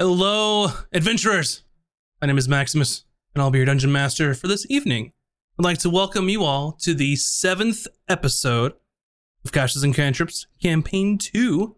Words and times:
Hello, 0.00 0.68
adventurers. 0.92 1.64
My 2.20 2.28
name 2.28 2.38
is 2.38 2.48
Maximus, 2.48 3.02
and 3.34 3.42
I'll 3.42 3.50
be 3.50 3.58
your 3.58 3.66
dungeon 3.66 3.90
master 3.90 4.32
for 4.32 4.46
this 4.46 4.64
evening. 4.70 5.10
I'd 5.58 5.64
like 5.64 5.78
to 5.78 5.90
welcome 5.90 6.28
you 6.28 6.44
all 6.44 6.70
to 6.82 6.94
the 6.94 7.16
seventh 7.16 7.84
episode 8.08 8.74
of 9.44 9.50
Casters 9.50 9.82
and 9.82 9.92
Cantrips 9.92 10.46
Campaign 10.62 11.18
2, 11.18 11.74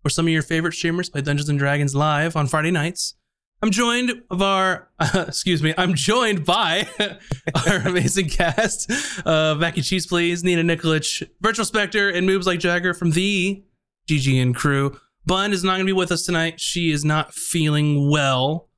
where 0.00 0.08
some 0.08 0.26
of 0.26 0.32
your 0.32 0.40
favorite 0.40 0.72
streamers 0.72 1.10
play 1.10 1.20
Dungeons 1.20 1.50
and 1.50 1.58
Dragons 1.58 1.94
live 1.94 2.34
on 2.34 2.46
Friday 2.46 2.70
nights. 2.70 3.16
I'm 3.60 3.70
joined 3.70 4.22
of 4.30 4.40
our, 4.40 4.88
uh, 4.98 5.24
excuse 5.28 5.62
me, 5.62 5.74
I'm 5.76 5.92
joined 5.92 6.46
by 6.46 6.88
our 7.66 7.76
amazing 7.86 8.30
cast 8.30 8.90
uh, 9.26 9.54
Mackie 9.56 9.82
Cheese 9.82 10.06
Please, 10.06 10.42
Nina 10.42 10.62
Nikolic, 10.62 11.28
Virtual 11.42 11.66
Spectre, 11.66 12.08
and 12.08 12.26
Moves 12.26 12.46
Like 12.46 12.60
Jagger 12.60 12.94
from 12.94 13.10
the 13.10 13.62
GGN 14.08 14.54
crew. 14.54 14.98
Bun 15.26 15.52
is 15.52 15.62
not 15.62 15.72
going 15.72 15.80
to 15.80 15.86
be 15.86 15.92
with 15.92 16.12
us 16.12 16.24
tonight. 16.24 16.60
She 16.60 16.90
is 16.90 17.04
not 17.04 17.34
feeling 17.34 18.10
well, 18.10 18.68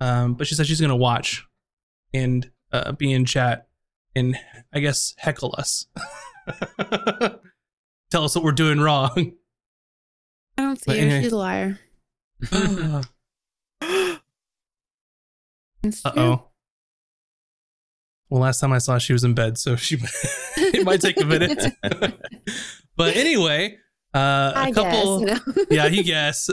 um, 0.00 0.34
but 0.34 0.46
she 0.46 0.54
said 0.54 0.66
she's 0.66 0.80
going 0.80 0.90
to 0.90 0.96
watch 0.96 1.44
and 2.14 2.50
uh, 2.72 2.92
be 2.92 3.12
in 3.12 3.24
chat 3.24 3.66
and 4.14 4.36
I 4.72 4.80
guess 4.80 5.14
heckle 5.18 5.54
us. 5.58 5.86
Tell 8.10 8.24
us 8.24 8.34
what 8.34 8.44
we're 8.44 8.52
doing 8.52 8.80
wrong. 8.80 9.32
I 10.58 10.62
don't 10.62 10.80
see 10.80 10.98
her. 10.98 11.22
She's 11.22 11.32
a 11.32 11.36
liar. 11.36 11.78
uh 12.52 13.02
oh. 16.04 16.48
Well, 18.28 18.40
last 18.40 18.60
time 18.60 18.72
I 18.72 18.78
saw 18.78 18.98
she 18.98 19.12
was 19.12 19.24
in 19.24 19.34
bed, 19.34 19.58
so 19.58 19.76
she 19.76 19.98
it 20.56 20.84
might 20.86 21.02
take 21.02 21.20
a 21.20 21.24
minute. 21.24 21.62
but 22.96 23.14
anyway, 23.14 23.76
uh, 24.14 24.52
a 24.54 24.72
couple. 24.72 25.24
guess. 25.24 25.40
No. 25.46 25.64
yeah, 25.70 25.86
you 25.86 26.02
guess. 26.04 26.50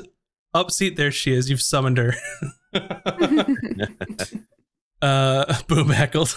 Up 0.53 0.71
seat, 0.71 0.95
there 0.95 1.11
she 1.11 1.33
is. 1.33 1.49
You've 1.49 1.61
summoned 1.61 1.97
her. 1.97 2.13
uh, 5.01 5.61
boom 5.67 5.89
heckled. 5.89 6.35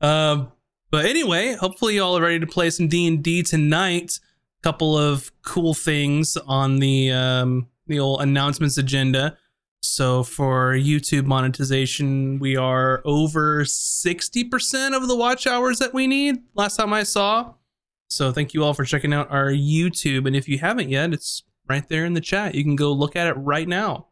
um, 0.00 0.52
but 0.90 1.04
anyway, 1.06 1.54
hopefully 1.54 1.96
y'all 1.96 2.16
are 2.16 2.22
ready 2.22 2.38
to 2.38 2.46
play 2.46 2.70
some 2.70 2.88
D 2.88 3.06
and 3.06 3.22
D 3.22 3.42
tonight. 3.42 4.20
A 4.60 4.62
Couple 4.62 4.96
of 4.96 5.32
cool 5.42 5.74
things 5.74 6.36
on 6.36 6.78
the 6.78 7.10
um 7.10 7.68
the 7.86 7.98
old 7.98 8.20
announcements 8.22 8.78
agenda. 8.78 9.36
So 9.82 10.22
for 10.22 10.74
YouTube 10.74 11.24
monetization, 11.24 12.38
we 12.38 12.56
are 12.56 13.02
over 13.04 13.64
sixty 13.64 14.44
percent 14.44 14.94
of 14.94 15.08
the 15.08 15.16
watch 15.16 15.46
hours 15.46 15.78
that 15.78 15.92
we 15.94 16.06
need. 16.06 16.36
Last 16.54 16.76
time 16.76 16.92
I 16.92 17.02
saw. 17.02 17.54
So 18.10 18.32
thank 18.32 18.54
you 18.54 18.64
all 18.64 18.74
for 18.74 18.84
checking 18.84 19.12
out 19.14 19.30
our 19.30 19.50
YouTube. 19.50 20.26
And 20.26 20.34
if 20.34 20.48
you 20.48 20.58
haven't 20.58 20.88
yet, 20.90 21.12
it's 21.12 21.44
right 21.68 21.88
there 21.88 22.04
in 22.04 22.14
the 22.14 22.20
chat. 22.20 22.54
You 22.54 22.64
can 22.64 22.74
go 22.76 22.92
look 22.92 23.14
at 23.14 23.28
it 23.28 23.34
right 23.34 23.68
now 23.68 24.08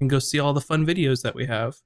and 0.00 0.10
go 0.10 0.18
see 0.18 0.40
all 0.40 0.52
the 0.52 0.60
fun 0.60 0.84
videos 0.84 1.22
that 1.22 1.34
we 1.34 1.46
have. 1.46 1.76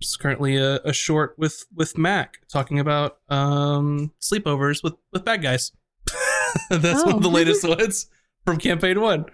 It's 0.00 0.16
currently 0.16 0.56
a, 0.56 0.76
a 0.84 0.92
short 0.92 1.34
with 1.38 1.64
with 1.74 1.96
Mac 1.98 2.38
talking 2.48 2.78
about 2.78 3.18
um, 3.28 4.12
sleepovers 4.20 4.82
with 4.82 4.94
with 5.12 5.24
bad 5.24 5.42
guys. 5.42 5.72
That's 6.70 7.04
one 7.04 7.16
of 7.16 7.22
the 7.22 7.28
Oh. 7.28 7.32
latest 7.32 7.66
ones 7.66 8.06
from 8.44 8.58
campaign 8.58 9.00
one. 9.00 9.26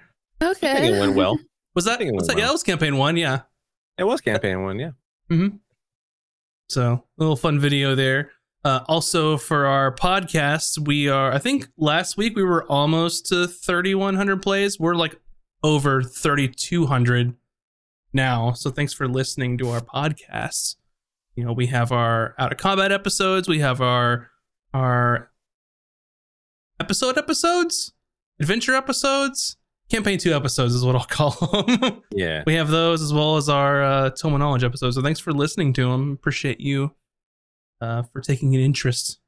Okay, 0.43 0.71
I 0.71 0.75
think 0.77 0.87
okay. 0.87 0.97
it 0.97 1.01
went 1.01 1.15
well. 1.17 1.39
Was 1.75 1.85
that? 1.87 1.99
think 1.99 2.09
it 2.11 2.15
Was 2.15 2.23
went 2.29 2.37
that 2.37 2.39
yeah, 2.39 2.47
that 2.47 2.53
was 2.53 2.63
campaign 2.63 2.97
one. 2.97 3.17
Yeah. 3.17 3.41
It 3.99 4.05
was 4.05 4.21
campaign 4.21 4.63
one, 4.63 4.79
yeah. 4.79 4.91
Mm-hmm. 5.31 5.57
So 6.69 6.83
a 6.93 7.03
little 7.19 7.37
fun 7.37 7.61
video 7.61 7.95
there. 7.95 8.33
Uh, 8.65 8.81
also 8.89 9.37
for 9.37 9.67
our 9.67 9.95
podcast, 9.95 10.79
we 10.79 11.09
are. 11.09 11.31
I 11.33 11.39
think 11.39 11.69
last 11.77 12.17
week 12.17 12.35
we 12.35 12.43
were 12.43 12.65
almost 12.65 13.27
to 13.27 13.47
3,100 13.47 14.41
plays. 14.41 14.81
We're 14.81 14.95
like 14.95 15.21
over 15.63 16.03
3,200 16.03 17.35
now. 18.15 18.53
So 18.53 18.71
thanks 18.71 18.95
for 18.95 19.07
listening 19.07 19.59
to 19.59 19.69
our 19.69 19.81
podcasts. 19.81 20.77
You 21.37 21.45
know, 21.45 21.53
we 21.53 21.67
have 21.67 21.93
our 21.93 22.35
out 22.39 22.53
of 22.53 22.59
combat 22.59 22.91
episodes. 22.91 23.49
We 23.49 23.59
have 23.59 23.81
our 23.83 24.31
our 24.73 25.31
episode 26.81 27.19
episodes, 27.19 27.93
adventure 28.41 28.75
episodes, 28.75 29.57
campaign 29.91 30.19
two 30.19 30.35
episodes 30.35 30.75
is 30.75 30.85
what 30.85 30.97
I'll 30.97 31.05
call 31.09 31.33
them. 31.33 32.03
Yeah. 32.13 32.45
we 32.47 32.55
have 32.55 32.69
those 32.69 33.03
as 33.03 33.13
well 33.13 33.37
as 33.37 33.49
our 33.49 33.83
uh, 33.83 34.11
Tome 34.11 34.39
Knowledge 34.39 34.65
episodes. 34.65 34.97
So 34.97 35.03
thanks 35.03 35.21
for 35.21 35.33
listening 35.33 35.73
to 35.75 35.91
them. 35.91 36.13
Appreciate 36.13 36.61
you 36.61 36.93
uh, 37.81 38.03
for 38.03 38.21
taking 38.21 38.55
an 38.55 38.61
interest 38.61 39.19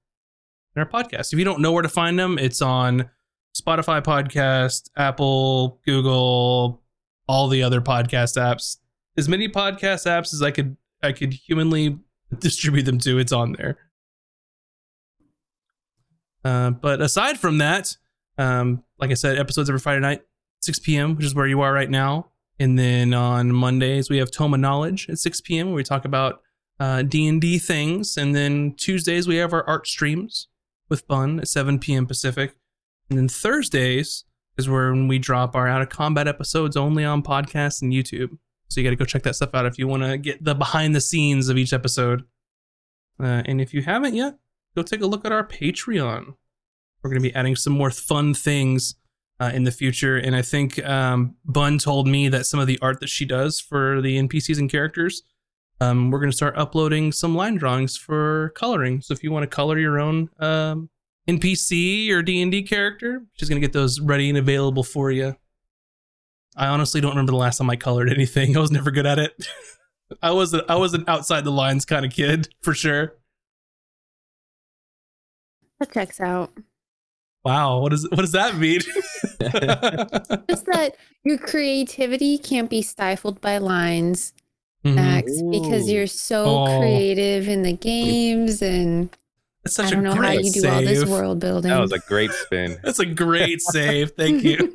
in 0.74 0.82
our 0.82 0.88
podcast. 0.88 1.32
If 1.32 1.38
you 1.38 1.44
don't 1.44 1.60
know 1.60 1.72
where 1.72 1.82
to 1.82 1.88
find 1.88 2.18
them, 2.18 2.38
it's 2.38 2.62
on 2.62 3.10
Spotify 3.56 4.02
podcast, 4.02 4.90
Apple, 4.96 5.80
Google, 5.86 6.82
all 7.26 7.48
the 7.48 7.62
other 7.62 7.80
podcast 7.80 8.36
apps. 8.36 8.76
As 9.16 9.28
many 9.28 9.48
podcast 9.48 10.06
apps 10.06 10.34
as 10.34 10.42
I 10.42 10.50
could 10.50 10.76
I 11.02 11.12
could 11.12 11.32
humanly 11.32 11.98
distribute 12.38 12.84
them 12.84 12.98
to, 12.98 13.18
it's 13.18 13.32
on 13.32 13.52
there. 13.52 13.78
Uh, 16.44 16.70
but 16.70 17.00
aside 17.00 17.38
from 17.38 17.58
that, 17.58 17.96
um, 18.38 18.84
like 18.98 19.10
I 19.10 19.14
said, 19.14 19.38
episodes 19.38 19.68
every 19.68 19.80
Friday 19.80 20.00
night, 20.00 20.22
6 20.60 20.78
p.m., 20.80 21.16
which 21.16 21.26
is 21.26 21.34
where 21.34 21.46
you 21.46 21.60
are 21.60 21.72
right 21.72 21.90
now. 21.90 22.30
And 22.58 22.78
then 22.78 23.12
on 23.12 23.52
Mondays 23.52 24.08
we 24.08 24.18
have 24.18 24.30
Tome 24.30 24.60
Knowledge 24.60 25.08
at 25.08 25.18
6 25.18 25.40
p.m. 25.42 25.68
where 25.68 25.76
we 25.76 25.82
talk 25.82 26.04
about 26.04 26.40
uh, 26.78 27.02
D&D 27.02 27.58
things. 27.58 28.16
And 28.16 28.34
then 28.34 28.74
Tuesdays 28.76 29.26
we 29.26 29.36
have 29.36 29.52
our 29.52 29.66
art 29.66 29.86
streams 29.86 30.48
with 30.88 31.06
Bun 31.06 31.40
at 31.40 31.48
7 31.48 31.78
p.m. 31.78 32.06
Pacific. 32.06 32.56
And 33.08 33.18
then 33.18 33.28
Thursdays 33.28 34.24
is 34.56 34.68
when 34.68 35.08
we 35.08 35.18
drop 35.18 35.54
our 35.54 35.68
out 35.68 35.82
of 35.82 35.88
combat 35.88 36.28
episodes 36.28 36.76
only 36.76 37.04
on 37.04 37.22
podcasts 37.22 37.82
and 37.82 37.92
YouTube. 37.92 38.38
So 38.68 38.80
you 38.80 38.84
got 38.84 38.90
to 38.90 38.96
go 38.96 39.04
check 39.04 39.22
that 39.22 39.36
stuff 39.36 39.54
out 39.54 39.66
if 39.66 39.78
you 39.78 39.86
want 39.86 40.02
to 40.02 40.18
get 40.18 40.42
the 40.42 40.54
behind 40.54 40.94
the 40.94 41.00
scenes 41.00 41.48
of 41.48 41.56
each 41.56 41.72
episode. 41.72 42.24
Uh, 43.20 43.42
and 43.46 43.60
if 43.60 43.72
you 43.72 43.82
haven't 43.82 44.14
yet, 44.14 44.38
go 44.74 44.82
take 44.82 45.02
a 45.02 45.06
look 45.06 45.24
at 45.24 45.32
our 45.32 45.46
Patreon. 45.46 46.34
We're 47.02 47.10
going 47.10 47.22
to 47.22 47.28
be 47.28 47.34
adding 47.34 47.56
some 47.56 47.72
more 47.72 47.90
fun 47.90 48.34
things 48.34 48.96
uh, 49.38 49.50
in 49.54 49.64
the 49.64 49.70
future. 49.70 50.16
And 50.16 50.34
I 50.34 50.42
think 50.42 50.84
um, 50.84 51.36
Bun 51.44 51.78
told 51.78 52.08
me 52.08 52.28
that 52.28 52.46
some 52.46 52.60
of 52.60 52.66
the 52.66 52.78
art 52.80 53.00
that 53.00 53.08
she 53.08 53.24
does 53.24 53.60
for 53.60 54.00
the 54.00 54.18
NPCs 54.18 54.58
and 54.58 54.70
characters, 54.70 55.22
um, 55.80 56.10
we're 56.10 56.18
going 56.18 56.30
to 56.30 56.36
start 56.36 56.56
uploading 56.56 57.12
some 57.12 57.34
line 57.34 57.56
drawings 57.56 57.96
for 57.96 58.50
coloring. 58.56 59.00
So 59.00 59.12
if 59.12 59.22
you 59.22 59.30
want 59.30 59.42
to 59.42 59.54
color 59.54 59.78
your 59.78 59.98
own 59.98 60.30
um, 60.38 60.88
NPC 61.28 62.10
or 62.10 62.22
D 62.22 62.40
and 62.40 62.50
D 62.50 62.62
character, 62.62 63.22
she's 63.34 63.48
going 63.48 63.60
to 63.60 63.66
get 63.66 63.72
those 63.72 64.00
ready 64.00 64.28
and 64.28 64.38
available 64.38 64.82
for 64.82 65.10
you. 65.10 65.36
I 66.56 66.68
honestly 66.68 67.00
don't 67.00 67.10
remember 67.10 67.32
the 67.32 67.38
last 67.38 67.58
time 67.58 67.68
I 67.68 67.76
colored 67.76 68.10
anything. 68.10 68.56
I 68.56 68.60
was 68.60 68.70
never 68.70 68.90
good 68.90 69.06
at 69.06 69.18
it. 69.18 69.46
I 70.22 70.30
was 70.30 70.54
a, 70.54 70.64
I 70.68 70.76
was 70.76 70.94
an 70.94 71.04
outside 71.08 71.44
the 71.44 71.50
lines 71.50 71.84
kind 71.84 72.06
of 72.06 72.12
kid 72.12 72.48
for 72.62 72.72
sure. 72.72 73.14
That 75.80 75.92
checks 75.92 76.20
out. 76.20 76.52
Wow, 77.44 77.80
what 77.80 77.90
does 77.90 78.08
what 78.10 78.22
does 78.22 78.32
that 78.32 78.56
mean? 78.56 78.80
Just 80.48 80.66
that 80.66 80.96
your 81.22 81.38
creativity 81.38 82.38
can't 82.38 82.70
be 82.70 82.82
stifled 82.82 83.40
by 83.40 83.58
lines, 83.58 84.32
Mhm. 84.86 84.94
Max, 84.94 85.32
because 85.50 85.90
you're 85.90 86.06
so 86.06 86.44
Oh. 86.64 86.78
creative 86.78 87.48
in 87.48 87.62
the 87.62 87.72
games, 87.72 88.62
and 88.62 89.10
That's 89.64 89.76
such 89.76 89.86
I 89.86 89.88
a 89.88 89.90
don't 89.92 90.02
know 90.04 90.14
how 90.14 90.20
great 90.20 90.44
you 90.44 90.52
do 90.52 90.60
save. 90.60 90.72
all 90.72 90.80
this 90.82 91.04
world 91.04 91.40
building. 91.40 91.70
That 91.70 91.80
was 91.80 91.92
a 91.92 91.98
great 91.98 92.30
spin. 92.32 92.78
That's 92.84 92.98
a 93.00 93.06
great 93.06 93.60
save. 93.60 94.12
Thank 94.12 94.44
you. 94.44 94.70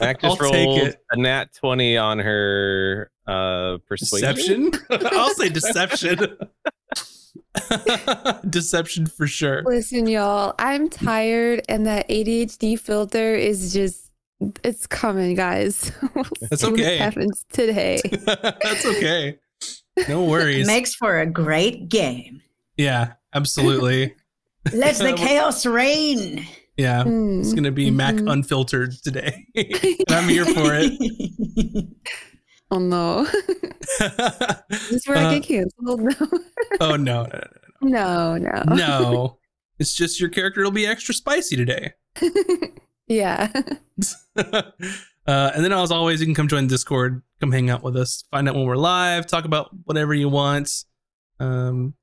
Mac 0.00 0.22
I'll 0.24 0.36
just 0.36 0.52
take 0.52 0.66
rolled 0.66 0.78
it. 0.88 0.96
a 1.12 1.16
nat 1.16 1.54
20 1.54 1.96
on 1.96 2.18
her 2.18 3.10
uh 3.26 3.78
persuasion. 3.88 4.70
Deception? 4.70 5.08
I'll 5.12 5.34
say 5.34 5.48
deception. 5.48 6.36
deception 8.50 9.06
for 9.06 9.26
sure. 9.26 9.62
Listen, 9.64 10.06
y'all, 10.06 10.54
I'm 10.58 10.88
tired, 10.88 11.62
and 11.68 11.86
that 11.86 12.08
ADHD 12.08 12.78
filter 12.78 13.34
is 13.34 13.72
just. 13.72 14.03
It's 14.62 14.86
coming, 14.86 15.34
guys. 15.34 15.90
We'll 16.14 16.24
That's 16.40 16.62
see 16.62 16.70
what 16.70 16.80
okay. 16.80 16.96
happens 16.98 17.44
today. 17.52 18.00
That's 18.26 18.84
okay. 18.86 19.38
No 20.08 20.24
worries. 20.30 20.66
Makes 20.66 20.94
for 20.94 21.20
a 21.20 21.26
great 21.26 21.88
game. 21.88 22.40
Yeah, 22.76 23.14
absolutely. 23.34 24.14
Let 24.72 24.96
the 24.96 25.12
chaos 25.14 25.64
reign. 25.66 26.46
Yeah. 26.76 27.04
Mm, 27.04 27.40
It's 27.40 27.52
gonna 27.52 27.70
be 27.70 27.90
Mac 27.90 28.14
mhm. 28.16 28.30
unfiltered 28.32 28.92
today. 29.02 29.46
I'm 30.08 30.28
here 30.28 30.44
for 30.44 30.72
it. 30.74 30.92
Oh 32.70 32.78
no. 32.78 33.24
This 34.68 34.90
is 34.90 35.06
where 35.06 35.18
Uh, 35.18 35.28
I 35.30 35.38
get 35.38 35.44
canceled. 35.46 36.00
No. 36.00 36.14
oh 36.80 36.96
no, 36.96 37.24
no, 37.26 37.40
No, 37.82 38.36
no. 38.36 38.62
no. 38.66 38.74
No. 38.74 39.38
It's 39.78 39.94
just 39.94 40.18
your 40.20 40.30
character 40.30 40.62
will 40.62 40.70
be 40.72 40.86
extra 40.86 41.14
spicy 41.14 41.56
today. 41.56 41.92
Yeah. 43.06 43.50
uh, 44.36 44.62
and 45.26 45.64
then 45.64 45.72
as 45.72 45.90
always, 45.90 46.20
you 46.20 46.26
can 46.26 46.34
come 46.34 46.48
join 46.48 46.66
Discord, 46.66 47.22
come 47.40 47.52
hang 47.52 47.70
out 47.70 47.82
with 47.82 47.96
us, 47.96 48.24
find 48.30 48.48
out 48.48 48.54
when 48.54 48.64
we're 48.64 48.76
live, 48.76 49.26
talk 49.26 49.44
about 49.44 49.70
whatever 49.84 50.14
you 50.14 50.28
want. 50.28 50.84
Um, 51.40 51.94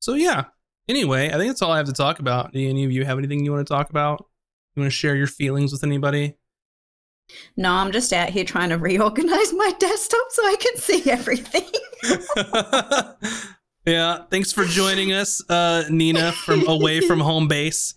so 0.00 0.14
yeah. 0.14 0.44
Anyway, 0.88 1.28
I 1.28 1.32
think 1.32 1.48
that's 1.48 1.62
all 1.62 1.72
I 1.72 1.76
have 1.76 1.86
to 1.86 1.92
talk 1.92 2.18
about. 2.18 2.52
Do 2.52 2.68
any 2.68 2.84
of 2.84 2.90
you 2.90 3.04
have 3.04 3.18
anything 3.18 3.44
you 3.44 3.52
want 3.52 3.66
to 3.66 3.72
talk 3.72 3.90
about? 3.90 4.26
You 4.74 4.82
want 4.82 4.92
to 4.92 4.96
share 4.96 5.14
your 5.14 5.26
feelings 5.26 5.70
with 5.70 5.84
anybody? 5.84 6.36
No, 7.56 7.72
I'm 7.72 7.92
just 7.92 8.12
out 8.12 8.30
here 8.30 8.44
trying 8.44 8.70
to 8.70 8.78
reorganize 8.78 9.52
my 9.52 9.72
desktop 9.78 10.26
so 10.30 10.42
I 10.42 10.56
can 10.58 10.76
see 10.76 11.10
everything. 11.10 11.68
yeah, 13.86 14.24
thanks 14.30 14.52
for 14.52 14.64
joining 14.64 15.12
us, 15.12 15.42
uh, 15.48 15.84
Nina, 15.88 16.32
from 16.32 16.66
away 16.66 17.00
from 17.00 17.20
home 17.20 17.48
base, 17.48 17.94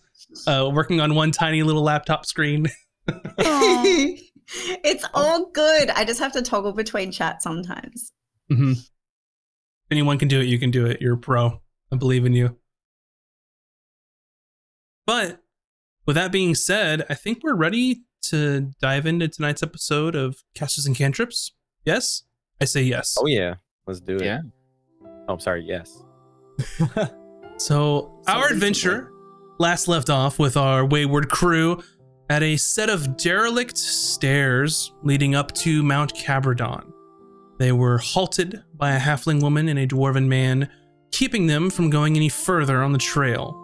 uh, 0.48 0.70
working 0.74 1.00
on 1.02 1.16
one 1.16 1.32
tiny 1.32 1.64
little 1.64 1.84
laptop 1.84 2.26
screen. 2.26 2.68
It's 4.48 5.04
all 5.16 5.50
good. 5.52 5.90
I 5.90 6.06
just 6.06 6.20
have 6.20 6.32
to 6.34 6.42
toggle 6.44 6.74
between 6.74 7.12
chat 7.12 7.42
sometimes. 7.42 8.12
hmm 8.48 8.74
If 8.74 8.78
anyone 9.90 10.20
can 10.20 10.28
do 10.28 10.40
it, 10.40 10.46
you 10.46 10.60
can 10.60 10.70
do 10.70 10.86
it. 10.86 11.02
You're 11.02 11.16
a 11.16 11.18
pro. 11.18 11.62
I 11.92 11.96
believe 11.96 12.26
in 12.26 12.34
you. 12.34 12.56
But 15.08 15.42
with 16.06 16.16
that 16.16 16.32
being 16.32 16.54
said, 16.54 17.06
I 17.10 17.16
think 17.16 17.40
we're 17.44 17.56
ready 17.56 18.04
to 18.24 18.72
dive 18.82 19.06
into 19.08 19.28
tonight's 19.28 19.64
episode 19.64 20.16
of 20.16 20.44
Casters 20.54 20.86
and 20.86 20.96
Cantrips. 20.96 21.52
Yes? 21.84 22.24
I 22.62 22.66
say 22.66 22.84
yes. 22.84 23.18
Oh 23.20 23.26
yeah, 23.26 23.56
let's 23.88 24.00
do 24.00 24.18
it. 24.18 24.26
Yeah. 24.26 24.42
Oh, 25.28 25.34
I'm 25.34 25.40
sorry. 25.40 25.64
Yes. 25.66 26.04
So, 27.58 28.22
our 28.28 28.50
reasonable. 28.50 28.54
adventure 28.54 29.12
last 29.58 29.88
left 29.88 30.10
off 30.10 30.40
with 30.40 30.58
our 30.58 30.86
wayward 30.86 31.30
crew 31.30 31.82
at 32.30 32.44
a 32.44 32.58
set 32.58 32.90
of 32.90 33.18
derelict 33.18 33.78
stairs 33.78 34.94
leading 35.04 35.36
up 35.36 35.52
to 35.54 35.84
Mount 35.84 36.14
Cabradon. 36.16 36.92
They 37.60 37.72
were 37.72 37.98
halted 37.98 38.64
by 38.74 38.94
a 38.94 39.00
halfling 39.00 39.42
woman 39.42 39.70
and 39.70 39.80
a 39.80 39.88
dwarven 39.88 40.28
man, 40.28 40.70
keeping 41.12 41.48
them 41.48 41.70
from 41.70 41.90
going 41.90 42.16
any 42.16 42.30
further 42.30 42.84
on 42.84 42.92
the 42.92 42.98
trail. 42.98 43.62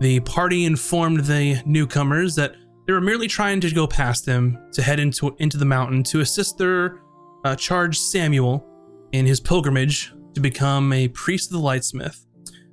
The 0.00 0.20
party 0.20 0.64
informed 0.64 1.24
the 1.24 1.62
newcomers 1.64 2.34
that 2.34 2.54
they 2.86 2.92
were 2.92 3.00
merely 3.00 3.28
trying 3.28 3.60
to 3.60 3.70
go 3.70 3.86
past 3.86 4.26
them 4.26 4.58
to 4.72 4.82
head 4.82 5.00
into, 5.00 5.34
into 5.38 5.56
the 5.56 5.64
mountain 5.64 6.02
to 6.04 6.20
assist 6.20 6.58
their 6.58 7.00
uh, 7.44 7.56
Samuel 7.56 8.66
in 9.12 9.26
his 9.26 9.40
pilgrimage 9.40 10.12
to 10.34 10.40
become 10.40 10.92
a 10.92 11.08
priest 11.08 11.50
of 11.50 11.60
the 11.60 11.66
Lightsmith 11.66 12.26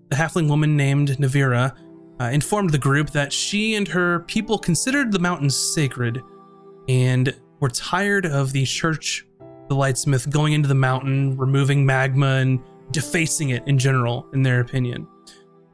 the 0.09 0.15
halfling 0.15 0.47
woman 0.47 0.77
named 0.77 1.09
Navira 1.17 1.75
uh, 2.19 2.25
informed 2.25 2.71
the 2.71 2.77
group 2.77 3.11
that 3.11 3.31
she 3.31 3.75
and 3.75 3.87
her 3.87 4.21
people 4.21 4.57
considered 4.57 5.11
the 5.11 5.19
mountains 5.19 5.55
sacred 5.55 6.21
and 6.87 7.35
were 7.59 7.69
tired 7.69 8.25
of 8.25 8.51
the 8.53 8.65
church, 8.65 9.25
the 9.69 9.75
lightsmith, 9.75 10.29
going 10.29 10.53
into 10.53 10.67
the 10.67 10.75
mountain, 10.75 11.37
removing 11.37 11.85
magma, 11.85 12.37
and 12.37 12.59
defacing 12.91 13.49
it 13.49 13.67
in 13.67 13.77
general, 13.77 14.27
in 14.33 14.41
their 14.41 14.61
opinion. 14.61 15.07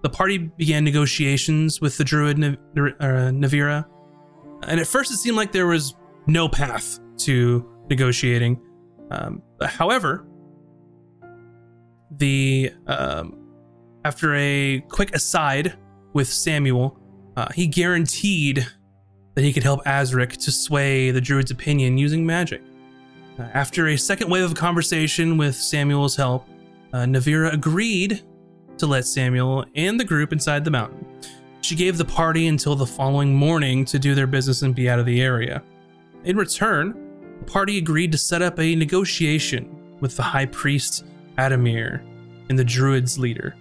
The 0.01 0.09
party 0.09 0.37
began 0.37 0.83
negotiations 0.83 1.79
with 1.79 1.97
the 1.97 2.03
druid 2.03 2.37
uh, 2.43 2.51
Navira, 3.31 3.85
and 4.63 4.79
at 4.79 4.87
first 4.87 5.11
it 5.11 5.17
seemed 5.17 5.37
like 5.37 5.51
there 5.51 5.67
was 5.67 5.95
no 6.27 6.49
path 6.49 6.99
to 7.19 7.69
negotiating. 7.89 8.59
Um, 9.11 9.41
however, 9.61 10.25
the 12.11 12.71
um, 12.87 13.37
after 14.05 14.35
a 14.35 14.81
quick 14.89 15.15
aside 15.15 15.77
with 16.13 16.27
Samuel, 16.27 16.99
uh, 17.35 17.47
he 17.53 17.67
guaranteed 17.67 18.67
that 19.35 19.43
he 19.43 19.51
could 19.51 19.63
help 19.63 19.83
Azric 19.85 20.37
to 20.43 20.51
sway 20.51 21.11
the 21.11 21.21
druid's 21.21 21.51
opinion 21.51 21.97
using 21.97 22.25
magic. 22.25 22.61
Uh, 23.39 23.43
after 23.53 23.87
a 23.87 23.97
second 23.97 24.29
wave 24.29 24.43
of 24.43 24.55
conversation 24.55 25.37
with 25.37 25.55
Samuel's 25.55 26.15
help, 26.15 26.47
uh, 26.93 26.99
Navira 26.99 27.51
agreed 27.51 28.21
to 28.77 28.85
let 28.85 29.05
Samuel 29.05 29.65
and 29.75 29.99
the 29.99 30.03
group 30.05 30.31
inside 30.31 30.63
the 30.63 30.71
mountain. 30.71 31.05
She 31.61 31.75
gave 31.75 31.97
the 31.97 32.05
party 32.05 32.47
until 32.47 32.75
the 32.75 32.85
following 32.85 33.33
morning 33.33 33.85
to 33.85 33.97
do 33.97 34.13
their 34.13 34.27
business 34.27 34.61
and 34.61 34.75
be 34.75 34.89
out 34.89 34.99
of 34.99 35.05
the 35.05 35.21
area. 35.21 35.63
In 36.25 36.37
return, 36.37 36.93
the 37.39 37.45
party 37.45 37.77
agreed 37.77 38.11
to 38.11 38.17
set 38.17 38.41
up 38.41 38.59
a 38.59 38.75
negotiation 38.75 39.97
with 39.99 40.15
the 40.15 40.23
high 40.23 40.45
priest 40.45 41.05
Adamir 41.37 42.01
and 42.49 42.59
the 42.59 42.63
druid's 42.63 43.17
leader. 43.17 43.55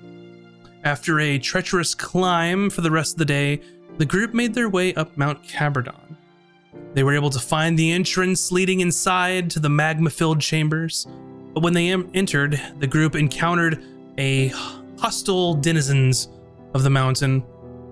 After 0.85 1.21
a 1.21 1.39
treacherous 1.39 1.95
climb 1.95 2.69
for 2.69 2.81
the 2.81 2.91
rest 2.91 3.15
of 3.15 3.19
the 3.19 3.25
day, 3.25 3.61
the 3.99 4.05
group 4.05 4.35
made 4.35 4.53
their 4.53 4.69
way 4.69 4.93
up 4.95 5.17
Mount 5.17 5.45
Cabradon. 5.45 6.17
They 6.95 7.05
were 7.05 7.15
able 7.15 7.31
to 7.31 7.39
find 7.39 7.79
the 7.79 7.93
entrance 7.93 8.51
leading 8.51 8.81
inside 8.81 9.49
to 9.51 9.61
the 9.61 9.69
magma 9.69 10.11
filled 10.11 10.41
chambers, 10.41 11.07
but 11.55 11.63
when 11.63 11.73
they 11.73 11.91
entered, 11.91 12.61
the 12.81 12.87
group 12.87 13.15
encountered 13.15 13.85
a 14.19 14.49
hostile 14.99 15.55
denizens 15.55 16.29
of 16.75 16.83
the 16.83 16.91
mountain. 16.91 17.45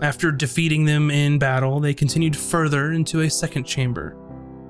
After 0.02 0.32
defeating 0.32 0.84
them 0.84 1.10
in 1.10 1.38
battle, 1.38 1.78
they 1.78 1.94
continued 1.94 2.37
further 2.37 2.92
into 2.92 3.20
a 3.20 3.31
second 3.31 3.64
chamber. 3.64 4.16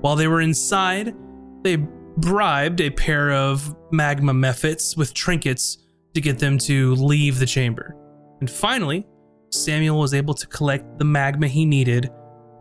While 0.01 0.15
they 0.15 0.27
were 0.27 0.41
inside, 0.41 1.15
they 1.63 1.77
bribed 2.17 2.81
a 2.81 2.89
pair 2.89 3.31
of 3.31 3.75
magma 3.91 4.33
mephits 4.33 4.95
with 4.95 5.13
trinkets 5.13 5.77
to 6.13 6.21
get 6.21 6.37
them 6.37 6.57
to 6.59 6.93
leave 6.95 7.39
the 7.39 7.45
chamber. 7.45 7.95
And 8.41 8.49
finally, 8.49 9.07
Samuel 9.51 9.99
was 9.99 10.13
able 10.13 10.33
to 10.33 10.47
collect 10.47 10.97
the 10.97 11.05
magma 11.05 11.47
he 11.47 11.65
needed, 11.65 12.09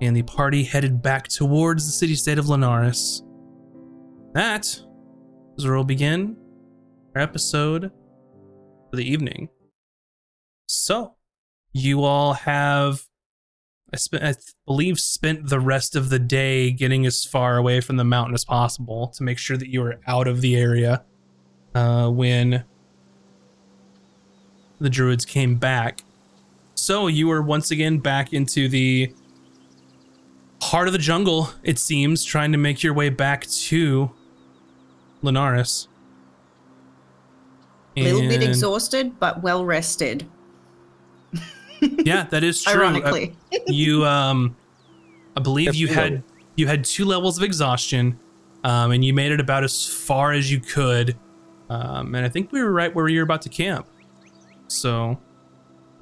and 0.01 0.15
the 0.15 0.23
party 0.23 0.63
headed 0.63 1.03
back 1.03 1.27
towards 1.27 1.87
the 1.87 1.93
city 1.93 2.15
state 2.15 2.39
of 2.39 2.49
Linares. 2.49 3.25
That 4.35 4.67
is 4.67 5.65
where 5.65 5.75
we'll 5.75 5.85
begin 5.85 6.37
our 7.17 7.23
episode 7.23 7.91
for 8.91 8.97
the 8.97 9.11
evening. 9.11 9.49
So, 10.67 11.17
you 11.73 12.05
all 12.05 12.35
have, 12.35 13.07
I, 13.95 13.99
I 14.21 14.35
believe, 14.67 15.01
spent 15.01 15.49
the 15.49 15.61
rest 15.61 15.97
of 15.97 16.11
the 16.11 16.19
day 16.19 16.73
getting 16.73 17.07
as 17.07 17.25
far 17.25 17.57
away 17.57 17.81
from 17.81 17.97
the 17.97 18.05
mountain 18.05 18.35
as 18.35 18.45
possible 18.45 19.09
to 19.17 19.23
make 19.23 19.39
sure 19.39 19.57
that 19.57 19.69
you 19.69 19.83
are 19.83 20.01
out 20.07 20.29
of 20.29 20.41
the 20.41 20.57
area 20.57 21.05
uh, 21.75 22.09
when 22.11 22.65
the 24.81 24.91
druids 24.91 25.25
came 25.25 25.57
back. 25.57 26.03
So 26.75 27.07
you 27.07 27.29
were 27.29 27.43
once 27.43 27.71
again 27.71 27.99
back 27.99 28.33
into 28.33 28.69
the 28.69 29.13
heart 30.63 30.87
of 30.89 30.93
the 30.93 30.99
jungle, 30.99 31.51
it 31.63 31.79
seems, 31.79 32.25
trying 32.25 32.53
to 32.53 32.59
make 32.59 32.83
your 32.83 32.95
way 32.95 33.09
back 33.11 33.47
to 33.47 34.11
Linares. 35.23 35.89
A 37.97 38.05
little 38.05 38.29
bit 38.29 38.43
exhausted, 38.43 39.19
but 39.19 39.43
well 39.43 39.65
rested. 39.65 40.27
Yeah, 41.83 42.25
that 42.25 42.45
is 42.45 42.63
true. 42.63 42.75
Uh, 42.75 42.91
Ironically. 42.91 43.35
you 43.67 44.05
um 44.05 44.55
I 45.35 45.41
believe 45.41 45.69
Yes, 45.69 45.77
you 45.77 45.89
had 45.89 46.13
will. 46.13 46.23
you 46.57 46.67
had 46.67 46.85
two 46.85 47.07
levels 47.07 47.39
of 47.39 47.43
exhaustion. 47.43 48.19
Um, 48.65 48.91
and 48.93 49.03
you 49.03 49.15
made 49.15 49.33
it 49.33 49.41
about 49.41 49.65
as 49.65 49.87
far 49.89 50.33
as 50.33 50.53
you 50.53 50.61
could. 50.61 51.17
Um, 51.71 52.15
and 52.15 52.27
I 52.27 52.29
think 52.29 52.53
we 52.53 52.63
were 52.63 52.71
right 52.71 52.95
where 52.95 53.09
you 53.09 53.21
were 53.21 53.25
about 53.25 53.41
to 53.43 53.49
camp. 53.49 53.87
So 54.71 55.19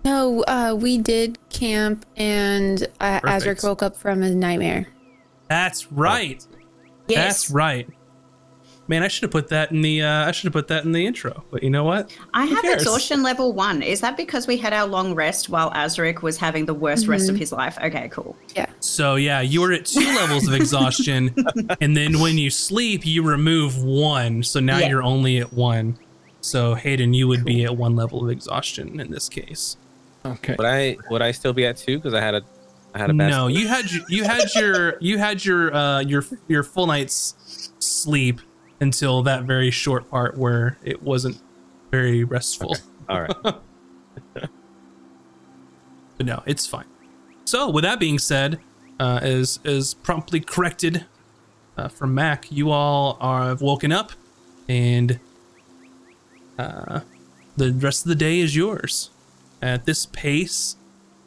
No, 0.04 0.42
uh, 0.44 0.76
we 0.78 0.98
did 0.98 1.38
camp, 1.48 2.04
and 2.16 2.86
uh, 3.00 3.20
Perfect. 3.20 3.60
Azric 3.60 3.64
woke 3.68 3.82
up 3.82 3.96
from 3.96 4.22
a 4.22 4.30
nightmare. 4.30 4.86
that's 5.48 5.90
right. 5.90 6.44
yes. 7.08 7.18
That's 7.18 7.50
right. 7.50 7.88
Man, 8.86 9.02
I 9.02 9.08
should 9.08 9.24
have 9.24 9.32
put 9.32 9.48
that 9.48 9.70
in 9.70 9.82
the 9.82 10.00
uh, 10.02 10.26
I 10.28 10.30
should 10.32 10.44
have 10.44 10.54
put 10.54 10.68
that 10.68 10.84
in 10.86 10.92
the 10.92 11.04
intro. 11.04 11.44
But 11.50 11.62
you 11.62 11.68
know 11.68 11.84
what? 11.84 12.10
I 12.32 12.46
Who 12.46 12.54
have 12.54 12.62
cares? 12.64 12.76
exhaustion 12.82 13.22
level 13.22 13.52
one. 13.52 13.82
Is 13.82 14.00
that 14.00 14.16
because 14.16 14.46
we 14.46 14.56
had 14.56 14.72
our 14.72 14.86
long 14.86 15.14
rest 15.14 15.50
while 15.50 15.70
Azric 15.72 16.22
was 16.22 16.38
having 16.38 16.64
the 16.64 16.72
worst 16.72 17.06
rest 17.06 17.28
of 17.28 17.36
his 17.36 17.52
life? 17.52 17.76
Okay, 17.82 18.08
cool. 18.10 18.34
Yeah. 18.56 18.64
So 18.80 19.16
yeah, 19.16 19.42
you 19.42 19.60
were 19.60 19.72
at 19.72 19.84
two 19.84 20.00
levels 20.00 20.48
of 20.48 20.54
exhaustion, 20.54 21.34
and 21.82 21.94
then 21.94 22.18
when 22.18 22.38
you 22.38 22.48
sleep, 22.48 23.04
you 23.04 23.22
remove 23.22 23.82
one. 23.82 24.42
So 24.42 24.58
now 24.58 24.78
Yeah. 24.78 24.88
you're 24.88 25.02
only 25.02 25.36
at 25.38 25.52
one. 25.52 25.98
So 26.48 26.74
Haydan, 26.74 27.14
you 27.14 27.28
would 27.28 27.44
be 27.44 27.64
at 27.64 27.76
one 27.76 27.94
level 27.96 28.24
of 28.24 28.30
exhaustion 28.30 29.00
in 29.00 29.10
this 29.10 29.28
case. 29.28 29.76
Okay. 30.24 30.54
Would 30.58 30.66
I 30.66 30.96
would 31.10 31.22
I 31.22 31.30
still 31.32 31.52
be 31.52 31.66
at 31.66 31.76
two 31.76 31.98
because 31.98 32.14
I 32.14 32.20
had 32.20 32.34
a 32.34 32.42
I 32.94 32.98
had 32.98 33.10
a 33.10 33.14
bad 33.14 33.30
No, 33.30 33.48
sleep? 33.48 33.58
you 33.60 33.68
had 33.68 33.90
you 34.08 34.24
had 34.24 34.54
your 34.54 34.96
you 35.00 35.18
had 35.18 35.44
your 35.44 35.74
uh 35.74 36.00
your 36.00 36.24
your 36.48 36.62
full 36.62 36.86
night's 36.86 37.70
sleep 37.78 38.40
until 38.80 39.22
that 39.24 39.44
very 39.44 39.70
short 39.70 40.08
part 40.10 40.36
where 40.38 40.78
it 40.84 41.02
wasn't 41.02 41.40
very 41.90 42.24
restful. 42.24 42.76
All 43.08 43.22
right. 43.22 43.36
But 46.16 46.26
no, 46.26 46.42
it's 46.46 46.66
fine. 46.66 46.86
So, 47.44 47.70
with 47.70 47.84
that 47.84 48.00
being 48.00 48.18
said, 48.18 48.58
uh, 48.98 49.20
as 49.22 49.60
as 49.64 49.94
promptly 49.94 50.40
corrected 50.40 51.06
uh, 51.76 51.86
from 51.86 52.12
Mac, 52.14 52.50
you 52.50 52.70
all 52.72 53.16
are 53.20 53.44
have 53.44 53.60
woken 53.62 53.92
up, 53.92 54.10
and 54.68 55.20
uh, 56.58 57.00
the 57.56 57.72
rest 57.72 58.04
of 58.04 58.08
the 58.08 58.14
day 58.14 58.40
is 58.40 58.54
yours. 58.54 59.10
At 59.62 59.86
this 59.86 60.06
pace, 60.06 60.76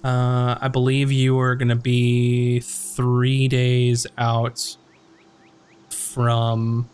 uh, 0.04 0.58
I 0.62 0.68
believe 0.68 1.12
you 1.12 1.40
are 1.40 1.56
going 1.56 1.70
to 1.70 1.76
be 1.76 2.60
three 2.62 3.48
days 3.48 4.08
out 4.18 4.78
from 5.90 6.90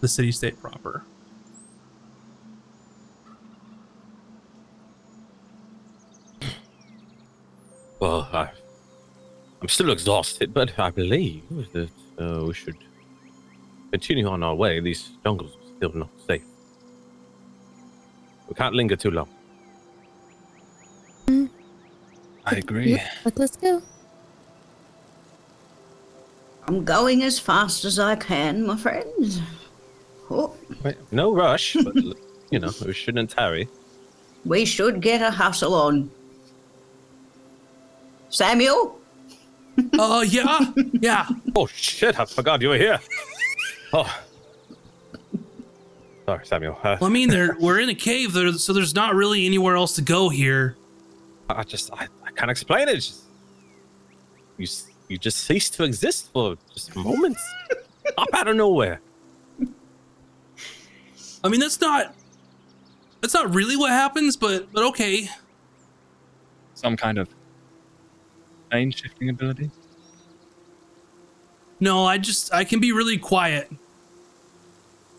the 0.00 0.08
city 0.08 0.32
state 0.32 0.60
proper. 0.60 1.04
Well, 7.98 8.28
I, 8.32 8.50
I'm 9.62 9.68
still 9.68 9.90
exhausted, 9.90 10.52
but 10.52 10.78
I 10.78 10.90
believe 10.90 11.42
that 11.72 11.90
uh, 12.20 12.44
we 12.44 12.54
should 12.54 12.76
continue 13.90 14.28
on 14.28 14.42
our 14.42 14.54
way. 14.54 14.80
These 14.80 15.10
jungles 15.24 15.56
are 15.56 15.76
still 15.76 15.92
not 15.94 16.10
safe. 16.26 16.42
We 18.48 18.54
can't 18.54 18.74
linger 18.74 18.96
too 18.96 19.10
long. 19.10 19.28
Hmm. 21.26 21.46
I 22.44 22.56
agree. 22.56 22.92
Yep, 22.92 23.06
but 23.24 23.38
let's 23.38 23.56
go. 23.56 23.82
I'm 26.68 26.84
going 26.84 27.22
as 27.22 27.38
fast 27.38 27.84
as 27.84 27.98
I 27.98 28.16
can, 28.16 28.66
my 28.66 28.76
friends. 28.76 29.40
Oh, 30.30 30.54
Wait, 30.82 30.96
no 31.12 31.32
rush, 31.32 31.76
but 31.84 31.94
you 32.50 32.58
know 32.58 32.70
we 32.84 32.92
shouldn't 32.92 33.30
tarry. 33.30 33.68
we 34.44 34.64
should 34.64 35.00
get 35.00 35.22
a 35.22 35.30
hustle 35.30 35.74
on. 35.74 36.10
Samuel, 38.28 38.98
Oh 39.98 40.22
yeah, 40.22 40.58
yeah. 41.00 41.28
Oh 41.54 41.66
shit! 41.66 42.18
I 42.18 42.24
forgot 42.24 42.60
you 42.62 42.70
were 42.70 42.78
here. 42.78 42.98
Oh, 43.92 44.10
sorry, 46.26 46.44
Samuel. 46.46 46.78
Uh, 46.82 46.96
Well, 47.00 47.08
I 47.08 47.12
mean, 47.12 47.30
there 47.30 47.56
we're 47.60 47.80
in 47.80 47.88
a 47.88 47.94
cave, 47.94 48.32
there, 48.34 48.52
so 48.52 48.72
there's 48.72 48.94
not 48.94 49.14
really 49.14 49.46
anywhere 49.46 49.76
else 49.76 49.94
to 49.94 50.02
go 50.02 50.28
here. 50.28 50.76
I 51.48 51.62
just 51.62 51.90
I, 51.94 52.08
I 52.24 52.30
can't 52.32 52.50
explain 52.50 52.88
it. 52.88 52.96
Just, 52.96 53.22
you, 54.58 54.66
you 55.08 55.16
just 55.18 55.38
cease 55.44 55.70
to 55.70 55.84
exist 55.84 56.32
for 56.32 56.56
just 56.74 56.94
moments, 56.96 57.42
up 58.18 58.28
out 58.34 58.48
of 58.48 58.56
nowhere. 58.56 59.00
I 61.44 61.48
mean, 61.48 61.60
that's 61.60 61.80
not 61.80 62.14
that's 63.20 63.34
not 63.34 63.54
really 63.54 63.76
what 63.76 63.90
happens, 63.90 64.36
but 64.36 64.72
but 64.72 64.82
okay. 64.88 65.28
Some 66.74 66.96
kind 66.96 67.18
of 67.18 67.28
plane 68.70 68.90
shifting 68.90 69.28
ability. 69.28 69.70
No, 71.78 72.04
I 72.04 72.18
just 72.18 72.52
I 72.52 72.64
can 72.64 72.80
be 72.80 72.90
really 72.90 73.18
quiet. 73.18 73.70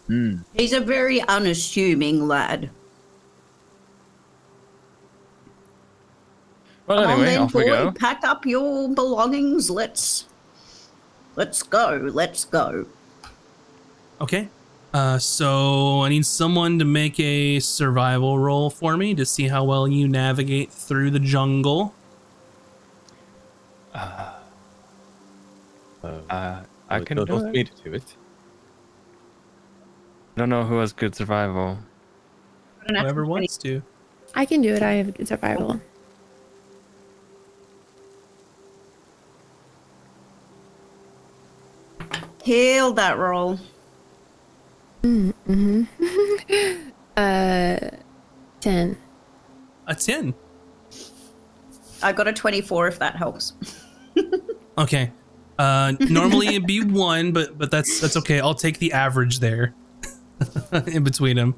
Hmm. 0.07 0.37
he's 0.53 0.71
a 0.73 0.79
very 0.79 1.21
unassuming 1.21 2.27
lad. 2.27 2.69
Well, 6.87 7.01
Come 7.03 7.07
on 7.07 7.11
anyway, 7.19 7.25
then, 7.25 7.41
off 7.41 7.53
we 7.53 7.63
boy, 7.63 7.69
go. 7.69 7.91
pack 7.91 8.23
up 8.23 8.45
your 8.45 8.87
belongings. 8.89 9.69
Let's 9.69 10.25
let's 11.35 11.61
go. 11.61 12.09
Let's 12.13 12.45
go. 12.45 12.85
Okay. 14.21 14.47
Uh, 14.93 15.19
so 15.19 16.01
I 16.03 16.09
need 16.09 16.25
someone 16.25 16.79
to 16.79 16.85
make 16.85 17.19
a 17.19 17.59
survival 17.59 18.39
roll 18.39 18.69
for 18.69 18.95
me 18.95 19.13
to 19.15 19.25
see 19.25 19.49
how 19.49 19.65
well 19.65 19.87
you 19.87 20.07
navigate 20.07 20.71
through 20.71 21.11
the 21.11 21.19
jungle. 21.19 21.93
Uh, 23.93 24.33
Uh, 26.03 26.61
I 26.89 26.99
can 27.01 27.17
don't 27.17 27.51
do 27.51 27.59
it. 27.93 28.15
Me 30.37 30.43
to 30.45 30.49
it. 30.49 30.49
I 30.49 30.49
don't 30.49 30.49
know 30.49 30.63
who 30.63 30.79
has 30.79 30.93
good 30.93 31.15
survival. 31.15 31.77
Whoever 32.87 33.25
wants 33.25 33.57
to. 33.57 33.81
I 34.35 34.45
can 34.45 34.61
do 34.61 34.73
it. 34.73 34.81
I 34.81 34.93
have 34.93 35.13
good 35.15 35.27
survival. 35.27 35.81
Heal 42.43 42.93
that 42.93 43.17
roll. 43.17 43.59
Mm-hmm. 45.03 45.83
uh, 47.17 47.77
10. 48.61 48.97
A 49.87 49.95
ten. 49.95 50.33
I 52.03 52.11
got 52.13 52.27
a 52.27 52.33
24 52.33 52.87
if 52.87 52.99
that 52.99 53.15
helps. 53.15 53.53
Okay. 54.77 55.11
Uh, 55.57 55.93
normally 55.99 56.47
it'd 56.47 56.67
be 56.67 56.83
one, 56.85 57.31
but 57.31 57.57
but 57.57 57.71
that's 57.71 57.99
that's 57.99 58.15
okay. 58.17 58.39
I'll 58.39 58.53
take 58.53 58.77
the 58.77 58.93
average 58.93 59.39
there, 59.39 59.73
in 60.87 61.03
between 61.03 61.35
them. 61.35 61.55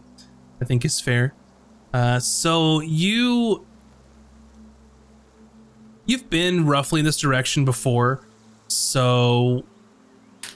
I 0.62 0.66
think 0.66 0.84
is 0.84 1.00
fair. 1.00 1.34
Uh, 1.94 2.20
so 2.20 2.82
you 2.82 3.66
you've 6.06 6.30
been 6.30 6.66
roughly 6.66 7.00
in 7.00 7.06
this 7.06 7.18
direction 7.18 7.66
before, 7.66 8.22
so 8.68 9.64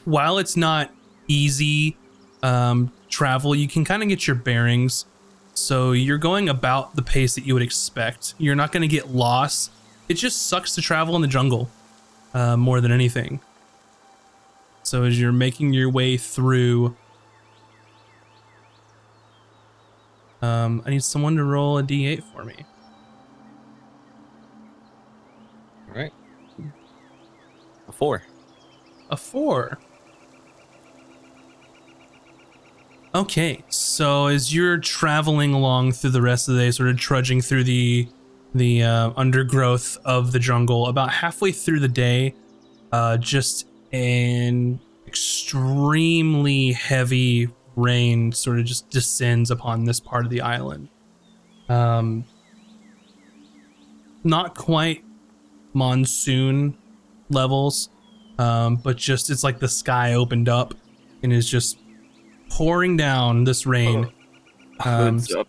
while 0.05 0.37
it's 0.37 0.57
not 0.57 0.91
easy 1.27 1.95
um, 2.41 2.91
travel, 3.09 3.55
you 3.55 3.67
can 3.67 3.85
kind 3.85 4.03
of 4.03 4.09
get 4.09 4.27
your 4.27 4.35
bearings. 4.35 5.05
So 5.53 5.91
you're 5.91 6.17
going 6.17 6.49
about 6.49 6.95
the 6.95 7.01
pace 7.01 7.35
that 7.35 7.45
you 7.45 7.53
would 7.53 7.63
expect. 7.63 8.33
You're 8.37 8.55
not 8.55 8.71
going 8.71 8.81
to 8.81 8.87
get 8.87 9.09
lost. 9.09 9.71
It 10.09 10.15
just 10.15 10.47
sucks 10.47 10.75
to 10.75 10.81
travel 10.81 11.15
in 11.15 11.21
the 11.21 11.27
jungle 11.27 11.69
uh, 12.33 12.57
more 12.57 12.81
than 12.81 12.91
anything. 12.91 13.39
So 14.83 15.03
as 15.03 15.19
you're 15.19 15.31
making 15.31 15.73
your 15.73 15.89
way 15.89 16.17
through, 16.17 16.95
um, 20.43 20.83
I 20.85 20.89
need 20.89 21.03
someone 21.03 21.37
to 21.37 21.43
roll 21.45 21.77
a 21.77 21.83
d8 21.83 22.21
for 22.21 22.43
me. 22.43 22.55
All 25.87 25.95
right. 25.95 26.11
A 27.87 27.91
four. 27.93 28.23
A 29.09 29.15
four. 29.15 29.79
Okay, 33.15 33.63
so 33.69 34.27
as 34.27 34.53
you're 34.53 34.79
traveling 34.79 35.53
along 35.53 35.93
through 35.93 36.09
the 36.09 36.21
rest 36.21 36.49
of 36.49 36.55
the 36.55 36.61
day, 36.61 36.71
sort 36.71 36.89
of 36.89 36.97
trudging 36.97 37.41
through 37.41 37.63
the 37.63 38.09
the 38.53 38.83
uh, 38.83 39.11
undergrowth 39.15 39.97
of 40.03 40.33
the 40.33 40.39
jungle, 40.39 40.87
about 40.87 41.09
halfway 41.09 41.53
through 41.53 41.79
the 41.79 41.87
day, 41.87 42.35
uh, 42.91 43.15
just 43.17 43.67
an 43.93 44.79
extremely 45.07 46.73
heavy 46.73 47.49
rain 47.75 48.31
sort 48.31 48.59
of 48.59 48.65
just 48.65 48.89
descends 48.89 49.51
upon 49.51 49.85
this 49.85 49.99
part 49.99 50.25
of 50.25 50.31
the 50.31 50.41
island. 50.41 50.89
Um, 51.69 52.25
not 54.23 54.55
quite 54.55 55.03
monsoon 55.73 56.77
levels, 57.29 57.89
um, 58.37 58.75
but 58.77 58.97
just 58.97 59.29
it's 59.29 59.43
like 59.43 59.59
the 59.59 59.67
sky 59.67 60.13
opened 60.13 60.49
up 60.49 60.73
and 61.21 61.31
is 61.33 61.49
just 61.49 61.79
pouring 62.49 62.97
down 62.97 63.43
this 63.43 63.65
rain 63.65 64.11
Um, 64.79 65.21
up. 65.37 65.47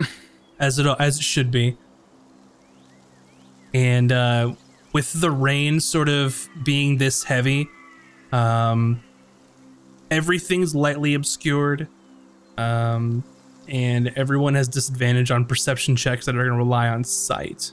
as 0.58 0.78
it 0.78 0.86
as 0.98 1.18
it 1.18 1.22
should 1.22 1.50
be. 1.50 1.76
And 3.74 4.10
uh, 4.10 4.54
with 4.92 5.20
the 5.20 5.30
rain 5.30 5.80
sort 5.80 6.08
of 6.08 6.48
being 6.64 6.96
this 6.98 7.24
heavy, 7.24 7.68
um, 8.32 9.02
everything's 10.10 10.74
lightly 10.74 11.14
obscured, 11.14 11.88
um, 12.56 13.22
and 13.68 14.08
everyone 14.16 14.54
has 14.54 14.68
disadvantage 14.68 15.30
on 15.30 15.44
perception 15.44 15.96
checks 15.96 16.26
that 16.26 16.34
are 16.34 16.38
going 16.44 16.52
to 16.52 16.56
rely 16.56 16.88
on 16.88 17.04
sight. 17.04 17.72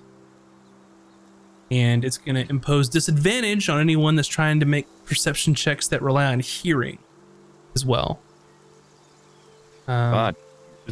And 1.71 2.05
it's 2.05 2.17
going 2.17 2.35
to 2.35 2.47
impose 2.49 2.89
disadvantage 2.89 3.69
on 3.69 3.79
anyone 3.79 4.15
that's 4.15 4.27
trying 4.27 4.59
to 4.59 4.65
make 4.65 4.85
perception 5.05 5.55
checks 5.55 5.87
that 5.87 6.01
rely 6.01 6.25
on 6.25 6.39
hearing, 6.39 6.99
as 7.75 7.85
well. 7.85 8.19
Um, 9.87 10.11
But 10.11 10.35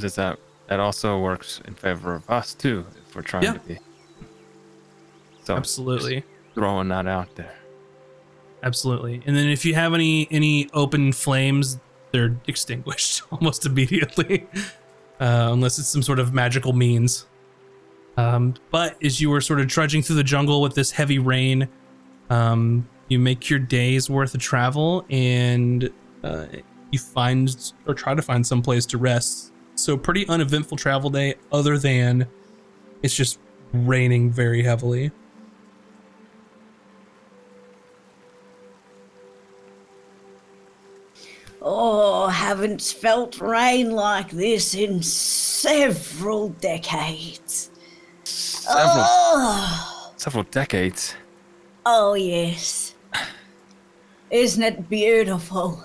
is 0.03 0.15
that 0.15 0.39
that 0.67 0.79
also 0.79 1.19
works 1.19 1.61
in 1.65 1.75
favor 1.75 2.15
of 2.15 2.27
us 2.29 2.53
too, 2.53 2.85
if 3.07 3.15
we're 3.15 3.21
trying 3.21 3.43
Yeah. 3.43 3.53
to 3.53 3.59
be. 3.59 3.79
So 5.43 5.55
absolutely. 5.57 6.23
throwing 6.55 6.87
that 6.87 7.05
out 7.05 7.35
there. 7.35 7.53
Absolutely. 8.63 9.21
And 9.25 9.35
then 9.35 9.49
if 9.49 9.65
you 9.65 9.75
have 9.75 9.93
any 9.93 10.27
any 10.31 10.69
open 10.73 11.11
flames, 11.11 11.79
they're 12.11 12.35
extinguished 12.47 13.21
almost 13.31 13.65
immediately, 13.65 14.47
uh, 15.19 15.49
unless 15.51 15.77
it's 15.77 15.89
some 15.89 16.01
sort 16.01 16.19
of 16.19 16.33
magical 16.33 16.73
means. 16.73 17.27
Um, 18.15 18.53
but 18.71 18.95
as 19.03 19.19
you 19.19 19.29
were 19.29 19.41
sort 19.41 19.59
of 19.59 19.67
trudging 19.67 20.01
through 20.01 20.17
the 20.17 20.23
jungle 20.23 20.61
with 20.61 20.75
this 20.75 20.91
heavy 20.91 21.19
rain, 21.19 21.67
um, 22.29 22.87
you 23.09 23.19
make 23.19 23.49
your 23.49 23.59
day's 23.59 24.09
worth 24.09 24.33
of 24.35 24.39
travel 24.39 25.03
and 25.09 25.91
uh, 26.23 26.45
you 26.91 26.99
find 26.99 27.73
or 27.87 27.95
try 27.95 28.13
to 28.13 28.21
find 28.21 28.45
some 28.45 28.61
place 28.61 28.85
to 28.87 28.97
rest. 28.97 29.51
So 29.75 29.97
pretty 29.97 30.27
uneventful 30.27 30.77
travel 30.77 31.09
day, 31.09 31.35
other 31.51 31.79
than 31.79 32.27
it's 33.01 33.15
just 33.15 33.39
raining 33.73 34.31
very 34.31 34.61
heavily. 34.61 35.11
Oh, 41.65 42.27
haven't 42.27 42.81
felt 42.81 43.39
rain 43.39 43.91
like 43.91 44.29
this 44.31 44.75
in 44.75 45.01
several 45.01 46.49
decades. 46.49 47.71
Several 48.25 49.05
Oh, 49.07 50.11
several 50.17 50.43
decades. 50.43 51.15
oh 51.85 52.15
yes. 52.15 52.95
Isn't 54.29 54.63
it 54.63 54.89
beautiful? 54.89 55.81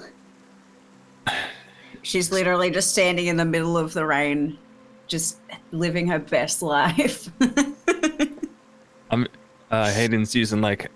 She's 2.03 2.33
literally 2.33 2.71
just 2.71 2.91
standing 2.93 3.27
in 3.27 3.37
the 3.37 3.45
middle 3.45 3.77
of 3.77 3.93
the 3.93 4.05
rain, 4.07 4.59
just 5.07 5.39
living 5.73 6.07
her 6.09 6.19
best 6.19 6.63
life. 6.63 7.29
I'm 9.11 9.27
uh, 9.71 9.91
Haydan's 9.93 10.35
using 10.35 10.61
like 10.61 10.91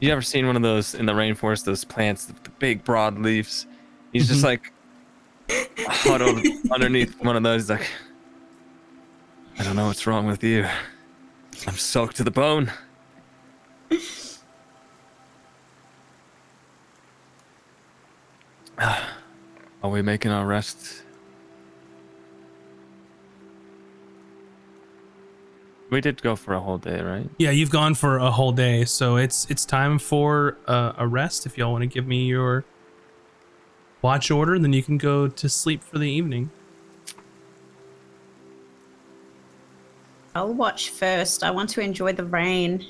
You 0.00 0.10
ever 0.12 0.22
seen 0.22 0.46
one 0.46 0.56
of 0.56 0.62
those 0.62 0.94
in 0.94 1.06
the 1.06 1.12
rainforest? 1.12 1.64
Those 1.64 1.84
plants, 1.84 2.26
the 2.26 2.34
big 2.58 2.82
broad 2.84 3.18
leaves. 3.18 3.66
He's 4.12 4.28
just 4.28 4.40
Mhm. 4.40 4.44
like 4.44 4.72
huddled 5.88 6.44
underneath 6.70 7.14
one 7.20 7.36
of 7.36 7.42
those. 7.42 7.62
He's 7.62 7.70
like, 7.70 7.88
I 9.58 9.64
don't 9.64 9.76
know 9.76 9.86
what's 9.86 10.06
wrong 10.06 10.26
with 10.26 10.42
you. 10.44 10.66
I'm 11.66 11.74
soaked 11.76 12.16
to 12.16 12.24
the 12.24 12.30
bone. 12.30 12.70
Are 18.78 19.90
we 19.90 20.02
making 20.02 20.30
our 20.30 20.46
rest? 20.46 21.02
We 25.90 26.00
did 26.00 26.22
go 26.22 26.36
for 26.36 26.54
a 26.54 26.60
whole 26.60 26.78
day, 26.78 27.02
right? 27.02 27.28
Yeah, 27.38 27.50
you've 27.50 27.70
gone 27.70 27.94
for 27.94 28.16
a 28.16 28.30
whole 28.30 28.52
day, 28.52 28.84
so 28.86 29.16
it's 29.16 29.46
it's 29.50 29.66
time 29.66 29.98
for 29.98 30.56
uh, 30.66 30.92
a 30.96 31.06
rest. 31.06 31.44
If 31.44 31.58
y'all 31.58 31.70
want 31.72 31.82
to 31.82 31.86
give 31.86 32.06
me 32.06 32.24
your 32.24 32.64
watch 34.02 34.30
order, 34.30 34.54
and 34.54 34.64
then 34.64 34.72
you 34.72 34.82
can 34.82 34.98
go 34.98 35.28
to 35.28 35.48
sleep 35.48 35.82
for 35.82 35.98
the 35.98 36.10
evening. 36.10 36.50
I'll 40.34 40.52
watch 40.52 40.90
first. 40.90 41.44
I 41.44 41.50
want 41.50 41.70
to 41.70 41.80
enjoy 41.80 42.12
the 42.12 42.24
rain. 42.24 42.84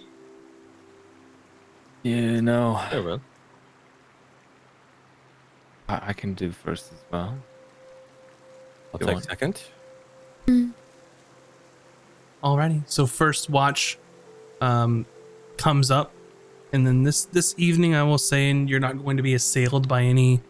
Yeah, 2.03 2.41
no. 2.41 2.81
Yeah, 2.93 3.01
well. 3.01 3.21
I, 5.89 6.01
I 6.09 6.13
can 6.13 6.35
do 6.35 6.51
first 6.51 6.93
as 6.93 6.99
well. 7.11 7.37
I'll 8.93 8.99
Go 8.99 9.07
take 9.07 9.17
on. 9.17 9.23
second. 9.23 9.63
Alrighty. 12.43 12.83
So 12.87 13.07
first 13.07 13.51
watch 13.51 13.99
um, 14.61 15.07
comes 15.57 15.91
up, 15.91 16.13
and 16.73 16.87
then 16.87 17.03
this 17.03 17.25
this 17.25 17.55
evening, 17.57 17.95
I 17.95 18.03
will 18.03 18.19
say, 18.19 18.51
and 18.51 18.69
you're 18.69 18.81
not 18.81 19.03
going 19.05 19.17
to 19.17 19.23
be 19.23 19.35
assailed 19.35 19.89
by 19.89 20.03
any 20.03 20.41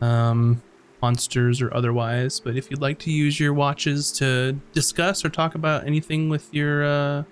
um, 0.00 0.62
monsters 1.02 1.60
or 1.60 1.72
otherwise. 1.74 2.40
But 2.40 2.56
if 2.56 2.70
you'd 2.70 2.80
like 2.80 2.98
to 3.00 3.10
use 3.10 3.38
your 3.38 3.52
watches 3.52 4.12
to 4.12 4.58
discuss 4.72 5.24
or 5.24 5.28
talk 5.28 5.54
about 5.54 5.86
anything 5.86 6.28
with 6.28 6.52
your 6.52 6.84
uh, 6.84 7.22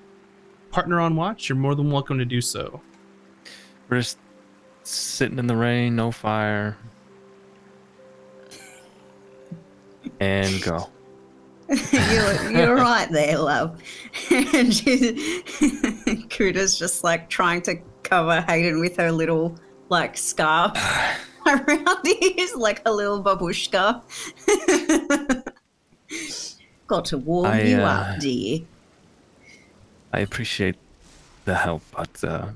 partner 0.71 1.01
on 1.01 1.17
watch, 1.17 1.49
you're 1.49 1.57
more 1.57 1.75
than 1.75 1.91
welcome 1.91 2.19
to 2.19 2.25
do 2.25 2.41
so. 2.41 2.81
We're 3.89 3.99
just 3.99 4.19
sitting 4.83 5.39
in 5.39 5.47
the 5.47 5.57
rain, 5.57 5.97
no 5.97 6.11
fire. 6.11 6.77
And 10.21 10.63
go. 10.63 10.91
you're, 11.93 12.51
you're 12.51 12.77
right 12.77 13.11
there, 13.11 13.39
love. 13.39 13.81
and 14.31 14.73
she, 14.73 15.43
Cooter's 16.31 16.79
just 16.79 17.05
like 17.05 17.31
trying 17.31 17.63
to 17.63 17.77
cover 18.03 18.45
Haydan 18.47 18.81
with 18.81 18.97
her 18.97 19.11
little 19.11 19.59
like 19.89 20.17
scarf 20.17 20.77
around 21.47 21.99
his 22.05 22.55
like 22.55 22.83
a 22.87 22.93
little 22.93 23.23
babushka. 23.23 24.03
Got 26.87 27.07
to 27.07 27.19
warm 27.19 27.47
I, 27.47 27.63
you 27.63 27.79
uh, 27.79 27.85
up, 27.85 28.21
dear. 28.21 28.61
I 30.13 30.21
appreciate 30.21 30.77
the 31.45 31.55
help, 31.55 31.83
but 31.97 32.23
uh, 32.23 32.49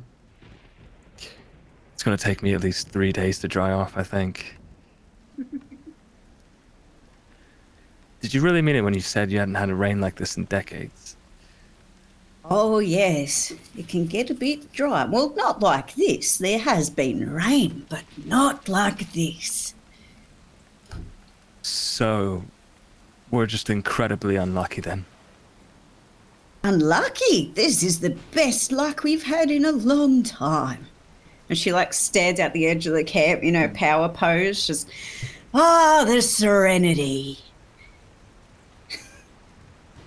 it's 1.19 2.03
going 2.03 2.17
to 2.17 2.23
take 2.23 2.43
me 2.43 2.55
at 2.55 2.63
least 2.63 2.89
three 2.89 3.13
days 3.13 3.39
to 3.41 3.49
dry 3.49 3.73
off, 3.73 3.97
I 3.97 4.03
think. 4.03 4.57
Did 8.21 8.35
you 8.35 8.41
really 8.41 8.63
mean 8.63 8.77
it 8.77 8.83
when 8.83 8.95
you 8.95 9.01
said 9.01 9.31
you 9.31 9.39
hadn't 9.39 9.55
had 9.55 9.71
a 9.71 9.75
rain 9.75 10.01
like 10.01 10.17
this 10.17 10.37
in 10.37 10.45
decades? 10.45 11.08
Oh, 12.51 12.79
yes. 12.79 13.53
It 13.77 13.89
can 13.89 14.07
get 14.07 14.31
a 14.31 14.35
bit 14.35 14.73
dry. 14.73 15.05
Well, 15.05 15.35
not 15.37 15.61
like 15.61 15.95
this. 15.95 16.39
There 16.39 16.59
has 16.59 16.89
been 16.89 17.31
rain, 17.31 17.87
but 17.91 18.05
not 18.25 18.69
like 18.69 19.13
this. 19.13 19.75
So, 21.61 22.45
we're 23.31 23.47
just 23.47 23.69
incredibly 23.69 24.37
unlucky 24.37 24.81
then. 24.81 25.05
Unlucky. 26.65 27.53
This 27.55 27.83
is 27.83 28.01
the 28.01 28.17
best 28.33 28.73
luck 28.73 29.03
we've 29.03 29.23
had 29.23 29.51
in 29.51 29.65
a 29.67 29.73
long 29.73 30.23
time. 30.23 30.87
And 31.49 31.59
she 31.59 31.73
like 31.73 31.93
stares 31.93 32.41
out 32.41 32.53
the 32.53 32.67
edge 32.67 32.87
of 32.87 32.95
the 32.95 33.05
camp, 33.05 33.43
you 33.43 33.53
know, 33.53 33.69
power 33.69 34.09
pose, 34.09 34.67
just 34.67 34.89
ah, 35.55 36.05
the 36.07 36.21
serenity. 36.21 37.39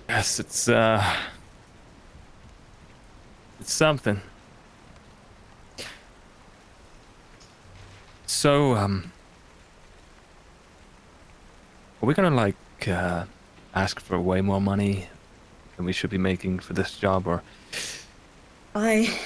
Yes, 0.08 0.38
it's 0.38 0.68
uh, 0.68 1.02
it's 3.62 3.72
something. 3.72 4.20
So, 8.26 8.74
um, 8.74 9.12
are 12.02 12.06
we 12.06 12.12
gonna 12.12 12.34
like 12.34 12.56
uh, 12.88 13.26
ask 13.72 14.00
for 14.00 14.18
way 14.18 14.40
more 14.40 14.60
money 14.60 15.06
than 15.76 15.86
we 15.86 15.92
should 15.92 16.10
be 16.10 16.18
making 16.18 16.58
for 16.58 16.72
this 16.72 16.98
job, 16.98 17.28
or 17.28 17.44
I 18.74 19.16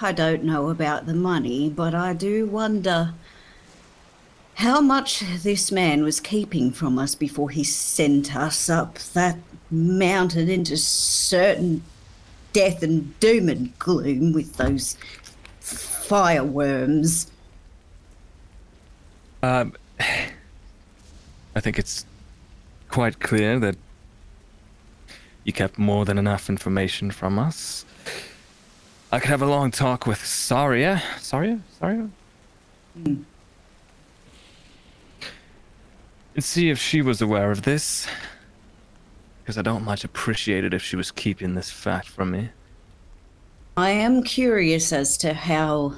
I 0.00 0.12
don't 0.12 0.44
know 0.44 0.70
about 0.70 1.04
the 1.04 1.12
money, 1.12 1.68
but 1.68 1.94
I 1.94 2.14
do 2.14 2.46
wonder 2.46 3.12
how 4.54 4.80
much 4.80 5.20
this 5.42 5.70
man 5.70 6.02
was 6.02 6.20
keeping 6.20 6.70
from 6.70 6.98
us 6.98 7.14
before 7.14 7.50
he 7.50 7.64
sent 7.64 8.34
us 8.34 8.70
up 8.70 8.98
that 9.12 9.36
mountain 9.70 10.48
into 10.48 10.78
certain 10.78 11.82
death 12.54 12.82
and 12.82 13.18
doom 13.20 13.50
and 13.50 13.78
gloom 13.78 14.32
with 14.32 14.56
those 14.56 14.96
fireworms. 15.60 17.30
Um, 19.42 19.74
I 20.00 21.60
think 21.60 21.78
it's 21.78 22.06
quite 22.88 23.20
clear 23.20 23.58
that 23.58 23.76
you 25.44 25.52
kept 25.52 25.78
more 25.78 26.06
than 26.06 26.16
enough 26.16 26.48
information 26.48 27.10
from 27.10 27.38
us. 27.38 27.84
I 29.12 29.20
could 29.20 29.30
have 29.30 29.42
a 29.42 29.46
long 29.46 29.70
talk 29.70 30.06
with 30.06 30.24
Saria. 30.24 31.02
Saria? 31.18 31.60
Saria? 31.78 32.08
And 32.94 33.24
see 36.38 36.70
if 36.70 36.80
she 36.80 37.02
was 37.02 37.20
aware 37.20 37.50
of 37.50 37.62
this. 37.62 38.08
Because 39.44 39.58
I 39.58 39.62
don't 39.62 39.84
much 39.84 40.04
appreciate 40.04 40.64
it 40.64 40.72
if 40.72 40.82
she 40.82 40.96
was 40.96 41.10
keeping 41.10 41.54
this 41.54 41.70
fact 41.70 42.08
from 42.08 42.30
me. 42.30 42.48
I 43.76 43.90
am 43.90 44.22
curious 44.22 44.90
as 44.90 45.18
to 45.18 45.34
how 45.34 45.96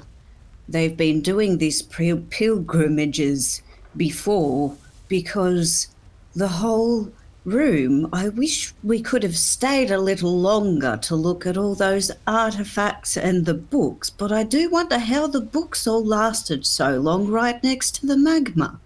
they've 0.67 0.97
been 0.97 1.21
doing 1.21 1.57
these 1.57 1.81
pilgrimages 1.81 3.61
before 3.95 4.75
because 5.07 5.87
the 6.35 6.49
whole 6.49 7.09
room, 7.45 8.09
I 8.11 8.27
wish 8.27 8.73
we 8.83 8.99
could 9.01 9.23
have 9.23 9.37
stayed 9.37 9.91
a 9.91 9.97
little 9.97 10.37
longer 10.37 10.99
to 11.03 11.15
look 11.15 11.47
at 11.47 11.55
all 11.55 11.75
those 11.75 12.11
artifacts 12.27 13.15
and 13.15 13.45
the 13.45 13.53
books, 13.53 14.09
but 14.09 14.33
I 14.33 14.43
do 14.43 14.69
wonder 14.69 14.99
how 14.99 15.27
the 15.27 15.39
books 15.39 15.87
all 15.87 16.03
lasted 16.03 16.65
so 16.65 16.97
long 16.99 17.27
right 17.27 17.63
next 17.63 17.95
to 17.95 18.05
the 18.05 18.17
magma. 18.17 18.81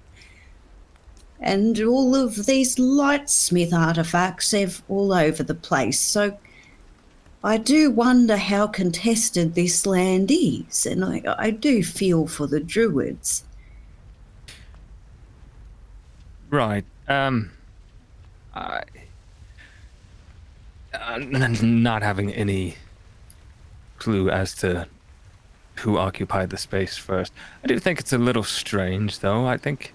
And 1.41 1.79
all 1.81 2.15
of 2.15 2.45
these 2.45 2.75
lightsmith 2.75 3.73
artifacts, 3.73 4.51
they're 4.51 4.69
all 4.87 5.11
over 5.11 5.41
the 5.41 5.55
place. 5.55 5.99
So 5.99 6.37
I 7.43 7.57
do 7.57 7.89
wonder 7.89 8.37
how 8.37 8.67
contested 8.67 9.55
this 9.55 9.87
land 9.87 10.29
is, 10.31 10.85
and 10.85 11.03
I, 11.03 11.23
I 11.39 11.49
do 11.49 11.83
feel 11.83 12.27
for 12.27 12.45
the 12.45 12.59
druids. 12.59 13.43
Right. 16.51 16.85
Um. 17.07 17.51
I. 18.53 18.83
Uh, 20.93 21.13
n- 21.13 21.81
not 21.81 22.03
having 22.03 22.33
any 22.33 22.75
clue 23.97 24.29
as 24.29 24.53
to 24.55 24.87
who 25.77 25.97
occupied 25.97 26.49
the 26.49 26.57
space 26.57 26.97
first. 26.97 27.33
I 27.63 27.67
do 27.67 27.79
think 27.79 27.99
it's 27.99 28.13
a 28.13 28.17
little 28.17 28.43
strange, 28.43 29.19
though. 29.19 29.47
I 29.47 29.57
think 29.57 29.93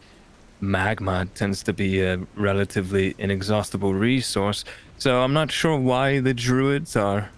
magma 0.60 1.26
tends 1.34 1.62
to 1.64 1.72
be 1.72 2.00
a 2.02 2.18
relatively 2.36 3.14
inexhaustible 3.18 3.94
resource, 3.94 4.64
so 4.98 5.22
I'm 5.22 5.32
not 5.32 5.50
sure 5.52 5.78
why 5.78 6.20
the 6.20 6.34
druids 6.34 6.96
are 6.96 7.30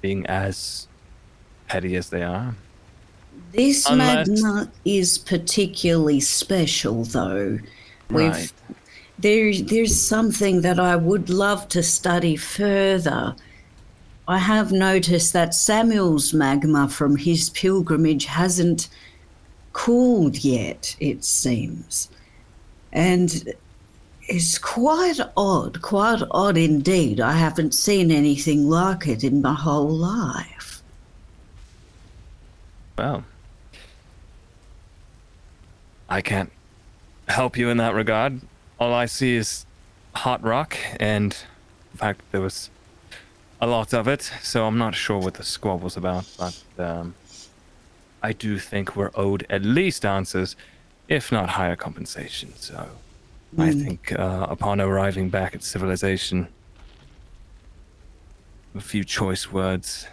being 0.00 0.26
as 0.26 0.88
petty 1.68 1.96
as 1.96 2.10
they 2.10 2.22
are. 2.22 2.54
This 3.52 3.86
Unless- 3.88 4.28
magma 4.28 4.70
is 4.84 5.18
particularly 5.18 6.20
special, 6.20 7.04
though. 7.04 7.58
We've 8.10 8.30
Right. 8.30 8.52
there, 9.18 9.52
there's 9.62 9.94
something 10.00 10.60
that 10.62 10.78
I 10.78 10.96
would 10.96 11.28
love 11.28 11.68
to 11.70 11.82
study 11.82 12.36
further. 12.36 13.34
I 14.28 14.38
have 14.38 14.72
noticed 14.72 15.32
that 15.34 15.54
Samuel's 15.54 16.32
magma 16.34 16.88
from 16.88 17.16
his 17.16 17.50
pilgrimage 17.50 18.26
hasn't 18.26 18.88
cooled 19.76 20.42
yet, 20.42 20.96
it 21.00 21.22
seems. 21.22 22.08
And 22.94 23.52
it's 24.22 24.56
quite 24.56 25.20
odd, 25.36 25.82
quite 25.82 26.22
odd 26.30 26.56
indeed. 26.56 27.20
I 27.20 27.32
haven't 27.32 27.74
seen 27.74 28.10
anything 28.10 28.70
like 28.70 29.06
it 29.06 29.22
in 29.22 29.42
my 29.42 29.52
whole 29.52 29.90
life. 29.90 30.82
Well, 32.96 33.24
I 36.08 36.22
can't 36.22 36.50
help 37.28 37.58
you 37.58 37.68
in 37.68 37.76
that 37.76 37.94
regard. 37.94 38.40
All 38.80 38.94
I 38.94 39.04
see 39.04 39.36
is 39.36 39.66
hot 40.14 40.42
rock, 40.42 40.78
and 40.98 41.36
in 41.92 41.98
fact, 41.98 42.22
there 42.32 42.40
was 42.40 42.70
a 43.60 43.66
lot 43.66 43.92
of 43.92 44.08
it, 44.08 44.22
so 44.42 44.66
I'm 44.66 44.78
not 44.78 44.94
sure 44.94 45.18
what 45.18 45.34
the 45.34 45.44
squabble's 45.44 45.98
about, 45.98 46.24
but 46.38 46.62
um, 46.78 47.14
I 48.26 48.32
do 48.32 48.58
think 48.58 48.96
we're 48.96 49.12
owed 49.14 49.46
at 49.48 49.62
least 49.62 50.04
answers, 50.04 50.56
if 51.06 51.30
not 51.30 51.50
higher 51.50 51.76
compensation. 51.76 52.52
So 52.56 52.88
I 53.56 53.70
think 53.70 54.12
uh, 54.18 54.48
upon 54.50 54.80
arriving 54.80 55.28
back 55.30 55.54
at 55.54 55.62
civilization, 55.62 56.48
a 58.74 58.80
few 58.80 59.04
choice 59.04 59.52
words 59.52 60.08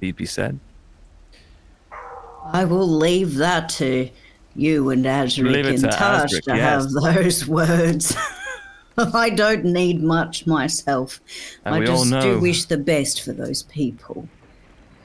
need 0.00 0.16
be 0.16 0.26
said. 0.26 0.58
I 2.44 2.64
will 2.64 2.88
leave 2.88 3.36
that 3.36 3.68
to 3.80 4.10
you 4.56 4.90
and 4.90 5.04
Azric 5.04 5.54
it 5.54 5.66
and 5.66 5.78
to 5.78 5.88
Azric, 5.90 6.42
to 6.42 6.56
yes. 6.56 6.58
have 6.58 6.90
those 6.90 7.46
words. 7.60 8.16
I 8.98 9.30
don't 9.30 9.64
need 9.64 10.02
much 10.02 10.44
myself. 10.48 11.20
And 11.64 11.76
I 11.76 11.84
just 11.84 12.10
do 12.10 12.40
wish 12.40 12.64
the 12.64 12.78
best 12.78 13.22
for 13.22 13.32
those 13.32 13.62
people. 13.62 14.28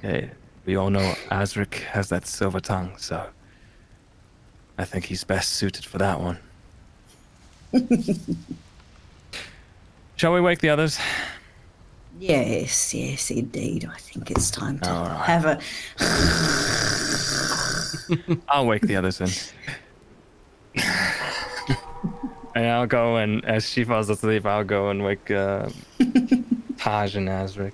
Hey, 0.02 0.32
we 0.68 0.76
all 0.76 0.90
know 0.90 1.16
Azric 1.32 1.76
has 1.96 2.10
that 2.10 2.28
silver 2.28 2.60
tongue, 2.60 2.98
so 2.98 3.26
I 4.78 4.84
think 4.84 5.06
he's 5.06 5.24
best 5.24 5.54
suited 5.54 5.86
for 5.86 5.98
that 5.98 6.20
one. 6.20 6.38
Shall 10.18 10.34
we 10.34 10.42
wake 10.42 10.60
the 10.60 10.68
others? 10.70 11.00
Yes, 12.20 12.94
yes, 12.94 13.32
indeed. 13.32 13.90
I 13.90 13.96
think 13.98 14.30
it's 14.30 14.52
time 14.52 14.80
to 14.80 14.90
All 14.90 15.06
right. 15.06 15.26
have 15.26 15.46
a. 15.46 15.58
I'll 18.50 18.66
wake 18.66 18.82
the 18.82 18.98
others 18.98 19.20
then. 19.20 19.30
and 22.56 22.68
I'll 22.68 22.88
go 22.88 23.16
and 23.18 23.46
as 23.46 23.70
she 23.70 23.86
falls 23.86 24.10
asleep, 24.10 24.46
I'll 24.46 24.66
go 24.66 24.90
and 24.90 25.02
wake 25.02 25.32
uh, 25.32 25.70
Tahj 26.00 27.16
and 27.16 27.30
Azric 27.30 27.72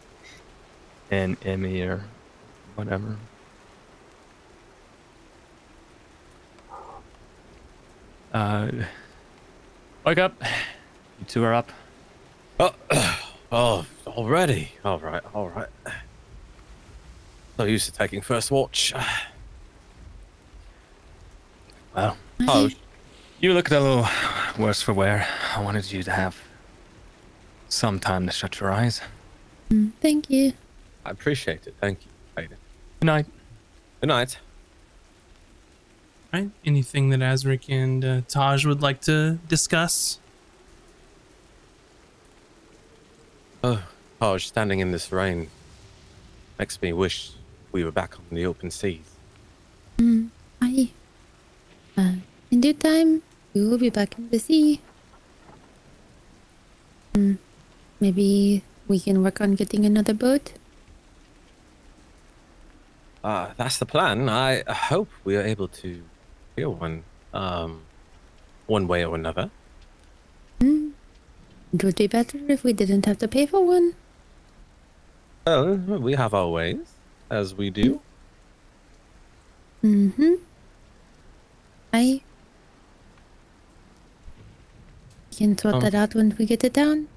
and 1.09 1.39
Emy 1.41 1.87
or 1.87 2.03
whatever. 2.75 3.17
Uh, 8.33 8.71
wake 10.05 10.17
up. 10.17 10.33
You 11.19 11.25
two 11.27 11.43
are 11.43 11.53
up. 11.53 11.71
Oh, 12.59 12.73
oh, 13.51 13.85
already. 14.07 14.71
All 14.83 14.99
right, 14.99 15.21
all 15.35 15.49
right. 15.49 15.69
So 17.57 17.65
used 17.65 17.85
to 17.85 17.91
taking 17.93 18.21
first 18.21 18.51
watch. 18.51 18.93
Well, 21.95 22.17
Oh, 22.47 22.69
you 23.39 23.53
look 23.53 23.69
a 23.69 23.79
little 23.79 24.07
worse 24.57 24.81
for 24.81 24.93
wear. 24.93 25.27
I 25.55 25.61
wanted 25.61 25.91
you 25.91 26.01
to 26.01 26.09
have 26.09 26.35
some 27.69 27.99
time 27.99 28.25
to 28.25 28.31
shut 28.31 28.59
your 28.59 28.71
eyes. 28.71 28.99
Thank 30.01 30.27
you. 30.31 30.53
I 31.05 31.11
appreciate 31.11 31.67
it. 31.67 31.75
Thank 31.79 32.03
you. 32.03 32.11
Aiden. 33.03 33.05
Good 33.05 33.05
night. 33.05 33.25
Good 34.01 34.07
night. 34.07 34.37
Right? 36.31 36.49
Anything 36.65 37.09
that 37.09 37.19
Azric 37.19 37.69
and 37.69 38.03
uh, 38.03 38.21
Tahj 38.21 38.65
would 38.65 38.81
like 38.81 39.01
to 39.01 39.39
discuss? 39.47 40.19
Oh, 43.63 43.83
Tahj, 44.21 44.41
standing 44.41 44.79
in 44.79 44.91
this 44.91 45.11
rain 45.11 45.49
makes 46.57 46.81
me 46.81 46.93
wish 46.93 47.31
we 47.71 47.83
were 47.83 47.91
back 47.91 48.15
on 48.17 48.25
the 48.31 48.45
open 48.45 48.71
seas. 48.71 48.99
I. 50.61 50.89
Uh, 51.97 52.15
in 52.49 52.61
due 52.61 52.73
time, 52.73 53.21
we 53.53 53.67
will 53.67 53.77
be 53.77 53.89
back 53.89 54.17
in 54.17 54.29
the 54.29 54.39
sea. 54.39 54.81
Hmm. 57.13 57.35
Maybe 57.99 58.63
we 58.87 58.99
can 58.99 59.23
work 59.23 59.39
on 59.39 59.55
getting 59.55 59.85
another 59.85 60.13
boat. 60.13 60.53
Uh, 63.23 63.51
that's 63.55 63.77
the 63.77 63.85
plan. 63.85 64.27
I 64.27 64.63
hope 64.67 65.09
we 65.23 65.37
are 65.37 65.41
able 65.41 65.69
to 65.69 66.03
hear 66.55 66.69
one, 66.69 67.03
um, 67.33 67.81
one 68.67 68.87
way 68.87 69.05
or 69.05 69.15
another. 69.15 69.49
It 70.59 71.83
would 71.83 71.95
be 71.95 72.07
better 72.07 72.37
if 72.47 72.63
we 72.63 72.73
didn't 72.73 73.05
have 73.05 73.17
to 73.19 73.27
pay 73.27 73.45
for 73.45 73.65
one. 73.65 73.95
Well, 75.47 75.75
we 75.75 76.13
have 76.13 76.33
our 76.33 76.47
ways, 76.49 76.93
as 77.29 77.55
we 77.55 77.69
do. 77.69 77.99
Mm-hmm. 79.83 80.33
I 81.91 82.21
can 85.35 85.57
sort 85.57 85.75
Um, 85.75 85.81
that 85.81 85.95
out 85.95 86.13
when 86.15 86.35
we 86.37 86.45
get 86.45 86.63
it 86.63 86.73
down. 86.73 87.07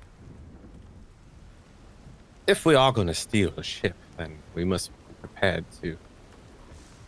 If 2.47 2.64
we 2.64 2.75
are 2.75 2.92
going 2.92 3.09
to 3.09 3.14
steal 3.14 3.53
a 3.57 3.62
ship, 3.62 3.95
then 4.16 4.38
we 4.55 4.64
must 4.64 4.90
prepared 5.27 5.65
to 5.83 5.97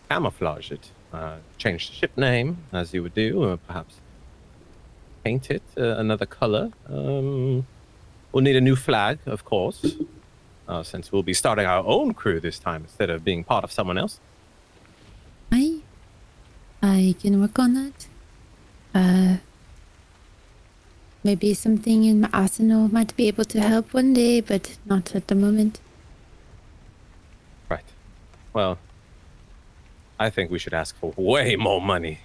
camouflage 0.09 0.71
it, 0.77 0.91
uh, 1.13 1.37
change 1.59 1.89
the 1.89 1.95
ship 1.95 2.15
name, 2.17 2.59
as 2.73 2.93
you 2.95 3.03
would 3.03 3.15
do, 3.15 3.29
or 3.45 3.57
perhaps 3.57 3.95
paint 5.25 5.51
it 5.51 5.63
uh, 5.77 5.97
another 6.05 6.27
color. 6.27 6.71
Um, 6.89 7.67
we'll 8.33 8.47
need 8.49 8.57
a 8.57 8.61
new 8.61 8.77
flag, 8.77 9.19
of 9.27 9.45
course, 9.45 9.81
uh, 10.69 10.83
since 10.83 11.13
we'll 11.13 11.29
be 11.33 11.35
starting 11.35 11.67
our 11.67 11.85
own 11.85 12.15
crew 12.15 12.41
this 12.41 12.59
time 12.59 12.83
instead 12.83 13.11
of 13.11 13.25
being 13.25 13.45
part 13.45 13.65
of 13.65 13.71
someone 13.73 13.99
else. 13.99 14.21
I 15.51 15.81
I 16.83 17.15
can 17.21 17.41
work 17.41 17.59
on 17.59 17.71
that. 17.75 17.99
Uh 18.95 19.37
maybe 21.25 21.53
something 21.55 22.05
in 22.05 22.21
my 22.21 22.31
arsenal 22.33 22.83
might 22.97 23.13
be 23.17 23.29
able 23.29 23.45
to 23.45 23.61
help 23.61 23.93
one 23.93 24.15
day, 24.15 24.41
but 24.41 24.79
not 24.87 25.15
at 25.15 25.27
the 25.29 25.35
moment. 25.35 25.81
Right. 28.59 28.65
Well, 28.65 28.79
I 30.19 30.31
think 30.31 30.51
we 30.51 30.59
should 30.59 30.75
ask 30.75 30.97
for 30.97 31.13
way 31.17 31.57
more 31.57 31.81
money, 31.81 32.21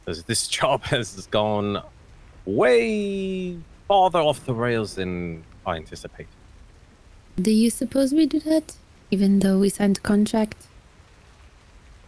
because 0.00 0.24
this 0.24 0.48
job 0.58 0.82
has 0.84 1.26
gone 1.26 1.82
way 2.44 3.58
farther 3.88 4.20
off 4.20 4.44
the 4.46 4.54
rails 4.54 4.94
than 4.94 5.44
I 5.66 5.76
anticipated. 5.76 6.28
Do 7.40 7.50
you 7.50 7.70
suppose 7.70 8.12
we 8.12 8.26
do 8.26 8.40
that? 8.40 8.76
Even 9.10 9.40
though 9.40 9.58
we 9.58 9.68
signed 9.68 9.98
a 9.98 10.00
contract? 10.00 10.66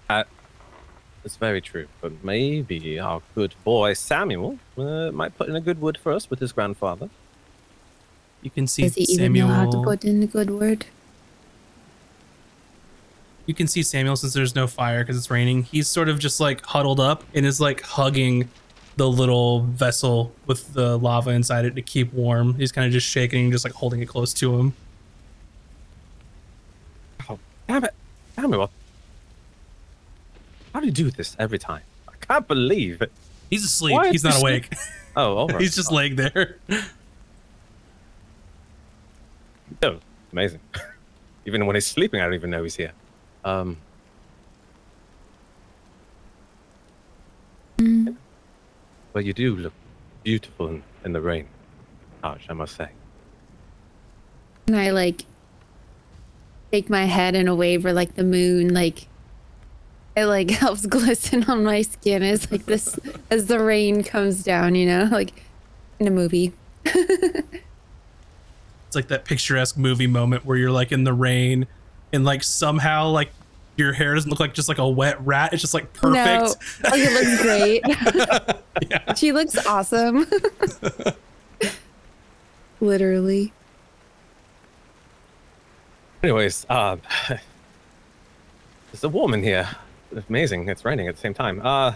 That's 0.08 1.36
very 1.36 1.60
true, 1.60 1.88
but 2.00 2.12
maybe 2.24 2.98
our 2.98 3.20
good 3.34 3.54
boy 3.62 3.92
Samuel 3.92 4.58
uh, 4.78 5.10
might 5.10 5.36
put 5.36 5.48
in 5.48 5.56
a 5.56 5.60
good 5.60 5.78
word 5.78 5.98
for 5.98 6.12
us 6.12 6.30
with 6.30 6.38
his 6.38 6.52
grandfather. 6.52 7.10
You 8.40 8.50
can 8.50 8.66
see 8.66 8.84
Does 8.84 8.94
he 8.94 9.02
even 9.02 9.34
know 9.34 9.48
how 9.48 9.70
to 9.70 9.82
put 9.82 10.04
in 10.04 10.22
a 10.22 10.26
good 10.26 10.48
word? 10.50 10.86
You 13.48 13.54
can 13.54 13.66
see 13.66 13.82
Samuel 13.82 14.14
since 14.14 14.34
there's 14.34 14.54
no 14.54 14.66
fire 14.66 15.02
because 15.02 15.16
it's 15.16 15.30
raining. 15.30 15.62
He's 15.62 15.88
sort 15.88 16.10
of 16.10 16.18
just 16.18 16.38
like 16.38 16.62
huddled 16.66 17.00
up 17.00 17.24
and 17.34 17.46
is 17.46 17.62
like 17.62 17.80
hugging 17.80 18.50
the 18.96 19.08
little 19.08 19.60
vessel 19.62 20.32
with 20.44 20.74
the 20.74 20.98
lava 20.98 21.30
inside 21.30 21.64
it 21.64 21.74
to 21.76 21.80
keep 21.80 22.12
warm. 22.12 22.52
He's 22.54 22.70
kind 22.70 22.86
of 22.86 22.92
just 22.92 23.06
shaking, 23.06 23.50
just 23.50 23.64
like 23.64 23.72
holding 23.72 24.02
it 24.02 24.06
close 24.06 24.34
to 24.34 24.54
him. 24.54 24.74
Oh, 27.30 27.38
damn 27.66 27.84
it, 27.84 27.94
Samuel! 28.36 28.70
How 30.74 30.80
do 30.80 30.86
you 30.86 30.92
do 30.92 31.10
this 31.10 31.34
every 31.38 31.58
time? 31.58 31.82
I 32.06 32.12
can't 32.20 32.46
believe 32.46 33.00
it. 33.00 33.10
He's 33.48 33.64
asleep. 33.64 33.94
Why 33.94 34.10
He's 34.10 34.24
not 34.24 34.40
awake. 34.40 34.72
Oh, 35.16 35.36
all 35.36 35.48
right. 35.48 35.60
He's 35.60 35.74
just 35.74 35.90
oh. 35.90 35.96
laying 35.96 36.14
there. 36.14 36.58
Oh, 39.82 39.98
amazing. 40.30 40.60
even 41.46 41.66
when 41.66 41.74
he's 41.74 41.86
sleeping, 41.86 42.20
I 42.20 42.24
don't 42.24 42.34
even 42.34 42.50
know 42.50 42.62
he's 42.62 42.76
here. 42.76 42.92
Um. 43.44 43.76
Mm. 47.78 48.16
Well, 49.12 49.24
you 49.24 49.32
do 49.32 49.56
look 49.56 49.72
beautiful 50.24 50.68
in, 50.68 50.82
in 51.04 51.12
the 51.12 51.20
rain, 51.20 51.46
Tahj, 52.22 52.40
I 52.48 52.52
must 52.52 52.76
say. 52.76 52.88
And 54.66 54.76
I 54.76 54.90
like 54.90 55.24
shake 56.72 56.90
my 56.90 57.06
head 57.06 57.34
in 57.34 57.48
a 57.48 57.54
wave 57.54 57.84
where 57.84 57.92
like 57.92 58.14
the 58.14 58.24
moon 58.24 58.74
like 58.74 59.08
it 60.14 60.26
like 60.26 60.50
helps 60.62 60.86
glisten 60.86 61.44
on 61.44 61.64
my 61.64 61.82
skin 61.82 62.22
as 62.22 62.50
like 62.50 62.66
this 62.66 62.98
as 63.30 63.46
the 63.46 63.60
rain 63.60 64.02
comes 64.02 64.42
down, 64.42 64.74
you 64.74 64.86
know, 64.86 65.08
like 65.10 65.32
in 65.98 66.06
a 66.06 66.10
movie. 66.10 66.52
It's 68.88 68.96
like 68.96 69.08
that 69.08 69.26
picturesque 69.26 69.76
movie 69.76 70.06
moment 70.06 70.46
where 70.46 70.56
you're 70.56 70.70
like 70.70 70.92
in 70.92 71.04
the 71.04 71.12
rain 71.12 71.66
and 72.12 72.24
like 72.24 72.42
somehow 72.42 73.08
like 73.08 73.30
your 73.78 73.92
hair 73.92 74.14
doesn't 74.14 74.28
look 74.28 74.40
like 74.40 74.54
just 74.54 74.68
like 74.68 74.78
a 74.78 74.88
wet 74.88 75.24
rat. 75.24 75.52
It's 75.52 75.62
just 75.62 75.74
like 75.74 75.92
perfect. 75.92 76.56
No, 76.82 76.90
like 76.90 77.00
it 77.00 77.12
looks 77.12 77.42
great. 77.42 77.82
Yeah. 78.90 79.12
she 79.14 79.32
looks 79.32 79.66
awesome. 79.66 80.26
Literally. 82.80 83.52
Anyways, 86.22 86.66
um, 86.68 87.00
there's 87.28 89.04
a 89.04 89.08
woman 89.08 89.42
here. 89.42 89.68
amazing. 90.28 90.68
It's 90.68 90.84
raining 90.84 91.06
at 91.06 91.14
the 91.14 91.20
same 91.20 91.34
time. 91.34 91.60
Uh, 91.64 91.94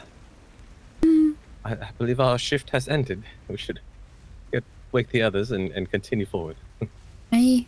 I, 1.65 1.73
I 1.73 1.89
believe 1.99 2.21
our 2.21 2.39
shift 2.39 2.71
has 2.71 2.89
ended. 2.89 3.25
We 3.49 3.57
should 3.57 3.81
get 4.53 4.63
wake 4.93 5.11
the 5.11 5.23
others 5.23 5.51
and, 5.51 5.73
and 5.73 5.91
continue 5.91 6.27
forward. 6.27 6.57
I. 7.33 7.67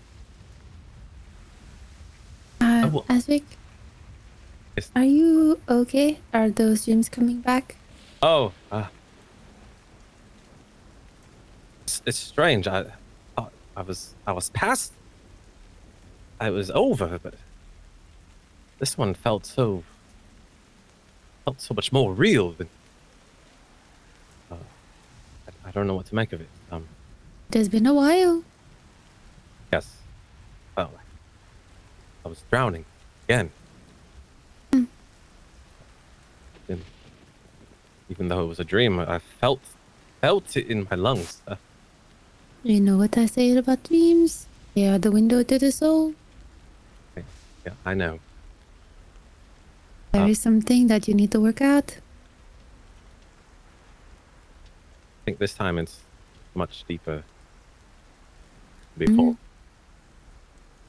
Uh, 2.84 3.00
Azric, 3.08 3.42
Yes. 4.76 4.90
are 4.96 5.04
you 5.04 5.60
okay? 5.68 6.18
Are 6.32 6.50
those 6.50 6.84
dreams 6.84 7.08
coming 7.08 7.40
back? 7.40 7.76
Oh, 8.22 8.52
uh, 8.72 8.86
it's, 11.84 12.02
it's 12.06 12.18
strange. 12.18 12.66
I, 12.66 12.86
I, 13.38 13.46
I 13.76 13.82
was, 13.82 14.14
I 14.26 14.32
was 14.32 14.50
past. 14.50 14.92
I 16.40 16.50
was 16.50 16.70
over, 16.72 17.18
but 17.22 17.34
this 18.80 18.98
one 18.98 19.14
felt 19.14 19.46
so, 19.46 19.84
felt 21.44 21.60
so 21.60 21.74
much 21.74 21.92
more 21.92 22.12
real 22.12 22.52
than. 22.52 22.68
Uh, 24.50 24.56
I, 25.46 25.68
I 25.68 25.70
don't 25.70 25.86
know 25.86 25.94
what 25.94 26.06
to 26.06 26.14
make 26.14 26.32
of 26.32 26.40
it. 26.40 26.48
Um, 26.72 26.86
It 27.50 27.56
has 27.58 27.68
been 27.68 27.86
a 27.86 27.94
while. 27.94 28.42
yes, 29.72 29.86
I 32.24 32.28
was 32.28 32.42
drowning 32.50 32.84
again. 33.28 33.50
And 34.72 34.88
even 38.08 38.28
though 38.28 38.42
it 38.44 38.46
was 38.46 38.58
a 38.58 38.64
dream, 38.64 38.98
I 38.98 39.18
felt, 39.18 39.60
felt 40.20 40.56
it 40.56 40.66
in 40.66 40.86
my 40.90 40.96
lungs. 40.96 41.42
Uh, 41.46 41.56
You 42.62 42.80
know 42.80 42.96
what 42.96 43.18
I 43.18 43.26
say 43.26 43.54
about 43.56 43.82
dreams? 43.84 44.46
They 44.74 44.88
are 44.88 44.98
the 44.98 45.10
window 45.12 45.42
to 45.42 45.58
the 45.58 45.70
soul. 45.70 46.14
Yeah, 47.66 47.72
I 47.84 47.94
know. 47.94 48.20
There 50.12 50.22
Uh. 50.24 50.28
is 50.28 50.38
something 50.38 50.86
that 50.88 51.06
you 51.08 51.14
need 51.14 51.30
to 51.32 51.40
work 51.40 51.60
out. 51.60 51.96
I 55.20 55.20
think 55.24 55.38
this 55.38 55.54
time 55.54 55.78
it's 55.78 56.00
much 56.54 56.84
deeper. 56.88 57.22
than 58.96 59.06
Before. 59.16 59.36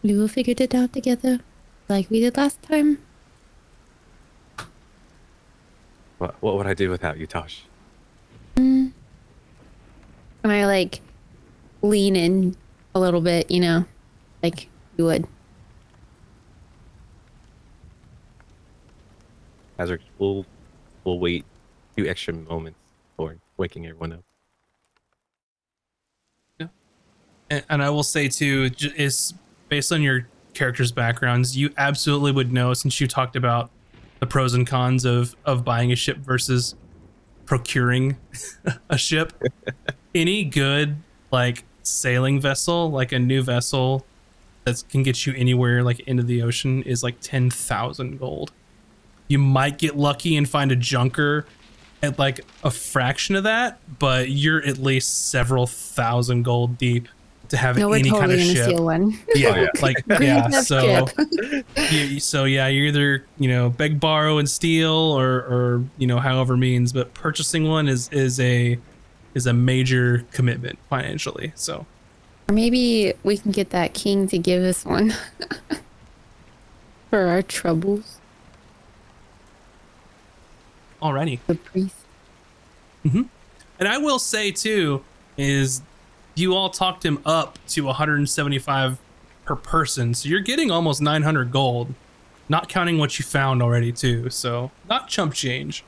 We 0.06 0.14
will 0.16 0.28
figure 0.28 0.54
it 0.56 0.76
out 0.76 0.94
together, 0.94 1.40
like 1.90 2.12
we 2.12 2.20
did 2.20 2.38
last 2.38 2.62
time. 2.62 3.00
What, 6.20 6.36
what 6.44 6.58
would 6.58 6.68
I 6.68 6.76
do 6.76 6.92
without 6.92 7.18
you, 7.18 7.26
Tosh? 7.26 7.64
Mm. 8.56 8.92
And 10.44 10.54
I 10.54 10.68
like 10.68 11.02
lean 11.82 12.16
in 12.16 12.56
a 12.94 13.00
little 13.00 13.20
bit, 13.20 13.50
you 13.50 13.60
know, 13.60 13.86
like 14.44 14.70
you 14.96 15.06
would. 15.06 15.26
Hazard, 19.80 20.04
we'll, 20.20 20.46
we'll 21.04 21.18
wait 21.18 21.46
a 21.92 21.96
few 21.96 22.08
extra 22.08 22.32
moments 22.32 22.78
for 23.18 23.38
waking 23.58 23.88
everyone 23.88 24.14
up. 24.14 24.24
And, 27.50 27.64
and 27.70 27.84
I 27.84 27.90
will 27.90 28.04
say 28.04 28.28
too, 28.28 28.70
j- 28.70 28.94
is 28.96 29.34
based 29.76 29.92
on 29.92 30.02
your 30.02 30.26
characters' 30.54 30.94
backgrounds, 30.94 31.58
you 31.58 31.70
absolutely 31.78 32.32
would 32.32 32.50
know 32.50 32.74
since 32.74 33.02
you 33.02 33.08
talked 33.10 33.36
about 33.36 33.70
the 34.22 34.26
pros 34.26 34.54
and 34.54 34.66
cons 34.66 35.04
of 35.04 35.36
of 35.44 35.66
buying 35.66 35.92
a 35.92 35.98
ship 35.98 36.16
versus 36.20 36.76
procuring 37.46 38.16
a 38.90 38.98
ship. 38.98 39.34
Any 40.16 40.46
good 40.46 40.96
like 41.30 41.66
sailing 41.84 42.40
vessel, 42.40 42.90
like 42.90 43.12
a 43.12 43.20
new 43.20 43.42
vessel 43.42 44.06
that 44.64 44.82
can 44.88 45.04
get 45.04 45.26
you 45.26 45.34
anywhere 45.34 45.84
like 45.84 46.00
into 46.08 46.24
the 46.24 46.42
ocean 46.42 46.82
is 46.84 47.04
like 47.04 47.18
10,000 47.20 48.18
gold. 48.18 48.54
You 49.28 49.40
might 49.40 49.78
get 49.78 49.98
lucky 49.98 50.38
and 50.38 50.48
find 50.48 50.72
a 50.72 50.78
junker 50.78 51.46
at 52.02 52.18
like 52.18 52.40
a 52.64 52.72
fraction 52.72 53.36
of 53.36 53.44
that, 53.44 53.82
but 54.00 54.30
you're 54.30 54.64
at 54.64 54.78
least 54.78 55.30
several 55.30 55.68
thousand 55.68 56.44
gold 56.44 56.78
deep 56.78 57.10
to 57.50 57.58
have 57.58 57.78
No, 57.78 57.94
any 57.94 58.10
kind 58.10 58.32
of 58.32 58.40
ship. 58.40 58.64
steal 58.66 58.84
one. 58.86 59.18
Yeah, 59.36 59.68
like 59.82 59.98
yeah. 60.20 60.50
So, 60.50 61.08
ship. 61.08 61.66
you, 61.92 62.20
so 62.20 62.46
yeah, 62.46 62.68
you're 62.68 62.88
either 62.88 63.26
you 63.38 63.50
know 63.50 63.70
beg, 63.70 64.00
borrow, 64.00 64.38
and 64.38 64.50
steal, 64.50 64.92
or 64.94 65.38
or 65.40 65.84
you 65.98 66.08
know 66.08 66.20
however 66.20 66.56
means. 66.58 66.92
But 66.94 67.14
purchasing 67.14 67.68
one 67.68 67.88
is 67.88 68.10
is 68.10 68.40
a 68.40 68.78
is 69.34 69.46
a 69.48 69.54
major 69.54 70.26
commitment 70.32 70.80
financially. 70.90 71.52
So 71.56 71.86
Or 72.48 72.54
maybe 72.56 73.14
we 73.24 73.38
can 73.38 73.52
get 73.52 73.70
that 73.72 73.94
king 73.94 74.28
to 74.30 74.38
give 74.38 74.64
us 74.64 74.86
one 74.86 75.14
for 77.10 77.28
our 77.28 77.42
troubles. 77.42 78.20
alrighty. 81.02 81.40
The 81.48 81.56
priest. 81.56 81.96
Mm-hmm. 83.06 83.24
And 83.80 83.88
I 83.88 83.98
will 83.98 84.20
say 84.20 84.52
too 84.52 85.04
is 85.38 85.82
you 86.36 86.54
all 86.56 86.70
talked 86.70 87.06
him 87.06 87.20
up 87.26 87.58
to 87.70 87.82
175 87.82 89.00
per 89.46 89.56
person, 89.56 90.14
so 90.14 90.30
you're 90.30 90.40
getting 90.42 90.72
almost 90.72 91.02
900 91.02 91.52
gold, 91.52 91.94
not 92.50 92.70
counting 92.70 92.98
what 92.98 93.18
you 93.20 93.26
found 93.26 93.62
already 93.62 93.92
too. 93.92 94.30
So 94.30 94.72
not 94.90 95.08
chump 95.08 95.34
change. 95.34 95.84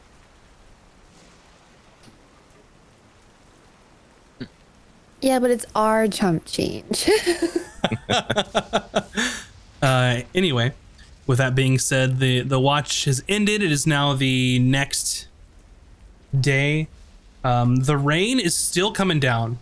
Yeah, 5.20 5.40
but 5.40 5.50
it's 5.50 5.66
our 5.76 6.08
chump 6.08 6.46
change. 6.46 7.10
Uh, 9.82 10.22
anyway, 10.34 10.74
with 11.28 11.38
that 11.38 11.54
being 11.54 11.78
said, 11.78 12.20
the 12.20 12.42
the 12.42 12.60
watch 12.60 13.06
has 13.06 13.24
ended. 13.28 13.62
It 13.62 13.72
is 13.72 13.86
now 13.86 14.14
the 14.14 14.60
next 14.60 15.28
day. 16.40 16.88
Um, 17.44 17.78
the 17.78 17.98
rain 17.98 18.40
is 18.40 18.56
still 18.56 18.92
coming 18.92 19.20
down. 19.20 19.60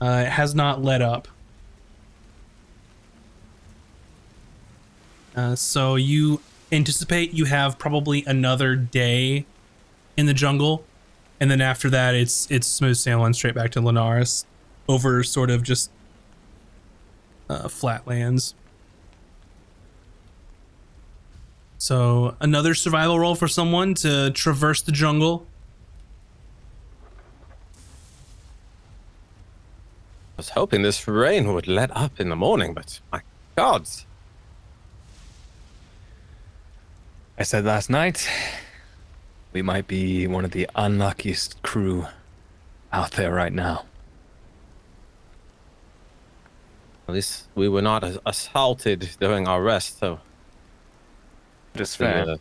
Uh, 0.00 0.24
it 0.26 0.30
has 0.30 0.54
not 0.54 0.82
let 0.82 1.00
up. 1.00 1.28
Uh, 5.34 5.54
so 5.54 5.96
you 5.96 6.40
anticipate 6.72 7.32
you 7.32 7.44
have 7.44 7.78
probably 7.78 8.24
another 8.26 8.74
day 8.74 9.44
in 10.16 10.26
the 10.26 10.34
jungle, 10.34 10.84
and 11.38 11.50
then 11.50 11.60
after 11.60 11.90
that, 11.90 12.14
it's 12.14 12.50
it's 12.50 12.66
smooth 12.66 12.96
sailing 12.96 13.34
straight 13.34 13.54
back 13.54 13.70
to 13.72 13.80
Linares, 13.80 14.46
over 14.88 15.22
sort 15.22 15.50
of 15.50 15.62
just 15.62 15.90
uh, 17.48 17.68
flatlands. 17.68 18.54
So 21.78 22.34
another 22.40 22.74
survival 22.74 23.18
roll 23.18 23.34
for 23.34 23.48
someone 23.48 23.94
to 23.96 24.30
traverse 24.30 24.80
the 24.80 24.92
jungle. 24.92 25.46
Was 30.36 30.50
hoping 30.50 30.82
this 30.82 31.06
rain 31.08 31.52
would 31.54 31.66
let 31.66 31.94
up 31.96 32.20
in 32.20 32.28
the 32.28 32.36
morning, 32.36 32.74
but 32.74 33.00
my 33.12 33.20
gods. 33.56 34.06
I 37.38 37.42
said 37.42 37.64
last 37.64 37.90
night, 37.90 38.28
we 39.52 39.62
might 39.62 39.86
be 39.86 40.26
one 40.26 40.44
of 40.44 40.50
the 40.52 40.68
unluckiest 40.74 41.62
crew 41.62 42.06
out 42.92 43.12
there 43.12 43.32
right 43.32 43.52
now. 43.52 43.84
At 47.08 47.14
least 47.14 47.46
we 47.54 47.68
were 47.68 47.82
not 47.82 48.04
assaulted 48.26 49.10
during 49.20 49.46
our 49.46 49.62
rest, 49.62 49.98
so 50.00 50.20
Just 51.74 51.98
the, 51.98 52.04
fair. 52.04 52.30
uh, 52.30 52.36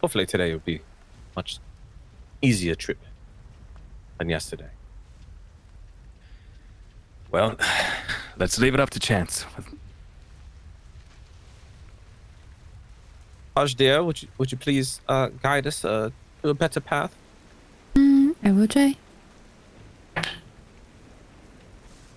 hopefully 0.00 0.26
today 0.26 0.52
will 0.52 0.60
be 0.60 0.80
much 1.34 1.58
easier 2.42 2.74
trip 2.74 2.98
than 4.18 4.28
yesterday. 4.28 4.70
Well, 7.30 7.56
let's 8.38 8.58
leave 8.58 8.74
it 8.74 8.80
up 8.80 8.90
to 8.90 9.00
chance. 9.00 9.44
Tahj 13.56 13.76
dear, 13.76 14.04
would 14.04 14.22
you 14.22 14.28
would 14.38 14.52
you 14.52 14.58
please 14.58 15.00
uh, 15.08 15.28
guide 15.42 15.66
us 15.66 15.84
uh, 15.84 16.10
to 16.42 16.48
a 16.48 16.54
better 16.54 16.80
path? 16.80 17.14
I 17.96 18.52
will 18.52 18.68
try. 18.68 18.96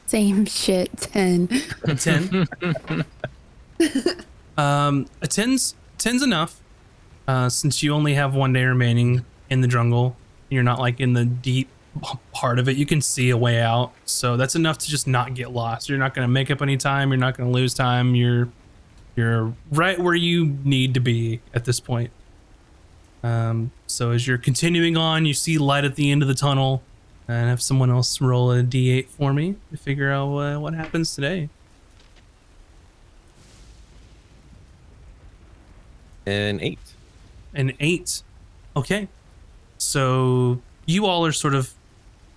Same 0.05 0.45
shit, 0.59 0.95
10. 0.97 1.49
A 1.83 1.95
ten. 1.95 2.47
um, 4.57 5.07
a 5.21 5.27
ten's 5.27 5.75
ten's 5.97 6.21
enough. 6.21 6.61
Uh, 7.27 7.49
since 7.49 7.81
you 7.81 7.93
only 7.93 8.13
have 8.13 8.35
one 8.35 8.53
day 8.53 8.65
remaining 8.65 9.25
in 9.49 9.61
the 9.61 9.67
jungle, 9.67 10.15
you're 10.49 10.63
not 10.63 10.79
like 10.79 10.99
in 10.99 11.13
the 11.13 11.25
deep 11.25 11.69
part 12.31 12.59
of 12.59 12.69
it. 12.69 12.77
You 12.77 12.85
can 12.85 13.01
see 13.01 13.29
a 13.29 13.37
way 13.37 13.61
out, 13.61 13.91
so 14.05 14.37
that's 14.37 14.55
enough 14.55 14.77
to 14.79 14.89
just 14.89 15.07
not 15.07 15.33
get 15.33 15.51
lost. 15.51 15.89
You're 15.89 15.97
not 15.97 16.13
going 16.13 16.27
to 16.27 16.31
make 16.31 16.49
up 16.49 16.61
any 16.61 16.77
time. 16.77 17.09
You're 17.09 17.17
not 17.17 17.37
going 17.37 17.51
to 17.51 17.53
lose 17.53 17.73
time. 17.73 18.15
You're 18.15 18.49
you're 19.15 19.53
right 19.71 19.99
where 19.99 20.15
you 20.15 20.57
need 20.63 20.93
to 20.93 20.99
be 20.99 21.41
at 21.53 21.65
this 21.65 21.79
point. 21.79 22.11
Um, 23.23 23.71
so 23.87 24.11
as 24.11 24.25
you're 24.25 24.37
continuing 24.37 24.97
on, 24.97 25.25
you 25.25 25.33
see 25.33 25.57
light 25.57 25.83
at 25.83 25.95
the 25.95 26.11
end 26.11 26.21
of 26.21 26.27
the 26.27 26.33
tunnel, 26.33 26.81
and 27.27 27.49
have 27.49 27.61
someone 27.61 27.91
else 27.91 28.19
roll 28.21 28.51
a 28.51 28.63
d8 28.63 29.07
for 29.07 29.33
me 29.33 29.55
to 29.71 29.77
figure 29.77 30.11
out 30.11 30.37
uh, 30.37 30.59
what 30.59 30.73
happens 30.73 31.13
today. 31.13 31.49
An 36.25 36.59
eight. 36.61 36.79
an 37.53 37.73
eight. 37.79 38.21
Okay. 38.75 39.07
So 39.77 40.61
you 40.85 41.05
all 41.05 41.25
are 41.25 41.31
sort 41.31 41.55
of 41.55 41.73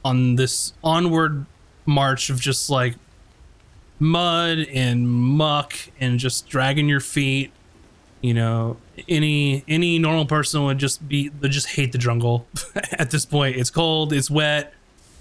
on 0.05 0.37
this 0.37 0.73
onward 0.83 1.47
march 1.87 2.31
of 2.31 2.41
just 2.41 2.69
like 2.71 2.95
mud 3.99 4.59
and 4.73 5.09
muck 5.09 5.75
and 6.01 6.19
just 6.19 6.49
dragging 6.49 6.89
your 6.89 7.01
feet. 7.01 7.53
You 8.21 8.35
know, 8.35 8.77
any 9.09 9.65
any 9.69 9.99
normal 9.99 10.27
person 10.27 10.65
would 10.65 10.79
just 10.79 11.07
be 11.07 11.31
would 11.41 11.51
just 11.51 11.69
hate 11.69 11.93
the 11.93 11.99
jungle 11.99 12.47
at 12.93 13.11
this 13.11 13.27
point. 13.27 13.57
It's 13.57 13.71
cold, 13.71 14.13
it's 14.13 14.31
wet. 14.31 14.73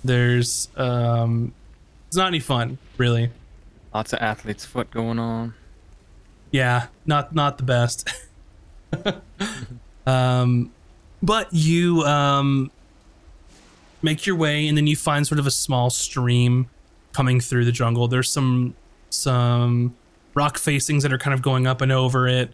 There's 0.04 0.70
um 0.76 1.54
it's 2.08 2.16
not 2.16 2.28
any 2.28 2.40
fun, 2.40 2.78
really. 2.98 3.30
Lots 3.94 4.14
of 4.14 4.20
athlete's 4.20 4.66
foot 4.66 4.90
going 4.92 5.20
on. 5.20 5.54
Yeah, 6.52 6.88
not 7.06 7.36
not 7.36 7.58
the 7.58 7.64
best. 7.64 8.10
um, 10.06 10.72
but 11.22 11.52
you 11.52 12.04
um 12.04 12.72
make 14.04 14.26
your 14.26 14.36
way, 14.36 14.68
and 14.68 14.78
then 14.78 14.86
you 14.86 14.96
find 14.96 15.26
sort 15.26 15.40
of 15.40 15.48
a 15.48 15.52
small 15.52 15.90
stream 15.90 16.70
coming 17.14 17.40
through 17.40 17.66
the 17.66 17.72
jungle. 17.72 18.08
There's 18.08 18.30
some 18.30 18.76
some 19.10 19.96
rock 20.34 20.58
facings 20.58 21.04
that 21.04 21.14
are 21.14 21.18
kind 21.18 21.34
of 21.34 21.42
going 21.42 21.68
up 21.68 21.82
and 21.82 21.92
over 21.92 22.28
it. 22.28 22.54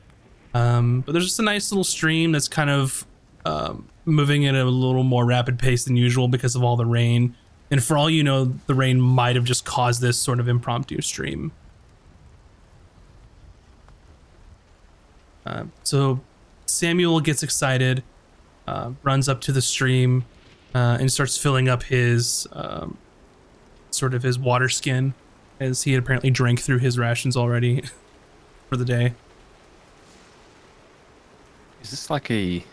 Um, 0.54 1.02
but 1.02 1.14
there's 1.14 1.26
just 1.26 1.40
a 1.40 1.44
nice 1.44 1.72
little 1.72 1.84
stream 1.84 2.32
that's 2.32 2.48
kind 2.48 2.70
of 2.70 3.06
um, 3.46 3.88
moving 4.06 4.46
at 4.46 4.56
a 4.56 4.64
little 4.66 5.04
more 5.04 5.26
rapid 5.26 5.60
pace 5.60 5.86
than 5.86 5.96
usual 5.96 6.28
because 6.28 6.56
of 6.56 6.64
all 6.64 6.76
the 6.76 6.86
rain. 6.86 7.36
And 7.72 7.84
for 7.84 7.98
all 7.98 8.10
you 8.10 8.24
know, 8.24 8.46
the 8.68 8.74
rain 8.74 9.00
might 9.00 9.36
have 9.36 9.46
just 9.46 9.64
caused 9.64 10.02
this 10.02 10.18
sort 10.18 10.40
of 10.40 10.48
impromptu 10.48 11.02
stream. 11.02 11.52
Uh, 15.46 15.66
so 15.84 16.20
Samuel 16.66 17.20
gets 17.22 17.44
excited, 17.44 18.04
uh, 18.68 18.92
runs 19.04 19.30
up 19.30 19.42
to 19.42 19.52
the 19.52 19.62
stream, 19.62 20.26
uh, 20.74 20.98
and 21.00 21.12
starts 21.12 21.38
filling 21.38 21.68
up 21.68 21.84
his 21.84 22.48
um, 22.54 22.98
sort 23.92 24.14
of 24.14 24.24
his 24.24 24.38
water 24.38 24.70
skin, 24.70 25.14
as 25.60 25.84
he 25.84 25.94
had 25.94 26.04
apparently 26.04 26.30
drank 26.30 26.62
through 26.62 26.80
his 26.80 26.98
rations 26.98 27.36
already 27.36 27.84
for 28.70 28.78
the 28.78 28.86
day. 28.86 29.14
Is 31.82 31.92
this 31.92 32.10
like 32.10 32.30
a? 32.30 32.64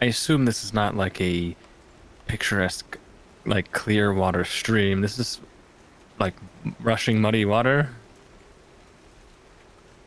I 0.00 0.06
assume 0.06 0.44
this 0.44 0.64
is 0.64 0.74
not 0.74 0.96
like 0.96 1.20
a 1.20 1.56
picturesque, 2.26 2.98
like 3.46 3.72
clear 3.72 4.12
water 4.12 4.44
stream. 4.44 5.00
This 5.00 5.18
is 5.18 5.40
like 6.18 6.34
rushing 6.80 7.20
muddy 7.20 7.44
water. 7.44 7.90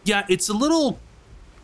Yeah, 0.03 0.25
it's 0.29 0.49
a 0.49 0.53
little 0.53 0.99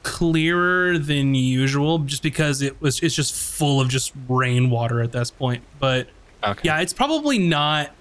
clearer 0.04 0.98
than 1.00 1.34
usual 1.34 2.00
just 2.00 2.22
because 2.22 2.62
it 2.62 2.80
was 2.82 3.00
it's 3.02 3.16
just 3.16 3.34
full 3.34 3.80
of 3.82 3.89
just 3.89 4.13
rainwater 4.30 5.02
at 5.02 5.12
this 5.12 5.32
point. 5.32 5.63
But 5.80 6.08
Okay. 6.44 6.62
yeah, 6.66 6.82
it's 6.82 6.94
probably 6.94 7.39
not 7.39 7.92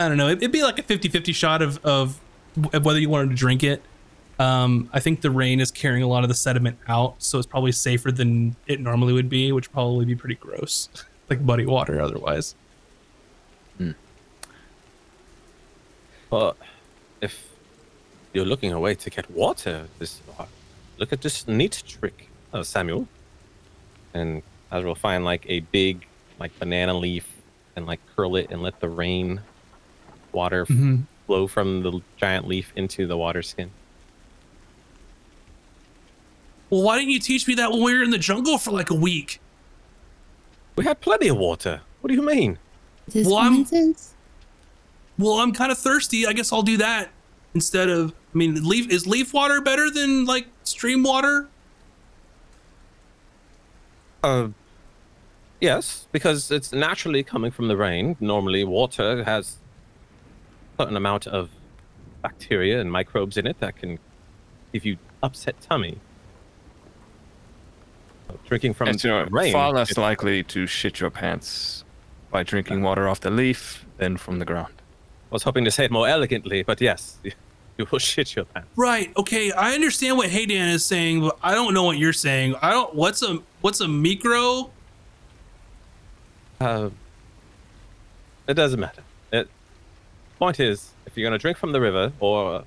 I 0.00 0.08
don't 0.08 0.16
know. 0.16 0.28
It'd 0.28 0.52
be 0.52 0.62
like 0.62 0.78
a 0.78 0.82
50-50 0.82 1.34
shot 1.34 1.60
of 1.62 1.84
of 1.84 2.18
whether 2.82 2.98
you 2.98 3.08
wanted 3.08 3.30
to 3.30 3.36
drink 3.36 3.62
it. 3.62 3.82
Um, 4.40 4.88
I 4.92 5.00
think 5.00 5.20
the 5.20 5.30
rain 5.32 5.58
is 5.60 5.70
carrying 5.72 6.02
a 6.04 6.06
lot 6.06 6.22
of 6.22 6.28
the 6.28 6.34
sediment 6.34 6.78
out, 6.86 7.16
so 7.18 7.38
it's 7.38 7.46
probably 7.46 7.72
safer 7.72 8.12
than 8.12 8.54
it 8.68 8.78
normally 8.80 9.12
would 9.12 9.28
be, 9.28 9.50
which 9.50 9.68
would 9.68 9.72
probably 9.74 10.04
be 10.04 10.14
pretty 10.14 10.36
gross, 10.36 10.88
like 11.30 11.40
muddy 11.40 11.66
water 11.66 12.00
otherwise. 12.00 12.54
But 16.30 16.56
if 17.20 17.48
you're 18.32 18.44
looking 18.44 18.72
away 18.72 18.94
to 18.96 19.10
get 19.10 19.30
water, 19.30 19.88
this 19.98 20.20
look 20.98 21.12
at 21.12 21.20
this 21.22 21.46
neat 21.48 21.82
trick, 21.86 22.28
uh, 22.52 22.62
Samuel. 22.62 23.08
And 24.14 24.42
as 24.70 24.84
we'll 24.84 24.94
find 24.94 25.24
like 25.24 25.44
a 25.48 25.60
big 25.60 26.06
like 26.38 26.56
banana 26.58 26.94
leaf 26.94 27.26
and 27.76 27.86
like 27.86 28.00
curl 28.14 28.36
it 28.36 28.50
and 28.50 28.62
let 28.62 28.80
the 28.80 28.88
rain 28.88 29.40
water 30.32 30.62
f- 30.62 30.68
Mhm. 30.68 31.04
flow 31.26 31.46
from 31.46 31.82
the 31.82 32.00
giant 32.16 32.46
leaf 32.46 32.72
into 32.76 33.06
the 33.06 33.16
water 33.16 33.42
skin. 33.42 33.70
Well, 36.70 36.82
why 36.82 36.98
didn't 36.98 37.10
you 37.12 37.20
teach 37.20 37.46
me 37.48 37.54
that 37.54 37.70
when 37.72 37.82
we 37.82 37.94
were 37.94 38.02
in 38.02 38.10
the 38.10 38.18
jungle 38.18 38.58
for 38.58 38.70
like 38.72 38.90
a 38.90 38.94
week? 38.94 39.40
We 40.76 40.84
had 40.84 41.00
plenty 41.00 41.28
of 41.28 41.36
water. 41.36 41.80
What 42.00 42.08
do 42.08 42.14
you 42.14 42.22
mean? 42.22 42.58
Does 43.08 43.26
Well, 43.26 43.36
this 43.36 43.42
I'm- 43.44 43.64
sense? 43.64 44.14
Well, 45.18 45.34
I'm 45.40 45.52
kind 45.52 45.72
of 45.72 45.78
thirsty. 45.78 46.26
I 46.26 46.32
guess 46.32 46.52
I'll 46.52 46.62
do 46.62 46.76
that 46.76 47.10
instead 47.54 47.88
of. 47.88 48.12
I 48.34 48.38
mean, 48.38 48.66
leaf 48.68 48.90
is 48.90 49.06
leaf 49.06 49.32
water 49.32 49.60
better 49.60 49.90
than 49.90 50.24
like 50.26 50.46
stream 50.64 51.02
water? 51.02 51.48
Uh, 54.22 54.48
yes, 55.60 56.06
because 56.12 56.50
it's 56.50 56.72
naturally 56.72 57.22
coming 57.22 57.50
from 57.50 57.68
the 57.68 57.76
rain. 57.76 58.16
Normally, 58.20 58.64
water 58.64 59.24
has 59.24 59.56
a 60.78 60.82
certain 60.82 60.96
amount 60.96 61.26
of 61.26 61.50
bacteria 62.22 62.80
and 62.80 62.90
microbes 62.92 63.36
in 63.36 63.46
it 63.46 63.60
that 63.60 63.76
can 63.76 63.98
give 64.72 64.84
you 64.84 64.98
upset 65.22 65.58
tummy. 65.60 65.98
Drinking 68.46 68.74
from 68.74 68.88
And 68.88 69.02
you 69.02 69.08
know, 69.10 69.24
the 69.24 69.30
rain. 69.30 69.52
far 69.52 69.72
less 69.72 69.92
it- 69.92 69.98
likely 69.98 70.42
to 70.44 70.66
shit 70.66 71.00
your 71.00 71.10
pants 71.10 71.84
by 72.30 72.42
drinking 72.42 72.82
water 72.82 73.08
off 73.08 73.20
the 73.20 73.30
leaf 73.30 73.86
than 73.96 74.16
from 74.18 74.38
the 74.38 74.44
ground. 74.44 74.74
I 75.30 75.34
was 75.34 75.44
hoping 75.44 75.64
to 75.64 75.70
say 75.70 75.84
it 75.86 75.90
more 75.90 76.06
elegantly, 76.08 76.62
but 76.62 76.80
yes, 76.80 77.18
you, 77.82 77.86
will 77.90 77.98
shit 77.98 78.34
your 78.34 78.44
pants. 78.44 78.68
Right. 78.76 79.16
Okay. 79.16 79.52
I 79.52 79.74
understand 79.74 80.16
what 80.16 80.28
Haydan 80.28 80.72
is 80.72 80.84
saying, 80.84 81.20
but 81.20 81.38
I 81.42 81.54
don't 81.54 81.74
know 81.74 81.84
what 81.84 81.96
you're 81.96 82.12
saying. 82.12 82.56
I 82.60 82.70
don't. 82.70 82.94
What's 82.94 83.22
a 83.22 83.38
what's 83.60 83.80
a 83.80 83.88
micro? 83.88 84.70
Uh, 86.60 86.90
it 88.48 88.54
doesn't 88.54 88.80
matter. 88.80 89.02
It, 89.32 89.48
point 90.38 90.58
is, 90.58 90.90
if 91.06 91.16
you're 91.16 91.28
going 91.28 91.38
to 91.38 91.40
drink 91.40 91.56
from 91.56 91.70
the 91.72 91.80
river 91.80 92.12
or 92.18 92.64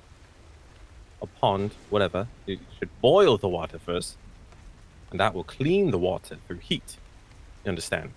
a 1.20 1.26
pond, 1.26 1.72
whatever, 1.90 2.26
you 2.46 2.58
should 2.78 2.88
boil 3.02 3.36
the 3.36 3.48
water 3.48 3.78
first, 3.78 4.16
and 5.10 5.20
that 5.20 5.34
will 5.34 5.44
clean 5.44 5.90
the 5.90 5.98
water 5.98 6.38
through 6.46 6.58
heat. 6.58 6.96
You 7.64 7.68
understand? 7.68 8.12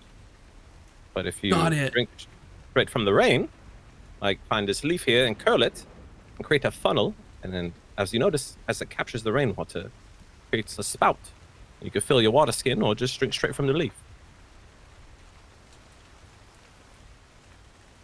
But 1.12 1.26
if 1.26 1.42
you 1.44 1.52
Got 1.52 1.72
it. 1.72 1.92
drink 1.92 2.08
straight 2.70 2.88
from 2.88 3.04
the 3.04 3.12
rain, 3.12 3.48
like 4.20 4.38
find 4.48 4.66
this 4.66 4.82
leaf 4.82 5.04
here 5.04 5.26
and 5.26 5.38
curl 5.38 5.62
it, 5.62 5.84
and 6.36 6.44
create 6.44 6.64
a 6.64 6.70
funnel, 6.70 7.14
and 7.42 7.52
then, 7.52 7.72
as 7.96 8.12
you 8.12 8.18
notice, 8.18 8.56
as 8.68 8.80
it 8.80 8.90
captures 8.90 9.22
the 9.22 9.32
rainwater, 9.32 9.90
creates 10.50 10.78
a 10.78 10.82
spout. 10.82 11.18
You 11.80 11.90
can 11.90 12.00
fill 12.00 12.22
your 12.22 12.30
water 12.30 12.52
skin 12.52 12.82
or 12.82 12.94
just 12.94 13.18
drink 13.18 13.34
straight 13.34 13.54
from 13.54 13.66
the 13.66 13.72
leaf. 13.72 13.92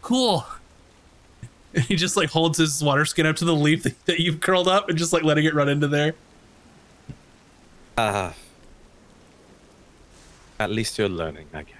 Cool. 0.02 0.44
And 1.74 1.84
he 1.88 1.96
just 1.96 2.16
like 2.16 2.28
holds 2.30 2.58
his 2.58 2.82
water 2.82 3.04
skin 3.04 3.24
up 3.24 3.36
to 3.36 3.44
the 3.44 3.54
leaf 3.54 3.84
that, 3.84 4.04
that 4.06 4.20
you've 4.20 4.40
curled 4.40 4.68
up 4.68 4.88
and 4.88 4.98
just 4.98 5.12
like 5.12 5.22
letting 5.22 5.44
it 5.44 5.54
run 5.54 5.68
into 5.68 5.88
there. 5.88 6.14
Ah. 7.96 8.34
at 10.58 10.70
least 10.70 10.96
you're 10.98 11.08
learning, 11.08 11.46
I 11.52 11.62
guess. 11.62 11.76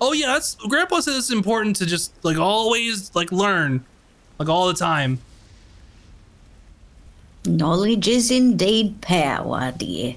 Oh 0.00 0.12
yeah, 0.12 0.28
that's 0.28 0.54
Grandpa 0.54 1.00
says 1.00 1.16
it's 1.16 1.30
important 1.30 1.76
to 1.76 1.86
just 1.86 2.12
like 2.24 2.38
always 2.38 3.14
like 3.14 3.32
learn, 3.32 3.84
like 4.40 4.48
all 4.48 4.68
the 4.68 4.74
time. 4.74 5.18
Knowledge 7.44 8.08
is 8.08 8.30
indeed 8.30 9.00
power, 9.02 9.72
dear. 9.76 10.16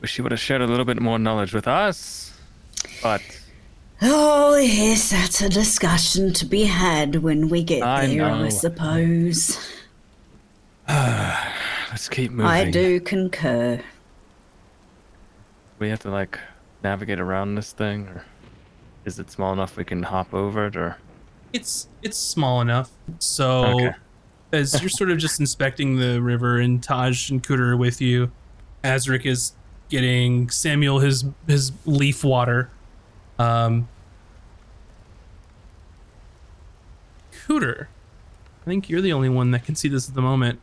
Wish 0.00 0.18
you 0.18 0.24
would 0.24 0.32
have 0.32 0.40
shared 0.40 0.60
a 0.60 0.66
little 0.66 0.84
bit 0.84 1.00
more 1.00 1.18
knowledge 1.20 1.54
with 1.54 1.68
us. 1.68 2.32
But 3.02 3.22
Oh, 4.02 4.56
yes, 4.56 5.10
that's 5.10 5.40
a 5.40 5.48
discussion 5.48 6.32
to 6.32 6.46
be 6.46 6.64
had 6.64 7.16
when 7.16 7.48
we 7.48 7.62
get 7.62 7.82
I 7.82 8.06
there, 8.06 8.16
know. 8.28 8.44
I 8.44 8.48
suppose. 8.48 9.58
let's 10.88 12.08
keep 12.08 12.32
moving. 12.32 12.46
I 12.46 12.70
do 12.70 12.98
concur. 13.00 13.80
We 15.78 15.90
have 15.90 16.00
to 16.00 16.10
like 16.10 16.40
navigate 16.82 17.20
around 17.20 17.54
this 17.54 17.72
thing, 17.72 18.08
or 18.08 18.24
is 19.04 19.18
it 19.20 19.30
small 19.30 19.52
enough 19.52 19.76
we 19.76 19.84
can 19.84 20.02
hop 20.02 20.32
over 20.34 20.66
it, 20.66 20.76
or 20.76 20.96
It's 21.52 21.88
it's 22.02 22.16
small 22.16 22.60
enough. 22.60 22.90
So 23.18 23.62
Okay. 23.74 23.90
as 24.52 24.80
you're 24.80 24.88
sort 24.88 25.10
of 25.10 25.18
just 25.18 25.40
inspecting 25.40 25.96
the 25.96 26.20
river 26.22 26.58
and 26.58 26.80
Tahj 26.80 27.30
and 27.30 27.42
Cooter 27.42 27.70
are 27.70 27.76
with 27.76 28.00
you, 28.00 28.30
Azric 28.84 29.26
is 29.26 29.52
getting 29.88 30.48
Samuel 30.50 31.00
his 31.00 31.24
his 31.46 31.72
leaf 31.86 32.22
water. 32.24 32.70
Um 33.38 33.88
Cooter, 37.46 37.86
I 38.62 38.64
think 38.64 38.88
you're 38.88 39.00
the 39.00 39.12
only 39.12 39.28
one 39.28 39.50
that 39.50 39.64
can 39.64 39.74
see 39.74 39.88
this 39.88 40.08
at 40.08 40.14
the 40.14 40.22
moment. 40.22 40.60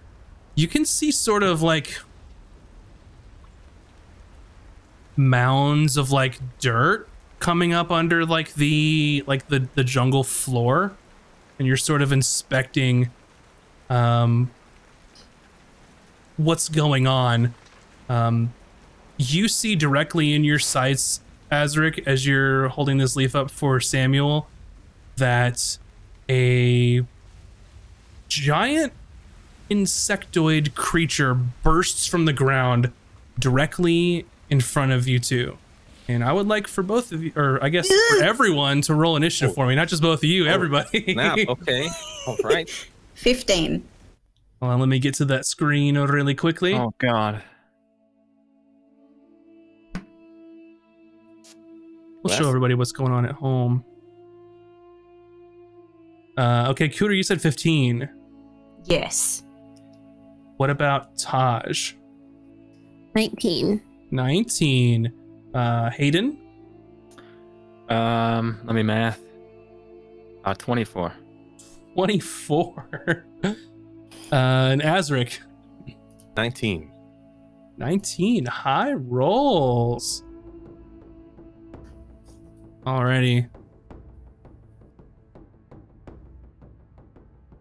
You 0.55 0.67
can 0.67 0.85
see 0.85 1.11
sort 1.11 1.43
of 1.43 1.61
like 1.61 1.97
mounds 5.15 5.97
of 5.97 6.11
like 6.11 6.39
dirt 6.59 7.07
coming 7.39 7.73
up 7.73 7.91
under 7.91 8.25
like 8.25 8.53
the 8.55 9.23
like 9.27 9.47
the 9.47 9.67
the 9.75 9.83
jungle 9.83 10.23
floor 10.23 10.93
and 11.59 11.67
you're 11.67 11.77
sort 11.77 12.01
of 12.01 12.11
inspecting 12.11 13.09
um 13.89 14.49
what's 16.37 16.69
going 16.69 17.07
on. 17.07 17.53
Um, 18.07 18.53
you 19.17 19.47
see 19.47 19.75
directly 19.75 20.33
in 20.33 20.43
your 20.43 20.59
sights, 20.59 21.21
Azric, 21.51 22.03
as 22.05 22.25
you're 22.25 22.69
holding 22.69 22.97
this 22.97 23.15
leaf 23.15 23.35
up 23.35 23.51
for 23.51 23.79
Samuel, 23.79 24.47
that 25.17 25.77
a 26.29 27.03
giant 28.29 28.93
insectoid 29.69 30.75
creature 30.75 31.33
bursts 31.33 32.05
from 32.05 32.25
the 32.25 32.33
ground 32.33 32.91
directly 33.37 34.25
in 34.49 34.61
front 34.61 34.91
of 34.91 35.07
you 35.07 35.19
two. 35.19 35.57
And 36.09 36.23
I 36.23 36.31
would 36.31 36.47
like 36.47 36.67
for 36.67 36.83
both 36.83 37.11
of 37.11 37.21
you, 37.21 37.33
or 37.35 37.61
I 37.61 37.69
guess 37.69 37.87
for 37.87 38.23
everyone, 38.23 38.81
to 38.83 38.95
roll 38.95 39.17
initiative 39.17 39.53
for 39.53 39.67
me. 39.67 39.75
Not 39.75 39.89
just 39.89 40.01
both 40.01 40.19
of 40.19 40.23
you, 40.23 40.45
everybody. 40.47 41.13
Snap. 41.13 41.37
Okay. 41.47 41.87
All 42.27 42.37
right. 42.43 42.69
15. 43.15 43.83
Hold 44.61 44.71
on, 44.71 44.79
let 44.79 44.89
me 44.89 44.99
get 44.99 45.15
to 45.15 45.25
that 45.25 45.45
screen 45.45 45.97
really 45.97 46.33
quickly. 46.33 46.73
Oh 46.73 46.93
God. 46.97 47.43
We'll 52.23 52.35
show 52.35 52.47
everybody 52.47 52.73
what's 52.73 52.91
going 52.91 53.11
on 53.11 53.25
at 53.25 53.33
home. 53.33 53.83
Uh, 56.37 56.67
okay, 56.69 56.89
Cooter, 56.89 57.15
you 57.15 57.23
said 57.23 57.41
15. 57.41 58.09
Yes. 58.85 59.43
What 60.57 60.69
about 60.69 61.15
Tahj? 61.17 61.93
19. 63.15 63.81
19. 64.11 65.13
Uh, 65.57 65.89
Haydan? 65.89 66.37
Um, 67.89 68.59
let 68.65 68.75
me 68.75 68.83
math. 68.83 69.19
Uh, 70.45 70.53
24. 70.53 71.11
24. 71.95 73.25
uh, 73.43 73.55
and 74.31 74.83
Azric? 74.83 75.39
19. 76.35 76.91
19. 77.77 78.45
High 78.45 78.93
rolls. 78.93 80.23
Alrighty. 82.85 83.49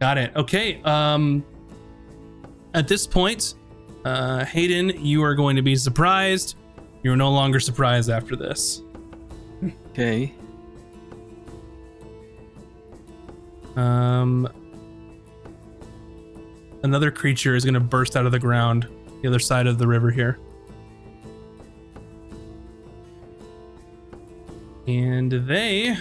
Got 0.02 0.18
it. 0.18 0.36
Okay. 0.36 0.82
Um 0.82 1.44
at 2.74 2.86
this 2.86 3.06
point, 3.06 3.54
uh 4.04 4.44
Haydan, 4.44 5.02
you 5.02 5.24
are 5.24 5.34
going 5.34 5.56
to 5.56 5.62
be 5.62 5.74
surprised. 5.74 6.56
You're 7.02 7.16
no 7.16 7.30
longer 7.30 7.60
surprised 7.60 8.10
after 8.10 8.36
this. 8.36 8.82
Okay. 9.90 10.34
Um 13.76 14.48
another 16.82 17.10
creature 17.10 17.54
is 17.54 17.64
going 17.64 17.74
to 17.74 17.80
burst 17.80 18.16
out 18.16 18.26
of 18.26 18.32
the 18.32 18.38
ground 18.38 18.88
the 19.22 19.28
other 19.28 19.38
side 19.38 19.66
of 19.66 19.78
the 19.78 19.86
river 19.86 20.10
here. 20.10 20.38
And 24.86 25.32
they 25.32 25.96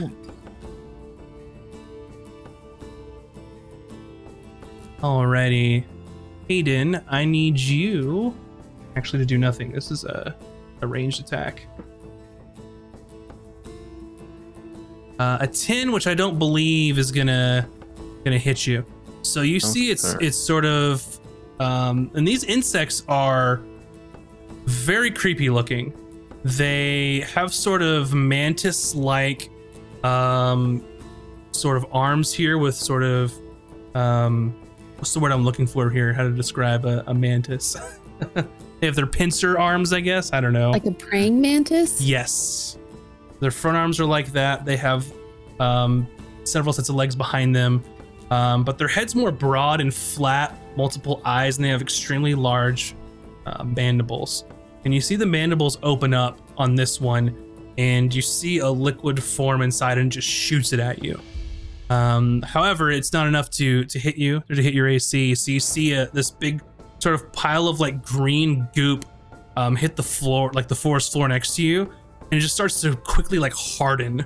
Alrighty. 5.06 5.84
Haydan, 6.50 7.04
I 7.08 7.26
need 7.26 7.60
you 7.60 8.36
actually 8.96 9.20
to 9.20 9.26
do 9.26 9.38
nothing. 9.38 9.72
This 9.72 9.92
is 9.92 10.04
a, 10.04 10.36
a 10.82 10.88
ranged 10.88 11.20
attack. 11.20 11.66
Uh, 15.20 15.38
a 15.40 15.48
10, 15.48 15.92
which 15.92 16.08
I 16.08 16.14
don't 16.14 16.38
believe 16.38 16.98
is 16.98 17.12
gonna 17.12 17.68
gonna 18.24 18.38
hit 18.38 18.68
you. 18.68 18.86
So 19.22 19.42
you 19.42 19.60
see 19.60 19.90
it's 19.90 20.14
Okay. 20.16 20.28
it's 20.28 20.38
sort 20.38 20.66
of 20.66 21.06
um, 21.60 22.12
and 22.16 22.28
these 22.28 22.44
insects 22.44 23.04
are 23.08 23.62
very 24.66 25.10
creepy 25.12 25.50
looking. 25.50 25.94
They 26.44 27.22
have 27.34 27.54
sort 27.54 27.82
of 27.82 28.14
mantis 28.14 28.94
like 28.94 29.50
um, 30.04 30.84
sort 31.52 31.78
of 31.78 31.86
arms 31.94 32.34
here 32.34 32.58
with 32.58 32.76
sort 32.76 33.04
of 33.04 33.34
um, 33.96 34.54
what's 34.98 35.14
the 35.14 35.20
word 35.22 35.32
I'm 35.32 35.46
looking 35.46 35.66
for 35.66 35.90
here? 35.90 36.12
How 36.12 36.24
to 36.24 36.32
describe 36.32 36.86
a, 36.86 37.04
a 37.08 37.14
mantis? 37.14 37.78
they 38.80 38.88
have 38.88 38.96
their 38.96 39.08
pincer 39.08 39.58
arms, 39.58 39.94
I 39.94 40.00
guess. 40.02 40.34
I 40.34 40.42
don't 40.42 40.54
know. 40.54 40.72
Like 40.72 40.86
a 40.86 40.92
praying 40.92 41.40
mantis? 41.40 42.02
Yes. 42.02 42.78
Their 43.40 43.52
front 43.52 43.78
arms 43.78 44.00
are 44.00 44.06
like 44.06 44.32
that. 44.34 44.66
They 44.66 44.78
have 44.78 45.06
um, 45.60 46.08
several 46.44 46.74
sets 46.74 46.90
of 46.90 46.96
legs 46.96 47.16
behind 47.16 47.56
them, 47.56 47.84
um, 48.32 48.64
but 48.64 48.78
their 48.78 48.88
head's 48.88 49.16
more 49.16 49.32
broad 49.32 49.82
and 49.82 49.94
flat, 49.94 50.58
multiple 50.76 51.22
eyes, 51.26 51.58
and 51.58 51.66
they 51.66 51.70
have 51.70 51.82
extremely 51.82 52.36
large 52.36 52.96
uh, 53.46 53.64
mandibles. 53.64 54.46
And 54.84 54.94
you 54.94 55.02
see 55.02 55.16
the 55.16 55.26
mandibles 55.26 55.78
open 55.84 56.14
up 56.14 56.40
on 56.58 56.76
this 56.76 57.02
one, 57.02 57.36
and 57.78 58.14
you 58.14 58.22
see 58.22 58.60
a 58.60 58.70
liquid 58.70 59.22
form 59.22 59.62
inside 59.62 59.98
and 59.98 60.12
just 60.12 60.28
shoots 60.28 60.74
it 60.74 60.80
at 60.80 61.04
you. 61.04 61.20
Um, 61.90 62.42
however, 62.42 62.92
it's 62.92 63.14
not 63.14 63.28
enough 63.28 63.50
to 63.52 63.86
to 63.86 64.00
hit 64.00 64.18
you 64.18 64.38
or 64.50 64.56
to 64.56 64.62
hit 64.62 64.74
your 64.74 64.88
AC. 64.88 65.36
So 65.36 65.52
you 65.52 65.60
see 65.60 65.94
a, 65.94 66.08
this 66.08 66.32
big 66.32 66.62
sort 67.06 67.14
of 67.14 67.32
pile 67.34 67.68
of 67.68 67.80
like 67.80 68.02
green 68.02 68.68
goop 68.74 69.06
um, 69.58 69.76
hit 69.76 69.96
the 69.96 70.02
floor, 70.02 70.52
like 70.54 70.68
the 70.68 70.76
forest 70.76 71.14
floor 71.14 71.28
next 71.28 71.56
to 71.56 71.62
you, 71.62 71.84
and 71.84 72.34
it 72.34 72.40
just 72.40 72.56
starts 72.56 72.82
to 72.82 72.96
quickly 72.96 73.38
like 73.38 73.54
harden, 73.54 74.26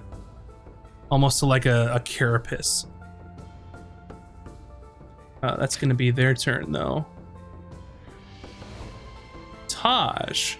almost 1.12 1.40
to 1.40 1.46
like 1.46 1.66
a, 1.66 1.92
a 1.94 2.00
carapace. 2.00 2.86
Uh, 5.44 5.58
that's 5.58 5.76
going 5.76 5.90
to 5.90 5.96
be 5.96 6.10
their 6.10 6.34
turn 6.34 6.72
though. 6.72 7.06
Tahj. 9.68 10.56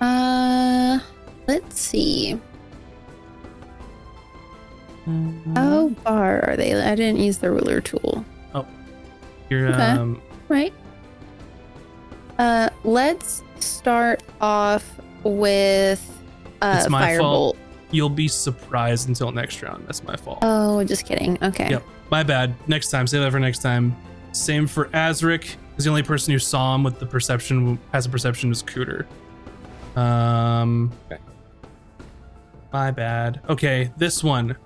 Uh, 0.00 1.00
let's 1.46 1.78
see. 1.78 2.40
How 5.54 5.90
far 6.02 6.48
are 6.48 6.56
they? 6.56 6.72
I 6.72 6.94
didn't 6.94 7.20
use 7.20 7.36
the 7.36 7.50
ruler 7.50 7.82
tool. 7.82 8.24
You're 9.52 9.68
Okay. 9.68 9.82
um, 9.82 10.22
Right. 10.48 10.72
Uh, 12.38 12.70
let's 12.84 13.42
start 13.60 14.22
off 14.40 14.84
with 15.24 16.00
uh, 16.62 16.76
It's 16.78 16.88
my 16.88 17.18
fault. 17.18 17.56
firebolt. 17.56 17.58
you'll 17.90 18.08
be 18.08 18.28
surprised 18.28 19.08
until 19.08 19.30
next 19.30 19.62
round. 19.62 19.84
That's 19.86 20.02
my 20.04 20.16
fault. 20.16 20.38
Oh, 20.40 20.82
just 20.84 21.04
kidding. 21.04 21.36
Okay. 21.42 21.68
Yep. 21.70 21.82
My 22.10 22.22
bad. 22.22 22.54
Next 22.66 22.90
time. 22.90 23.06
Save 23.06 23.20
that 23.22 23.30
for 23.30 23.38
next 23.38 23.58
time. 23.60 23.94
Same 24.32 24.66
for 24.66 24.86
Azric. 24.88 25.56
Is 25.76 25.84
the 25.84 25.90
only 25.90 26.02
person 26.02 26.32
who 26.32 26.38
saw 26.38 26.74
him 26.74 26.82
with 26.82 26.98
the 26.98 27.06
perception 27.06 27.78
has 27.92 28.06
a 28.06 28.08
perception 28.08 28.50
is 28.50 28.62
Cooter. 28.62 29.04
Um. 29.96 30.90
Okay. 31.10 31.20
My 32.72 32.90
bad. 32.90 33.40
Okay, 33.50 33.90
this 33.98 34.24
one 34.24 34.56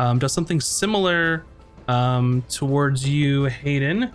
um, 0.00 0.18
does 0.18 0.32
something 0.32 0.60
similar 0.60 1.44
um, 1.86 2.42
towards 2.48 3.08
you, 3.08 3.44
Haydan. 3.44 4.12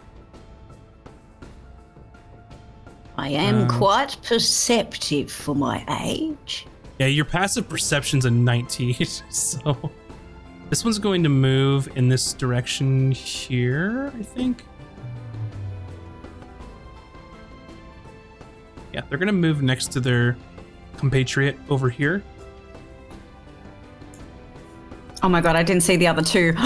I 3.17 3.29
am 3.29 3.61
Um, 3.63 3.67
quite 3.67 4.15
perceptive 4.23 5.31
for 5.31 5.55
my 5.55 5.83
age. 6.05 6.67
Yeah, 6.99 7.07
your 7.07 7.25
passive 7.25 7.67
perception's 7.67 8.25
a 8.25 8.31
19, 8.31 8.93
so 9.29 9.91
this 10.69 10.83
one's 10.83 10.99
going 10.99 11.23
to 11.23 11.29
move 11.29 11.89
in 11.95 12.09
this 12.09 12.33
direction 12.33 13.11
here, 13.11 14.11
I 14.19 14.23
think. 14.23 14.63
Yeah, 18.93 19.01
they're 19.09 19.17
going 19.17 19.27
to 19.27 19.33
move 19.33 19.61
next 19.61 19.91
to 19.93 19.99
their 19.99 20.37
compatriot 20.97 21.57
over 21.69 21.89
here. 21.89 22.23
Oh 25.23 25.29
my 25.29 25.41
god, 25.41 25.55
I 25.55 25.63
didn't 25.63 25.83
see 25.83 25.95
the 25.97 26.07
other 26.07 26.21
two. 26.23 26.53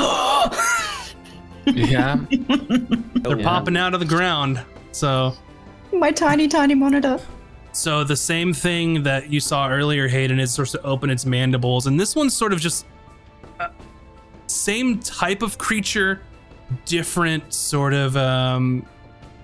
Yeah. 1.67 2.15
They're 2.29 3.37
yeah. 3.37 3.43
popping 3.43 3.77
out 3.77 3.93
of 3.93 3.99
the 3.99 4.05
ground. 4.05 4.59
So, 4.91 5.33
my 5.93 6.11
tiny, 6.11 6.47
tiny 6.47 6.75
monitor. 6.75 7.19
so 7.73 8.03
the 8.03 8.15
same 8.15 8.53
thing 8.53 9.03
that 9.03 9.29
you 9.31 9.39
saw 9.39 9.69
earlier, 9.69 10.09
Haydan, 10.09 10.39
is 10.39 10.53
sort 10.53 10.73
of 10.75 10.85
open 10.85 11.09
its 11.09 11.25
mandibles, 11.25 11.87
and 11.87 11.99
this 11.99 12.15
one's 12.15 12.35
sort 12.35 12.53
of 12.53 12.59
just 12.59 12.85
uh, 13.59 13.69
same 14.47 14.99
type 14.99 15.41
of 15.41 15.57
creature, 15.57 16.21
different 16.85 17.53
sort 17.53 17.93
of 17.93 18.15
um, 18.17 18.85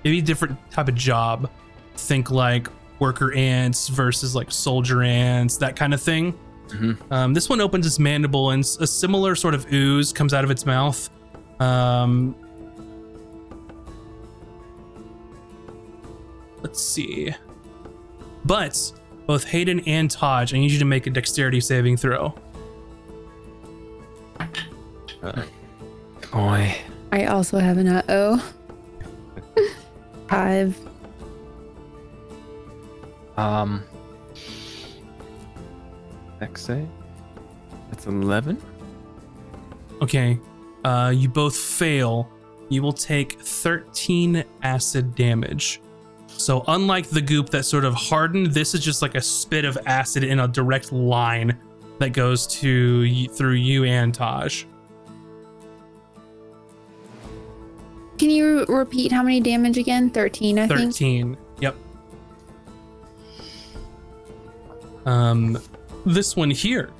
maybe 0.04 0.22
different 0.22 0.58
type 0.72 0.88
of 0.88 0.96
job. 0.96 1.50
Think 1.96 2.30
like 2.32 2.68
worker 3.00 3.34
ants 3.34 3.88
versus 3.90 4.36
like 4.36 4.52
soldier 4.52 5.02
ants, 5.04 5.58
that 5.58 5.76
kind 5.76 5.94
of 5.94 6.02
thing. 6.02 6.34
Mhm. 6.70 6.98
Um, 7.12 7.34
this 7.34 7.48
one 7.48 7.62
opens 7.62 7.86
its 7.86 7.98
mandible, 8.00 8.52
and 8.52 8.62
a 8.82 8.88
similar 8.88 9.36
sort 9.36 9.54
of 9.54 9.72
ooze 9.72 10.12
comes 10.12 10.34
out 10.34 10.44
of 10.44 10.52
its 10.52 10.66
mouth. 10.66 11.10
Um, 11.62 12.36
let's 16.62 16.82
see. 16.82 17.34
But 18.46 18.94
both 19.26 19.46
Haydan 19.46 19.84
and 19.88 20.10
Tahj, 20.10 20.54
I 20.54 20.60
need 20.60 20.72
you 20.72 20.80
to 20.80 20.86
make 20.86 21.08
a 21.08 21.10
dexterity 21.10 21.60
saving 21.60 21.98
throw. 21.98 22.34
Uh, 25.22 25.44
Boy. 26.32 26.76
I 27.12 27.26
also 27.26 27.60
have 27.60 27.78
an 27.78 27.88
uh 27.88 28.02
oh. 28.10 28.54
Five. 30.30 30.78
Um. 33.38 33.84
Dex 36.40 36.62
save. 36.62 36.88
That's 37.90 38.06
eleven. 38.06 38.62
Okay. 40.02 40.40
Uh, 40.84 41.12
you 41.16 41.28
both 41.28 41.56
fail. 41.56 42.30
You 42.70 42.82
will 42.82 42.94
take 42.94 43.40
13 43.42 44.44
acid 44.62 45.16
damage. 45.16 45.82
So, 46.38 46.64
unlike 46.68 47.10
the 47.10 47.22
goop 47.22 47.50
that 47.50 47.64
sort 47.64 47.84
of 47.84 47.94
hardened, 47.94 48.48
this 48.48 48.74
is 48.74 48.82
just 48.82 49.02
like 49.02 49.16
a 49.16 49.22
spit 49.22 49.66
of 49.66 49.78
acid 49.86 50.24
in 50.24 50.40
a 50.40 50.48
direct 50.48 50.92
line 50.92 51.58
that 52.00 52.14
goes 52.14 52.46
to 52.48 53.28
through 53.30 53.54
you 53.54 53.84
and 53.86 54.16
Tahj. 54.16 54.66
Can 58.18 58.30
you 58.30 58.66
repeat 58.66 59.12
how 59.12 59.24
many 59.24 59.40
damage 59.40 59.78
again? 59.78 60.10
13, 60.10 60.60
I 60.60 60.68
think. 60.68 60.80
13. 60.80 61.38
Yep. 61.60 61.76
Um, 65.06 65.62
this 66.06 66.36
one 66.36 66.50
here 66.50 66.92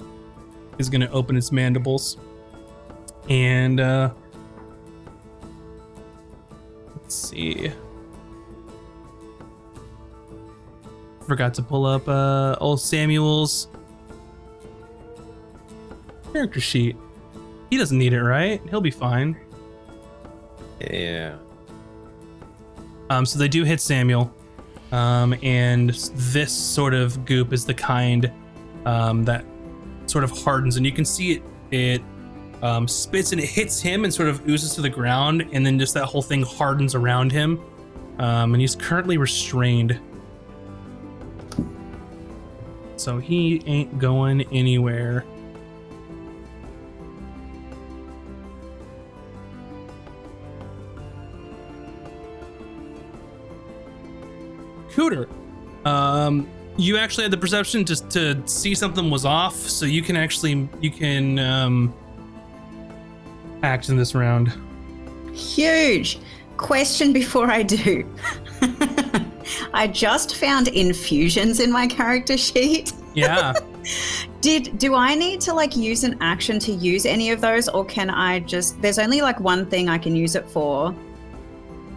is 0.78 0.90
going 0.90 1.02
to 1.02 1.10
open 1.12 1.36
its 1.36 1.52
mandibles. 1.52 2.18
And, 3.30 3.80
uh, 3.80 4.12
let's 7.02 7.16
see. 7.16 7.72
Forgot 11.28 11.54
to 11.56 11.62
pull 11.62 11.86
up, 11.86 12.08
uh, 12.08 12.56
old 12.62 12.80
Samuel's 12.80 13.68
character 16.32 16.62
sheet. 16.62 16.96
He 17.70 17.78
doesn't 17.78 17.98
need 17.98 18.14
it, 18.14 18.24
right? 18.24 18.62
He'll 18.70 18.80
be 18.80 18.92
fine. 18.92 19.36
Yeah. 20.80 21.36
Um, 23.10 23.26
so 23.26 23.38
they 23.38 23.50
do 23.50 23.66
hit 23.66 23.82
Samuel. 23.82 24.34
Um, 24.94 25.36
and 25.44 25.90
this 25.90 26.54
sort 26.54 26.94
of 26.94 27.26
goop 27.26 27.52
is 27.52 27.66
the 27.66 27.74
kind 27.74 28.32
um, 28.86 29.26
that 29.26 29.44
sort 30.06 30.24
of 30.24 30.32
hardens, 30.32 30.78
and 30.78 30.86
you 30.86 30.94
can 30.94 31.04
see 31.04 31.34
it. 31.34 31.44
It 31.72 32.02
um, 32.64 32.88
spits 32.88 33.34
and 33.34 33.42
it 33.42 33.48
hits 33.48 33.82
him 33.82 34.06
and 34.06 34.14
sort 34.14 34.30
of 34.30 34.48
oozes 34.48 34.76
to 34.76 34.82
the 34.82 34.90
ground, 34.90 35.46
and 35.52 35.66
then 35.66 35.78
just 35.78 35.94
that 35.96 36.06
whole 36.06 36.22
thing 36.22 36.42
hardens 36.42 36.96
around 36.96 37.34
him. 37.34 37.60
Um, 38.20 38.54
and 38.54 38.62
he's 38.62 38.76
currently 38.76 39.18
restrained, 39.18 40.00
so 42.98 43.20
he 43.20 43.62
ain't 43.66 44.00
going 44.00 44.42
anywhere. 44.52 45.24
Cooter, 54.90 55.30
um, 55.86 56.50
you 56.78 56.98
actually 56.98 57.24
had 57.24 57.32
the 57.32 57.38
perception 57.38 57.86
just 57.86 58.10
to 58.10 58.42
see 58.48 58.74
something 58.74 59.10
was 59.10 59.26
off, 59.26 59.56
so 59.56 59.86
you 59.86 60.02
can 60.02 60.18
actually 60.18 60.68
you 60.82 60.90
can 60.90 61.38
um, 61.40 61.94
act 63.64 63.90
in 63.90 63.98
this 63.98 64.16
round. 64.16 64.54
Huge. 65.34 66.20
Question 66.58 67.14
before 67.14 67.52
I 67.52 67.62
do. 67.62 68.12
I 69.74 69.88
just 69.88 70.36
found 70.36 70.68
infusions 70.70 71.60
in 71.60 71.72
my 71.72 71.88
character 71.88 72.38
sheet. 72.38 72.94
Yeah, 73.14 73.54
Did 74.42 74.78
do 74.78 74.94
I 74.96 75.16
need 75.16 75.42
to 75.42 75.54
like 75.54 75.76
use 75.76 76.04
an 76.04 76.18
action 76.22 76.60
to 76.60 76.72
use 76.72 77.06
any 77.06 77.32
of 77.32 77.42
those 77.42 77.68
or 77.70 77.86
can 77.86 78.10
I 78.10 78.40
just 78.42 78.80
there's 78.82 79.00
only 79.00 79.22
like 79.22 79.40
one 79.40 79.66
thing 79.66 79.90
I 79.90 79.98
can 79.98 80.16
use 80.16 80.36
it 80.36 80.48
for. 80.50 80.92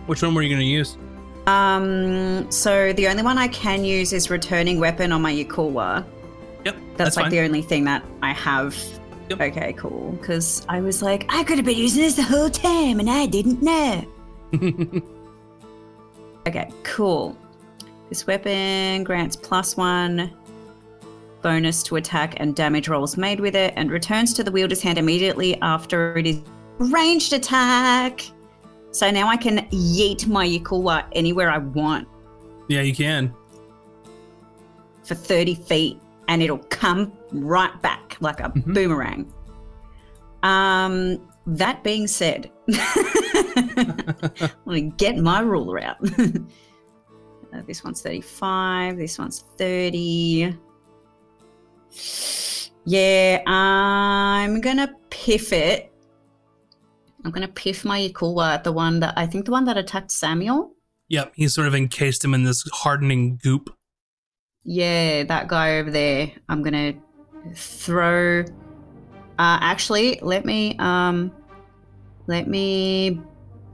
which 0.06 0.22
one 0.22 0.34
were 0.34 0.42
you 0.42 0.50
gonna 0.50 0.62
use? 0.62 0.96
Um 1.46 2.50
so 2.50 2.92
the 2.94 3.08
only 3.08 3.22
one 3.22 3.38
I 3.38 3.48
can 3.48 3.84
use 3.84 4.12
is 4.12 4.30
returning 4.30 4.78
weapon 4.80 5.12
on 5.12 5.20
my 5.20 5.32
Yakulwa. 5.34 6.04
Yep, 6.64 6.74
That's, 6.74 6.96
that's, 6.96 7.16
like 7.16 7.24
fine. 7.24 7.30
the 7.32 7.40
only 7.40 7.62
thing 7.62 7.84
that 7.84 8.04
I 8.22 8.32
have. 8.32 8.76
Yep. 9.30 9.40
Okay, 9.40 9.72
cool. 9.74 10.12
Because 10.20 10.64
I 10.68 10.80
was 10.80 11.02
like, 11.02 11.26
I 11.28 11.44
could 11.44 11.56
have 11.58 11.64
been 11.66 11.76
using 11.76 12.02
this 12.02 12.16
the 12.16 12.22
whole 12.22 12.50
time 12.50 13.00
and 13.00 13.10
I 13.10 13.26
didn't 13.26 13.62
know. 13.62 14.04
Okay, 16.46 16.70
cool. 16.82 17.36
This 18.08 18.26
weapon 18.26 19.04
grants 19.04 19.36
plus 19.36 19.76
one 19.76 20.32
bonus 21.42 21.82
to 21.84 21.96
attack 21.96 22.34
and 22.38 22.54
damage 22.54 22.88
rolls 22.88 23.16
made 23.16 23.40
with 23.40 23.54
it 23.54 23.72
and 23.76 23.90
returns 23.90 24.34
to 24.34 24.44
the 24.44 24.50
wielder's 24.50 24.82
hand 24.82 24.98
immediately 24.98 25.58
after 25.62 26.16
it 26.18 26.26
is 26.26 26.40
ranged 26.78 27.32
attack. 27.32 28.22
So 28.92 29.10
now 29.10 29.28
I 29.28 29.36
can 29.36 29.58
yeet 29.70 30.26
my 30.26 30.46
Yakulwa 30.46 31.04
anywhere 31.12 31.50
I 31.50 31.58
want 31.58 32.08
yeah, 32.68 32.80
you 32.82 32.94
can. 32.94 33.32
for 35.04 35.14
30 35.14 35.54
feet 35.54 36.00
and 36.28 36.42
it'll 36.42 36.58
come 36.58 37.12
right 37.32 37.80
back 37.82 38.16
like 38.20 38.40
a 38.40 38.50
Mhm. 38.50 38.74
boomerang. 38.74 39.32
Um, 40.42 41.18
that 41.46 41.82
being 41.82 42.06
said, 42.06 42.50
let 44.64 44.66
me 44.66 44.92
get 44.96 45.16
my 45.18 45.40
ruler 45.40 45.80
out. 45.80 45.96
Uh, 47.52 47.62
this 47.66 47.82
one's 47.82 48.00
35, 48.00 48.96
this 48.96 49.18
one's 49.18 49.44
30. 49.58 50.56
Yeah, 52.84 53.42
I'm 53.46 54.60
gonna 54.60 54.94
piff 55.10 55.52
it. 55.52 55.92
I'm 57.24 57.30
gonna 57.30 57.48
piff 57.48 57.84
my 57.84 58.08
Yakulwa, 58.08 58.62
the 58.62 58.72
one 58.72 59.00
that 59.00 59.14
I 59.16 59.26
think 59.26 59.44
the 59.44 59.50
one 59.50 59.64
that 59.64 59.76
attacked 59.76 60.10
Samuel. 60.10 60.72
Yep, 61.08 61.32
he 61.34 61.48
sort 61.48 61.66
of 61.66 61.74
encased 61.74 62.24
him 62.24 62.34
in 62.34 62.44
this 62.44 62.64
hardening 62.72 63.38
goop. 63.42 63.76
Yeah, 64.64 65.24
that 65.24 65.48
guy 65.48 65.78
over 65.78 65.90
there. 65.90 66.30
I'm 66.48 66.62
gonna 66.62 66.94
throw. 67.54 68.40
Uh, 68.42 69.58
actually, 69.60 70.18
let 70.22 70.44
me. 70.44 70.76
Um, 70.78 71.32
let 72.26 72.46
me. 72.46 73.20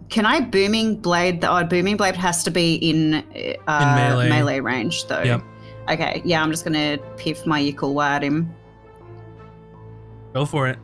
Can 0.08 0.24
I 0.24 0.40
booming 0.40 0.96
blade? 0.96 1.40
The 1.40 1.50
oh, 1.50 1.64
booming 1.64 1.96
blade 1.96 2.16
has 2.16 2.44
to 2.44 2.50
be 2.50 2.76
in 2.76 3.14
uh, 3.66 4.20
In 4.22 4.28
melee. 4.28 4.60
range, 4.60 5.06
though. 5.06 5.22
Yep. 5.22 5.42
Okay. 5.88 6.22
Yeah, 6.24 6.42
I'm 6.42 6.50
just 6.50 6.64
gonna 6.64 6.98
piff 7.16 7.46
my 7.46 7.60
Yakulwa 7.60 8.04
at 8.04 8.22
him. 8.22 8.54
Go 10.32 10.44
for 10.44 10.68
it. 10.68 10.78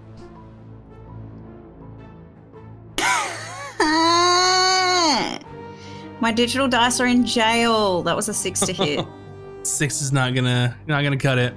my 6.21 6.33
digital 6.35 6.69
dice 6.69 7.01
are 7.01 7.07
in 7.07 7.25
jail. 7.27 8.03
That 8.03 8.17
was 8.17 8.29
a 8.29 8.35
six 8.35 8.61
to 8.61 8.73
hit. 8.73 9.05
Six 9.65 10.03
is 10.03 10.11
not 10.11 10.35
gonna 10.35 10.77
not 10.89 11.05
gonna 11.05 11.17
cut 11.17 11.39
it. 11.39 11.55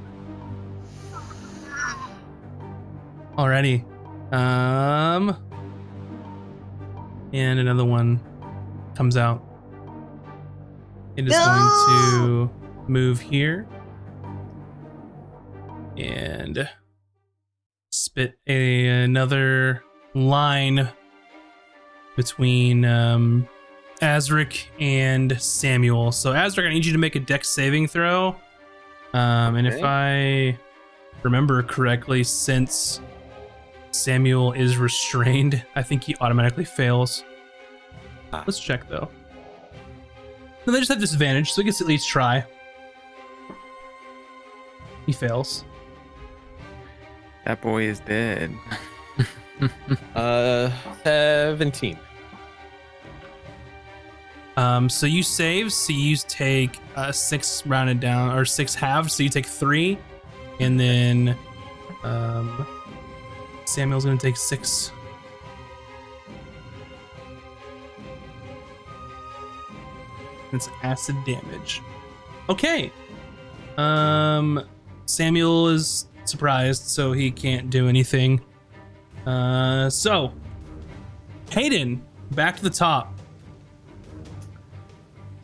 Alrighty. 3.36 3.84
Um 4.32 5.36
and 7.36 7.60
another 7.60 7.84
one 7.84 8.22
comes 8.96 9.18
out. 9.18 9.44
It 11.18 11.28
is 11.28 11.34
going 11.34 12.10
to 12.12 12.50
move 12.88 13.20
here 13.20 13.68
and 15.98 16.70
spit 17.90 18.38
a, 18.48 18.88
another 19.04 19.84
line 20.14 20.90
between 22.16 22.86
um, 22.86 23.48
Azric 24.02 24.68
and 24.80 25.40
Samuel. 25.42 26.14
So 26.14 26.32
Azric, 26.32 26.66
I 26.66 26.74
need 26.74 26.86
you 26.86 26.94
to 26.94 26.98
make 26.98 27.16
a 27.16 27.20
dex 27.20 27.50
saving 27.50 27.88
throw. 27.88 28.38
Um, 29.14 29.56
and 29.56 29.68
if 29.68 29.84
I 29.84 30.58
remember 31.24 31.62
correctly, 31.64 32.24
since 32.24 33.02
Samuel 33.96 34.52
is 34.54 34.78
restrained, 34.78 35.64
I 35.76 35.84
think 35.84 36.04
he 36.04 36.16
automatically 36.20 36.66
fails. 36.66 37.24
Ah. 38.34 38.44
Let's 38.46 38.60
check 38.60 38.88
though. 38.90 39.10
No, 40.66 40.74
they 40.74 40.80
just 40.80 40.90
have 40.90 41.00
disadvantage, 41.00 41.52
so 41.52 41.62
he 41.62 41.66
gets 41.66 41.78
to 41.78 41.84
at 41.84 41.88
least 41.88 42.08
try. 42.08 42.44
He 45.06 45.14
fails. 45.14 45.64
That 47.46 47.62
boy 47.62 47.84
is 47.84 48.00
dead. 48.00 48.52
Uh, 50.14 50.70
17. 51.06 51.98
Um, 54.58 54.90
so 54.90 55.06
you 55.06 55.24
save, 55.24 55.72
so 55.72 55.94
you 55.94 56.18
take 56.18 56.78
uh, 56.98 57.14
six 57.14 57.66
rounded 57.66 58.02
down 58.02 58.38
or 58.38 58.44
six 58.44 58.76
halves, 58.76 59.14
so 59.14 59.24
you 59.24 59.30
take 59.30 59.46
three, 59.46 59.98
and 60.60 60.78
then 60.78 61.38
um, 62.04 62.68
Samuel's 63.66 64.06
gonna 64.06 64.18
take 64.18 64.38
six. 64.38 64.92
It's 70.52 70.70
acid 70.84 71.16
damage. 71.26 71.82
Okay. 72.50 72.92
Um, 73.78 74.64
Samuel 75.06 75.68
is 75.68 76.08
surprised, 76.24 76.84
so 76.84 77.12
he 77.12 77.32
can't 77.32 77.70
do 77.70 77.90
anything. 77.90 78.42
Uh, 79.26 79.90
so 79.90 80.32
Haydan, 81.48 82.02
back 82.32 82.58
to 82.58 82.64
the 82.64 82.70
top. 82.70 83.14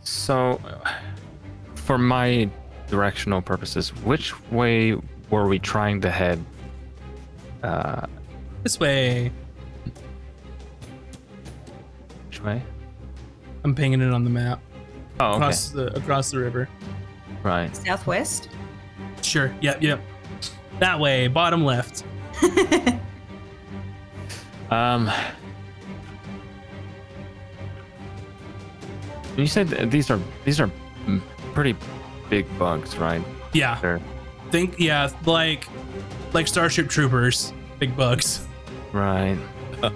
So, 0.04 0.60
for 1.76 1.98
my 1.98 2.50
directional 2.88 3.42
purposes, 3.42 3.90
which 4.04 4.40
way 4.52 4.96
were 5.30 5.48
we 5.48 5.60
trying 5.60 6.02
to 6.02 6.12
head? 6.12 6.44
Uh, 7.64 8.06
This 8.64 8.80
way. 8.80 9.32
which 12.28 12.42
way? 12.44 12.62
I'm 13.64 13.76
pinging 13.76 14.02
it 14.02 14.12
on 14.12 14.24
the 14.24 14.30
map 14.30 14.60
Oh, 15.20 15.28
okay. 15.28 15.36
across 15.38 15.70
the 15.70 15.96
across 15.98 16.32
the 16.32 16.40
river. 16.40 16.68
Right. 17.44 17.76
Southwest. 17.76 18.50
Sure. 19.22 19.54
Yep. 19.62 19.82
Yep. 19.84 20.02
That 20.80 21.00
way. 21.00 21.28
Bottom 21.28 21.64
left. 21.64 22.04
Um. 24.72 25.12
You 29.38 29.46
said 29.48 29.68
these 29.92 30.10
are 30.10 30.20
these 30.46 30.60
are 30.62 30.70
pretty 31.54 31.76
big 32.30 32.46
bugs, 32.58 32.98
right? 32.98 33.22
Yeah. 33.54 33.80
They're 33.82 34.00
Think. 34.50 34.80
Yeah. 34.80 35.10
Like 35.26 35.68
like 36.34 36.48
Starship 36.48 36.90
Troopers. 36.90 37.54
Big 37.80 37.96
bugs. 37.96 38.46
right. 38.94 39.38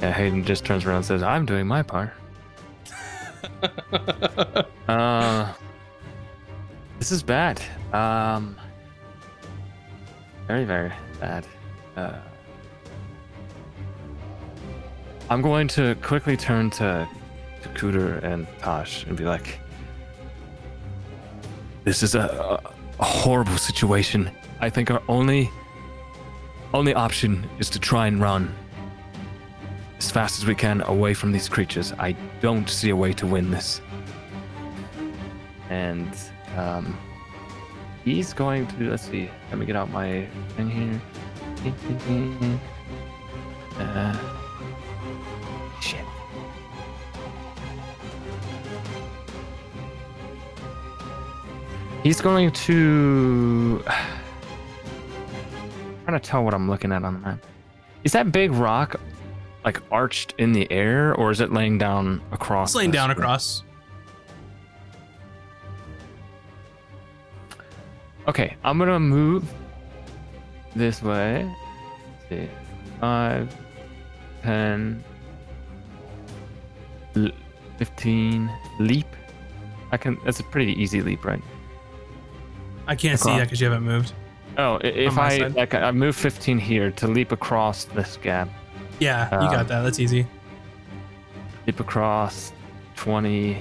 yeah, 0.00 0.12
Haydan 0.12 0.44
just 0.44 0.64
turns 0.64 0.84
around 0.84 0.96
and 0.96 1.04
says, 1.04 1.22
"I'm 1.22 1.44
doing 1.46 1.66
my 1.66 1.82
part." 1.82 2.12
uh, 4.88 5.52
this 6.98 7.12
is 7.12 7.22
bad. 7.22 7.60
Um, 7.92 8.56
very, 10.46 10.64
very 10.64 10.92
bad. 11.20 11.46
Uh, 11.96 12.18
I'm 15.30 15.42
going 15.42 15.68
to 15.68 15.94
quickly 15.96 16.36
turn 16.36 16.70
to, 16.70 17.06
to 17.62 17.68
Cooter 17.70 18.22
and 18.22 18.46
Tahj 18.60 19.06
and 19.06 19.16
be 19.16 19.24
like, 19.24 19.60
"This 21.84 22.02
is 22.02 22.14
a, 22.14 22.60
a 22.64 22.77
horrible 23.04 23.58
situation. 23.58 24.30
I 24.60 24.70
think 24.70 24.90
our 24.90 25.02
only 25.08 25.50
only 26.74 26.92
option 26.94 27.48
is 27.58 27.70
to 27.70 27.78
try 27.78 28.06
and 28.06 28.20
run 28.20 28.54
as 29.96 30.10
fast 30.10 30.38
as 30.38 30.46
we 30.46 30.54
can 30.54 30.82
away 30.82 31.14
from 31.14 31.32
these 31.32 31.48
creatures. 31.48 31.92
I 31.98 32.12
don't 32.40 32.68
see 32.68 32.90
a 32.90 32.96
way 32.96 33.12
to 33.14 33.26
win 33.26 33.50
this." 33.50 33.80
And 35.70 36.10
um, 36.56 36.98
he's 38.04 38.32
going 38.32 38.66
to 38.66 38.90
let's 38.90 39.04
see. 39.08 39.30
Let 39.50 39.58
me 39.58 39.66
get 39.66 39.76
out 39.76 39.90
my 39.90 40.26
thing 40.56 40.70
here. 40.70 41.00
Uh, 43.78 44.37
He's 52.08 52.22
going 52.22 52.50
to. 52.50 53.84
trying 56.06 56.18
to 56.18 56.20
tell 56.20 56.42
what 56.42 56.54
I'm 56.54 56.66
looking 56.66 56.90
at 56.90 57.04
on 57.04 57.12
the 57.12 57.20
map. 57.20 57.44
Is 58.02 58.12
that 58.12 58.32
big 58.32 58.50
rock 58.50 58.98
like 59.62 59.82
arched 59.92 60.32
in 60.38 60.52
the 60.52 60.66
air, 60.72 61.14
or 61.16 61.30
is 61.30 61.42
it 61.42 61.52
laying 61.52 61.76
down 61.76 62.22
across? 62.32 62.70
It's 62.70 62.76
laying 62.76 62.92
down 62.92 63.10
screen? 63.10 63.22
across. 63.22 63.62
Okay, 68.26 68.56
I'm 68.64 68.78
gonna 68.78 68.98
move 68.98 69.44
this 70.74 71.02
way. 71.02 71.44
Let's 71.44 72.28
see, 72.30 72.48
five, 73.00 73.54
ten, 74.42 75.04
fifteen. 77.76 78.50
Leap. 78.80 79.14
I 79.92 79.98
can. 79.98 80.16
That's 80.24 80.40
a 80.40 80.44
pretty 80.44 80.72
easy 80.80 81.02
leap, 81.02 81.26
right? 81.26 81.42
I 82.88 82.96
can't 82.96 83.20
see 83.20 83.30
that 83.36 83.44
because 83.44 83.60
you 83.60 83.66
haven't 83.70 83.84
moved. 83.84 84.12
Oh, 84.56 84.76
if 84.82 85.16
I 85.16 85.38
side. 85.38 85.54
like, 85.54 85.74
I 85.74 85.92
move 85.92 86.16
15 86.16 86.58
here 86.58 86.90
to 86.92 87.06
leap 87.06 87.30
across 87.30 87.84
this 87.84 88.16
gap. 88.20 88.48
Yeah, 88.98 89.30
you 89.40 89.46
Um, 89.46 89.52
got 89.54 89.68
that. 89.68 89.82
That's 89.82 90.00
easy. 90.00 90.26
Leap 91.66 91.78
across 91.78 92.52
20, 92.96 93.58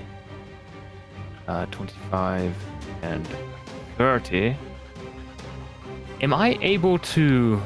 uh, 1.47 1.65
25, 1.67 2.55
and 3.03 3.27
30. 3.97 4.55
Am 6.21 6.33
I 6.33 6.57
able 6.61 6.97
to? 6.99 7.61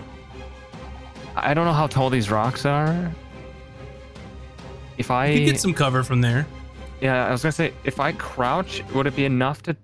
I 1.38 1.54
don't 1.54 1.64
know 1.64 1.72
how 1.74 1.88
tall 1.88 2.10
these 2.10 2.30
rocks 2.30 2.66
are. 2.66 3.12
If 4.98 5.10
I 5.10 5.28
You 5.28 5.40
could 5.40 5.46
get 5.54 5.60
some 5.62 5.74
cover 5.74 6.04
from 6.04 6.20
there. 6.20 6.46
Yeah, 7.00 7.26
I 7.28 7.32
was 7.32 7.42
gonna 7.44 7.54
say 7.54 7.72
if 7.86 8.00
I 8.02 8.12
crouch, 8.12 8.84
would 8.94 9.08
it 9.08 9.16
be 9.16 9.24
enough 9.26 9.64
to 9.64 9.76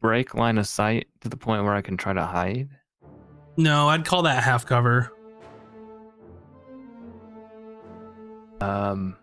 break 0.00 0.34
line 0.34 0.58
of 0.58 0.66
sight 0.66 1.08
to 1.20 1.28
the 1.28 1.36
point 1.36 1.64
where 1.64 1.74
I 1.74 1.82
can 1.82 1.96
try 1.96 2.12
to 2.12 2.24
hide? 2.24 2.68
No, 3.56 3.88
I'd 3.88 4.04
call 4.04 4.22
that 4.22 4.42
half 4.42 4.66
cover. 4.66 5.12
Um, 8.60 9.16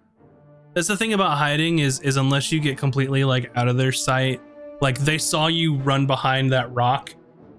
That's 0.74 0.88
the 0.88 0.98
thing 0.98 1.14
about 1.14 1.38
hiding 1.38 1.80
is 1.80 2.00
is 2.02 2.18
unless 2.18 2.52
you 2.52 2.60
get 2.60 2.78
completely 2.78 3.24
like 3.24 3.52
out 3.56 3.68
of 3.68 3.78
their 3.78 3.92
sight, 3.92 4.42
like 4.82 4.98
they 5.00 5.18
saw 5.18 5.48
you 5.48 5.76
run 5.76 6.08
behind 6.08 6.52
that 6.52 6.74
rock 6.74 7.14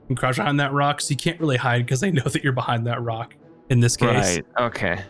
and 0.09 0.16
crouch 0.16 0.37
behind 0.37 0.59
that 0.61 0.73
rock, 0.73 1.01
so 1.01 1.11
you 1.11 1.16
can't 1.16 1.39
really 1.41 1.57
hide 1.57 1.85
because 1.85 2.01
they 2.01 2.11
know 2.11 2.23
that 2.25 2.43
you're 2.43 2.53
behind 2.53 2.87
that 2.87 3.03
rock. 3.03 3.35
In 3.71 3.81
this 3.81 3.97
case, 3.97 4.39
right. 4.39 4.47
Okay. 4.59 5.03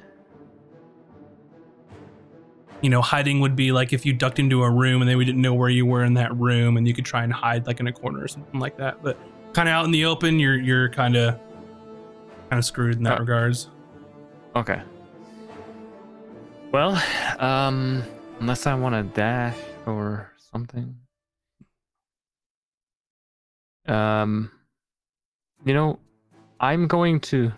You 2.80 2.90
know, 2.90 3.02
hiding 3.02 3.40
would 3.40 3.56
be 3.56 3.72
like 3.72 3.92
if 3.92 4.06
you 4.06 4.12
ducked 4.12 4.38
into 4.38 4.62
a 4.62 4.70
room 4.70 5.02
and 5.02 5.08
they 5.10 5.16
didn't 5.16 5.40
know 5.42 5.54
where 5.54 5.68
you 5.68 5.84
were 5.86 6.04
in 6.04 6.14
that 6.14 6.34
room, 6.36 6.76
and 6.76 6.86
you 6.86 6.94
could 6.94 7.04
try 7.04 7.24
and 7.24 7.32
hide 7.32 7.66
like 7.66 7.80
in 7.80 7.86
a 7.86 7.92
corner 7.92 8.22
or 8.22 8.28
something 8.28 8.60
like 8.60 8.76
that. 8.76 9.02
But 9.02 9.18
kind 9.52 9.68
of 9.68 9.72
out 9.72 9.84
in 9.84 9.90
the 9.90 10.04
open, 10.04 10.38
you're 10.38 10.58
you're 10.58 10.88
kind 10.88 11.16
of 11.16 11.34
kind 12.50 12.58
of 12.58 12.64
screwed 12.64 12.96
in 12.96 13.02
that 13.04 13.16
Uh, 13.18 13.20
regards. 13.20 13.68
Okay. 14.56 14.80
Well, 16.72 17.02
um, 17.38 18.02
unless 18.40 18.66
I 18.66 18.74
want 18.74 18.94
to 18.94 19.02
dash 19.18 19.56
or 19.86 20.30
something. 20.52 20.96
Um, 23.86 24.50
you 25.64 25.72
know, 25.72 25.98
I'm 26.60 26.86
going 26.88 27.20
to, 27.20 27.50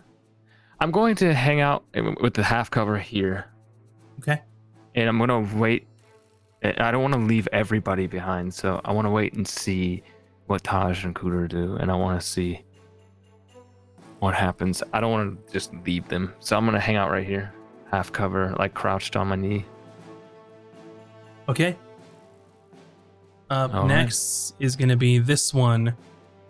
I'm 0.79 0.93
going 0.93 1.17
to 1.17 1.35
hang 1.35 1.61
out 1.61 1.85
with 2.21 2.35
the 2.35 2.45
half 2.45 2.71
cover 2.71 2.99
here, 2.99 3.47
Okay. 4.21 4.41
And 4.95 5.09
I'm 5.09 5.19
gonna 5.19 5.41
wait. 5.57 5.87
I 6.63 6.91
don't 6.91 7.03
want 7.03 7.15
to 7.15 7.21
leave 7.21 7.49
everybody 7.53 8.07
behind, 8.07 8.53
so 8.53 8.81
I 8.85 8.93
want 8.93 9.07
to 9.07 9.11
wait 9.11 9.33
and 9.33 9.49
see 9.49 10.03
what 10.47 10.63
Tahj 10.63 11.05
and 11.05 11.15
Cooter 11.15 11.49
do, 11.49 11.77
and 11.77 11.91
I 11.91 11.95
want 11.95 12.21
to 12.21 12.27
see 12.27 12.63
what 14.19 14.35
happens. 14.35 14.83
I 14.93 15.01
don't 15.01 15.11
want 15.11 15.47
to 15.47 15.53
just 15.53 15.73
leave 15.87 16.07
them, 16.09 16.35
so 16.41 16.57
I'm 16.57 16.67
gonna 16.67 16.81
hang 16.81 16.97
out 16.97 17.11
right 17.11 17.27
here, 17.27 17.55
half 17.91 18.13
cover, 18.13 18.55
like 18.59 18.75
crouched 18.75 19.17
on 19.17 19.29
my 19.29 19.37
knee. 19.37 19.65
Okay. 21.49 21.77
Up 23.51 23.75
All 23.75 23.81
right. 23.81 23.89
next 23.89 24.55
is 24.61 24.77
going 24.77 24.91
to 24.91 24.97
be 24.97 25.19
this 25.19 25.53
one. 25.53 25.89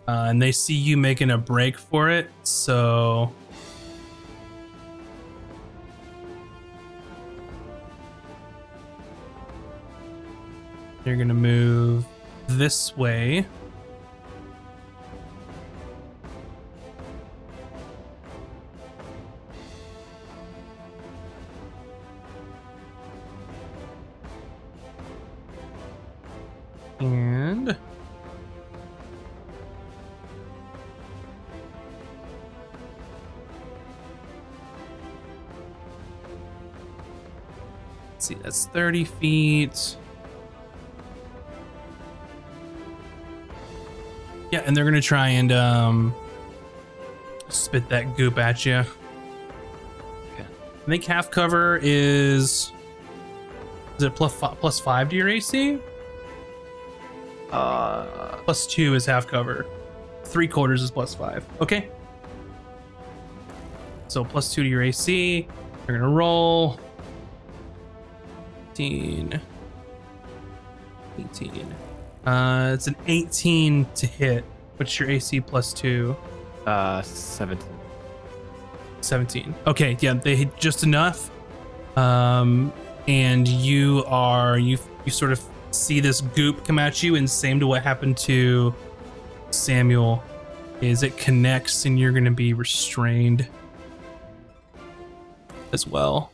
Uh, 0.07 0.27
and 0.29 0.39
they 0.39 0.51
see 0.51 0.75
you 0.75 0.95
making 0.95 1.31
a 1.31 1.37
break 1.37 1.77
for 1.77 2.11
it. 2.11 2.29
So. 2.43 3.33
You're 11.03 11.15
to 11.29 11.33
move 11.33 12.05
this 12.47 12.95
way. 12.95 13.45
And. 26.99 27.75
Let's 38.13 38.27
see, 38.27 38.35
that's 38.35 38.67
30 38.67 39.05
feet. 39.05 39.97
Yeah, 44.51 44.59
and 44.65 44.75
they're 44.75 44.85
gonna 44.85 45.01
try 45.01 45.29
and 45.29 45.51
um 45.51 46.13
spit 47.49 47.87
that 47.89 48.15
goop 48.17 48.37
at 48.37 48.65
you. 48.65 48.75
Okay. 50.33 50.45
I 50.45 50.85
think 50.87 51.03
half 51.05 51.31
cover 51.31 51.79
is 51.81 52.71
is 53.97 54.03
it 54.03 54.15
plus 54.15 54.33
five, 54.33 54.59
plus 54.59 54.79
five 54.79 55.09
to 55.09 55.15
your 55.15 55.29
AC? 55.29 55.77
Uh, 57.51 58.37
Plus 58.45 58.65
two 58.65 58.95
is 58.95 59.05
half 59.05 59.27
cover. 59.27 59.65
Three 60.23 60.47
quarters 60.47 60.81
is 60.81 60.89
plus 60.89 61.13
five. 61.13 61.45
Okay. 61.59 61.89
So 64.07 64.23
plus 64.23 64.53
two 64.53 64.63
to 64.63 64.69
your 64.69 64.81
AC. 64.81 65.47
You're 65.87 65.97
gonna 65.99 66.09
roll. 66.09 66.79
18. 68.73 69.39
18. 71.19 71.75
Uh, 72.25 72.71
it's 72.73 72.87
an 72.87 72.95
18 73.07 73.85
to 73.95 74.07
hit. 74.07 74.43
What's 74.77 74.99
your 74.99 75.09
AC 75.09 75.41
plus 75.41 75.73
two? 75.73 76.15
Uh, 76.65 77.01
17. 77.01 77.67
17. 79.01 79.55
Okay, 79.67 79.97
yeah, 79.99 80.13
they 80.13 80.35
hit 80.35 80.55
just 80.57 80.83
enough. 80.83 81.31
Um, 81.97 82.71
and 83.07 83.47
you 83.47 84.03
are 84.05 84.57
you 84.57 84.77
you 85.05 85.11
sort 85.11 85.31
of 85.31 85.41
see 85.71 85.99
this 85.99 86.21
goop 86.21 86.65
come 86.65 86.79
at 86.79 87.01
you, 87.01 87.15
and 87.15 87.29
same 87.29 87.59
to 87.59 87.67
what 87.67 87.83
happened 87.83 88.17
to 88.19 88.73
Samuel, 89.49 90.23
is 90.81 91.03
it 91.03 91.17
connects 91.17 91.85
and 91.85 91.99
you're 91.99 92.11
gonna 92.11 92.31
be 92.31 92.53
restrained 92.53 93.47
as 95.73 95.87
well. 95.87 96.31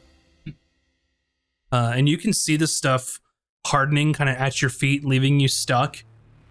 Uh, 1.71 1.93
and 1.95 2.07
you 2.07 2.17
can 2.17 2.33
see 2.33 2.55
the 2.57 2.67
stuff 2.67 3.19
hardening 3.65 4.13
kind 4.13 4.29
of 4.29 4.35
at 4.37 4.61
your 4.61 4.69
feet, 4.69 5.05
leaving 5.05 5.39
you 5.39 5.47
stuck. 5.47 6.03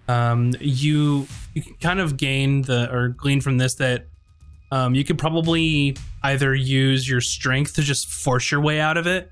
Um, 0.09 0.55
you 0.61 1.27
you 1.55 1.63
can 1.63 1.75
kind 1.77 2.01
of 2.01 2.17
gain 2.17 2.63
the 2.63 2.93
or 2.93 3.09
glean 3.09 3.41
from 3.41 3.59
this 3.59 3.75
that 3.77 4.07
um, 4.71 4.95
you 4.95 5.05
could 5.05 5.19
probably 5.19 5.97
either 6.23 6.55
use 6.55 7.09
your 7.09 7.21
strength 7.21 7.75
to 7.75 7.83
just 7.83 8.09
force 8.09 8.51
your 8.51 8.61
way 8.61 8.81
out 8.81 8.97
of 8.97 9.07
it, 9.07 9.31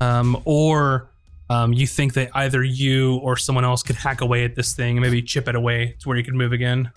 um, 0.00 0.40
or 0.44 1.10
um, 1.48 1.72
you 1.72 1.86
think 1.86 2.14
that 2.14 2.30
either 2.34 2.62
you 2.62 3.16
or 3.16 3.36
someone 3.36 3.64
else 3.64 3.82
could 3.82 3.96
hack 3.96 4.20
away 4.20 4.44
at 4.44 4.54
this 4.54 4.74
thing 4.74 4.96
and 4.96 5.00
maybe 5.00 5.22
chip 5.22 5.48
it 5.48 5.54
away 5.54 5.96
to 6.00 6.08
where 6.08 6.16
you 6.16 6.24
could 6.24 6.34
move 6.34 6.52
again. 6.52 6.90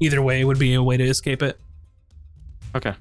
Either 0.00 0.20
way 0.20 0.44
would 0.44 0.58
be 0.58 0.74
a 0.74 0.82
way 0.82 0.96
to 0.96 1.04
escape 1.04 1.42
it. 1.42 1.58
Okay. 2.74 2.94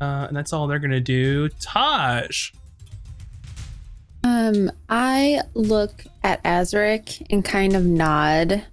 Uh, 0.00 0.26
and 0.28 0.36
that's 0.36 0.52
all 0.52 0.66
they're 0.66 0.78
gonna 0.78 1.00
do. 1.00 1.48
Tahj. 1.48 2.52
Um, 4.30 4.70
I 4.88 5.40
look 5.54 6.04
at 6.22 6.40
Azric 6.44 7.26
and 7.30 7.44
kind 7.44 7.74
of 7.74 7.84
nod, 7.84 8.64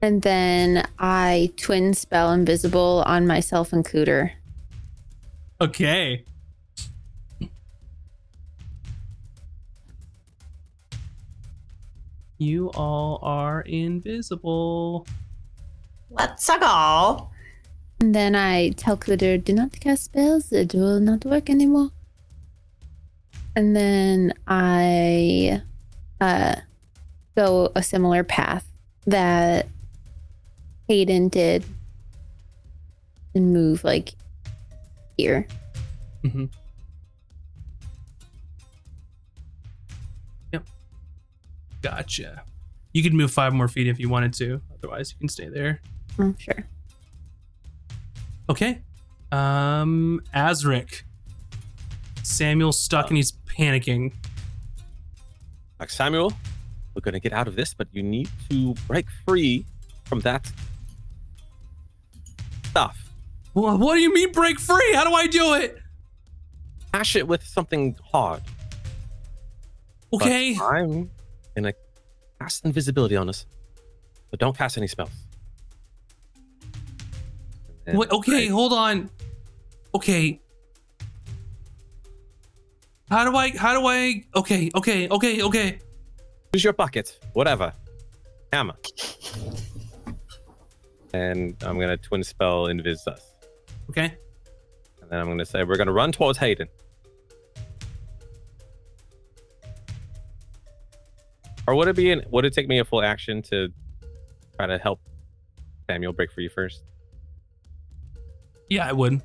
and 0.00 0.22
then 0.22 0.86
I 1.00 1.52
twin 1.56 1.94
spell 1.94 2.32
invisible 2.32 3.02
on 3.04 3.26
myself 3.26 3.72
and 3.72 3.84
Cooter. 3.84 4.30
Okay. 5.60 6.24
You 12.38 12.70
all 12.70 13.18
are 13.22 13.62
invisible. 13.62 15.08
Let's 16.08 16.46
go. 16.48 17.30
And 17.98 18.14
then 18.14 18.36
I 18.36 18.70
tell 18.70 18.96
Cooter, 18.96 19.42
do 19.42 19.54
not 19.54 19.72
cast 19.80 20.04
spells, 20.04 20.52
it 20.52 20.72
will 20.72 21.00
not 21.00 21.24
work 21.24 21.50
anymore. 21.50 21.90
And 23.60 23.76
then 23.76 24.32
I 24.48 25.60
uh, 26.18 26.54
go 27.36 27.70
a 27.76 27.82
similar 27.82 28.24
path 28.24 28.66
that 29.04 29.68
Haydan 30.88 31.30
did 31.30 31.66
and 33.34 33.52
move 33.52 33.84
like 33.84 34.14
here. 35.18 35.46
Mm-hmm. 36.24 36.46
Yep. 40.54 40.66
Gotcha. 41.82 42.42
You 42.94 43.02
could 43.02 43.12
move 43.12 43.30
five 43.30 43.52
more 43.52 43.68
feet 43.68 43.88
if 43.88 44.00
you 44.00 44.08
wanted 44.08 44.32
to. 44.36 44.62
Otherwise, 44.78 45.12
you 45.12 45.18
can 45.18 45.28
stay 45.28 45.50
there. 45.50 45.82
Oh, 46.18 46.34
sure. 46.38 46.66
Okay. 48.48 48.80
Um, 49.30 50.22
Azric. 50.34 51.02
Samuel's 52.22 52.78
stuck 52.80 53.08
and 53.08 53.16
he's 53.16 53.32
panicking. 53.56 54.12
Like 55.78 55.90
Samuel, 55.90 56.32
we're 56.94 57.00
gonna 57.02 57.20
get 57.20 57.32
out 57.32 57.48
of 57.48 57.56
this, 57.56 57.74
but 57.74 57.88
you 57.92 58.02
need 58.02 58.28
to 58.50 58.74
break 58.86 59.06
free 59.26 59.64
from 60.04 60.20
that 60.20 60.50
stuff. 62.64 62.96
Wha- 63.54 63.76
What 63.76 63.94
do 63.94 64.00
you 64.00 64.12
mean 64.12 64.32
break 64.32 64.60
free? 64.60 64.92
How 64.94 65.04
do 65.04 65.12
I 65.14 65.26
do 65.26 65.54
it? 65.54 65.78
Hash 66.92 67.16
it 67.16 67.26
with 67.26 67.42
something 67.44 67.96
hard. 68.12 68.42
But 70.10 70.22
Okay. 70.22 70.56
I'm 70.60 71.10
gonna 71.54 71.72
cast 72.40 72.64
invisibility 72.64 73.16
on 73.16 73.28
us, 73.28 73.46
but 74.30 74.40
don't 74.40 74.56
cast 74.56 74.76
any 74.76 74.86
spells. 74.88 75.10
Wait, 77.86 78.10
okay, 78.10 78.30
break. 78.32 78.50
hold 78.50 78.72
on. 78.72 79.10
Okay. 79.94 80.40
How 83.10 83.28
do 83.28 83.36
I? 83.36 83.50
How 83.56 83.78
do 83.78 83.86
I? 83.88 84.22
Okay, 84.36 84.70
okay, 84.76 85.08
okay, 85.08 85.42
okay. 85.42 85.78
Use 86.52 86.62
your 86.62 86.72
bucket, 86.72 87.18
whatever. 87.32 87.72
Hammer. 88.52 88.76
And 91.12 91.56
I'm 91.62 91.80
gonna 91.80 91.96
twin 91.96 92.22
spell 92.22 92.66
invis 92.66 93.08
us. 93.08 93.34
Okay. 93.88 94.14
And 95.02 95.10
then 95.10 95.18
I'm 95.18 95.26
gonna 95.26 95.44
say 95.44 95.64
we're 95.64 95.76
gonna 95.76 95.92
run 95.92 96.12
towards 96.12 96.38
Haydan. 96.38 96.68
Or 101.66 101.74
would 101.74 101.88
it 101.88 101.96
be 101.96 102.12
an 102.12 102.22
would 102.30 102.44
it 102.44 102.52
take 102.52 102.68
me 102.68 102.78
a 102.78 102.84
full 102.84 103.02
action 103.02 103.42
to 103.42 103.68
try 104.54 104.68
to 104.68 104.78
help 104.78 105.00
Samuel 105.88 106.12
break 106.12 106.30
free 106.30 106.48
first? 106.48 106.84
Yeah, 108.68 108.86
I 108.86 108.92
would. 108.92 109.20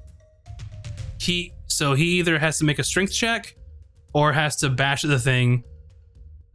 He 1.20 1.54
so 1.68 1.94
he 1.94 2.18
either 2.18 2.40
has 2.40 2.58
to 2.58 2.66
make 2.66 2.80
a 2.80 2.84
strength 2.84 3.14
check 3.14 3.56
or 4.16 4.32
has 4.32 4.56
to 4.56 4.70
bash 4.70 5.04
the 5.04 5.20
thing. 5.20 5.64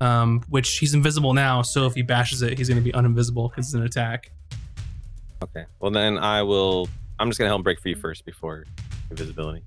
Um, 0.01 0.43
which 0.49 0.79
he's 0.79 0.95
invisible 0.95 1.35
now, 1.35 1.61
so 1.61 1.85
if 1.85 1.95
he 1.95 2.01
bashes 2.01 2.41
it, 2.41 2.57
he's 2.57 2.71
gonna 2.71 2.81
be 2.81 2.91
uninvisible 2.93 3.51
because 3.51 3.67
it's 3.67 3.75
an 3.75 3.83
attack. 3.83 4.33
Okay. 5.43 5.67
Well 5.79 5.91
then 5.91 6.17
I 6.17 6.43
will 6.43 6.89
I'm 7.19 7.29
just 7.29 7.39
gonna 7.39 7.51
help 7.51 7.59
him 7.59 7.65
break 7.65 7.81
free 7.81 7.93
first 7.93 8.25
before 8.25 8.65
invisibility. 9.11 9.63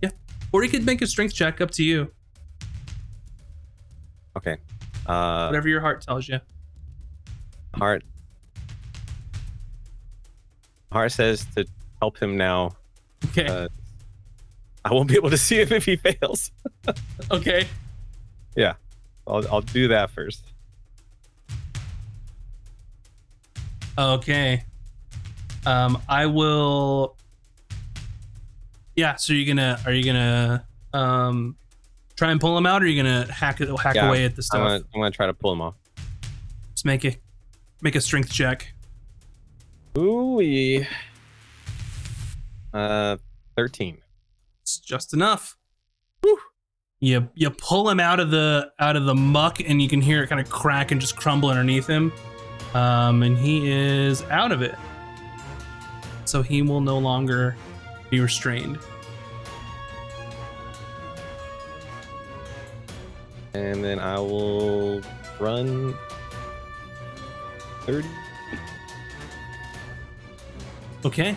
Yeah. 0.00 0.10
Or 0.52 0.62
he 0.62 0.68
could 0.68 0.86
make 0.86 1.02
a 1.02 1.06
strength 1.08 1.34
check 1.34 1.60
up 1.60 1.72
to 1.72 1.82
you. 1.82 2.12
Okay. 4.36 4.56
Uh 5.04 5.48
Whatever 5.48 5.68
your 5.68 5.80
heart 5.80 6.00
tells 6.02 6.28
you. 6.28 6.38
Heart 7.74 8.04
Heart 10.92 11.10
says 11.10 11.44
to 11.56 11.66
help 12.00 12.22
him 12.22 12.36
now. 12.36 12.76
Okay. 13.30 13.46
Uh, 13.46 13.68
I 14.84 14.92
won't 14.92 15.08
be 15.08 15.14
able 15.14 15.30
to 15.30 15.38
see 15.38 15.60
him 15.60 15.72
if 15.72 15.84
he 15.84 15.96
fails. 15.96 16.50
okay. 17.30 17.66
Yeah, 18.56 18.74
I'll 19.26 19.46
I'll 19.48 19.60
do 19.60 19.88
that 19.88 20.10
first. 20.10 20.44
Okay. 23.96 24.64
Um, 25.64 26.00
I 26.08 26.26
will. 26.26 27.16
Yeah. 28.96 29.16
So 29.16 29.32
you're 29.32 29.46
gonna 29.46 29.78
are 29.86 29.92
you 29.92 30.04
gonna 30.04 30.64
um 30.92 31.56
try 32.16 32.30
and 32.30 32.40
pull 32.40 32.56
him 32.58 32.66
out, 32.66 32.82
or 32.82 32.86
are 32.86 32.88
you 32.88 33.00
gonna 33.00 33.32
hack 33.32 33.60
it 33.60 33.68
hack 33.80 33.94
Yeah, 33.94 34.08
away 34.08 34.24
at 34.24 34.32
the 34.34 34.40
I'm 34.40 34.42
stuff? 34.42 34.60
gonna, 34.60 34.84
I'm 34.94 35.00
gonna 35.00 35.10
try 35.10 35.26
to 35.26 35.34
pull 35.34 35.52
him 35.52 35.60
off. 35.60 35.74
Just 36.74 36.84
make 36.84 37.04
a 37.04 37.16
make 37.80 37.94
a 37.94 38.00
strength 38.00 38.32
check. 38.32 38.72
Ooh, 39.96 40.84
uh, 42.72 43.16
thirteen. 43.56 43.98
It's 44.72 44.78
just 44.78 45.12
enough. 45.12 45.58
You 46.98 47.28
you 47.34 47.50
pull 47.50 47.90
him 47.90 48.00
out 48.00 48.20
of 48.20 48.30
the 48.30 48.72
out 48.78 48.96
of 48.96 49.04
the 49.04 49.14
muck, 49.14 49.60
and 49.60 49.82
you 49.82 49.88
can 49.88 50.00
hear 50.00 50.22
it 50.22 50.28
kind 50.28 50.40
of 50.40 50.48
crack 50.48 50.92
and 50.92 51.00
just 51.00 51.14
crumble 51.14 51.50
underneath 51.50 51.86
him. 51.86 52.10
Um, 52.72 53.22
and 53.22 53.36
he 53.36 53.70
is 53.70 54.22
out 54.30 54.50
of 54.50 54.62
it. 54.62 54.74
So 56.24 56.42
he 56.42 56.62
will 56.62 56.80
no 56.80 56.96
longer 56.98 57.54
be 58.08 58.20
restrained. 58.20 58.78
And 63.52 63.84
then 63.84 63.98
I 63.98 64.18
will 64.18 65.02
run 65.38 65.94
thirty. 67.82 68.08
Okay. 71.04 71.36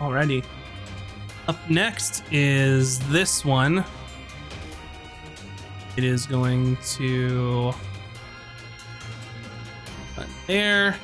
Alrighty. 0.00 0.44
Up 1.46 1.56
next 1.68 2.24
is 2.32 2.98
this 3.10 3.44
one. 3.44 3.84
It 5.96 6.04
is 6.04 6.24
going 6.26 6.78
to 6.94 7.74
there. 10.50 10.96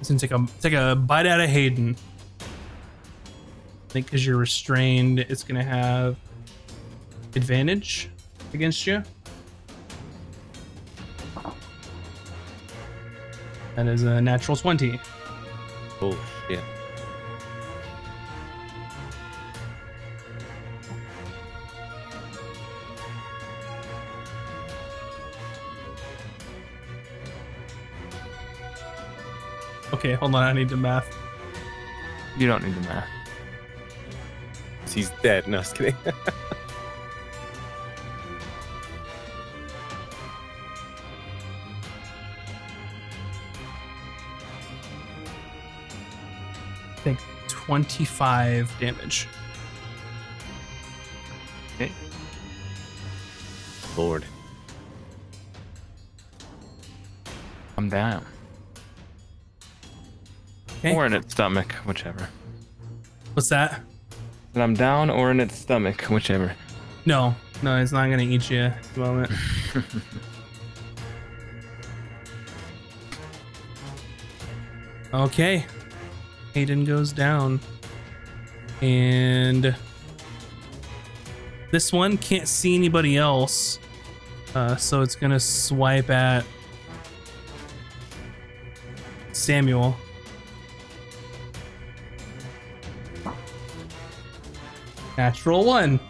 It's 0.00 0.08
gonna 0.08 0.18
take 0.18 0.32
a 0.32 0.46
take 0.60 0.72
a 0.72 0.96
bite 0.96 1.26
out 1.26 1.40
of 1.40 1.48
Haydan. 1.48 1.96
I 2.40 2.44
think 3.90 4.06
because 4.06 4.26
you're 4.26 4.36
restrained, 4.36 5.20
it's 5.20 5.44
gonna 5.44 5.62
have 5.62 6.16
advantage 7.36 8.10
against 8.52 8.84
you. 8.86 9.02
That 13.76 13.86
is 13.86 14.02
a 14.02 14.20
natural 14.20 14.56
20. 14.56 14.98
Bullshit. 16.00 16.64
Okay, 29.92 30.14
hold 30.14 30.34
on. 30.34 30.44
I 30.44 30.52
need 30.52 30.68
the 30.68 30.76
math. 30.76 31.12
You 32.36 32.46
don't 32.46 32.62
need 32.62 32.74
the 32.74 32.80
math. 32.82 33.08
He's 34.94 35.10
dead. 35.22 35.48
No, 35.48 35.58
I 35.58 35.72
kidding. 35.72 35.96
25 47.68 48.74
damage. 48.80 49.28
Okay. 51.74 51.92
Lord. 53.94 54.24
I'm 57.76 57.90
down. 57.90 58.24
Okay. 60.78 60.94
Or 60.94 61.04
in 61.04 61.12
its 61.12 61.34
stomach, 61.34 61.74
whichever. 61.84 62.26
What's 63.34 63.50
that? 63.50 63.82
And 64.54 64.62
I'm 64.62 64.72
down 64.72 65.10
or 65.10 65.30
in 65.30 65.38
its 65.38 65.54
stomach, 65.58 66.00
whichever. 66.04 66.54
No, 67.04 67.34
no, 67.62 67.76
it's 67.76 67.92
not 67.92 68.08
gonna 68.08 68.22
eat 68.22 68.48
you 68.48 68.60
at 68.60 68.82
the 68.94 69.00
moment. 69.00 69.30
okay. 75.12 75.66
Haydan 76.58 76.84
goes 76.84 77.12
down. 77.12 77.60
And 78.80 79.76
this 81.70 81.92
one 81.92 82.16
can't 82.18 82.48
see 82.48 82.74
anybody 82.74 83.16
else. 83.16 83.78
Uh, 84.54 84.76
so 84.76 85.02
it's 85.02 85.14
gonna 85.14 85.38
swipe 85.38 86.10
at 86.10 86.44
Samuel. 89.32 89.96
Natural 95.16 95.64
one. 95.64 96.00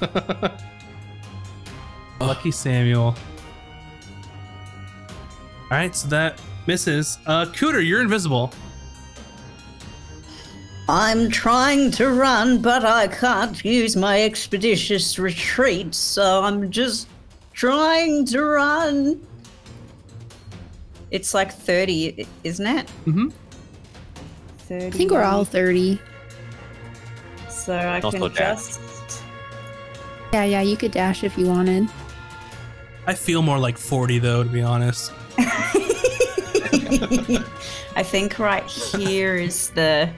Lucky 2.20 2.50
Samuel. 2.50 3.14
All 5.70 5.70
right, 5.70 5.94
so 5.94 6.08
that 6.08 6.40
misses. 6.66 7.18
Uh, 7.26 7.46
Cooter, 7.46 7.86
you're 7.86 8.00
invisible. 8.00 8.52
I'm 10.94 11.28
trying 11.28 11.90
to 11.92 12.08
run, 12.10 12.62
but 12.62 12.84
I 12.84 13.08
can't 13.08 13.64
use 13.64 13.96
my 13.96 14.22
expeditious 14.22 15.18
retreat, 15.18 15.92
so 15.92 16.44
I'm 16.44 16.70
just 16.70 17.08
trying 17.52 18.24
to 18.26 18.40
run. 18.44 19.20
It's 21.10 21.34
like 21.34 21.52
30, 21.52 22.28
isn't 22.44 22.64
it? 22.66 22.86
Mm 23.06 23.12
Mhm. 23.12 23.32
30. 24.68 24.86
I 24.86 24.90
think 24.90 25.10
we're 25.10 25.24
all 25.24 25.44
30. 25.44 25.98
So 27.50 27.74
I 27.74 28.00
Also 28.00 28.28
can 28.28 28.36
dash. 28.36 28.56
just. 28.58 28.80
Yeah, 30.32 30.44
yeah, 30.44 30.60
you 30.62 30.76
could 30.76 30.92
dash 30.92 31.24
if 31.24 31.36
you 31.36 31.46
wanted. 31.46 31.88
I 33.08 33.14
feel 33.14 33.42
more 33.42 33.58
like 33.58 33.78
40 33.78 34.20
though, 34.20 34.44
to 34.44 34.48
be 34.48 34.62
honest. 34.62 35.10
I 37.96 38.02
think 38.04 38.38
right 38.38 38.62
here 38.70 39.34
is 39.34 39.70
the 39.70 40.08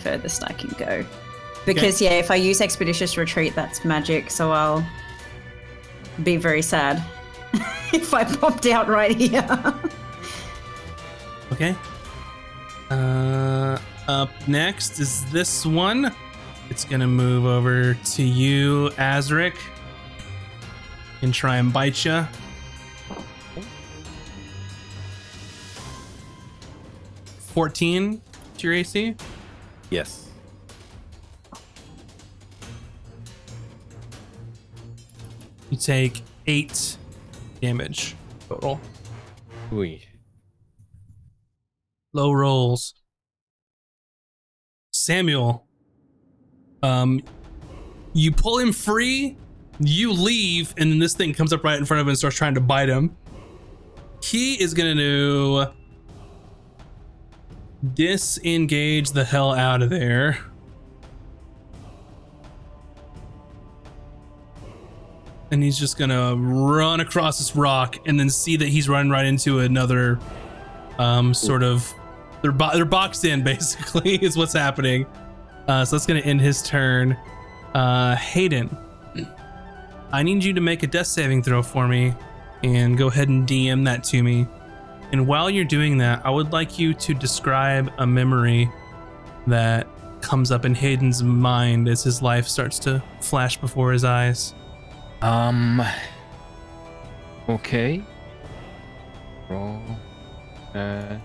furthest 0.00 0.42
I 0.44 0.52
can 0.52 0.70
go. 0.78 1.04
Because, 1.66 2.00
yeah, 2.00 2.12
if 2.12 2.30
I 2.30 2.36
use 2.36 2.60
Expeditious 2.60 3.16
Retreat, 3.16 3.54
that's 3.54 3.84
magic, 3.84 4.30
so 4.30 4.50
I'll 4.50 4.86
be 6.22 6.36
very 6.36 6.62
sad 6.62 7.02
if 7.92 8.14
I 8.14 8.24
popped 8.24 8.66
out 8.66 8.88
right 8.88 9.16
here. 9.16 9.74
Okay. 11.52 11.74
Uh, 12.90 13.76
up 14.06 14.30
next 14.46 15.00
is 15.00 15.24
this 15.32 15.66
one. 15.66 16.14
It's 16.70 16.84
gonna 16.84 17.08
move 17.08 17.44
over 17.44 17.94
to 17.94 18.22
you, 18.22 18.90
Azric, 18.90 19.56
and 21.22 21.34
try 21.34 21.56
and 21.56 21.72
bite 21.72 22.04
you. 22.04 22.24
Fourteen 27.38 28.22
to 28.58 28.66
your 28.66 28.74
AC. 28.74 29.16
Yes. 29.90 30.28
You 35.70 35.76
take 35.76 36.22
eight 36.46 36.96
damage 37.60 38.16
total. 38.48 38.80
Ooh. 39.72 39.98
Low 42.12 42.32
rolls. 42.32 42.94
Samuel. 44.92 45.66
Um 46.82 47.22
you 48.12 48.32
pull 48.32 48.58
him 48.58 48.72
free, 48.72 49.36
you 49.78 50.12
leave, 50.12 50.74
and 50.76 50.90
then 50.90 50.98
this 50.98 51.14
thing 51.14 51.32
comes 51.32 51.52
up 51.52 51.62
right 51.62 51.78
in 51.78 51.84
front 51.84 52.00
of 52.00 52.06
him 52.06 52.10
and 52.10 52.18
starts 52.18 52.36
trying 52.36 52.54
to 52.54 52.60
bite 52.60 52.88
him. 52.88 53.16
He 54.22 54.60
is 54.60 54.74
gonna 54.74 54.94
do 54.94 55.66
disengage 57.94 59.10
the 59.10 59.24
hell 59.24 59.52
out 59.52 59.82
of 59.82 59.90
there. 59.90 60.38
And 65.50 65.62
he's 65.62 65.78
just 65.78 65.98
gonna 65.98 66.36
run 66.36 67.00
across 67.00 67.38
this 67.38 67.56
rock 67.56 67.96
and 68.06 68.18
then 68.18 68.30
see 68.30 68.56
that 68.56 68.68
he's 68.68 68.88
running 68.88 69.10
right 69.10 69.26
into 69.26 69.60
another 69.60 70.18
um 70.98 71.34
sort 71.34 71.62
of 71.62 71.92
they're 72.42 72.52
bo- 72.52 72.70
they're 72.74 72.84
boxed 72.84 73.24
in 73.24 73.42
basically 73.44 74.16
is 74.16 74.36
what's 74.36 74.52
happening. 74.52 75.06
Uh 75.66 75.84
so 75.84 75.96
that's 75.96 76.06
gonna 76.06 76.20
end 76.20 76.40
his 76.40 76.62
turn. 76.62 77.16
Uh 77.74 78.14
Haydan 78.16 78.76
i 80.12 80.22
need 80.22 80.42
you 80.42 80.52
to 80.52 80.60
make 80.60 80.82
a 80.82 80.86
death 80.86 81.06
saving 81.06 81.42
throw 81.42 81.62
for 81.62 81.86
me 81.86 82.12
and 82.62 82.98
go 82.98 83.06
ahead 83.06 83.28
and 83.28 83.46
dm 83.46 83.84
that 83.84 84.02
to 84.02 84.22
me 84.22 84.46
and 85.12 85.26
while 85.26 85.48
you're 85.50 85.64
doing 85.64 85.98
that 85.98 86.24
i 86.24 86.30
would 86.30 86.52
like 86.52 86.78
you 86.78 86.94
to 86.94 87.14
describe 87.14 87.92
a 87.98 88.06
memory 88.06 88.70
that 89.46 89.86
comes 90.20 90.50
up 90.52 90.66
in 90.66 90.74
Haydan's 90.74 91.22
mind 91.22 91.88
as 91.88 92.02
his 92.02 92.20
life 92.20 92.46
starts 92.46 92.78
to 92.80 93.02
flash 93.20 93.56
before 93.56 93.90
his 93.92 94.04
eyes 94.04 94.54
Um. 95.22 95.82
Okay. 97.48 98.02
Roll. 99.48 99.82
Uh. 100.74 101.16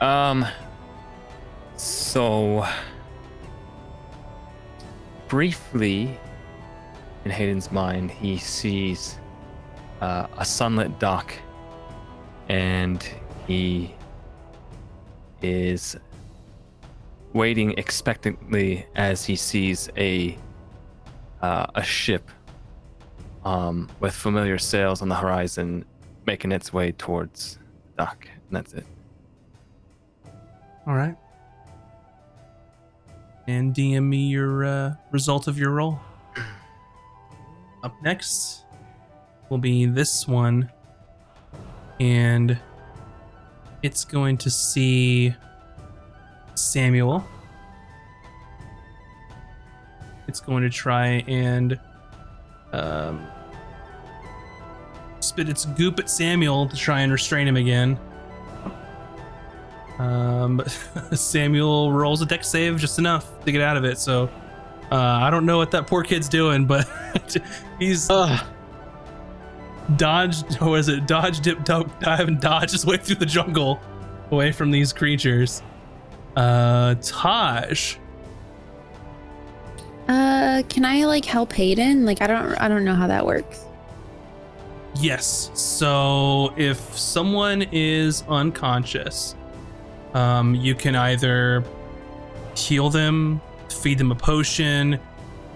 Um. 0.00 0.46
So. 1.76 2.66
Briefly, 5.28 6.18
in 7.24 7.30
Haydan's 7.30 7.72
mind, 7.72 8.10
he 8.10 8.36
sees 8.38 9.18
uh, 10.02 10.26
a 10.36 10.44
sunlit 10.44 10.98
dock, 10.98 11.34
and 12.48 13.06
he 13.46 13.94
is 15.42 15.96
waiting 17.32 17.72
expectantly 17.78 18.86
as 18.94 19.24
he 19.24 19.36
sees 19.36 19.88
a 19.96 20.36
uh, 21.40 21.66
a 21.74 21.82
ship 21.82 22.30
um, 23.44 23.88
with 24.00 24.14
familiar 24.14 24.58
sails 24.58 25.02
on 25.02 25.08
the 25.08 25.14
horizon, 25.16 25.84
making 26.26 26.52
its 26.52 26.72
way 26.72 26.92
towards 26.92 27.58
the 27.96 28.04
dock. 28.04 28.26
And 28.26 28.56
that's 28.56 28.72
it. 28.74 28.86
all 30.86 30.94
right 30.94 31.16
and 33.48 33.74
dm 33.74 34.04
me 34.04 34.28
your 34.28 34.64
uh, 34.64 34.94
result 35.10 35.48
of 35.48 35.58
your 35.58 35.70
roll 35.70 35.98
up 37.84 37.94
next 38.02 38.64
will 39.50 39.58
be 39.58 39.86
this 39.86 40.26
one 40.28 40.70
and 42.02 42.58
it's 43.84 44.04
going 44.04 44.36
to 44.36 44.50
see 44.50 45.32
samuel 46.56 47.24
it's 50.26 50.40
going 50.40 50.64
to 50.64 50.70
try 50.70 51.24
and 51.28 51.78
um, 52.72 53.24
spit 55.20 55.48
its 55.48 55.64
goop 55.64 56.00
at 56.00 56.10
samuel 56.10 56.66
to 56.66 56.74
try 56.74 57.02
and 57.02 57.12
restrain 57.12 57.46
him 57.46 57.56
again 57.56 57.96
um, 59.98 60.56
but 60.56 60.70
Samuel 61.12 61.92
rolls 61.92 62.22
a 62.22 62.26
deck 62.26 62.42
save 62.42 62.78
just 62.78 62.98
enough 62.98 63.44
to 63.44 63.52
get 63.52 63.60
out 63.60 63.76
of 63.76 63.84
it. 63.84 63.98
So 63.98 64.28
uh, 64.90 64.96
I 64.96 65.30
don't 65.30 65.46
know 65.46 65.58
what 65.58 65.70
that 65.72 65.86
poor 65.86 66.02
kid's 66.02 66.28
doing, 66.28 66.64
but 66.64 66.88
he's 67.78 68.10
dodged, 69.96 70.60
or 70.62 70.78
is 70.82 70.88
it 70.88 71.06
dodge, 71.06 71.40
dip, 71.40 71.64
dip, 71.64 71.98
dive, 72.00 72.28
and 72.28 72.40
dodge 72.40 72.72
his 72.72 72.84
way 72.86 72.96
through 72.96 73.16
the 73.16 73.26
jungle 73.26 73.80
away 74.30 74.50
from 74.52 74.70
these 74.70 74.92
creatures. 74.92 75.62
Uh, 76.36 76.94
Tahj, 77.00 77.96
Uh, 80.08 80.62
can 80.68 80.84
I 80.84 81.04
like 81.04 81.24
help 81.24 81.52
Haydan? 81.52 82.04
Like 82.04 82.20
I 82.22 82.26
don't 82.26 82.54
I 82.60 82.68
don't 82.68 82.84
know 82.84 82.94
how 82.94 83.06
that 83.06 83.24
works. 83.24 83.64
yes. 84.96 85.50
So 85.54 86.52
if 86.56 86.78
someone 86.96 87.62
is 87.72 88.24
unconscious, 88.28 89.34
Um, 90.14 90.54
you 90.54 90.74
can 90.74 90.94
either 90.94 91.64
heal 92.54 92.90
them, 92.90 93.40
feed 93.70 93.96
them 93.96 94.12
a 94.12 94.14
potion, 94.14 94.98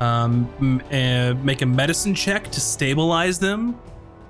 um, 0.01 0.49
m- 0.59 0.81
uh, 0.91 1.35
make 1.45 1.61
a 1.61 1.67
medicine 1.67 2.15
check 2.15 2.51
to 2.53 2.61
stabilize 2.61 3.39
them, 3.39 3.75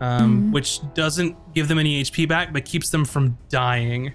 um, 0.00 0.52
which 0.52 0.80
doesn't 0.94 1.36
give 1.54 1.68
them 1.68 1.78
any 1.78 2.02
HP 2.02 2.28
back, 2.28 2.52
but 2.52 2.64
keeps 2.64 2.90
them 2.90 3.04
from 3.04 3.36
dying. 3.48 4.12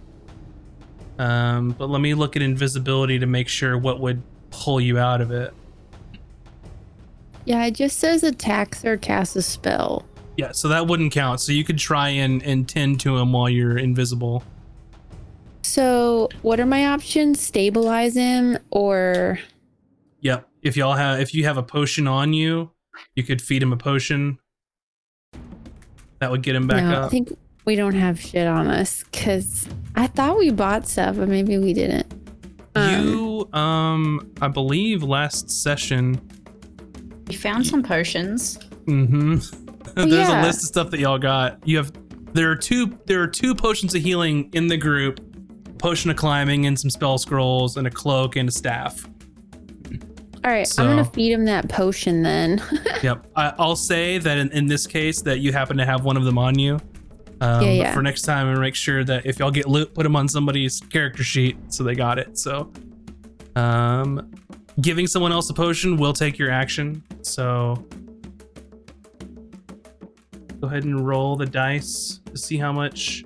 Um, 1.20 1.72
but 1.78 1.90
let 1.90 2.02
me 2.02 2.14
look 2.14 2.36
at 2.36 2.42
invisibility 2.42 3.20
to 3.20 3.26
make 3.26 3.48
sure 3.48 3.78
what 3.78 4.00
would 4.00 4.22
pull 4.50 4.82
you 4.82 4.98
out 4.98 5.22
of 5.22 5.32
it. 5.32 5.54
Yeah, 7.46 7.66
it 7.66 7.72
just 7.72 8.00
says 8.00 8.24
attacks 8.24 8.86
or 8.86 8.98
cast 8.98 9.36
a 9.36 9.42
spell. 9.42 10.06
Yeah, 10.38 10.52
so 10.52 10.68
that 10.70 10.88
wouldn't 10.88 11.12
count. 11.12 11.42
So 11.42 11.52
you 11.52 11.64
could 11.64 11.78
try 11.78 12.10
and, 12.10 12.42
and 12.44 12.68
tend 12.68 13.00
to 13.02 13.18
him 13.18 13.34
while 13.34 13.50
you're 13.50 13.78
invisible. 13.78 14.44
So, 15.64 16.30
what 16.42 16.60
are 16.60 16.66
my 16.66 16.88
options? 16.88 17.40
Stabilize 17.40 18.16
him 18.16 18.58
or 18.72 19.40
Yep. 20.22 20.48
If 20.62 20.78
y'all 20.78 20.94
have 20.94 21.20
if 21.20 21.34
you 21.34 21.46
have 21.46 21.58
a 21.58 21.64
potion 21.64 22.08
on 22.08 22.34
you, 22.34 22.72
you 23.16 23.24
could 23.24 23.42
feed 23.42 23.64
him 23.64 23.74
a 23.74 23.78
potion. 23.78 24.40
That 26.22 26.30
would 26.30 26.44
get 26.44 26.56
him 26.56 26.68
back 26.68 26.84
no? 26.84 27.04
I 27.04 27.10
think 27.10 27.36
we 27.66 27.76
don't 27.76 27.96
have 27.96 28.22
shit 28.22 28.48
on 28.48 28.68
us 28.68 29.04
because 29.06 29.68
I 29.96 30.06
thought 30.06 30.38
we 30.38 30.52
bought 30.52 30.88
stuff, 30.88 31.18
but 31.18 31.28
maybe 31.28 31.58
we 31.58 31.74
didn't. 31.74 32.14
Um, 32.76 33.08
you 33.08 33.50
um 33.54 34.32
I 34.40 34.48
believe 34.48 35.02
last 35.02 35.50
session 35.50 36.22
We 37.28 37.34
found 37.34 37.66
some 37.66 37.82
potions. 37.82 38.60
Mm-hmm. 38.86 39.38
There's 39.96 40.12
yeah. 40.12 40.44
a 40.44 40.46
list 40.46 40.62
of 40.62 40.68
stuff 40.68 40.92
that 40.92 41.00
y'all 41.00 41.18
got. 41.18 41.68
You 41.68 41.78
have 41.78 41.92
there 42.34 42.52
are 42.52 42.56
two 42.56 43.00
there 43.08 43.24
are 43.24 43.28
two 43.28 43.56
potions 43.56 43.96
of 43.96 44.04
healing 44.04 44.52
in 44.54 44.68
the 44.68 44.78
group. 44.78 45.20
Potion 45.80 46.12
of 46.12 46.18
climbing 46.18 46.68
and 46.68 46.80
some 46.80 46.92
spell 46.92 47.18
scrolls 47.18 47.78
and 47.78 47.88
a 47.88 47.92
cloak 47.92 48.36
and 48.36 48.48
a 48.48 48.52
staff. 48.52 49.10
All 50.44 50.52
right, 50.52 50.68
so, 50.68 50.84
I'm 50.84 50.90
gonna 50.90 51.06
feed 51.06 51.32
him 51.32 51.46
that 51.46 51.70
potion 51.70 52.24
then. 52.24 52.62
Yep. 53.04 53.26
I, 53.36 53.54
I'll 53.58 53.76
say 53.76 54.20
that 54.20 54.38
in, 54.38 54.52
in 54.52 54.68
this 54.68 54.86
case 54.86 55.22
that 55.24 55.40
you 55.40 55.52
happen 55.52 55.78
to 55.78 55.86
have 55.86 56.04
one 56.04 56.18
of 56.18 56.24
them 56.24 56.38
on 56.38 56.58
you. 56.60 56.76
Um, 57.42 57.64
Yeah, 57.64 57.70
but 57.70 57.76
yeah. 57.76 57.94
For 57.94 58.04
next 58.04 58.22
time, 58.24 58.48
and 58.48 58.60
make 58.60 58.76
sure 58.76 59.04
that 59.04 59.26
if 59.26 59.40
y'all 59.40 59.50
get 59.52 59.68
loot, 59.68 59.94
put 59.96 60.04
them 60.04 60.16
on 60.16 60.28
somebody's 60.28 60.80
character 60.80 61.24
sheet 61.24 61.58
so 61.74 61.84
they 61.84 61.96
got 61.96 62.20
it. 62.20 62.38
So, 62.38 62.72
um, 63.56 64.32
giving 64.82 65.08
someone 65.08 65.32
else 65.32 65.50
a 65.50 65.54
potion 65.54 65.98
will 65.98 66.14
take 66.14 66.38
your 66.38 66.52
action. 66.52 67.04
So, 67.24 67.84
go 70.60 70.68
ahead 70.68 70.84
and 70.84 71.08
roll 71.08 71.36
the 71.36 71.48
dice 71.48 72.20
to 72.26 72.38
see 72.38 72.58
how 72.58 72.72
much 72.72 73.24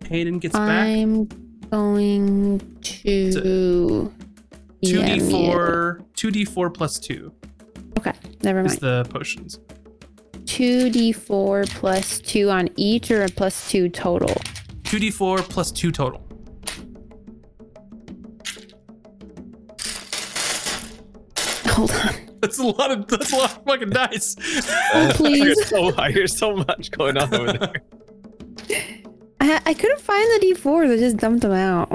Haydan 0.00 0.40
gets 0.40 0.54
back. 0.54 0.88
I'm 0.88 1.28
going 1.70 2.78
to. 2.82 4.12
Two 4.88 5.00
Yeah, 5.00 5.14
d 5.16 5.20
me- 5.20 5.30
four, 5.30 6.04
two 6.14 6.30
d 6.30 6.44
four 6.44 6.70
plus 6.70 6.98
two 6.98 7.32
Okay, 7.98 8.12
never 8.42 8.60
is 8.60 8.80
mind. 8.80 8.80
the 8.80 9.10
potions. 9.10 9.58
Two 10.44 10.90
d4 10.90 11.68
plus 11.70 12.20
two 12.20 12.50
on 12.50 12.68
each, 12.76 13.10
or 13.10 13.24
a 13.24 13.28
plus 13.28 13.68
two 13.68 13.88
total. 13.88 14.32
Two 14.84 14.98
d 15.00 15.10
four 15.10 15.38
plus 15.38 15.72
two 15.72 15.90
total. 15.90 16.22
Hold 21.68 21.90
on. 21.92 22.14
That's 22.40 22.58
a 22.58 22.64
lot 22.66 22.90
of 22.92 23.08
that's 23.08 23.32
a 23.32 23.36
lot 23.36 23.56
of 23.56 23.64
fucking 23.64 23.90
dice. 23.90 24.36
Oh, 24.94 25.10
please. 25.14 25.42
There's 25.42 25.66
so, 25.68 25.90
there's 25.90 26.36
so 26.36 26.54
much 26.54 26.90
going 26.92 27.16
on 27.16 27.34
over 27.34 27.52
there. 27.54 27.72
I, 29.40 29.60
I 29.64 29.74
couldn't 29.74 30.00
find 30.00 30.24
the 30.42 30.54
d4s. 30.54 30.92
I 30.92 30.96
just 30.98 31.16
dumped 31.16 31.40
them 31.40 31.52
out. 31.52 31.90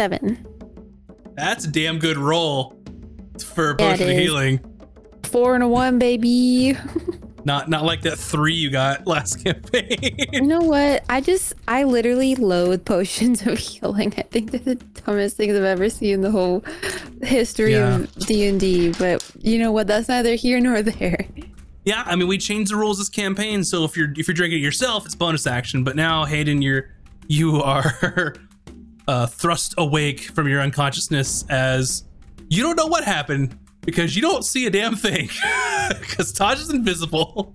Seven. 0.00 0.46
That's 1.36 1.66
a 1.66 1.70
damn 1.70 1.98
good 1.98 2.16
roll 2.16 2.74
for 3.44 3.72
a 3.72 3.76
Yeah, 3.78 3.90
potion 3.90 4.08
of 4.08 4.16
healing. 4.16 4.60
Four 5.24 5.54
and 5.54 5.62
a 5.62 5.68
one, 5.68 5.98
baby. 5.98 6.74
Not 7.44 7.68
not 7.68 7.84
like 7.84 8.00
that 8.02 8.18
three 8.18 8.54
you 8.54 8.70
got 8.70 9.06
last 9.06 9.44
campaign. 9.44 9.98
You 10.32 10.40
know 10.40 10.60
what? 10.60 11.04
I 11.10 11.20
just, 11.20 11.52
I 11.68 11.84
literally 11.84 12.34
loathe 12.34 12.84
potions 12.86 13.46
of 13.46 13.58
healing. 13.58 14.14
I 14.16 14.22
think 14.22 14.52
they're 14.52 14.60
the 14.60 14.74
dumbest 14.76 15.36
things 15.36 15.54
I've 15.54 15.64
ever 15.64 15.90
seen 15.90 16.14
in 16.14 16.20
the 16.22 16.30
whole 16.30 16.64
history 17.22 17.72
Yeah. 17.72 17.96
of 17.96 18.14
D 18.26 18.46
and 18.46 18.58
D. 18.58 18.92
But 18.98 19.22
you 19.38 19.58
know 19.58 19.70
what? 19.70 19.86
That's 19.86 20.08
neither 20.08 20.34
here 20.34 20.60
nor 20.60 20.80
there. 20.80 21.26
yeah, 21.84 22.04
I 22.06 22.16
mean 22.16 22.26
we 22.28 22.38
changed 22.38 22.72
the 22.72 22.76
rules 22.76 22.96
this 22.96 23.10
campaign, 23.10 23.64
so 23.64 23.84
if 23.84 23.98
you're 23.98 24.12
if 24.16 24.28
you're 24.28 24.34
drinking 24.34 24.60
it 24.60 24.62
yourself, 24.62 25.04
it's 25.04 25.14
bonus 25.14 25.46
action. 25.46 25.84
But 25.84 25.94
now 25.96 26.24
Haydan, 26.24 26.62
you're 26.62 26.88
you 27.28 27.56
are 27.62 28.34
uh, 29.08 29.26
thrust 29.26 29.74
awake 29.78 30.20
from 30.20 30.48
your 30.48 30.60
unconsciousness 30.60 31.44
as 31.48 32.04
you 32.48 32.62
don't 32.62 32.76
know 32.76 32.86
what 32.86 33.04
happened 33.04 33.58
because 33.82 34.14
you 34.16 34.22
don't 34.22 34.44
see 34.44 34.66
a 34.66 34.70
damn 34.70 34.94
thing 34.94 35.26
because 36.00 36.32
Tahj 36.32 36.54
is 36.56 36.70
invisible. 36.70 37.52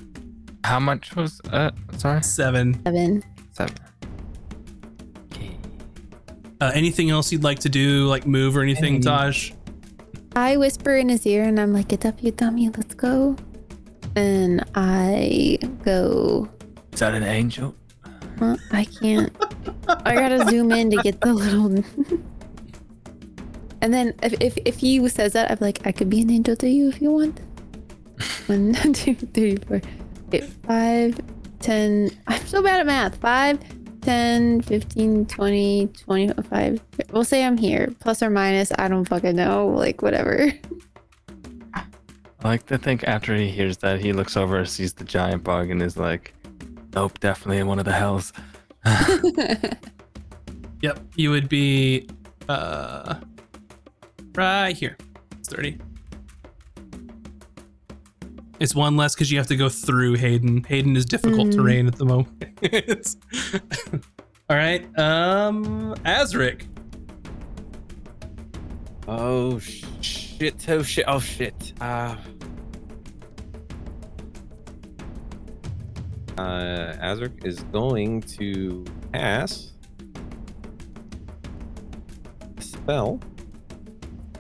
How 0.64 0.80
much 0.80 1.16
was 1.16 1.40
uh 1.52 1.72
sorry? 1.98 2.24
Seven. 2.24 2.82
Seven. 2.84 3.24
Seven. 3.52 3.76
Okay. 5.32 5.58
Uh, 6.60 6.72
anything 6.74 7.10
else 7.12 7.32
you'd 7.32 7.44
like 7.44 7.60
to 7.60 7.70
do, 7.70 8.08
like 8.08 8.26
move 8.26 8.58
or 8.58 8.62
anything, 8.62 9.02
Tahj? 9.02 9.54
I 10.36 10.58
whisper 10.58 10.98
in 10.98 11.10
his 11.10 11.26
ear 11.26 11.44
and 11.44 11.60
I'm 11.60 11.72
like, 11.72 11.90
"Get 11.90 12.06
up, 12.06 12.22
you 12.24 12.32
dummy. 12.32 12.70
Let's 12.70 12.96
go." 12.96 13.36
And 14.16 14.64
I 14.76 15.60
go. 15.84 16.50
Is 16.94 17.00
that 17.00 17.14
an 17.14 17.24
angel? 17.24 17.76
Well, 18.40 18.58
I 18.72 18.86
can't. 18.86 19.36
I 19.88 20.16
gotta 20.16 20.46
zoom 20.50 20.72
in 20.72 20.90
to 20.92 20.98
get 20.98 21.22
the 21.22 21.34
little. 21.34 21.66
and 23.82 23.94
then 23.94 24.14
if, 24.22 24.34
if 24.42 24.58
if 24.66 24.78
he 24.78 25.08
says 25.10 25.34
that, 25.34 25.52
I'm 25.52 25.58
like, 25.62 25.86
I 25.86 25.92
could 25.92 26.10
be 26.10 26.22
an 26.22 26.30
angel 26.30 26.56
to 26.58 26.70
you 26.70 26.90
if 26.90 27.02
you 27.02 27.12
want. 27.12 27.40
One, 28.48 28.74
two, 28.94 29.16
three, 29.16 29.58
four, 29.58 29.82
eight, 30.32 30.46
five, 30.66 31.20
ten. 31.60 32.12
I'm 32.28 32.46
so 32.46 32.62
bad 32.62 32.80
at 32.80 32.86
math. 32.86 33.18
Five, 33.18 33.60
10, 34.06 34.62
15, 34.62 35.26
20, 35.26 35.88
25. 35.88 36.82
We'll 37.12 37.24
say 37.24 37.44
I'm 37.44 37.58
here. 37.58 37.92
Plus 38.00 38.22
or 38.22 38.30
minus. 38.30 38.72
I 38.78 38.88
don't 38.88 39.06
fucking 39.06 39.36
know. 39.36 39.68
Like, 39.68 40.04
whatever. 40.04 40.54
I 41.74 41.84
like 42.44 42.68
to 42.68 42.78
think 42.78 43.04
after 43.06 43.36
he 43.36 43.50
hears 43.50 43.78
that, 43.78 44.00
he 44.00 44.14
looks 44.14 44.38
over, 44.38 44.64
sees 44.66 44.94
the 44.94 45.04
giant 45.04 45.44
bug, 45.44 45.72
and 45.72 45.82
is 45.82 45.98
like, 45.98 46.36
"Nope, 46.96 47.20
definitely 47.20 47.58
in 47.60 47.68
one 47.68 47.80
of 47.80 47.86
the 47.86 47.94
hells." 47.94 48.34
Yep, 50.82 51.00
you 51.16 51.32
would 51.32 51.50
be 51.50 52.08
uh 52.48 53.16
right 54.36 54.76
here. 54.76 54.98
It's 55.40 55.50
30. 55.50 55.80
It's 58.60 58.76
one 58.76 58.96
less 58.96 59.16
because 59.16 59.32
you 59.32 59.38
have 59.40 59.48
to 59.48 59.56
go 59.56 59.68
through 59.68 60.18
Haydan. 60.18 60.64
Haydan 60.68 60.96
is 60.96 61.06
difficult 61.06 61.48
Mm. 61.48 61.56
terrain 61.56 61.88
at 61.88 61.96
the 61.96 62.06
moment. 62.06 62.44
It's- 62.62 63.18
All 64.50 64.56
right, 64.58 64.84
um, 65.00 65.96
Azric. 66.06 66.68
Oh 69.08 69.58
shit! 70.02 70.70
Oh 70.70 70.84
shit! 70.84 71.06
Oh 71.08 71.20
shit! 71.20 71.74
Uh, 71.82 72.16
uh, 76.38 76.94
Azric 77.02 77.46
is 77.46 77.60
going 77.66 78.22
to 78.22 78.86
cast 79.14 79.74
a 82.58 82.62
spell. 82.62 83.20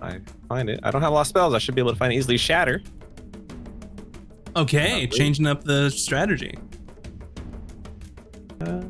I 0.01 0.19
find 0.49 0.69
it. 0.69 0.79
I 0.83 0.91
don't 0.91 1.01
have 1.01 1.11
a 1.11 1.15
lot 1.15 1.21
of 1.21 1.27
spells. 1.27 1.53
I 1.53 1.57
should 1.57 1.75
be 1.75 1.81
able 1.81 1.91
to 1.91 1.97
find 1.97 2.13
it 2.13 2.17
easily. 2.17 2.37
Shatter. 2.37 2.81
Okay, 4.55 5.01
Lovely. 5.03 5.07
changing 5.07 5.47
up 5.47 5.63
the 5.63 5.89
strategy. 5.89 6.57
Uh, 8.61 8.81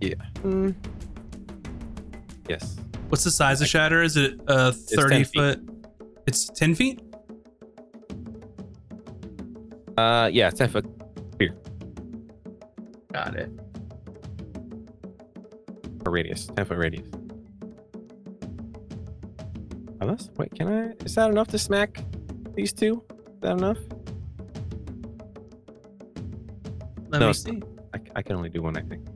yeah. 0.00 0.14
Mm. 0.42 0.74
Yes. 2.48 2.76
What's 3.08 3.24
the 3.24 3.30
size 3.30 3.60
of 3.60 3.68
Shatter? 3.68 4.02
Is 4.02 4.16
it 4.16 4.40
uh 4.48 4.72
30 4.72 5.08
10 5.08 5.24
feet. 5.24 5.34
foot? 5.34 5.60
It's 6.26 6.48
10 6.48 6.74
feet? 6.74 7.00
Uh, 9.98 10.28
yeah. 10.32 10.50
Ten 10.50 10.68
foot. 10.68 10.86
Got 13.16 13.34
it. 13.36 13.50
A 16.04 16.10
radius. 16.10 16.48
Ten 16.54 16.66
foot 16.66 16.76
radius. 16.76 17.06
Unless, 20.02 20.28
wait, 20.36 20.54
can 20.54 20.68
I? 20.68 20.92
Is 21.02 21.14
that 21.14 21.30
enough 21.30 21.48
to 21.48 21.58
smack 21.58 22.04
these 22.54 22.74
two? 22.74 23.02
Is 23.10 23.40
that 23.40 23.52
enough? 23.52 23.78
Let 27.08 27.20
No, 27.20 27.26
me 27.26 27.30
it's 27.30 27.42
see. 27.42 27.62
I, 27.94 28.00
I 28.16 28.20
can 28.22 28.36
only 28.36 28.50
do 28.50 28.60
one, 28.60 28.76
I 28.76 28.82
think. 28.82 29.06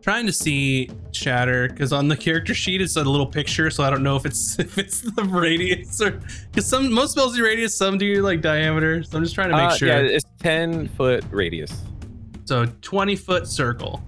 trying 0.00 0.24
to 0.24 0.32
see 0.32 0.88
shatter 1.12 1.68
because 1.68 1.92
on 1.92 2.08
the 2.08 2.16
character 2.16 2.54
sheet 2.54 2.80
it's 2.80 2.96
a 2.96 3.04
little 3.04 3.26
picture 3.26 3.70
so 3.70 3.84
i 3.84 3.88
don't 3.88 4.02
know 4.02 4.16
if 4.16 4.26
it's 4.26 4.58
if 4.66 4.76
it's 4.78 5.00
the 5.00 5.22
radius 5.24 6.00
or 6.02 6.20
because 6.50 6.66
some 6.66 6.92
most 6.92 7.12
spells 7.12 7.34
do 7.36 7.42
radius 7.44 7.74
some 7.78 7.96
do 7.96 8.20
like 8.20 8.40
diameter 8.42 9.02
so 9.04 9.16
i'm 9.16 9.22
just 9.22 9.34
trying 9.34 9.48
to 9.48 9.56
make 9.56 9.70
Uh, 9.70 9.76
sure 9.76 9.88
Yeah, 9.88 9.98
it's 10.00 10.24
ten 10.40 10.88
foot 10.88 11.24
radius. 11.30 11.72
So 12.44 12.66
20 12.82 13.16
foot 13.16 13.46
circle. 13.46 14.02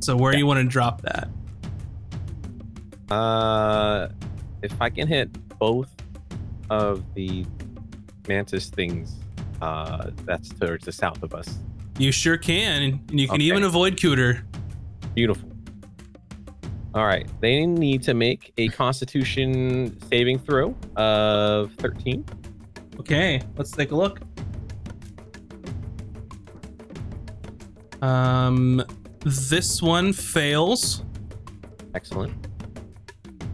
So 0.00 0.16
where 0.16 0.32
do 0.32 0.38
you 0.38 0.46
want 0.46 0.58
to 0.58 0.64
drop 0.64 1.02
that? 1.02 1.28
Uh, 3.10 4.08
if 4.62 4.72
I 4.80 4.88
can 4.90 5.06
hit 5.08 5.30
both 5.58 5.94
of 6.68 7.02
the 7.14 7.44
mantis 8.28 8.68
things, 8.70 9.16
uh, 9.60 10.10
that's 10.24 10.48
towards 10.48 10.84
the 10.84 10.92
south 10.92 11.22
of 11.22 11.34
us. 11.34 11.58
You 11.98 12.12
sure 12.12 12.36
can, 12.38 12.82
and 12.82 13.20
you 13.20 13.26
can 13.26 13.36
Okay. 13.36 13.44
even 13.44 13.62
avoid 13.64 13.96
Cooter. 13.96 14.42
Beautiful. 15.14 15.48
All 16.94 17.04
right, 17.06 17.28
they 17.40 17.66
need 17.66 18.02
to 18.04 18.14
make 18.14 18.52
a 18.58 18.68
Constitution 18.68 19.96
saving 20.08 20.38
throw 20.38 20.74
of 20.96 21.72
13. 21.74 22.24
Okay, 22.98 23.40
let's 23.56 23.70
take 23.70 23.90
a 23.92 23.94
look. 23.96 24.20
Um, 28.02 28.82
this 29.24 29.82
one 29.82 30.12
fails, 30.12 31.04
Excellent. 31.94 32.32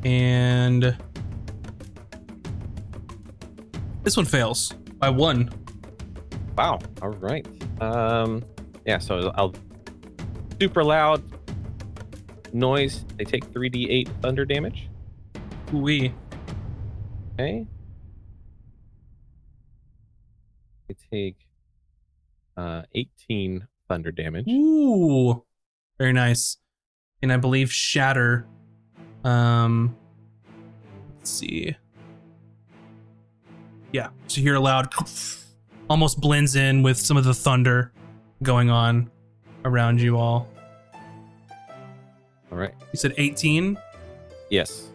and 0.04 0.96
this 4.02 4.16
one 4.16 4.26
fails 4.26 4.72
by 4.98 5.10
one. 5.10 5.50
Wow. 6.56 6.78
All 7.02 7.10
right. 7.10 7.46
Um, 7.82 8.44
yeah. 8.86 8.98
So 8.98 9.32
I'll 9.34 9.54
super 10.60 10.82
loud 10.84 11.22
noise. 12.54 13.04
They 13.16 13.24
take 13.24 13.44
3d8 13.52 14.08
thunder 14.22 14.44
damage. 14.44 14.88
We 15.72 16.14
Okay. 17.34 17.66
They 20.88 20.96
take 21.12 21.36
uh 22.56 22.82
18 22.94 23.66
thunder 23.88 24.12
damage. 24.12 24.48
Ooh, 24.48 25.44
very 25.98 26.12
nice. 26.12 26.58
And 27.22 27.32
I 27.32 27.36
believe 27.36 27.72
shatter. 27.72 28.46
Um, 29.24 29.96
let's 31.18 31.30
see. 31.30 31.76
Yeah, 33.92 34.08
so 34.26 34.38
you 34.38 34.42
hear 34.42 34.56
a 34.56 34.60
loud, 34.60 34.92
almost 35.90 36.20
blends 36.20 36.56
in 36.56 36.82
with 36.82 36.98
some 36.98 37.16
of 37.16 37.24
the 37.24 37.34
thunder 37.34 37.92
going 38.42 38.70
on 38.70 39.10
around 39.64 40.00
you 40.00 40.18
all. 40.18 40.48
All 42.52 42.58
right. 42.58 42.74
You 42.92 42.98
said 42.98 43.14
18. 43.16 43.78
Yes. 44.50 44.90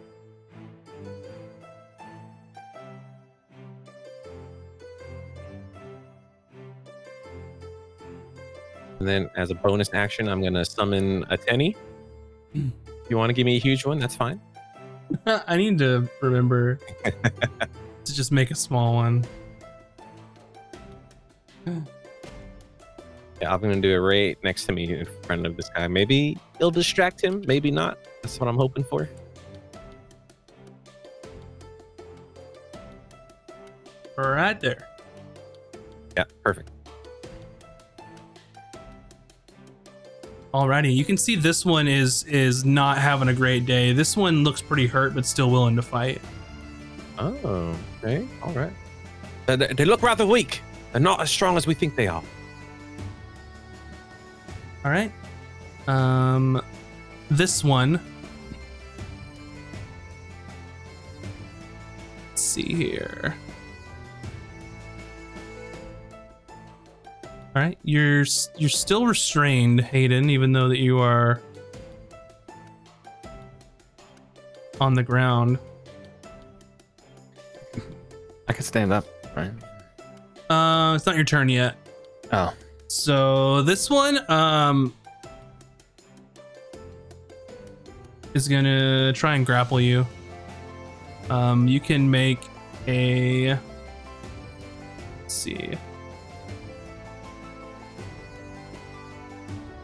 And 9.02 9.08
then 9.08 9.28
as 9.34 9.50
a 9.50 9.56
bonus 9.56 9.90
action, 9.94 10.28
I'm 10.28 10.40
gonna 10.40 10.64
summon 10.64 11.24
a 11.28 11.36
Tenny. 11.36 11.74
Hmm. 12.52 12.68
If 12.86 13.10
you 13.10 13.18
want 13.18 13.30
to 13.30 13.32
give 13.32 13.44
me 13.44 13.56
a 13.56 13.58
huge 13.58 13.84
one, 13.84 13.98
that's 13.98 14.14
fine. 14.14 14.40
I 15.26 15.56
need 15.56 15.76
to 15.78 16.08
remember 16.20 16.78
to 18.04 18.14
just 18.14 18.30
make 18.30 18.52
a 18.52 18.54
small 18.54 18.94
one. 18.94 19.24
Yeah, 21.66 23.52
I'm 23.52 23.60
gonna 23.60 23.80
do 23.80 23.90
it 23.90 23.96
right 23.96 24.38
next 24.44 24.66
to 24.66 24.72
me 24.72 24.94
in 24.94 25.08
front 25.24 25.46
of 25.46 25.56
this 25.56 25.68
guy. 25.70 25.88
Maybe 25.88 26.38
it'll 26.60 26.70
distract 26.70 27.20
him, 27.20 27.42
maybe 27.44 27.72
not. 27.72 27.98
That's 28.22 28.38
what 28.38 28.48
I'm 28.48 28.56
hoping 28.56 28.84
for. 28.84 29.08
Right 34.16 34.60
there. 34.60 34.86
Yeah, 36.16 36.22
perfect. 36.44 36.71
Alrighty, 40.54 40.94
you 40.94 41.04
can 41.04 41.16
see 41.16 41.34
this 41.34 41.64
one 41.64 41.88
is 41.88 42.24
is 42.24 42.62
not 42.64 42.98
having 42.98 43.28
a 43.28 43.32
great 43.34 43.64
day. 43.64 43.94
This 43.94 44.16
one 44.18 44.44
looks 44.44 44.60
pretty 44.60 44.86
hurt, 44.86 45.14
but 45.14 45.24
still 45.24 45.50
willing 45.50 45.76
to 45.76 45.82
fight. 45.82 46.20
Oh, 47.18 47.74
okay, 48.02 48.26
all 48.42 48.52
right. 48.52 48.72
Uh, 49.48 49.56
they, 49.56 49.68
they 49.68 49.84
look 49.86 50.02
rather 50.02 50.26
weak. 50.26 50.60
They're 50.92 51.00
not 51.00 51.20
as 51.22 51.30
strong 51.30 51.56
as 51.56 51.66
we 51.66 51.72
think 51.72 51.96
they 51.96 52.06
are. 52.06 52.22
All 54.84 54.90
right. 54.90 55.10
Um, 55.86 56.60
this 57.30 57.64
one. 57.64 57.98
Let's 62.28 62.42
see 62.42 62.74
here. 62.74 63.36
All 67.54 67.60
right, 67.60 67.76
you're 67.84 68.24
you're 68.56 68.70
still 68.70 69.06
restrained, 69.06 69.80
Haydan, 69.80 70.30
even 70.30 70.52
though 70.52 70.68
that 70.68 70.78
you 70.78 70.98
are 71.00 71.40
on 74.80 74.94
the 74.94 75.02
ground. 75.02 75.58
I 78.48 78.52
can 78.54 78.62
stand 78.64 78.90
up, 78.92 79.04
right? 79.36 79.50
Uh, 80.48 80.94
it's 80.94 81.04
not 81.04 81.14
your 81.14 81.24
turn 81.24 81.48
yet. 81.50 81.76
Oh, 82.32 82.54
So 82.88 83.60
this 83.62 83.90
one 83.90 84.18
um 84.30 84.94
is 88.32 88.48
gonna 88.48 89.12
try 89.12 89.34
and 89.34 89.44
grapple 89.44 89.78
you. 89.78 90.06
Um, 91.28 91.68
you 91.68 91.80
can 91.80 92.10
make 92.10 92.40
a 92.88 93.58
let's 95.20 95.34
see. 95.34 95.76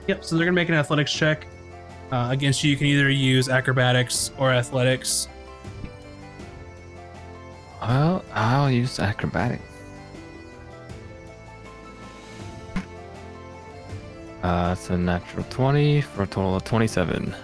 Yep, 0.09 0.25
so 0.25 0.37
they're 0.37 0.47
gonna 0.47 0.55
make 0.55 0.71
an 0.71 0.75
athletics 0.75 1.13
check. 1.13 1.47
Uh, 2.11 2.29
against 2.31 2.65
you, 2.65 2.71
you 2.71 2.77
can 2.77 2.87
either 2.87 3.11
use 3.11 3.51
acrobatics 3.51 4.31
or 4.39 4.51
athletics. 4.51 5.29
well, 7.83 8.25
I'll 8.33 8.71
use 8.71 8.99
acrobatics. 8.99 9.63
Uh, 14.43 14.71
it's 14.73 14.89
a 14.89 14.97
natural 14.97 15.45
20 15.51 16.01
for 16.01 16.23
a 16.23 16.27
total 16.27 16.57
of 16.57 16.65
27. 16.65 17.35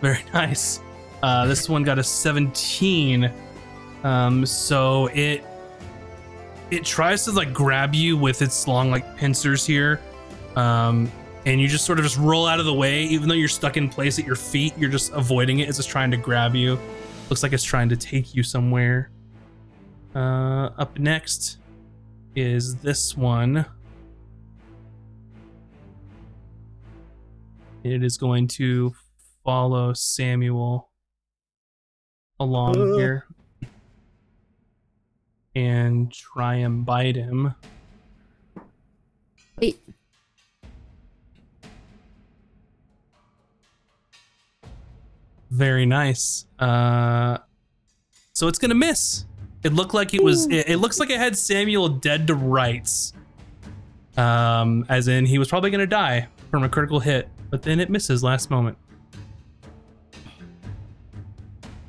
Very 0.00 0.24
nice. 0.32 0.80
Uh, 1.22 1.46
this 1.46 1.68
one 1.68 1.82
got 1.82 1.98
a 1.98 2.02
17. 2.02 3.30
Um, 4.02 4.46
so 4.46 5.06
it 5.08 5.44
it 6.70 6.84
tries 6.84 7.24
to 7.24 7.32
like 7.32 7.52
grab 7.52 7.94
you 7.94 8.16
with 8.16 8.40
its 8.40 8.66
long 8.66 8.90
like 8.90 9.16
pincers 9.16 9.66
here. 9.66 10.00
Um, 10.56 11.10
and 11.46 11.60
you 11.60 11.68
just 11.68 11.84
sort 11.84 11.98
of 11.98 12.04
just 12.04 12.16
roll 12.16 12.46
out 12.46 12.58
of 12.58 12.66
the 12.66 12.74
way, 12.74 13.02
even 13.04 13.28
though 13.28 13.34
you're 13.34 13.48
stuck 13.48 13.76
in 13.76 13.88
place 13.88 14.18
at 14.18 14.26
your 14.26 14.36
feet. 14.36 14.72
You're 14.78 14.90
just 14.90 15.12
avoiding 15.12 15.58
it. 15.60 15.68
It's 15.68 15.78
just 15.78 15.90
trying 15.90 16.10
to 16.10 16.16
grab 16.16 16.54
you. 16.54 16.78
Looks 17.28 17.42
like 17.42 17.52
it's 17.52 17.64
trying 17.64 17.88
to 17.90 17.96
take 17.96 18.34
you 18.34 18.42
somewhere. 18.42 19.10
Uh, 20.14 20.70
up 20.78 20.98
next 20.98 21.58
is 22.36 22.76
this 22.76 23.16
one. 23.16 23.66
It 27.82 28.02
is 28.02 28.16
going 28.16 28.48
to 28.48 28.94
follow 29.44 29.92
Samuel 29.92 30.90
along 32.40 32.80
Ugh. 32.80 32.98
here 32.98 33.26
and 35.54 36.10
try 36.12 36.56
and 36.56 36.84
bite 36.84 37.16
him. 37.16 37.54
Very 45.54 45.86
nice. 45.86 46.46
Uh, 46.58 47.38
so 48.32 48.48
it's 48.48 48.58
gonna 48.58 48.74
miss. 48.74 49.24
It 49.62 49.72
looked 49.72 49.94
like 49.94 50.12
it 50.12 50.22
was. 50.22 50.46
It, 50.48 50.68
it 50.68 50.76
looks 50.78 50.98
like 50.98 51.10
it 51.10 51.18
had 51.18 51.38
Samuel 51.38 51.88
dead 51.88 52.26
to 52.26 52.34
rights. 52.34 53.12
Um, 54.16 54.84
as 54.88 55.06
in 55.06 55.26
he 55.26 55.38
was 55.38 55.46
probably 55.46 55.70
gonna 55.70 55.86
die 55.86 56.26
from 56.50 56.64
a 56.64 56.68
critical 56.68 56.98
hit, 56.98 57.28
but 57.50 57.62
then 57.62 57.78
it 57.78 57.88
misses 57.88 58.24
last 58.24 58.50
moment. 58.50 58.76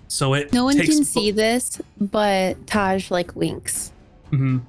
So 0.07 0.35
it 0.35 0.53
no 0.53 0.65
one 0.65 0.77
can 0.77 0.97
bo- 0.97 1.03
see 1.03 1.31
this, 1.31 1.81
but 1.99 2.63
Tahj 2.67 3.09
like 3.09 3.35
winks. 3.35 3.91
hmm 4.29 4.59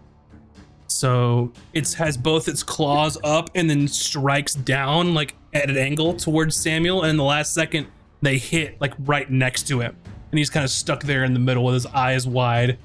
So 0.87 1.53
it 1.75 1.93
has 1.93 2.17
both 2.17 2.49
its 2.49 2.63
claws 2.63 3.19
up 3.23 3.51
and 3.55 3.69
then 3.69 3.89
strikes 3.89 4.55
down 4.55 5.13
like 5.13 5.35
at 5.53 5.69
an 5.69 5.77
angle 5.77 6.15
towards 6.15 6.57
Samuel, 6.57 7.03
and 7.03 7.11
in 7.11 7.17
the 7.19 7.25
last 7.25 7.53
second 7.53 7.89
they 8.27 8.39
hit 8.39 8.81
like 8.81 8.93
right 9.05 9.31
next 9.31 9.69
to 9.69 9.79
him, 9.81 9.97
and 10.33 10.39
he's 10.39 10.51
kind 10.51 10.65
of 10.65 10.71
stuck 10.71 11.05
there 11.05 11.23
in 11.23 11.33
the 11.33 11.39
middle 11.39 11.65
with 11.65 11.75
his 11.75 11.87
eyes 11.87 12.27
wide. 12.27 12.77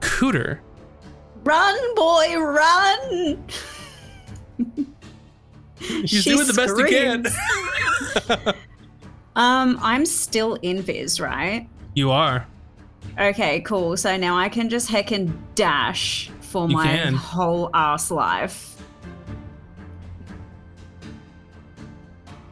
Cooter, 0.00 0.58
Run, 1.44 1.94
boy, 1.94 2.36
run! 2.38 3.44
he's 5.80 6.10
She 6.10 6.30
doing 6.34 6.46
the 6.46 6.52
best 6.52 6.78
he 6.78 6.88
can. 6.88 8.54
Um, 9.36 9.78
I'm 9.80 10.04
still 10.04 10.54
in 10.62 10.82
Viz, 10.82 11.20
right? 11.20 11.68
you 11.94 12.10
are. 12.10 12.44
Okay, 13.20 13.60
cool. 13.60 13.96
So 13.96 14.16
now 14.16 14.36
I 14.36 14.48
can 14.48 14.68
just 14.68 14.90
heckin' 14.90 15.32
dash 15.54 16.28
for 16.40 16.68
You 16.68 16.74
my 16.74 16.84
can. 16.86 17.14
whole 17.14 17.70
ass 17.72 18.10
life. 18.10 18.82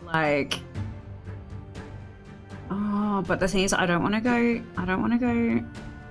like 0.04 0.60
oh 2.70 3.22
but 3.26 3.40
the 3.40 3.48
thing 3.48 3.64
is 3.64 3.72
i 3.72 3.86
don't 3.86 4.02
want 4.02 4.14
to 4.14 4.20
go 4.20 4.62
i 4.76 4.84
don't 4.84 5.00
want 5.00 5.12
to 5.12 5.18
go 5.18 5.64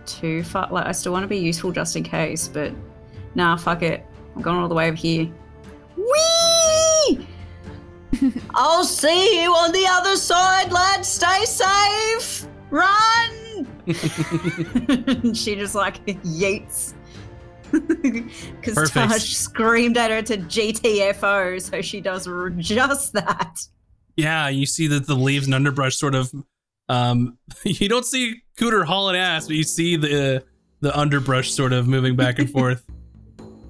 too 0.06 0.44
far 0.44 0.68
like 0.72 0.86
i 0.86 0.92
still 0.92 1.12
want 1.12 1.24
to 1.24 1.28
be 1.28 1.38
useful 1.38 1.72
just 1.72 1.96
in 1.96 2.04
case 2.04 2.48
but 2.48 2.72
nah 3.34 3.56
fuck 3.56 3.82
it 3.82 4.06
i'm 4.36 4.42
going 4.42 4.58
all 4.58 4.68
the 4.68 4.76
way 4.76 4.88
over 4.88 4.96
here 4.96 5.28
Whee! 5.98 7.28
i'll 8.56 8.84
see 8.84 9.42
you 9.42 9.52
on 9.52 9.72
the 9.72 9.86
other 9.90 10.16
side 10.16 10.72
lads 10.72 11.08
stay 11.08 11.46
safe 11.46 12.48
run 12.70 13.68
she 15.34 15.56
just 15.56 15.76
like 15.76 16.04
yeets 16.06 16.94
because. 17.88 18.92
Tahj 18.92 19.34
screamed 19.34 19.98
at 19.98 20.12
her 20.12 20.22
to 20.22 20.38
GTFO, 20.38 21.62
so 21.62 21.82
she 21.82 22.02
does 22.02 22.28
just 22.58 23.14
that. 23.14 23.68
Yeah, 24.16 24.48
you 24.50 24.66
see 24.66 24.88
that 24.88 25.08
the 25.08 25.16
leaves 25.16 25.46
and 25.46 25.54
underbrush 25.54 25.98
sort 25.98 26.16
of. 26.16 26.32
Um, 26.88 27.38
you 27.64 27.90
don't 27.90 28.06
see 28.06 28.42
Cooter 28.58 28.86
hauling 28.86 29.16
ass, 29.16 29.48
but 29.48 29.56
you 29.56 29.64
see 29.64 29.96
the 29.96 30.44
the 30.82 30.98
underbrush 30.98 31.52
sort 31.52 31.74
of 31.74 31.88
moving 31.88 32.16
back 32.16 32.40
and 32.40 32.50
forth. 32.52 32.84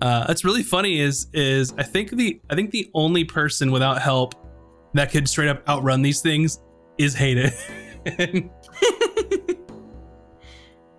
Uh, 0.01 0.27
that's 0.27 0.43
really 0.43 0.63
funny. 0.63 0.99
Is 0.99 1.27
is 1.34 1.73
I 1.77 1.84
think 1.84 2.11
the 2.11 2.39
I 2.49 2.55
think 2.55 2.72
the 2.72 2.89
only 2.93 3.23
person 3.23 3.72
without 3.72 4.01
help 4.01 4.35
that 4.93 5.11
could 5.11 5.27
straight 5.27 5.49
up 5.49 5.67
outrun 5.67 6.01
these 6.01 6.22
things 6.22 6.59
is 6.97 7.15
Haydan. 7.15 7.53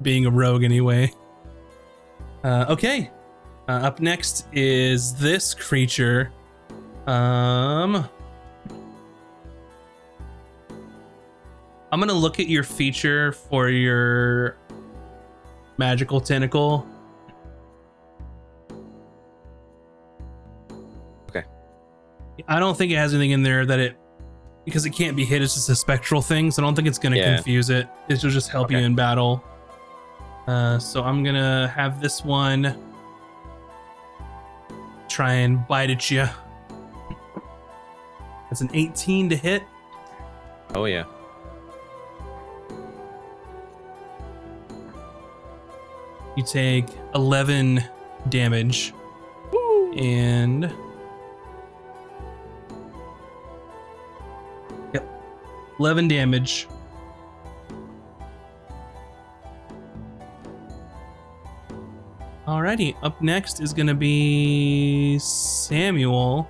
Being 0.03 0.27
a 0.27 0.31
rogue 0.31 0.65
anyway. 0.65 1.13
Uh, 2.45 2.67
okay. 2.69 3.11
Uh, 3.69 3.73
up 3.73 4.01
next 4.01 4.47
is 4.53 5.15
this 5.15 5.55
creature. 5.55 6.33
Um. 7.07 8.09
I'm 11.93 12.01
gonna 12.01 12.13
look 12.13 12.41
at 12.41 12.49
your 12.49 12.63
feature 12.65 13.33
for 13.33 13.69
your 13.69 14.57
magical 15.79 16.21
tentacle. 16.21 16.87
Okay. 21.31 21.45
I 22.49 22.59
don't 22.59 22.77
think 22.77 22.93
it 22.93 22.97
has 22.97 23.15
anything 23.15 23.31
in 23.33 23.43
there 23.43 23.65
that 23.67 23.79
it 23.79 23.97
because 24.65 24.85
it 24.85 24.91
can't 24.91 25.17
be 25.17 25.25
hit. 25.25 25.43
It's 25.43 25.55
just 25.55 25.69
a 25.69 25.77
spectral 25.77 26.21
thing, 26.21 26.51
so 26.51 26.61
I 26.63 26.67
don't 26.67 26.75
think 26.75 26.89
it's 26.89 26.99
gonna 26.99 27.17
Yeah. 27.17 27.37
confuse 27.37 27.71
it. 27.71 27.89
It 28.09 28.23
will 28.23 28.31
just 28.31 28.51
help 28.51 28.71
you 28.71 28.79
in 28.79 28.95
battle. 28.97 29.43
Uh, 30.49 30.79
so 30.79 31.03
I'm 31.05 31.23
gonna 31.23 31.69
have 31.69 32.01
this 32.01 32.25
one 32.25 32.77
try 35.09 35.33
and 35.35 35.67
bite 35.69 35.91
at 35.91 36.11
you. 36.11 36.27
That's 38.51 38.61
an 38.61 38.71
18 38.75 39.29
to 39.31 39.37
hit. 39.37 39.63
Oh 40.75 40.85
yeah. 40.85 41.05
You 46.37 46.45
take 46.45 46.87
11 47.15 47.83
damage. 48.29 48.93
And. 49.97 50.71
Yep. 54.93 55.09
11 55.81 56.09
damage. 56.09 56.69
Alrighty, 62.47 62.95
up 63.03 63.21
next 63.21 63.61
is 63.61 63.73
gonna 63.73 63.95
be 63.95 65.19
Samuel. 65.19 66.49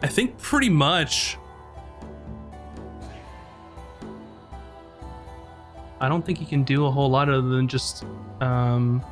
I 0.00 0.06
think 0.06 0.38
pretty 0.38 0.68
much. 0.68 1.38
I 6.00 6.08
don't 6.08 6.24
think 6.24 6.38
he 6.38 6.44
can 6.44 6.62
do 6.64 6.86
a 6.86 6.90
whole 6.90 7.10
lot 7.10 7.28
other 7.28 7.42
than 7.48 7.66
just 7.68 8.04
um 8.40 9.02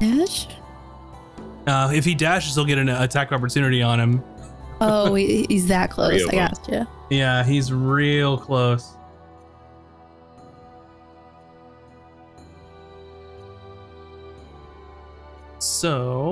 Dash? 0.00 0.48
uh 1.66 1.90
if 1.94 2.04
he 2.04 2.14
dashes 2.14 2.54
he'll 2.54 2.64
get 2.64 2.78
an 2.78 2.88
attack 2.88 3.32
opportunity 3.32 3.82
on 3.82 3.98
him. 4.00 4.22
Oh, 4.80 5.14
he's 5.14 5.68
that 5.68 5.90
close. 5.90 6.12
Real 6.12 6.28
I 6.28 6.32
close. 6.32 6.58
gotcha. 6.58 6.88
Yeah, 7.10 7.44
he's 7.44 7.72
real 7.72 8.36
close. 8.36 8.94
So 15.58 16.23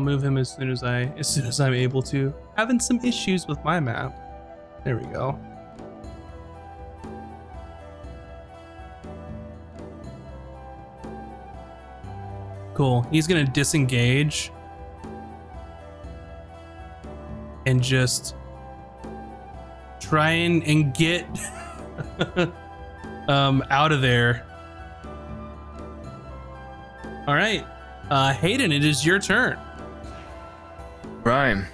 I'll 0.00 0.06
move 0.06 0.24
him 0.24 0.38
as 0.38 0.48
soon 0.52 0.70
as 0.70 0.82
I 0.82 1.02
as 1.18 1.28
soon 1.28 1.44
as 1.44 1.60
I'm 1.60 1.74
able 1.74 2.00
to. 2.04 2.32
Having 2.56 2.80
some 2.80 3.04
issues 3.04 3.46
with 3.46 3.62
my 3.62 3.78
map. 3.80 4.18
There 4.82 4.96
we 4.96 5.04
go. 5.12 5.38
Cool. 12.72 13.02
He's 13.10 13.26
gonna 13.26 13.44
disengage 13.44 14.50
and 17.66 17.82
just 17.82 18.34
try 20.00 20.30
and, 20.30 20.62
and 20.62 20.94
get 20.94 21.26
um 23.28 23.62
out 23.68 23.92
of 23.92 24.00
there. 24.00 24.46
All 27.26 27.34
right, 27.34 27.66
uh, 28.08 28.32
Haydan, 28.32 28.74
it 28.74 28.82
is 28.82 29.04
your 29.04 29.18
turn. 29.18 29.58
Rhyme. 31.50 31.66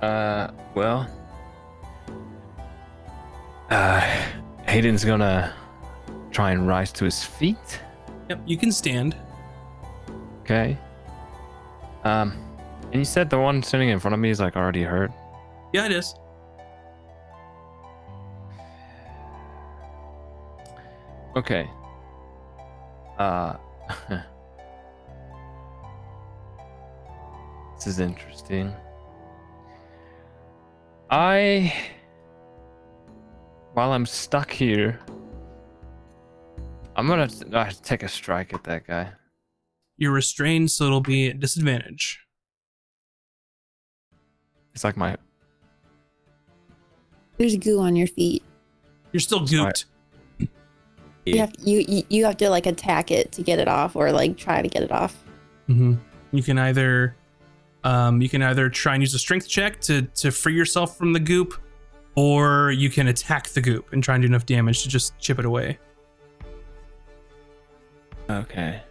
Uh, 0.00 0.50
well. 0.74 1.08
Uh, 3.70 4.00
Haydan's 4.66 5.04
gonna 5.04 5.54
try 6.30 6.52
and 6.52 6.68
rise 6.68 6.92
to 6.92 7.04
his 7.04 7.24
feet. 7.24 7.80
Yep, 8.28 8.40
you 8.46 8.56
can 8.56 8.72
stand. 8.72 9.16
Okay. 10.42 10.76
Um, 12.04 12.38
and 12.84 12.96
you 12.96 13.04
said 13.04 13.30
the 13.30 13.38
one 13.38 13.62
sitting 13.62 13.88
in 13.88 13.98
front 13.98 14.14
of 14.14 14.20
me 14.20 14.30
is 14.30 14.40
like 14.40 14.56
already 14.56 14.82
hurt. 14.82 15.10
Yeah, 15.72 15.86
it 15.86 15.92
is. 15.92 16.14
Okay. 21.36 21.68
Uh, 23.18 23.56
this 27.84 27.94
is 27.94 28.00
interesting. 28.00 28.74
I, 31.10 31.72
while 33.74 33.92
I'm 33.92 34.06
stuck 34.06 34.50
here, 34.50 34.98
I'm 36.96 37.06
gonna 37.06 37.28
uh, 37.52 37.70
take 37.82 38.02
a 38.02 38.08
strike 38.08 38.54
at 38.54 38.64
that 38.64 38.86
guy. 38.86 39.12
You're 39.98 40.12
restrained, 40.12 40.70
so 40.70 40.86
it'll 40.86 41.00
be 41.02 41.28
at 41.28 41.40
disadvantage. 41.40 42.20
It's 44.72 44.82
like 44.82 44.96
my 44.96 45.16
There's 47.36 47.56
goo 47.56 47.80
on 47.80 47.96
your 47.96 48.08
feet. 48.08 48.42
You're 49.12 49.20
still 49.20 49.40
gooped. 49.40 49.84
You 50.38 50.48
Yeah. 51.26 51.40
have 51.42 51.54
you, 51.62 51.84
you 51.86 52.02
you 52.08 52.24
have 52.24 52.36
to 52.38 52.48
like 52.48 52.66
attack 52.66 53.10
it 53.10 53.30
to 53.32 53.42
get 53.42 53.58
it 53.58 53.68
off, 53.68 53.94
or 53.94 54.10
like 54.10 54.36
try 54.36 54.62
to 54.62 54.68
get 54.68 54.82
it 54.82 54.90
off. 54.90 55.22
Mm-hmm. 55.68 55.94
You 56.32 56.42
can 56.42 56.58
either, 56.58 57.14
um, 57.84 58.20
you 58.20 58.28
can 58.28 58.42
either 58.42 58.68
try 58.68 58.94
and 58.94 59.02
use 59.02 59.14
a 59.14 59.18
strength 59.18 59.48
check 59.48 59.80
to 59.82 60.02
to 60.02 60.30
free 60.30 60.54
yourself 60.54 60.98
from 60.98 61.12
the 61.12 61.20
goop, 61.20 61.54
or 62.16 62.72
you 62.72 62.90
can 62.90 63.08
attack 63.08 63.48
the 63.50 63.60
goop 63.60 63.92
and 63.92 64.02
try 64.02 64.14
and 64.16 64.22
do 64.22 64.26
enough 64.26 64.46
damage 64.46 64.82
to 64.82 64.88
just 64.88 65.16
chip 65.18 65.38
it 65.38 65.44
away. 65.44 65.78
okay. 68.30 68.82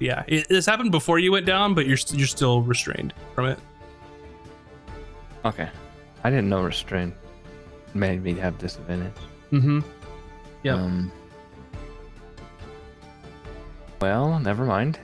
Yeah, 0.00 0.24
it, 0.26 0.48
this 0.48 0.66
happened 0.66 0.90
before 0.90 1.18
you 1.18 1.30
went 1.32 1.46
down, 1.46 1.72
but 1.74 1.86
you're 1.86 1.96
st- 1.96 2.18
you're 2.18 2.26
still 2.28 2.62
restrained 2.62 3.14
from 3.34 3.46
it. 3.46 3.58
Okay. 5.44 5.68
I 6.24 6.30
didn't 6.30 6.48
know 6.48 6.62
restraint 6.62 7.14
made 7.94 8.22
me 8.22 8.34
have 8.34 8.58
disadvantage. 8.58 9.12
Mm-hmm. 9.52 9.80
Yep. 10.64 10.74
Um, 10.76 11.12
well, 14.00 14.38
never 14.40 14.64
mind. 14.64 14.98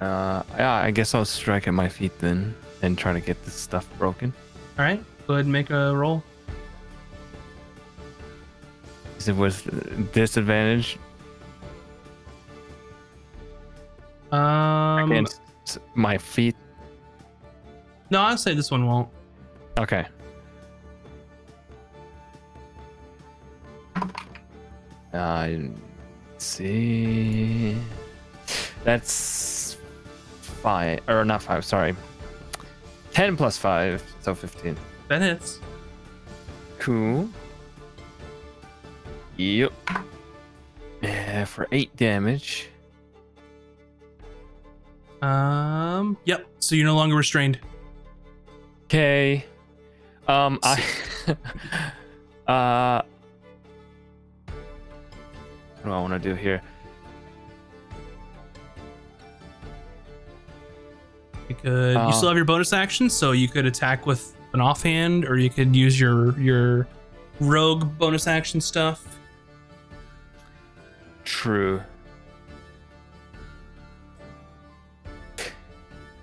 Uh, 0.00 0.42
yeah, 0.56 0.72
I 0.74 0.90
guess 0.90 1.14
I'll 1.14 1.24
strike 1.24 1.68
at 1.68 1.74
my 1.74 1.88
feet 1.88 2.18
then 2.20 2.54
and 2.82 2.96
try 2.96 3.12
to 3.12 3.20
get 3.20 3.42
this 3.44 3.54
stuff 3.54 3.86
broken. 3.98 4.32
All 4.78 4.84
right, 4.84 5.02
go 5.26 5.34
ahead 5.34 5.44
and 5.44 5.52
make 5.52 5.70
a 5.70 5.94
roll. 5.94 6.22
Is 9.18 9.28
it 9.28 9.36
with 9.36 10.12
disadvantage 10.12 10.98
Um, 14.32 15.10
against 15.10 15.40
my 15.94 16.16
feet? 16.16 16.56
no, 18.10 18.20
I'll 18.22 18.38
say 18.38 18.54
this 18.54 18.70
one 18.70 18.86
won't. 18.86 19.08
Okay. 19.78 20.06
Uh, 25.12 25.50
see. 26.38 27.76
That's 28.84 29.12
five, 30.60 31.00
or 31.08 31.24
not 31.24 31.42
five, 31.42 31.64
sorry. 31.64 31.94
10 33.12 33.36
plus 33.36 33.56
five, 33.56 34.02
so 34.20 34.34
15. 34.34 34.76
That 35.08 35.22
hits. 35.22 35.60
Cool. 36.78 37.28
Yep. 39.36 39.72
Yeah, 41.02 41.44
for 41.44 41.66
eight 41.72 41.94
damage. 41.96 42.68
Um. 45.22 46.16
Yep. 46.24 46.46
So 46.60 46.74
you're 46.74 46.86
no 46.86 46.94
longer 46.94 47.16
restrained. 47.16 47.58
Okay. 48.84 49.44
Um, 50.28 50.58
I. 50.62 50.82
uh. 52.46 53.02
What 54.46 55.84
do 55.84 55.90
I 55.90 56.00
want 56.00 56.12
to 56.12 56.18
do 56.18 56.34
here? 56.34 56.62
You 61.50 61.56
could. 61.56 61.96
Uh, 61.96 62.06
you 62.06 62.12
still 62.12 62.28
have 62.28 62.36
your 62.36 62.44
bonus 62.44 62.72
action, 62.72 63.10
so 63.10 63.32
you 63.32 63.48
could 63.48 63.66
attack 63.66 64.06
with 64.06 64.36
an 64.52 64.60
offhand, 64.60 65.24
or 65.24 65.36
you 65.36 65.50
could 65.50 65.74
use 65.74 65.98
your 65.98 66.38
your 66.38 66.86
rogue 67.40 67.98
bonus 67.98 68.28
action 68.28 68.60
stuff. 68.60 69.18
True. 71.24 71.82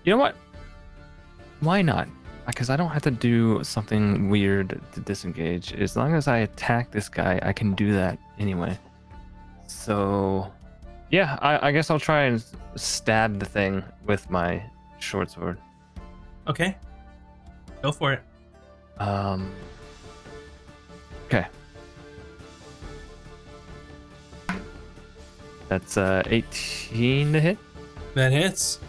You 0.05 0.11
know 0.11 0.17
what? 0.17 0.37
Why 1.59 1.81
not? 1.81 2.07
Because 2.45 2.69
I 2.69 2.77
don't 2.77 2.91
have 2.91 3.01
to 3.01 3.11
do 3.11 3.61
something 3.65 4.29
weird 4.29 4.79
to 4.93 4.99
disengage. 5.01 5.73
As 5.73 5.97
long 5.97 6.15
as 6.15 6.29
I 6.29 6.37
attack 6.37 6.91
this 6.91 7.09
guy, 7.09 7.37
I 7.43 7.51
can 7.51 7.73
do 7.73 7.91
that 7.91 8.17
anyway. 8.39 8.79
So, 9.67 10.49
yeah, 11.11 11.37
I, 11.41 11.67
I 11.67 11.71
guess 11.73 11.91
I'll 11.91 11.99
try 11.99 12.23
and 12.23 12.41
stab 12.77 13.39
the 13.39 13.45
thing 13.45 13.83
with 14.05 14.29
my 14.29 14.63
short 14.99 15.31
sword. 15.31 15.57
Okay. 16.47 16.77
Go 17.81 17.91
for 17.91 18.13
it. 18.13 18.21
Um. 18.99 19.51
Okay. 21.25 21.45
That's 25.69 25.97
uh 25.97 26.23
18 26.27 27.33
to 27.33 27.39
hit. 27.39 27.57
That 28.13 28.31
hits. 28.31 28.79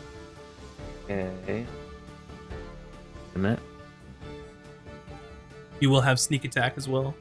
Okay. 1.05 1.67
A 3.35 3.39
minute. 3.39 3.59
You 5.81 5.91
will 5.91 6.01
have 6.01 6.19
sneak 6.19 6.45
attack 6.45 6.75
as 6.77 6.89
well. 6.89 7.15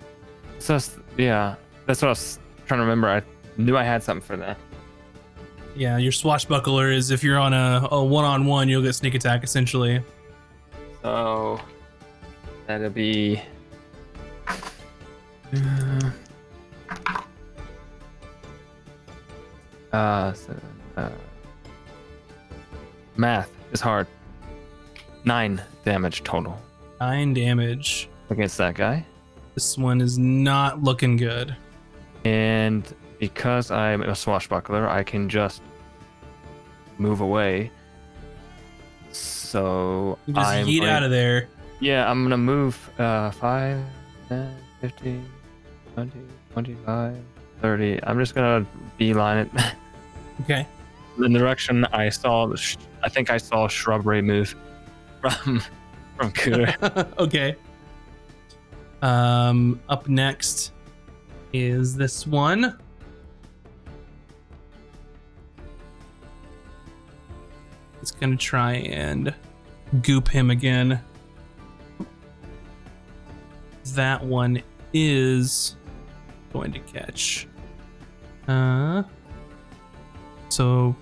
So 0.59 0.80
yeah, 1.18 1.55
that's 1.85 2.01
what 2.01 2.07
I 2.07 2.11
was 2.11 2.39
trying 2.65 2.80
to 2.80 2.84
remember. 2.84 3.07
I 3.07 3.22
knew 3.57 3.77
I 3.77 3.84
had 3.84 4.03
something 4.03 4.26
for 4.26 4.38
that. 4.38 4.57
Yeah, 5.78 5.98
your 5.98 6.12
swashbuckler 6.12 6.91
is 6.91 7.12
if 7.12 7.24
you're 7.24 7.38
on 7.38 7.54
a, 7.54 7.88
a 7.91 8.04
one-on-one, 8.04 8.68
you'll 8.68 8.82
get 8.82 8.94
sneak 8.95 9.14
attack 9.14 9.44
essentially. 9.44 10.02
So 11.04 11.62
that'll 12.66 12.90
be. 12.90 13.41
Uh, 15.56 16.12
uh, 19.94 20.34
so, 20.34 20.56
uh, 20.98 21.10
math 23.16 23.52
is 23.72 23.80
hard. 23.80 24.08
Nine 25.26 25.62
damage 25.86 26.24
total 26.24 26.60
Nine 26.99 27.34
damage. 27.34 28.10
against 28.30 28.58
that 28.58 28.76
guy. 28.76 29.06
This 29.54 29.78
one 29.78 30.02
is 30.02 30.18
not 30.18 30.84
looking 30.84 31.18
good. 31.18 31.56
And 32.26 32.91
because 33.20 33.72
I'm 33.72 34.02
a 34.02 34.16
swashbuckler, 34.16 34.88
I 34.88 35.04
can 35.04 35.30
just 35.30 35.62
move 36.98 37.22
away. 37.22 37.72
So 39.11 40.18
You 40.26 40.34
just 40.34 40.48
I'm 40.48 40.65
yeet 40.68 40.80
going- 40.82 40.91
out 40.91 41.03
of 41.03 41.11
there. 41.11 41.48
Yeah, 41.80 42.10
I'm 42.10 42.24
gonna 42.24 42.38
move 42.38 42.78
uh 42.99 43.32
5, 43.32 43.84
10, 44.30 44.56
15, 44.82 45.26
20, 45.94 46.11
25, 46.53 47.18
30. 47.61 47.99
I'm 48.03 48.19
just 48.19 48.36
gonna 48.36 48.65
beeline 48.98 49.38
it 49.38 49.52
Okay. 50.41 50.65
in 51.24 51.32
the 51.34 51.40
direction 51.40 51.86
I 51.86 52.10
saw. 52.10 52.48
The 52.48 52.57
sh- 52.57 52.78
I 53.03 53.10
think 53.10 53.30
I 53.30 53.38
saw 53.38 53.68
shrubbery 53.68 54.22
move 54.22 54.56
from 55.22 55.61
from 56.18 56.32
Cooter. 56.32 57.07
okay. 57.19 57.56
Um, 59.03 59.80
up 59.90 60.10
next 60.10 60.72
is 61.53 61.95
this 61.95 62.26
one. 62.26 62.78
It's 68.08 68.16
gonna 68.16 68.38
try 68.38 68.76
and 68.76 69.34
goop 70.02 70.30
him 70.30 70.50
again. 70.50 71.02
That 73.96 74.24
one 74.24 74.64
is 74.94 75.76
going 76.54 76.72
to 76.72 76.80
catch. 76.80 77.50
Uh, 78.48 79.04
so 80.48 80.96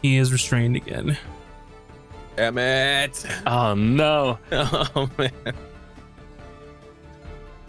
he 0.00 0.16
is 0.16 0.30
restrained 0.30 0.76
again. 0.76 1.18
Damn 2.36 2.58
it! 2.58 3.26
oh 3.44 3.74
no! 3.74 4.38
Oh 4.52 5.10
man. 5.18 5.54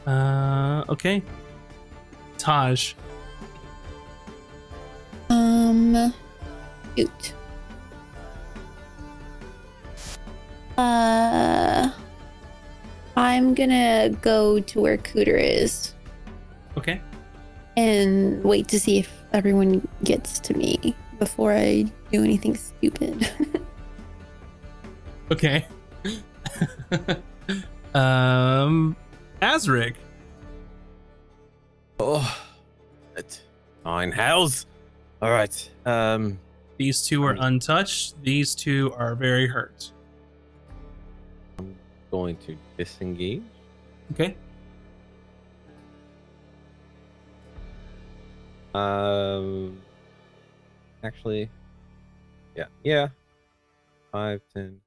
Uh, 0.06 0.86
okay. 0.90 1.24
Tahj. 2.38 2.94
Um, 5.32 6.14
shoot. 6.96 7.34
Uh, 10.78 11.90
I'm 13.16 13.54
gonna 13.54 14.10
go 14.22 14.60
to 14.60 14.82
where 14.82 14.98
Cooter 14.98 15.40
is 15.40 15.94
Okay. 16.78 17.00
and 17.78 18.44
wait 18.44 18.68
to 18.70 18.80
see 18.80 19.00
if 19.00 19.10
everyone 19.34 19.88
gets 20.04 20.40
to 20.40 20.54
me 20.54 20.96
before 21.18 21.54
I 21.54 21.84
do 22.12 22.24
anything 22.24 22.56
stupid. 22.56 23.30
Okay. 25.32 25.66
um, 27.96 28.96
Azric. 29.42 29.96
Oh, 32.00 32.46
it. 33.18 33.42
Fine. 33.84 34.12
Hells. 34.12 34.68
All 35.24 35.32
right. 35.32 35.72
Um. 35.84 36.38
These 36.78 37.02
two 37.08 37.24
are 37.24 37.36
untouched. 37.40 38.22
These 38.22 38.54
two 38.54 38.94
are 38.96 39.16
very 39.16 39.48
hurt. 39.48 39.92
Going 42.16 42.38
to 42.48 42.56
disengage. 42.78 43.44
Okay. 44.14 44.38
Um. 48.74 49.82
Actually. 51.04 51.50
Yeah. 52.56 52.68
Yeah. 52.86 53.10
5, 54.14 54.42
10, 54.54 54.80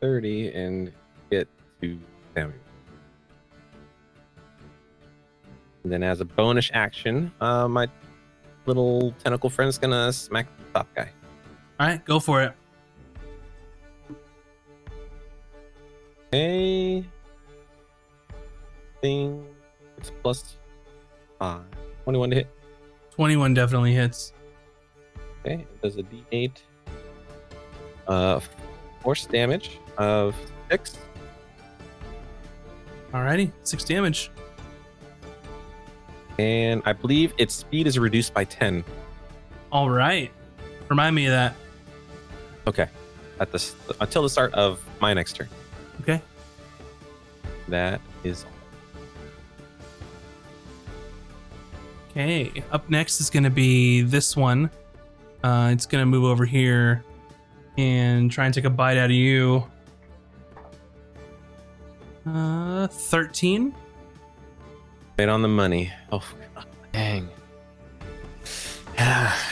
30, 0.00 0.48
and 0.52 0.92
get 1.30 1.46
to 1.80 1.96
damage. 2.34 2.56
And 5.84 5.92
then, 5.92 6.02
as 6.02 6.20
a 6.20 6.24
bonus 6.24 6.72
action, 6.74 7.30
uh, 7.40 7.68
my 7.68 7.86
little 8.66 9.14
tentacle 9.22 9.48
friend's 9.48 9.78
gonna 9.78 10.12
smack 10.12 10.48
the 10.58 10.80
top 10.80 10.88
guy. 10.96 11.08
All 11.78 11.86
right, 11.86 12.04
go 12.04 12.18
for 12.18 12.42
it. 12.42 12.52
Okay. 16.32 17.04
Thing. 19.00 19.46
It's 19.98 20.10
plus 20.22 20.56
5. 21.38 21.60
21 22.04 22.30
to 22.30 22.36
hit. 22.36 22.48
21 23.12 23.54
definitely 23.54 23.92
hits. 23.94 24.32
Okay. 25.44 25.62
It 25.62 25.82
does 25.82 25.96
a 25.96 26.02
d8. 26.02 26.52
Uh, 28.08 28.40
force 29.02 29.26
damage 29.26 29.78
of 29.98 30.34
6. 30.70 30.98
Alrighty, 33.12 33.50
six 33.62 33.84
damage. 33.84 34.30
And 36.38 36.82
I 36.84 36.92
believe 36.92 37.32
its 37.38 37.54
speed 37.54 37.86
is 37.86 37.98
reduced 37.98 38.34
by 38.34 38.44
10. 38.44 38.84
All 39.72 39.88
right. 39.88 40.30
Remind 40.88 41.16
me 41.16 41.26
of 41.26 41.32
that. 41.32 41.54
Okay. 42.66 42.88
At 43.40 43.50
the 43.52 43.56
s- 43.56 43.74
until 44.00 44.22
the 44.22 44.28
start 44.28 44.52
of 44.54 44.80
my 45.00 45.14
next 45.14 45.34
turn. 45.36 45.48
Okay. 46.00 46.20
That 47.68 48.00
is 48.24 48.44
all. 48.44 48.50
Okay. 52.10 52.62
Up 52.72 52.88
next 52.88 53.20
is 53.20 53.28
going 53.28 53.44
to 53.44 53.50
be 53.50 54.02
this 54.02 54.36
one. 54.36 54.70
Uh, 55.42 55.70
it's 55.72 55.86
going 55.86 56.02
to 56.02 56.06
move 56.06 56.24
over 56.24 56.44
here 56.44 57.04
and 57.76 58.30
try 58.30 58.46
and 58.46 58.54
take 58.54 58.64
a 58.64 58.70
bite 58.70 58.96
out 58.96 59.06
of 59.06 59.16
you. 59.16 59.64
Uh, 62.26 62.86
13. 62.86 63.74
Right 65.18 65.28
on 65.28 65.42
the 65.42 65.48
money. 65.48 65.92
Oh, 66.10 66.22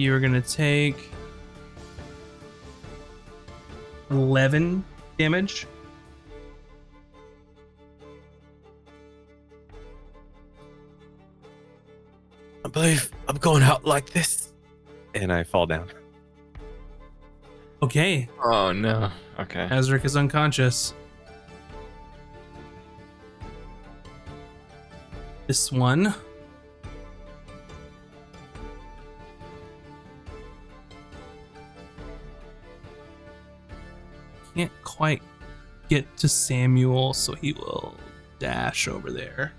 God. 0.00 0.06
Dang. 0.06 0.06
You're 0.06 0.20
gonna 0.20 0.40
take 0.40 1.10
eleven 4.10 4.84
damage. 5.18 5.66
I 12.64 12.68
believe 12.68 13.10
I'm 13.28 13.36
going 13.36 13.62
out 13.62 13.84
like 13.84 14.10
this. 14.10 14.52
And 15.14 15.32
I 15.32 15.42
fall 15.42 15.66
down. 15.66 15.88
Okay, 17.82 18.28
oh 18.44 18.72
no. 18.72 19.10
Okay. 19.38 19.66
Azric 19.70 20.04
is 20.04 20.16
unconscious. 20.16 20.94
This 25.46 25.72
one. 25.72 26.14
Can't 34.60 34.84
quite 34.84 35.22
get 35.88 36.18
to 36.18 36.28
Samuel, 36.28 37.14
so 37.14 37.32
he 37.32 37.54
will 37.54 37.94
dash 38.38 38.88
over 38.88 39.10
there. 39.10 39.54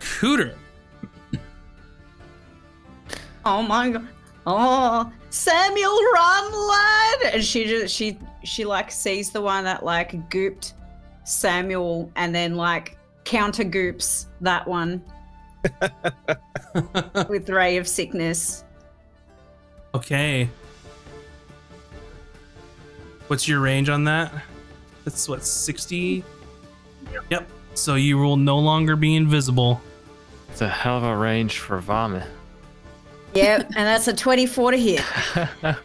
Cooter. 0.00 0.54
Oh 3.44 3.60
my 3.60 3.90
god. 3.90 4.08
Oh, 4.46 5.12
Samuel, 5.28 6.02
run, 6.14 6.68
lad! 6.68 7.34
And 7.34 7.44
she 7.44 7.66
just 7.66 7.94
she 7.94 8.18
she 8.42 8.64
like 8.64 8.90
sees 8.90 9.30
the 9.30 9.42
one 9.42 9.64
that 9.64 9.84
like 9.84 10.30
gooped 10.30 10.72
Samuel, 11.24 12.10
and 12.16 12.34
then 12.34 12.56
like 12.56 12.96
counter 13.24 13.64
goops 13.64 14.28
that 14.40 14.66
one 14.66 15.04
with 17.28 17.50
ray 17.50 17.76
of 17.76 17.86
sickness. 17.86 18.64
Okay. 19.94 20.48
What's 23.28 23.46
your 23.46 23.60
range 23.60 23.88
on 23.88 24.04
that? 24.04 24.32
That's 25.04 25.28
what, 25.28 25.44
60? 25.44 26.24
Yep. 27.30 27.48
So 27.74 27.94
you 27.94 28.18
will 28.18 28.36
no 28.36 28.58
longer 28.58 28.96
be 28.96 29.14
invisible. 29.16 29.80
It's 30.50 30.60
a 30.62 30.68
hell 30.68 30.96
of 30.98 31.04
a 31.04 31.16
range 31.16 31.58
for 31.58 31.78
vomit. 31.78 32.26
Yep, 33.34 33.66
and 33.66 33.74
that's 33.86 34.08
a 34.08 34.12
twenty-four 34.16 34.70
to 34.72 34.78
hit. 34.78 35.02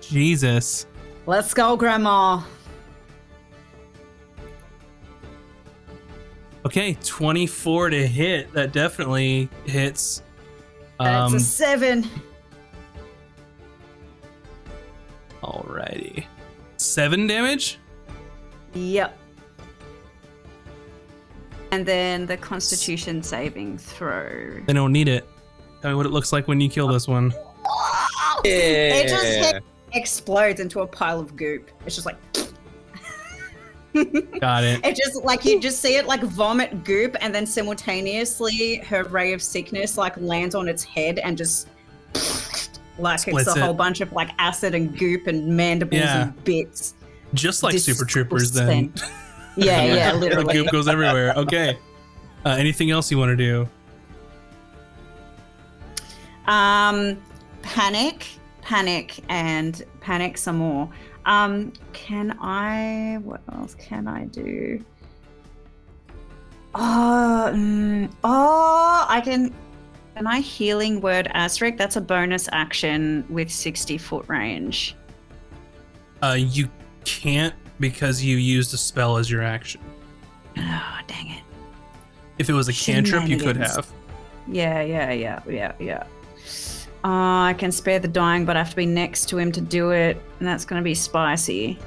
Jesus. 0.00 0.86
Let's 1.26 1.52
go, 1.54 1.76
Grandma. 1.76 2.42
Okay, 6.64 6.94
24 7.04 7.90
to 7.90 8.06
hit. 8.06 8.52
That 8.52 8.72
definitely 8.72 9.48
hits. 9.66 10.22
That's 10.98 11.32
Um, 11.32 11.34
a 11.36 11.40
seven. 11.40 12.08
alrighty. 15.42 16.24
Seven 16.88 17.26
damage? 17.26 17.78
Yep. 18.72 19.18
And 21.70 21.84
then 21.84 22.24
the 22.24 22.38
Constitution 22.38 23.22
saving 23.22 23.76
throw. 23.76 24.58
They 24.66 24.72
don't 24.72 24.90
need 24.90 25.06
it. 25.06 25.28
Tell 25.82 25.90
me 25.90 25.96
what 25.96 26.06
it 26.06 26.12
looks 26.12 26.32
like 26.32 26.48
when 26.48 26.62
you 26.62 26.70
kill 26.70 26.88
this 26.88 27.06
one. 27.06 27.34
It 28.42 29.08
just 29.08 29.22
hit, 29.22 29.62
explodes 29.92 30.60
into 30.60 30.80
a 30.80 30.86
pile 30.86 31.20
of 31.20 31.36
goop. 31.36 31.70
It's 31.84 31.94
just 31.94 32.06
like 32.06 32.16
Got 34.40 34.64
it. 34.64 34.82
it 34.82 34.96
just 34.96 35.22
like 35.24 35.44
you 35.44 35.60
just 35.60 35.80
see 35.80 35.96
it 35.96 36.06
like 36.06 36.22
vomit 36.22 36.84
goop, 36.84 37.16
and 37.20 37.34
then 37.34 37.44
simultaneously 37.44 38.76
her 38.78 39.04
ray 39.04 39.34
of 39.34 39.42
sickness 39.42 39.98
like 39.98 40.16
lands 40.16 40.54
on 40.54 40.68
its 40.68 40.84
head 40.84 41.18
and 41.18 41.36
just 41.36 41.68
like 42.98 43.20
Splits 43.20 43.48
it's 43.48 43.56
a 43.56 43.60
it. 43.60 43.64
whole 43.64 43.74
bunch 43.74 44.00
of 44.00 44.12
like 44.12 44.30
acid 44.38 44.74
and 44.74 44.96
goop 44.98 45.26
and 45.26 45.46
mandibles 45.56 46.00
Yeah. 46.00 46.22
and 46.24 46.44
bits. 46.44 46.94
Just 47.34 47.62
like 47.62 47.78
Super 47.78 48.04
Troopers, 48.04 48.50
then. 48.52 48.92
Yeah, 49.56 49.84
yeah, 49.84 50.12
the 50.14 50.18
literally. 50.18 50.54
goop 50.54 50.70
goes 50.72 50.88
everywhere. 50.88 51.32
Okay. 51.36 51.78
Uh, 52.46 52.50
anything 52.50 52.90
else 52.90 53.10
you 53.10 53.18
want 53.18 53.30
to 53.30 53.36
do? 53.36 53.68
Um, 56.46 57.20
panic, 57.62 58.26
panic, 58.62 59.20
and 59.28 59.82
panic 60.00 60.38
some 60.38 60.56
more. 60.58 60.88
Um, 61.26 61.72
can 61.92 62.36
I? 62.40 63.18
What 63.22 63.42
else 63.52 63.74
can 63.74 64.08
I 64.08 64.24
do? 64.26 64.82
Oh, 66.74 67.50
mm, 67.54 68.10
oh, 68.24 69.06
I 69.08 69.20
can. 69.20 69.52
I 70.26 70.40
healing 70.40 71.00
word 71.00 71.30
Azric? 71.34 71.76
That's 71.78 71.96
a 71.96 72.00
bonus 72.00 72.48
action 72.52 73.24
with 73.28 73.50
sixty 73.50 73.98
foot 73.98 74.24
range. 74.28 74.96
Uh, 76.22 76.36
you 76.38 76.68
can't 77.04 77.54
because 77.80 78.22
you 78.22 78.36
used 78.36 78.74
a 78.74 78.76
spell 78.76 79.16
as 79.16 79.30
your 79.30 79.42
action. 79.42 79.80
Oh, 80.56 80.98
dang 81.06 81.30
it. 81.30 81.42
If 82.38 82.48
it 82.50 82.52
was 82.52 82.68
a 82.68 82.72
cantrip, 82.72 83.28
you 83.28 83.36
could 83.36 83.56
have. 83.56 83.90
Yeah, 84.46 84.80
yeah, 84.80 85.12
yeah, 85.12 85.40
yeah, 85.48 85.72
yeah. 85.78 86.04
Uh, 87.04 87.50
I 87.50 87.54
can 87.56 87.70
spare 87.70 87.98
the 88.00 88.08
dying, 88.08 88.44
but 88.44 88.56
I 88.56 88.60
have 88.60 88.70
to 88.70 88.76
be 88.76 88.86
next 88.86 89.28
to 89.28 89.38
him 89.38 89.52
to 89.52 89.60
do 89.60 89.90
it, 89.90 90.20
and 90.38 90.48
that's 90.48 90.64
going 90.64 90.80
to 90.80 90.84
be 90.84 90.94
spicy. 90.94 91.78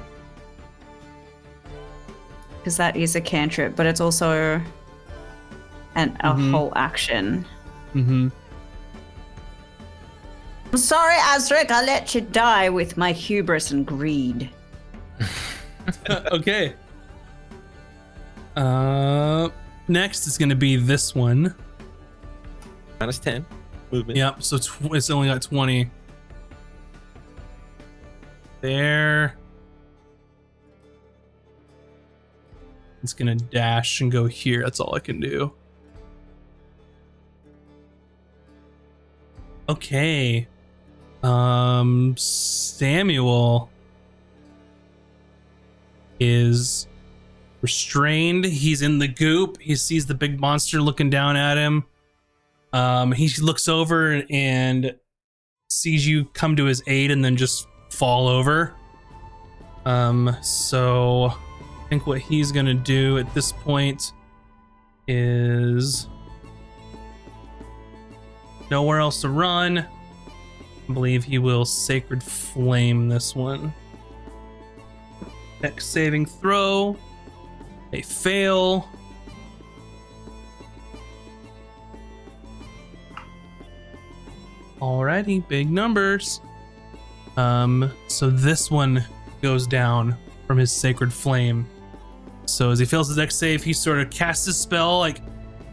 Because 2.58 2.76
that 2.76 2.96
is 2.96 3.16
a 3.16 3.20
cantrip, 3.20 3.76
but 3.76 3.84
it's 3.86 4.00
also 4.00 4.60
an 5.94 6.16
a 6.20 6.32
Mhm. 6.32 6.50
whole 6.50 6.72
action. 6.76 7.44
Mm-hmm. 7.94 8.28
I'm 10.72 10.78
sorry, 10.78 11.16
Azric, 11.16 11.70
I 11.70 11.84
let 11.84 12.14
you 12.14 12.22
die 12.22 12.70
with 12.70 12.96
my 12.96 13.12
hubris 13.12 13.72
and 13.72 13.86
greed. 13.86 14.48
okay. 16.10 16.74
Uh, 18.56 19.50
next 19.88 20.26
is 20.26 20.38
going 20.38 20.48
to 20.48 20.54
be 20.56 20.76
this 20.76 21.14
one. 21.14 21.54
Minus 22.98 23.18
10. 23.18 23.44
Movement. 23.92 24.16
Yep. 24.16 24.42
So 24.42 24.56
tw- 24.56 24.94
it's 24.94 25.10
only 25.10 25.28
got 25.28 25.42
twenty. 25.42 25.90
There. 28.62 29.36
It's 33.02 33.12
gonna 33.12 33.34
dash 33.34 34.00
and 34.00 34.10
go 34.10 34.24
here. 34.26 34.62
That's 34.62 34.80
all 34.80 34.94
I 34.94 35.00
can 35.00 35.20
do. 35.20 35.52
Okay. 39.68 40.46
Um, 41.22 42.16
Samuel 42.16 43.70
is 46.18 46.86
restrained. 47.60 48.44
He's 48.44 48.82
in 48.82 48.98
the 48.98 49.08
goop. 49.08 49.60
He 49.60 49.76
sees 49.76 50.06
the 50.06 50.14
big 50.14 50.40
monster 50.40 50.80
looking 50.80 51.10
down 51.10 51.36
at 51.36 51.56
him. 51.56 51.84
Um, 52.72 53.12
he 53.12 53.30
looks 53.40 53.68
over 53.68 54.22
and 54.30 54.94
sees 55.68 56.06
you 56.06 56.24
come 56.26 56.56
to 56.56 56.64
his 56.64 56.82
aid 56.86 57.10
and 57.10 57.24
then 57.24 57.36
just 57.36 57.66
fall 57.90 58.28
over. 58.28 58.74
Um, 59.84 60.36
so 60.42 61.26
I 61.26 61.88
think 61.88 62.06
what 62.06 62.20
he's 62.20 62.52
gonna 62.52 62.74
do 62.74 63.18
at 63.18 63.32
this 63.34 63.52
point 63.52 64.12
is 65.08 66.08
nowhere 68.72 69.00
else 69.00 69.20
to 69.20 69.28
run. 69.28 69.86
I 70.88 70.92
believe 70.94 71.24
he 71.24 71.38
will 71.38 71.66
sacred 71.66 72.22
flame 72.22 73.06
this 73.06 73.36
one. 73.36 73.70
Next 75.60 75.88
saving 75.88 76.24
throw. 76.24 76.96
A 77.92 78.00
fail. 78.00 78.88
Alrighty, 84.80 85.46
big 85.46 85.70
numbers. 85.70 86.40
Um, 87.36 87.92
so 88.08 88.30
this 88.30 88.70
one 88.70 89.04
goes 89.42 89.66
down 89.66 90.16
from 90.46 90.56
his 90.56 90.72
sacred 90.72 91.12
flame. 91.12 91.68
So 92.46 92.70
as 92.70 92.78
he 92.78 92.86
fails 92.86 93.08
his 93.08 93.18
next 93.18 93.36
save, 93.36 93.62
he 93.62 93.74
sort 93.74 93.98
of 93.98 94.08
casts 94.08 94.46
his 94.46 94.58
spell 94.58 94.98
like 94.98 95.20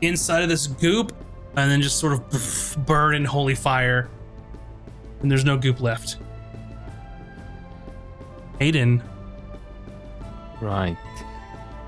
inside 0.01 0.43
of 0.43 0.49
this 0.49 0.67
goop, 0.67 1.15
and 1.59 1.71
then 1.71 1.81
just 1.81 1.99
sort 1.99 2.13
of 2.13 2.77
burn 2.85 3.15
in 3.15 3.25
holy 3.25 3.55
fire. 3.55 4.09
And 5.21 5.29
there's 5.29 5.45
no 5.45 5.57
goop 5.57 5.81
left. 5.81 6.17
Aiden, 8.59 9.01
Right. 10.61 10.97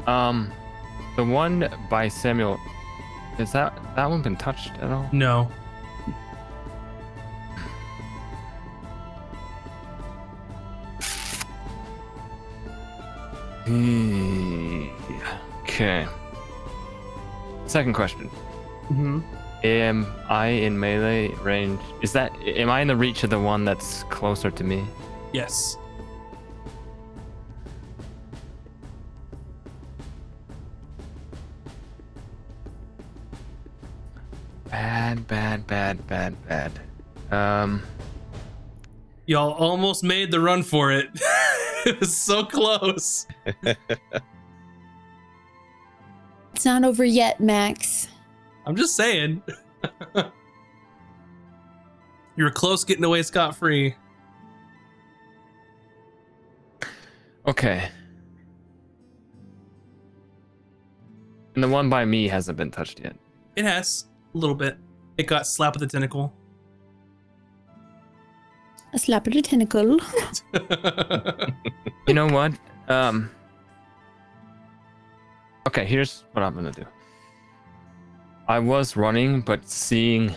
Um, 0.08 0.52
the 1.18 1.26
one 1.26 1.70
by 1.90 2.08
Samuel, 2.08 2.60
is 3.38 3.52
that 3.52 3.78
that 3.96 4.10
one 4.10 4.22
been 4.22 4.38
touched 4.38 4.72
at 4.80 4.92
all? 4.92 5.10
no. 5.12 5.52
Hmm. 13.66 14.88
Okay. 15.64 16.08
Second 17.68 17.94
question. 17.94 18.30
Mm-hmm. 18.90 19.20
Am 19.64 20.08
I 20.28 20.48
in 20.48 20.80
melee 20.80 21.30
range? 21.36 21.80
Is 22.02 22.14
that 22.14 22.36
am 22.42 22.70
I 22.70 22.82
in 22.82 22.88
the 22.88 22.96
reach 22.96 23.24
of 23.24 23.30
the 23.30 23.40
one 23.40 23.64
that's 23.64 24.04
closer 24.04 24.50
to 24.50 24.64
me? 24.64 24.86
Yes. 25.34 25.78
Bad, 34.70 35.28
bad, 35.28 35.68
bad, 35.68 36.08
bad, 36.08 36.36
bad. 36.48 36.72
Um, 37.32 37.84
Y'all 39.32 39.54
almost 39.54 40.04
made 40.04 40.32
the 40.32 40.40
run 40.40 40.62
for 40.64 40.92
it. 40.92 41.08
it 41.86 42.00
was 42.00 42.18
so 42.18 42.44
close. 42.44 43.28
It's 46.54 46.66
not 46.66 46.84
over 46.84 47.06
yet, 47.06 47.40
Max. 47.40 48.08
I'm 48.66 48.76
just 48.76 48.96
saying. 48.96 49.42
you 52.36 52.44
were 52.44 52.52
close 52.52 52.84
getting 52.84 53.04
away 53.04 53.24
scot 53.24 53.56
free. 53.56 53.96
okay. 57.48 57.90
And 61.56 61.64
the 61.64 61.68
one 61.68 61.90
by 61.90 62.06
me 62.06 62.28
hasn't 62.28 62.58
been 62.58 62.72
touched 62.72 63.00
yet. 63.00 63.16
It 63.56 63.66
has 63.66 64.06
a 64.34 64.38
little 64.38 64.56
bit. 64.56 64.78
It 65.18 65.28
got 65.28 65.46
slapped 65.46 65.80
with 65.80 65.90
a 65.90 65.92
tentacle. 65.92 66.34
A 68.94 69.00
slap 69.00 69.28
at 69.28 69.36
a 69.36 69.42
tentacle. 69.42 70.00
You 72.08 72.16
know 72.16 72.28
what? 72.28 72.54
Um. 72.88 73.30
Okay, 75.68 75.86
here's 75.86 76.26
what 76.34 76.44
I'm 76.44 76.54
gonna 76.54 76.72
do. 76.72 76.86
I 78.52 78.60
was 78.60 78.98
running, 78.98 79.40
but 79.40 79.66
seeing, 79.66 80.36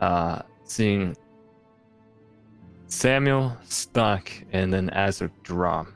uh, 0.00 0.40
seeing 0.64 1.14
Samuel 2.86 3.54
stuck 3.64 4.32
and 4.52 4.72
then 4.72 4.88
Azur 4.88 5.30
drop. 5.42 5.88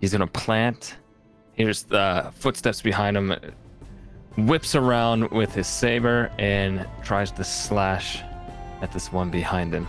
He's 0.00 0.12
gonna 0.12 0.28
plant. 0.28 0.98
Here's 1.54 1.82
the 1.82 2.32
footsteps 2.36 2.80
behind 2.80 3.16
him. 3.16 3.34
Whips 4.38 4.76
around 4.76 5.32
with 5.32 5.52
his 5.52 5.66
saber 5.66 6.30
and 6.38 6.86
tries 7.02 7.32
to 7.32 7.42
slash 7.42 8.22
at 8.82 8.92
this 8.92 9.12
one 9.12 9.30
behind 9.30 9.74
him. 9.74 9.88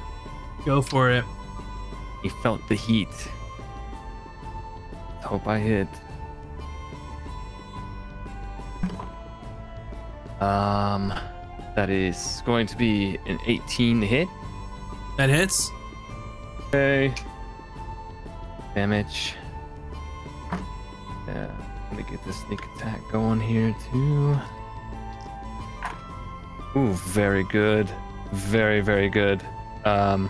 Go 0.66 0.82
for 0.82 1.12
it. 1.12 1.24
He 2.24 2.30
felt 2.41 2.68
the 2.68 2.74
heat. 2.74 3.14
Hope 5.22 5.48
I 5.48 5.60
hit. 5.60 5.88
Um, 10.42 11.14
that 11.76 11.90
is 11.90 12.42
going 12.46 12.68
to 12.68 12.78
be 12.78 13.18
an 13.26 13.40
18 13.46 14.02
to 14.02 14.08
hit. 14.08 14.28
That 15.18 15.30
hits. 15.30 15.72
Okay. 16.68 17.14
Damage. 18.76 19.34
Yeah, 21.28 21.52
let 21.90 21.98
me 21.98 22.04
get 22.10 22.24
this 22.26 22.38
sneak 22.42 22.62
attack 22.76 23.02
going 23.12 23.40
here 23.40 23.76
too. 23.92 24.40
Ooh, 26.76 26.94
very 26.94 27.44
good. 27.44 27.90
Very, 28.32 28.82
very 28.82 29.10
good. 29.10 29.42
Um, 29.86 30.30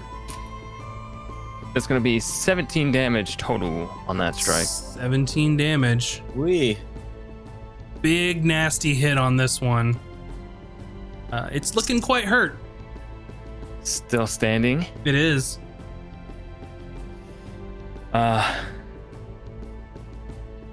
that's 1.74 1.88
gonna 1.88 2.00
be 2.00 2.20
17 2.20 2.92
damage 2.92 3.38
total 3.38 3.94
on 4.08 4.18
that 4.18 4.36
strike. 4.36 4.66
17 4.66 5.58
damage. 5.58 6.24
We. 6.34 6.78
Big 8.08 8.46
nasty 8.46 8.94
hit 8.94 9.18
on 9.18 9.36
this 9.36 9.60
one. 9.60 10.00
Uh, 11.30 11.50
it's 11.52 11.76
looking 11.76 12.00
quite 12.00 12.24
hurt. 12.24 12.56
Still 13.84 14.26
standing. 14.26 14.86
It 15.04 15.14
is. 15.14 15.60
Uh 18.14 18.64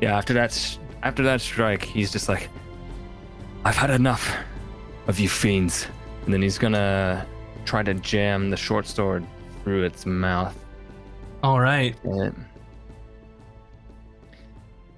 Yeah, 0.01 0.17
after 0.17 0.33
that 0.35 0.79
after 1.03 1.25
that 1.25 1.41
strike, 1.41 1.83
he's 1.83 2.13
just 2.13 2.29
like 2.29 2.49
I've 3.65 3.75
had 3.77 3.91
enough 3.91 4.33
of 5.09 5.19
you 5.19 5.29
fiends. 5.29 5.89
And 6.27 6.33
then 6.33 6.41
he's 6.41 6.57
gonna 6.57 7.27
try 7.65 7.83
to 7.83 7.95
jam 7.95 8.49
the 8.49 8.57
short 8.57 8.87
sword 8.87 9.27
through 9.65 9.83
its 9.83 10.07
mouth. 10.07 10.57
All 11.43 11.59
right. 11.59 11.97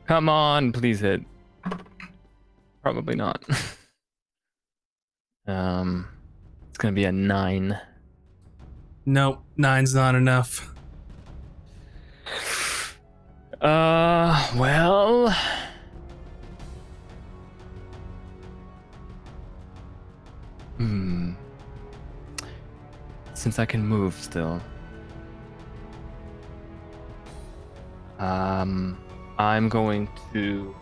Come 0.07 0.29
on, 0.29 0.73
please 0.73 1.01
hit. 1.01 1.23
Probably 2.87 3.17
not. 3.17 3.43
um 5.49 6.07
it's 6.69 6.79
gonna 6.79 6.93
be 6.93 7.05
a 7.05 7.11
nine. 7.11 7.77
Nope. 9.05 9.43
Nine's 9.57 9.93
not 9.93 10.15
enough. 10.15 10.73
Uh, 13.61 14.53
well. 14.57 15.35
Hmm. 20.77 21.33
Since 23.33 23.59
I 23.59 23.65
can 23.65 23.85
move 23.85 24.15
still. 24.15 24.61
Um, 28.19 28.99
I'm 29.39 29.71
going 29.71 30.07
to 30.35 30.77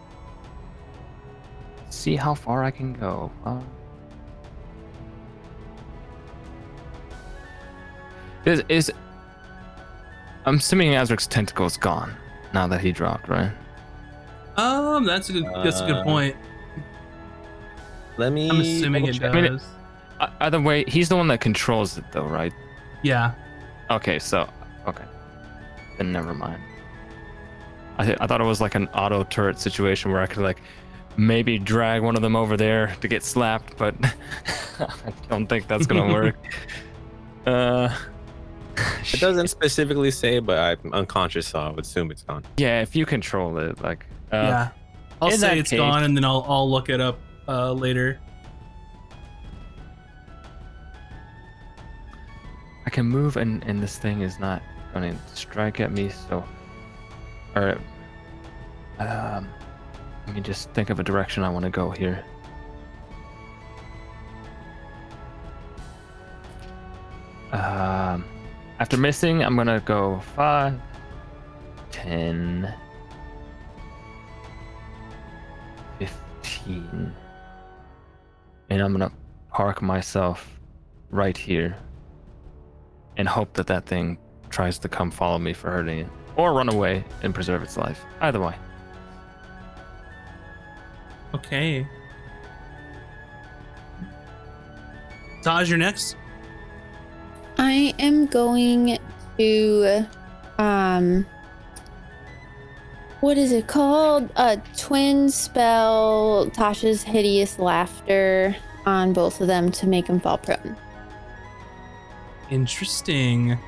see 1.94 2.16
how 2.16 2.34
far 2.34 2.64
I 2.64 2.70
can 2.70 2.92
go. 2.94 3.30
Uh, 3.44 3.60
is 8.44 8.62
is 8.68 8.92
I'm 10.44 10.56
assuming 10.56 10.94
Azric's 10.94 11.26
tentacle 11.26 11.66
is 11.66 11.76
gone 11.76 12.14
now 12.52 12.66
that 12.66 12.80
he 12.80 12.92
dropped, 12.92 13.28
right? 13.28 13.50
Um, 14.56 15.04
that's 15.04 15.30
a 15.30 15.32
good. 15.32 15.44
That's 15.64 15.80
a 15.80 15.86
good 15.86 15.96
Uh, 15.96 16.04
point. 16.04 16.36
Let 18.18 18.32
me. 18.32 18.50
I'm 18.50 18.60
assuming 18.60 19.06
it 19.06 19.18
does. 19.18 19.32
check. 19.32 19.34
mean, 19.34 19.60
Either 20.40 20.60
way, 20.60 20.84
he's 20.86 21.08
the 21.08 21.16
one 21.16 21.26
that 21.28 21.40
controls 21.40 21.98
it, 21.98 22.04
though, 22.12 22.24
right? 22.24 22.52
yeah. 23.02 23.32
Okay, 23.90 24.18
so 24.18 24.48
okay, 24.86 25.04
then 25.98 26.10
never 26.12 26.32
mind. 26.32 26.60
I 27.98 28.04
th- 28.06 28.16
I 28.20 28.26
thought 28.26 28.40
it 28.40 28.44
was 28.44 28.60
like 28.60 28.74
an 28.74 28.88
auto 28.88 29.24
turret 29.24 29.58
situation 29.58 30.10
where 30.10 30.20
I 30.22 30.26
could 30.26 30.42
like 30.42 30.62
maybe 31.16 31.58
drag 31.58 32.02
one 32.02 32.16
of 32.16 32.22
them 32.22 32.36
over 32.36 32.56
there 32.56 32.94
to 33.00 33.08
get 33.08 33.22
slapped, 33.22 33.76
but 33.76 33.94
I 34.80 34.88
don't 35.28 35.46
think 35.46 35.68
that's 35.68 35.86
gonna 35.86 36.12
work. 36.12 36.36
uh, 37.46 37.94
It 39.12 39.20
doesn't 39.20 39.48
specifically 39.48 40.10
say, 40.10 40.38
but 40.40 40.58
I'm 40.58 40.92
unconscious, 40.92 41.46
so 41.48 41.60
I 41.60 41.68
would 41.70 41.84
assume 41.84 42.10
it's 42.10 42.22
gone. 42.22 42.42
yeah, 42.56 42.80
if 42.82 42.96
you 42.96 43.06
control 43.06 43.58
it, 43.58 43.80
like 43.80 44.06
uh, 44.32 44.36
yeah. 44.36 44.68
I'll 45.22 45.30
say 45.30 45.36
that 45.48 45.58
it's 45.58 45.70
case- 45.70 45.78
gone, 45.78 46.02
and 46.04 46.16
then 46.16 46.24
I'll 46.24 46.44
I'll 46.48 46.68
look 46.70 46.88
it 46.88 47.00
up 47.00 47.18
uh, 47.48 47.72
later. 47.72 48.18
I 52.86 52.90
can 52.90 53.06
move 53.06 53.36
and, 53.38 53.62
and 53.64 53.82
this 53.82 53.96
thing 53.96 54.20
is 54.20 54.38
not 54.38 54.62
going 54.92 55.10
to 55.14 55.36
strike 55.36 55.80
at 55.80 55.90
me, 55.90 56.10
so. 56.10 56.44
all 57.56 57.62
right. 57.64 57.78
Um. 58.98 59.48
Let 60.26 60.36
me 60.36 60.40
just 60.40 60.70
think 60.70 60.90
of 60.90 60.98
a 60.98 61.02
direction 61.02 61.42
I 61.42 61.48
want 61.50 61.64
to 61.64 61.70
go 61.70 61.90
here. 61.90 62.24
Um. 67.52 68.24
After 68.80 68.96
missing, 68.96 69.42
I'm 69.42 69.56
gonna 69.56 69.80
go 69.80 70.20
5, 70.34 70.80
10, 71.92 72.74
15. 75.98 77.14
And 78.70 78.82
I'm 78.82 78.92
gonna 78.92 79.12
park 79.50 79.80
myself 79.80 80.58
right 81.10 81.36
here 81.36 81.76
and 83.16 83.28
hope 83.28 83.54
that 83.54 83.68
that 83.68 83.86
thing 83.86 84.18
tries 84.50 84.78
to 84.80 84.88
come 84.88 85.12
follow 85.12 85.38
me 85.38 85.52
for 85.52 85.70
hurting 85.70 86.00
it 86.00 86.08
or 86.36 86.52
run 86.52 86.68
away 86.68 87.04
and 87.22 87.32
preserve 87.32 87.62
its 87.62 87.76
life. 87.76 88.04
Either 88.20 88.40
way. 88.40 88.56
Okay. 91.34 91.86
Tahj, 95.42 95.68
you're 95.68 95.78
next. 95.78 96.16
I 97.58 97.94
am 97.98 98.26
going 98.26 98.98
to 99.36 100.06
um 100.58 101.26
what 103.20 103.38
is 103.38 103.52
it 103.52 103.66
called? 103.66 104.30
A 104.36 104.60
twin 104.76 105.30
spell 105.30 106.46
Tasha's 106.52 107.02
hideous 107.02 107.58
laughter 107.58 108.54
on 108.84 109.12
both 109.12 109.40
of 109.40 109.46
them 109.46 109.72
to 109.72 109.86
make 109.86 110.06
them 110.06 110.20
fall 110.20 110.38
prone. 110.38 110.76
Interesting. 112.50 113.58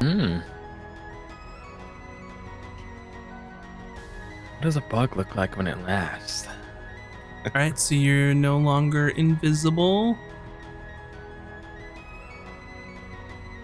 Hmm. 0.00 0.38
What 4.60 4.64
does 4.64 4.76
a 4.76 4.82
bug 4.82 5.16
look 5.16 5.36
like 5.36 5.56
when 5.56 5.66
it 5.66 5.78
laughs? 5.86 6.46
All 7.46 7.52
right, 7.54 7.78
so 7.78 7.94
you're 7.94 8.34
no 8.34 8.58
longer 8.58 9.08
invisible. 9.08 10.18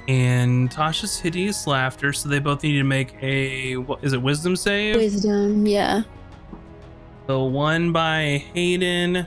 And 0.08 0.70
Tasha's 0.70 1.20
hideous 1.20 1.66
laughter. 1.66 2.14
So 2.14 2.30
they 2.30 2.38
both 2.38 2.62
need 2.62 2.78
to 2.78 2.82
make 2.82 3.14
a 3.20 3.76
what 3.76 4.02
is 4.02 4.14
it? 4.14 4.22
Wisdom 4.22 4.56
save. 4.56 4.96
Wisdom, 4.96 5.66
yeah. 5.66 6.00
The 7.26 7.38
one 7.38 7.92
by 7.92 8.42
Haydan. 8.54 9.26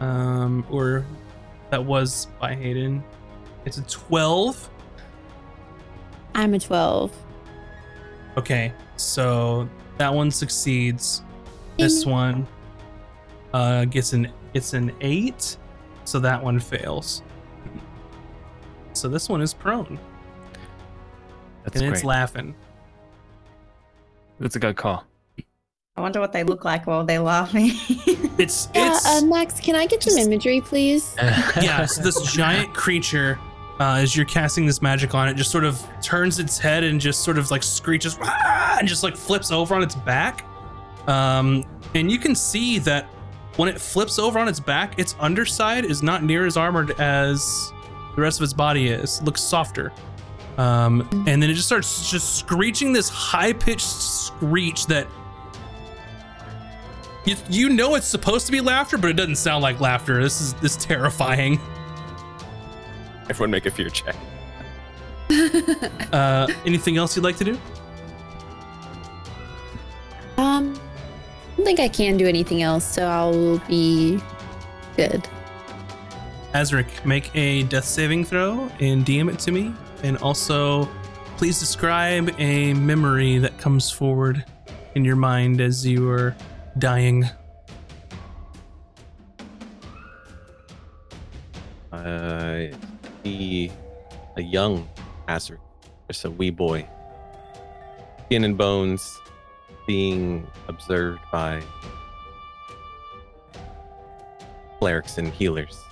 Um, 0.00 0.66
or 0.68 1.06
that 1.70 1.84
was 1.84 2.26
by 2.40 2.56
Haydan. 2.56 3.04
It's 3.64 3.78
a 3.78 3.82
twelve. 3.82 4.68
I'm 6.34 6.52
a 6.54 6.58
12. 6.58 7.14
Okay, 8.40 8.72
so 8.96 9.68
that 9.98 10.14
one 10.14 10.30
succeeds. 10.30 11.22
This 11.78 12.06
one 12.06 12.46
uh 13.52 13.84
gets 13.84 14.14
an 14.14 14.32
it's 14.54 14.72
an 14.72 14.92
eight, 15.02 15.58
so 16.04 16.18
that 16.20 16.42
one 16.42 16.58
fails. 16.58 17.22
So 18.94 19.08
this 19.08 19.28
one 19.28 19.42
is 19.42 19.52
prone 19.52 19.98
That's 21.64 21.76
and 21.76 21.84
great. 21.84 21.92
it's 21.92 22.02
laughing. 22.04 22.54
That's 24.38 24.56
a 24.56 24.58
good 24.58 24.76
call. 24.76 25.04
I 25.98 26.00
wonder 26.00 26.18
what 26.18 26.32
they 26.32 26.42
look 26.42 26.64
like 26.64 26.86
while 26.86 27.04
they're 27.04 27.20
laughing. 27.20 27.72
It's 28.38 28.68
Yeah, 28.74 28.92
it's 28.92 29.06
uh, 29.06 29.26
Max, 29.26 29.60
can 29.60 29.74
I 29.76 29.84
get 29.84 30.02
some 30.02 30.16
imagery, 30.16 30.62
please? 30.62 31.14
yeah. 31.60 31.84
So 31.84 32.00
this 32.00 32.32
giant 32.32 32.72
creature, 32.72 33.38
uh, 33.80 33.94
as 33.94 34.14
you're 34.14 34.26
casting 34.26 34.66
this 34.66 34.82
magic 34.82 35.14
on 35.14 35.26
it, 35.26 35.34
just 35.34 35.50
sort 35.50 35.64
of 35.64 35.82
turns 36.02 36.38
its 36.38 36.58
head 36.58 36.84
and 36.84 37.00
just 37.00 37.24
sort 37.24 37.38
of 37.38 37.50
like 37.50 37.62
screeches 37.62 38.18
"Ah!" 38.20 38.76
and 38.78 38.86
just 38.86 39.02
like 39.02 39.16
flips 39.16 39.50
over 39.50 39.74
on 39.74 39.82
its 39.82 39.94
back. 39.94 40.44
Um, 41.08 41.64
and 41.94 42.12
you 42.12 42.18
can 42.18 42.34
see 42.34 42.78
that 42.80 43.06
when 43.56 43.70
it 43.70 43.80
flips 43.80 44.18
over 44.18 44.38
on 44.38 44.48
its 44.48 44.60
back, 44.60 44.98
its 44.98 45.16
underside 45.18 45.86
is 45.86 46.02
not 46.02 46.22
near 46.22 46.46
as 46.46 46.58
armored 46.58 46.92
as 47.00 47.72
the 48.14 48.22
rest 48.22 48.38
of 48.38 48.44
its 48.44 48.52
body 48.52 48.88
is. 48.88 49.18
It 49.18 49.24
looks 49.24 49.40
softer. 49.40 49.92
Um, 50.58 51.08
and 51.26 51.42
then 51.42 51.48
it 51.48 51.54
just 51.54 51.66
starts 51.66 52.10
just 52.10 52.36
screeching 52.36 52.92
this 52.92 53.08
high 53.08 53.54
pitched 53.54 53.86
screech 53.86 54.86
that 54.86 55.06
you, 57.24 57.36
you 57.48 57.68
know 57.70 57.94
it's 57.94 58.06
supposed 58.06 58.44
to 58.46 58.52
be 58.52 58.60
laughter, 58.60 58.98
but 58.98 59.08
it 59.08 59.14
doesn't 59.14 59.36
sound 59.36 59.62
like 59.62 59.80
laughter. 59.80 60.22
This 60.22 60.42
is 60.42 60.52
this 60.54 60.76
is 60.76 60.84
terrifying. 60.84 61.58
Everyone 63.30 63.52
make 63.52 63.64
a 63.64 63.70
fear 63.70 63.88
check. 63.88 64.16
Uh, 66.12 66.48
anything 66.66 66.96
else 66.96 67.14
you'd 67.14 67.22
like 67.22 67.36
to 67.36 67.44
do? 67.44 67.52
Um, 70.36 70.74
I 70.74 71.56
don't 71.56 71.64
think 71.64 71.78
I 71.78 71.86
can 71.86 72.16
do 72.16 72.26
anything 72.26 72.62
else, 72.62 72.84
so 72.84 73.06
I'll 73.06 73.58
be 73.68 74.18
good. 74.96 75.28
Azric, 76.52 77.04
make 77.06 77.30
a 77.36 77.62
death 77.64 77.84
saving 77.84 78.24
throw 78.24 78.68
and 78.80 79.06
DM 79.06 79.32
it 79.32 79.38
to 79.40 79.52
me. 79.52 79.72
And 80.02 80.16
also, 80.16 80.88
please 81.36 81.60
describe 81.60 82.34
a 82.40 82.74
memory 82.74 83.38
that 83.38 83.56
comes 83.58 83.88
forward 83.88 84.44
in 84.96 85.04
your 85.04 85.14
mind 85.14 85.60
as 85.60 85.86
you 85.86 86.10
are 86.10 86.34
dying. 86.78 87.24
Uh, 91.92 92.66
see 93.22 93.70
a 94.36 94.42
young 94.42 94.88
Azric, 95.28 95.58
just 96.08 96.24
a 96.24 96.30
wee 96.30 96.50
boy, 96.50 96.86
skin 98.26 98.44
and 98.44 98.56
bones, 98.56 99.20
being 99.86 100.46
observed 100.68 101.20
by 101.32 101.62
clerics 104.78 105.18
and 105.18 105.32
healers. 105.32 105.82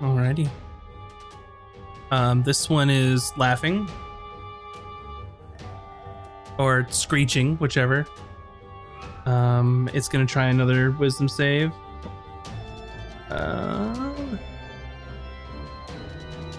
Alrighty. 0.00 0.48
Um, 2.10 2.42
this 2.42 2.68
one 2.68 2.90
is 2.90 3.32
laughing 3.36 3.88
or 6.58 6.86
screeching, 6.90 7.56
whichever. 7.56 8.06
Um, 9.26 9.88
it's 9.94 10.08
gonna 10.08 10.26
try 10.26 10.46
another 10.46 10.90
wisdom 10.92 11.28
save. 11.28 11.72
Uh, 13.30 14.14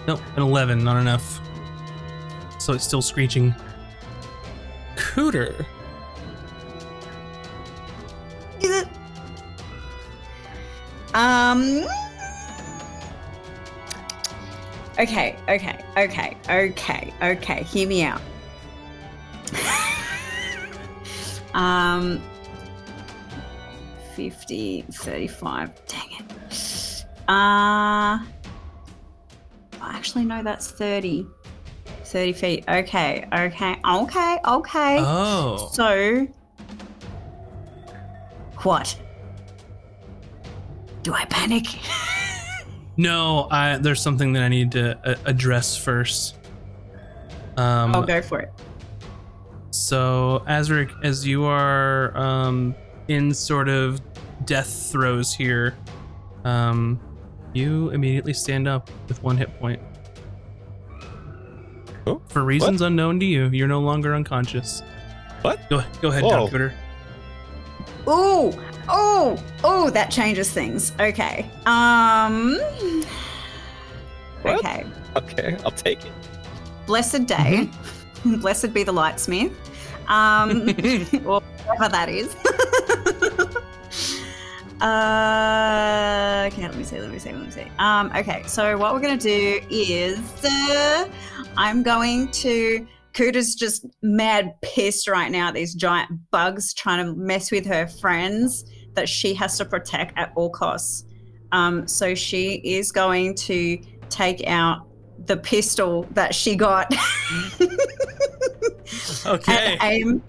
nope, 0.06 0.20
an 0.36 0.42
eleven, 0.42 0.82
not 0.82 1.00
enough. 1.00 1.40
So 2.58 2.72
it's 2.72 2.84
still 2.84 3.02
screeching. 3.02 3.54
Cooter. 4.96 5.64
Um. 11.16 11.86
Okay, 14.98 15.36
okay, 15.48 15.84
okay, 15.96 16.36
okay, 16.48 17.14
okay. 17.22 17.62
Hear 17.62 17.88
me 17.88 18.02
out. 18.02 18.20
um. 21.54 22.20
50, 24.16 24.84
35. 24.90 25.86
Dang 25.86 26.08
it. 26.18 27.04
Uh. 27.28 28.18
Actually, 29.82 30.24
no, 30.24 30.42
that's 30.42 30.70
30. 30.70 31.26
30 32.04 32.32
feet. 32.32 32.64
Okay, 32.66 33.28
okay, 33.30 33.78
okay, 33.86 34.38
okay. 34.46 34.96
Oh. 35.00 35.68
So, 35.70 36.26
what? 38.62 38.98
Do 41.02 41.12
I 41.12 41.24
panic? 41.26 41.66
No, 42.98 43.46
I 43.50 43.76
there's 43.76 44.00
something 44.00 44.32
that 44.32 44.42
I 44.42 44.48
need 44.48 44.72
to 44.72 44.98
uh, 45.06 45.16
address 45.26 45.76
first. 45.76 46.38
Um, 47.58 47.94
I'll 47.94 48.02
go 48.02 48.22
for 48.22 48.40
it. 48.40 48.50
So, 49.68 50.42
Azric, 50.48 50.90
as 51.04 51.26
you 51.26 51.44
are 51.44 52.16
um, 52.16 52.74
in 53.08 53.32
sort 53.32 53.68
of 53.68 54.00
death 54.44 54.90
throes 54.90 55.32
here, 55.34 55.76
um, 56.44 57.00
you 57.52 57.90
immediately 57.90 58.32
stand 58.32 58.68
up 58.68 58.90
with 59.08 59.22
one 59.22 59.36
hit 59.36 59.58
point. 59.58 59.80
Oh, 62.06 62.22
For 62.28 62.44
reasons 62.44 62.82
unknown 62.82 63.18
to 63.20 63.26
you, 63.26 63.48
you're 63.48 63.66
no 63.66 63.80
longer 63.80 64.14
unconscious. 64.14 64.82
What? 65.42 65.68
Go, 65.68 65.82
go 66.00 66.08
ahead, 66.08 66.22
Whoa. 66.22 66.30
Don 66.30 66.48
Cooter. 66.48 66.72
Ooh, 68.08 68.52
oh, 68.88 69.42
oh, 69.64 69.90
that 69.90 70.10
changes 70.10 70.50
things. 70.50 70.92
Okay. 71.00 71.50
Um. 71.66 72.58
What? 74.42 74.58
Okay. 74.58 74.86
Okay, 75.16 75.56
I'll 75.64 75.72
take 75.72 76.04
it. 76.04 76.12
Blessed 76.86 77.26
day. 77.26 77.68
Blessed 78.24 78.72
be 78.72 78.84
the 78.84 78.92
lightsmith. 78.92 79.52
Um, 80.08 80.68
or 81.26 81.42
whatever 81.66 81.88
that 81.90 82.08
is. 82.08 82.34
uh, 84.80 86.48
okay, 86.52 86.62
let 86.62 86.76
me 86.76 86.84
see, 86.84 87.00
let 87.00 87.10
me 87.10 87.18
see, 87.18 87.32
let 87.32 87.44
me 87.44 87.50
see. 87.50 87.66
Um, 87.78 88.12
okay, 88.16 88.42
so 88.46 88.78
what 88.78 88.94
we're 88.94 89.00
gonna 89.00 89.16
do 89.16 89.60
is 89.70 90.18
uh, 90.44 91.08
I'm 91.56 91.82
going 91.82 92.30
to. 92.32 92.86
Cooter's 93.14 93.54
just 93.54 93.86
mad 94.02 94.52
pissed 94.60 95.08
right 95.08 95.32
now 95.32 95.48
at 95.48 95.54
these 95.54 95.74
giant 95.74 96.10
bugs 96.30 96.74
trying 96.74 97.02
to 97.02 97.14
mess 97.14 97.50
with 97.50 97.64
her 97.64 97.86
friends 97.86 98.66
that 98.92 99.08
she 99.08 99.32
has 99.32 99.56
to 99.56 99.64
protect 99.64 100.12
at 100.18 100.32
all 100.36 100.50
costs. 100.50 101.06
Um, 101.50 101.88
so 101.88 102.14
she 102.14 102.56
is 102.56 102.92
going 102.92 103.34
to 103.36 103.78
take 104.10 104.46
out 104.46 104.86
the 105.24 105.38
pistol 105.38 106.02
that 106.10 106.34
she 106.34 106.56
got 106.56 106.92
Okay. 109.26 109.56
and 109.56 109.78
aim 109.82 110.22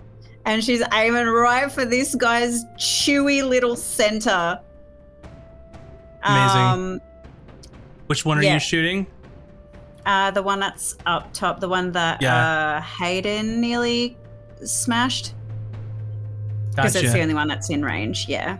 and 0.47 0.63
she's 0.63 0.81
aiming 0.93 1.27
right 1.27 1.71
for 1.71 1.85
this 1.85 2.15
guy's 2.15 2.63
chewy 2.77 3.47
little 3.47 3.75
center. 3.75 4.59
Amazing. 6.23 6.61
Um, 6.61 7.01
Which 8.07 8.25
one 8.25 8.39
are 8.39 8.43
yeah. 8.43 8.55
you 8.55 8.59
shooting? 8.59 9.05
uh, 10.05 10.31
the 10.31 10.41
one 10.41 10.59
that's 10.61 10.95
up 11.05 11.31
top, 11.33 11.59
the 11.59 11.67
one 11.67 11.91
that 11.91 12.21
Yeah. 12.21 12.77
uh, 12.77 12.81
Haydan 12.81 13.57
nearly 13.57 14.17
smashed, 14.63 15.33
because 16.71 16.95
it's 16.95 17.11
the 17.11 17.21
only 17.21 17.33
one 17.33 17.49
that's 17.49 17.69
in 17.69 17.83
range. 17.83 18.25
Yeah. 18.29 18.57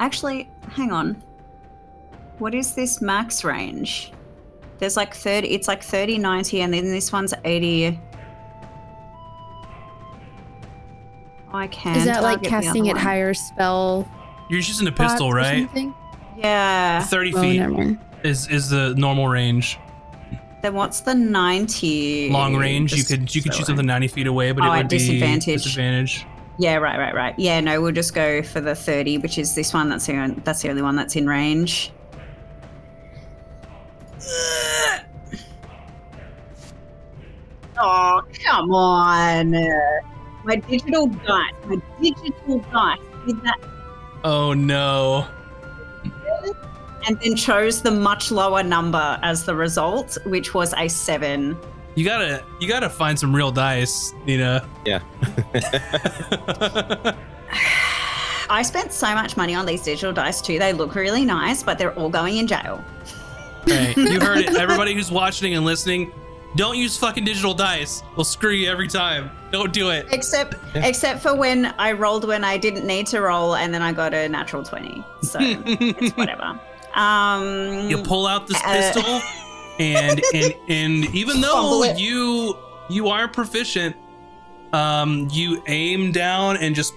Actually, 0.00 0.48
hang 0.70 0.92
on. 0.92 1.22
What 2.38 2.54
is 2.54 2.74
this 2.74 3.02
max 3.02 3.44
range? 3.44 4.12
There's 4.78 4.96
like 4.96 5.14
30, 5.14 5.48
it's 5.48 5.68
like 5.68 5.82
30, 5.82 6.16
90, 6.18 6.60
and 6.62 6.72
then 6.72 6.84
this 6.86 7.12
one's 7.12 7.34
80. 7.44 8.00
I 11.52 11.66
can. 11.68 11.96
Is 11.96 12.04
that 12.04 12.22
like 12.22 12.42
casting 12.42 12.90
other 12.90 12.98
it 12.98 13.02
higher 13.02 13.34
spell? 13.34 14.10
You're 14.48 14.58
using 14.60 14.86
a 14.86 14.92
pistol, 14.92 15.32
right? 15.32 15.68
Yeah. 16.36 17.02
30 17.02 17.34
Oh, 17.34 17.40
feet 17.42 17.98
is 18.22 18.46
is 18.48 18.70
the 18.70 18.94
normal 18.96 19.28
range. 19.28 19.78
Then 20.62 20.74
what's 20.74 21.00
the 21.00 21.14
90? 21.14 22.30
Long 22.30 22.56
range, 22.56 22.92
you 22.94 23.04
could 23.04 23.32
you 23.34 23.42
could 23.42 23.52
so 23.52 23.58
shoot 23.60 23.66
something 23.66 23.86
90 23.86 24.08
feet 24.08 24.26
away, 24.26 24.52
but 24.52 24.64
Oh, 24.64 24.66
it 24.66 24.70
at 24.70 24.76
would 24.78 24.88
be 24.88 24.98
disadvantage. 24.98 25.62
disadvantage. 25.62 26.26
Yeah, 26.58 26.76
right, 26.76 26.98
right, 26.98 27.14
right. 27.14 27.34
Yeah, 27.38 27.60
no, 27.60 27.80
we'll 27.82 27.92
just 27.92 28.14
go 28.14 28.42
for 28.42 28.62
the 28.62 28.74
30, 28.74 29.18
which 29.18 29.36
is 29.38 29.54
this 29.54 29.74
one. 29.74 29.90
That's 29.90 30.06
the, 30.06 30.16
on- 30.16 30.40
that's 30.44 30.62
the 30.62 30.70
only 30.70 30.80
one 30.82 30.96
that's 30.96 31.14
in 31.14 31.26
range. 31.26 31.92
Oh, 37.78 38.22
come 38.44 38.70
on. 38.72 39.54
My 40.46 40.56
digital 40.56 41.06
dice. 41.08 41.52
My 41.66 41.80
digital 42.00 42.58
dice 42.72 42.98
did 43.26 43.42
that 43.42 43.58
Oh 44.24 44.52
no. 44.54 45.26
and 47.06 47.18
then 47.20 47.36
chose 47.36 47.82
the 47.82 47.90
much 47.90 48.30
lower 48.30 48.62
number 48.62 49.18
as 49.22 49.44
the 49.44 49.54
result, 49.54 50.16
which 50.26 50.54
was 50.54 50.72
a 50.76 50.88
seven. 50.88 51.56
You 51.96 52.04
gotta 52.04 52.44
you 52.60 52.68
gotta 52.68 52.88
find 52.90 53.18
some 53.18 53.34
real 53.34 53.50
dice, 53.50 54.12
Nina. 54.24 54.66
Yeah. 54.84 55.00
I 58.48 58.62
spent 58.62 58.92
so 58.92 59.12
much 59.14 59.36
money 59.36 59.54
on 59.54 59.66
these 59.66 59.82
digital 59.82 60.12
dice 60.12 60.40
too. 60.40 60.58
They 60.58 60.72
look 60.72 60.94
really 60.94 61.24
nice, 61.24 61.62
but 61.62 61.78
they're 61.78 61.94
all 61.94 62.08
going 62.10 62.36
in 62.36 62.46
jail. 62.46 62.82
Right. 63.66 63.96
You 63.96 64.20
heard 64.20 64.38
it. 64.38 64.54
Everybody 64.58 64.94
who's 64.94 65.10
watching 65.10 65.54
and 65.54 65.64
listening, 65.64 66.12
don't 66.54 66.76
use 66.76 66.96
fucking 66.96 67.24
digital 67.24 67.54
dice. 67.54 68.02
We'll 68.16 68.24
screw 68.24 68.52
you 68.52 68.70
every 68.70 68.86
time. 68.88 69.30
Don't 69.56 69.72
do 69.72 69.88
it. 69.90 70.06
Except 70.12 70.54
except 70.74 71.22
for 71.22 71.34
when 71.34 71.66
I 71.78 71.92
rolled 71.92 72.26
when 72.26 72.44
I 72.44 72.58
didn't 72.58 72.86
need 72.86 73.06
to 73.08 73.20
roll 73.22 73.54
and 73.56 73.72
then 73.72 73.80
I 73.80 73.92
got 73.92 74.12
a 74.12 74.28
natural 74.28 74.62
20. 74.62 75.02
So 75.22 75.38
it's 75.42 76.14
whatever. 76.16 76.60
Um 76.94 77.88
you 77.88 77.96
pull 78.02 78.26
out 78.26 78.46
this 78.46 78.60
Uh, 78.62 78.72
pistol 78.74 79.20
and 79.78 80.20
and 80.34 80.54
and 80.68 81.14
even 81.14 81.40
though 81.40 81.84
you 81.84 82.54
you 82.90 83.08
are 83.08 83.28
proficient 83.28 83.96
um 84.74 85.28
you 85.32 85.62
aim 85.68 86.12
down 86.12 86.56
and 86.58 86.74
just 86.74 86.92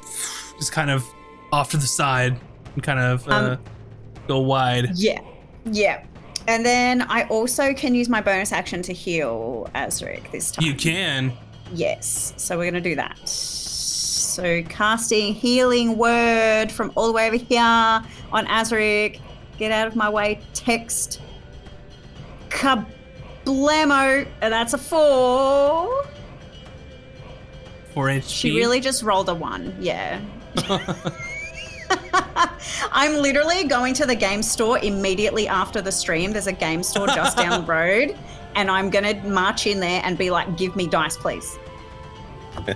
just 0.57 0.72
kind 0.73 0.90
of 0.90 1.06
off 1.53 1.72
to 1.72 1.77
the 1.77 1.88
side 1.88 2.38
and 2.76 2.84
kind 2.84 2.99
of 2.99 3.27
uh, 3.27 3.34
Um, 3.34 3.57
go 4.27 4.40
wide 4.40 4.90
Yeah. 4.95 5.22
Yeah. 5.65 6.03
And 6.48 6.65
then 6.65 7.03
I 7.03 7.23
also 7.30 7.73
can 7.73 7.94
use 7.95 8.10
my 8.10 8.22
bonus 8.22 8.52
action 8.52 8.81
to 8.84 8.94
heal 8.94 9.69
Azric 9.76 10.30
this 10.31 10.52
time. 10.52 10.65
you 10.65 10.73
can 10.73 11.31
Yes. 11.74 12.34
So 12.38 12.58
we're 12.58 12.70
going 12.70 12.82
to 12.82 12.90
do 12.90 12.96
that. 12.96 13.28
So 13.28 14.64
casting 14.64 15.34
healing 15.34 15.98
word 15.98 16.72
from 16.72 16.91
all 16.96 17.08
the 17.08 17.14
way 17.14 17.28
over 17.28 17.36
here 17.36 17.62
on 17.62 18.46
Azric. 18.48 19.20
Get 19.58 19.72
out 19.72 19.88
of 19.88 19.96
my 19.96 20.10
way. 20.10 20.40
Text. 20.54 21.22
Kablamo. 22.50 24.28
And 24.41 24.54
that's 24.54 24.74
a 24.74 24.78
four. 24.78 26.06
Four 27.94 28.08
HP 28.08 28.30
She 28.30 28.56
really 28.56 28.80
just 28.80 29.04
rolled 29.04 29.30
a 29.30 29.36
one. 29.36 29.76
Yeah. 29.80 30.22
I'm 32.91 33.16
literally 33.16 33.64
going 33.66 33.94
to 33.96 34.06
the 34.06 34.16
game 34.16 34.44
store 34.44 34.80
immediately 34.80 35.48
after 35.48 35.82
the 35.82 35.91
stream. 35.91 36.32
There's 36.32 36.48
a 36.48 36.54
game 36.54 36.84
store 36.84 37.08
just 37.08 37.38
down 37.38 37.62
the 37.62 37.68
road. 37.72 38.18
And 38.60 38.69
I'm 38.69 38.90
going 38.90 39.06
to 39.06 39.26
march 39.26 39.65
in 39.68 39.80
there 39.80 40.02
and 40.03 40.18
be 40.18 40.31
like, 40.31 40.57
give 40.57 40.76
me 40.76 40.86
dice, 40.86 41.15
please. 41.15 41.57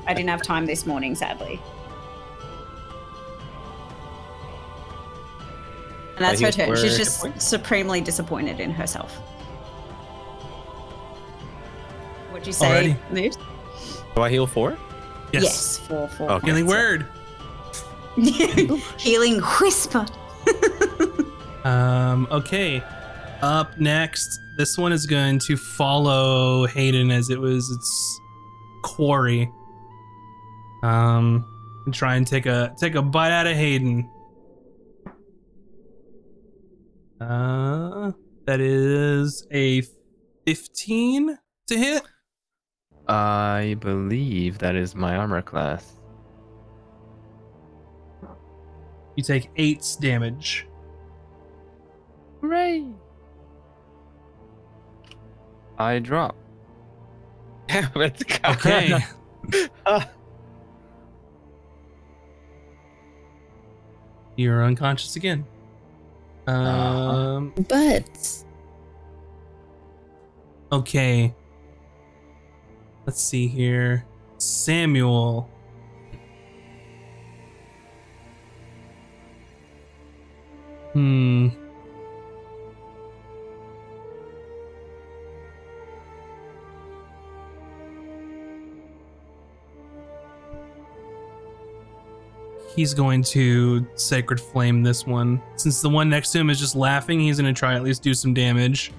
I 0.08 0.14
didn't 0.14 0.30
have 0.30 0.42
time 0.42 0.66
this 0.66 0.86
morning, 0.86 1.14
sadly. 1.14 1.60
And 6.16 6.24
that's 6.24 6.40
her 6.40 6.52
turn. 6.54 6.78
She's 6.78 6.96
just 6.96 7.42
supremely 7.42 8.00
disappointed 8.00 8.62
in 8.62 8.72
herself. 8.72 9.14
What'd 12.32 12.48
you 12.48 12.54
say, 12.54 12.96
Moobs? 13.12 13.38
Do 14.16 14.22
I 14.22 14.30
heal 14.30 14.48
four? 14.48 14.78
yes, 15.34 15.44
Yes, 15.44 15.78
four, 15.80 16.08
four. 16.08 16.32
Okay. 16.32 16.48
healing 16.48 16.66
word. 16.66 17.06
Healing 18.98 19.42
whisper. 19.60 20.06
um 21.66 22.28
okay 22.30 22.82
up 23.44 23.78
next. 23.78 24.40
This 24.58 24.78
one 24.78 24.94
is 24.94 25.06
going 25.06 25.40
to 25.40 25.58
follow 25.58 26.66
haydan 26.68 27.12
as 27.12 27.30
it 27.30 27.40
was 27.40 27.70
its 27.70 28.22
quarry. 28.84 29.52
Um 30.84 31.46
and 31.86 31.94
try 31.94 32.16
and 32.16 32.26
take 32.26 32.46
a 32.46 32.74
take 32.80 32.96
a 32.96 33.02
bite 33.02 33.32
out 33.32 33.46
of 33.46 33.56
haydan. 33.58 34.10
Uh 37.20 38.12
that 38.46 38.60
is 38.60 39.46
a 39.52 39.84
15 40.46 41.38
to 41.68 41.78
hit? 41.78 42.04
I 43.08 43.76
believe 43.80 44.60
that 44.60 44.76
is 44.76 44.96
my 44.96 45.16
armor 45.16 45.42
class. 45.42 45.98
you 49.16 49.24
take 49.24 49.50
eight 49.58 49.86
damage. 50.02 50.68
Hooray! 52.42 52.86
I 55.84 56.00
drop. 56.00 56.36
Damn 57.68 57.90
it. 58.02 58.24
God. 58.42 58.56
okay 58.56 59.04
Ah. 59.86 60.10
you're 64.38 64.64
unconscious 64.64 65.16
again 65.18 65.46
um 66.48 67.54
But 67.68 68.44
Okay. 70.74 71.36
Let's 73.06 73.22
see 73.22 73.46
here. 73.46 74.08
Samuel. 74.40 75.48
Hmm. 80.94 81.50
He's 92.76 92.94
going 92.94 93.22
to 93.24 93.86
Sacred 93.96 94.40
Flame 94.40 94.82
this 94.82 95.06
one. 95.06 95.42
Since 95.58 95.82
the 95.82 95.90
one 95.90 96.10
next 96.10 96.32
to 96.32 96.40
him 96.40 96.50
is 96.50 96.60
just 96.60 96.76
laughing, 96.76 97.20
he's 97.20 97.40
going 97.40 97.54
to 97.54 97.58
try 97.58 97.76
at 97.76 97.84
least 97.84 98.02
do 98.02 98.14
some 98.14 98.34
damage. 98.34 98.92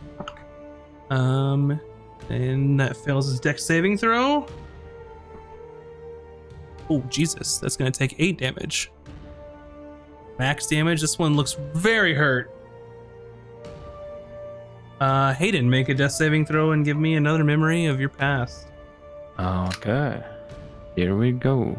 Um, 1.11 1.81
and 2.29 2.79
that 2.79 2.97
fails 2.97 3.29
his 3.29 3.41
dex 3.41 3.65
saving 3.65 3.99
throw. 3.99 4.47
Oh, 6.89 7.01
Jesus. 7.09 7.59
That's 7.59 7.77
going 7.77 7.91
to 7.91 7.99
take 7.99 8.15
8 8.19 8.39
damage. 8.39 8.93
Max 10.39 10.67
damage. 10.67 11.01
This 11.01 11.19
one 11.19 11.35
looks 11.35 11.57
very 11.75 12.15
hurt. 12.15 12.51
Uh, 15.01 15.35
Haydan, 15.35 15.65
make 15.65 15.89
a 15.89 15.95
death 15.95 16.13
saving 16.13 16.47
throw 16.47 16.73
and 16.73 16.85
give 16.85 16.97
me 16.97 17.15
another 17.15 17.43
memory 17.43 17.87
of 17.87 17.99
your 17.99 18.09
past. 18.09 18.69
Okay. 19.39 20.23
Here 20.95 21.17
we 21.17 21.33
go. 21.33 21.77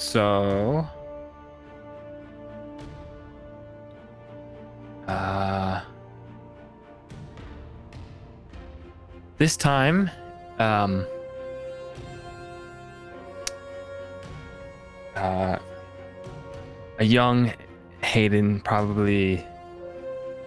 So. 0.00 0.88
Uh. 5.06 5.82
This 9.36 9.58
time, 9.58 10.10
um. 10.58 11.06
Uh, 15.14 15.58
a 16.98 17.04
young 17.04 17.52
Haydan, 18.02 18.64
probably 18.64 19.44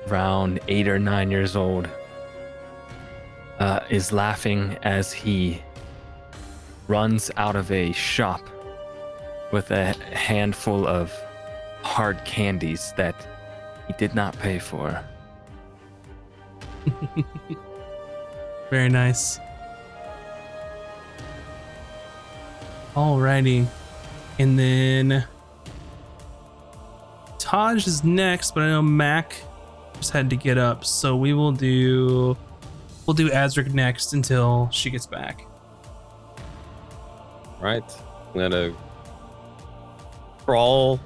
around 0.08 0.60
eight 0.68 0.88
or 0.88 0.98
nine 0.98 1.30
years 1.30 1.56
old, 1.56 1.88
uh, 3.60 3.82
is 3.92 4.12
laughing 4.12 4.80
as 4.82 5.14
he 5.14 5.62
runs 6.88 7.30
out 7.38 7.56
of 7.56 7.72
a 7.72 7.92
shop 7.92 8.50
with 9.54 9.70
a 9.70 9.94
handful 10.14 10.88
of 10.88 11.14
hard 11.84 12.26
candies 12.26 12.92
that 12.98 13.16
he 13.88 13.94
did 14.00 14.16
not 14.16 14.38
pay 14.40 14.58
for. 14.58 15.02
Very 18.72 18.90
nice. 18.90 19.40
Alrighty. 22.96 23.68
And 24.40 24.58
then 24.58 25.26
Tahj 27.38 27.88
is 27.88 28.04
next, 28.04 28.56
but 28.56 28.64
I 28.64 28.70
know 28.70 28.82
Mac 28.82 29.36
just 29.98 30.12
had 30.12 30.32
to 30.32 30.36
get 30.36 30.58
up, 30.58 30.84
so 30.84 31.16
we 31.16 31.34
will 31.34 31.52
do 31.52 32.36
we'll 33.06 33.14
do 33.14 33.30
Azric 33.30 33.72
next 33.72 34.14
until 34.14 34.70
she 34.72 34.90
gets 34.90 35.06
back. 35.06 35.46
Right. 37.62 37.84
I'm 38.34 38.40
gonna 38.40 38.74
crawl 40.46 41.00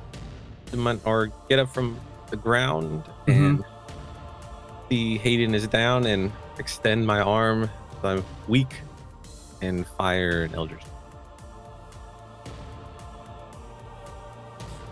my, 0.73 0.97
or 1.05 1.31
get 1.49 1.59
up 1.59 1.73
from 1.73 1.97
the 2.29 2.35
ground 2.35 3.03
Mhm. 3.27 3.63
see 4.89 5.17
Haydan 5.19 5.53
is 5.53 5.67
down 5.67 6.05
and 6.05 6.31
extend 6.59 7.05
my 7.07 7.19
arm. 7.21 7.69
So 8.01 8.09
I'm 8.09 8.25
weak 8.47 8.81
and 9.61 9.85
fire 9.97 10.43
an 10.43 10.53
Eldritch. 10.55 10.83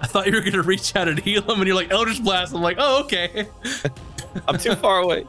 I 0.02 0.08
thought 0.08 0.28
you 0.28 0.34
were 0.34 0.42
gonna 0.42 0.62
reach 0.62 0.96
out 0.96 1.08
and 1.08 1.20
heal 1.20 1.42
him, 1.42 1.60
and 1.60 1.68
you're 1.68 1.76
like 1.76 1.92
Eldritch 1.92 2.24
Blast. 2.24 2.54
I'm 2.54 2.62
like, 2.62 2.78
oh 2.80 3.04
okay. 3.04 3.48
I'm 4.48 4.58
too 4.58 4.76
far 4.76 5.00
away. 5.00 5.26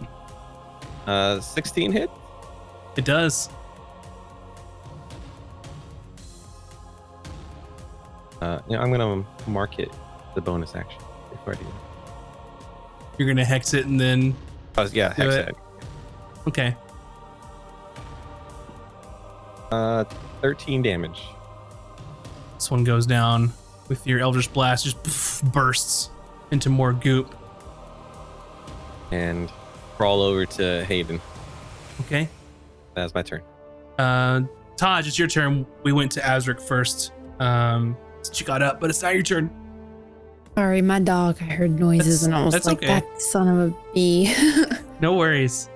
Uh, 1.06 1.40
16 1.40 1.92
hit. 1.92 2.10
It 2.96 3.04
does. 3.04 3.48
Uh, 8.40 8.60
yeah, 8.68 8.80
I'm 8.80 8.90
gonna 8.90 9.24
mark 9.46 9.78
it 9.78 9.90
the 10.34 10.40
bonus 10.40 10.74
action 10.74 11.00
before 11.30 11.54
I 11.54 11.56
do 11.56 11.64
that. 11.64 12.10
You're 13.18 13.28
gonna 13.28 13.44
hex 13.44 13.72
it 13.74 13.86
and 13.86 13.98
then 14.00 14.34
Oh, 14.78 14.86
yeah, 14.92 15.12
hex 15.14 15.34
it. 15.34 15.48
it. 15.48 15.56
okay. 16.48 16.76
Uh, 19.70 20.04
13 20.42 20.82
damage. 20.82 21.22
This 22.54 22.70
one 22.70 22.84
goes 22.84 23.06
down 23.06 23.52
with 23.88 24.06
your 24.06 24.20
Eldritch 24.20 24.52
Blast, 24.52 24.84
just 24.84 25.02
poof, 25.02 25.42
bursts 25.52 26.10
into 26.50 26.70
more 26.70 26.92
goop. 26.92 27.34
And 29.10 29.50
crawl 29.96 30.20
over 30.22 30.46
to 30.46 30.84
Haven. 30.84 31.20
Okay. 32.02 32.28
That's 32.94 33.14
my 33.14 33.22
turn. 33.22 33.42
Uh, 33.98 34.42
Tahj, 34.76 35.06
it's 35.06 35.18
your 35.18 35.28
turn. 35.28 35.66
We 35.82 35.92
went 35.92 36.12
to 36.12 36.20
Azric 36.20 36.60
first. 36.60 37.12
Um, 37.40 37.96
you 38.34 38.44
got 38.46 38.62
up, 38.62 38.80
but 38.80 38.90
it's 38.90 39.02
now 39.02 39.10
your 39.10 39.22
turn. 39.22 39.50
Sorry, 40.54 40.80
my 40.82 40.98
dog. 41.00 41.36
I 41.40 41.44
heard 41.44 41.78
noises 41.78 42.22
That's- 42.22 42.24
and 42.24 42.34
I 42.34 42.44
was 42.44 42.54
that's 42.54 42.66
like, 42.66 42.78
okay. 42.78 42.86
that 42.86 43.20
son 43.22 43.48
of 43.48 43.72
a 43.72 43.74
bee. 43.94 44.34
No 45.00 45.12
worries. 45.14 45.68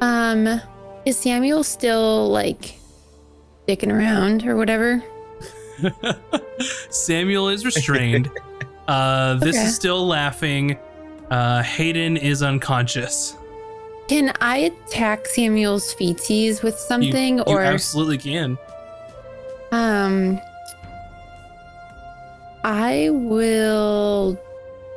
um, 0.00 0.60
is 1.04 1.16
Samuel 1.16 1.64
still 1.64 2.28
like 2.30 2.76
sticking 3.64 3.90
around 3.90 4.46
or 4.46 4.54
whatever? 4.56 5.02
Samuel 6.90 7.48
is 7.48 7.64
restrained. 7.64 8.30
uh, 8.88 9.34
this 9.34 9.56
Okay. 9.56 9.66
is 9.66 9.74
still 9.74 10.06
laughing. 10.06 10.78
Uh, 11.30 11.62
Haydan 11.62 12.16
is 12.16 12.42
unconscious. 12.44 13.36
Can 14.08 14.32
I 14.40 14.58
attack 14.58 15.26
Samuel's 15.26 15.92
feetsies 15.94 16.62
with 16.62 16.78
something 16.78 17.38
you, 17.38 17.44
or 17.44 17.62
absolutely 17.62 18.18
can. 18.18 18.56
um 19.72 20.38
I 22.64 23.10
will 23.10 24.40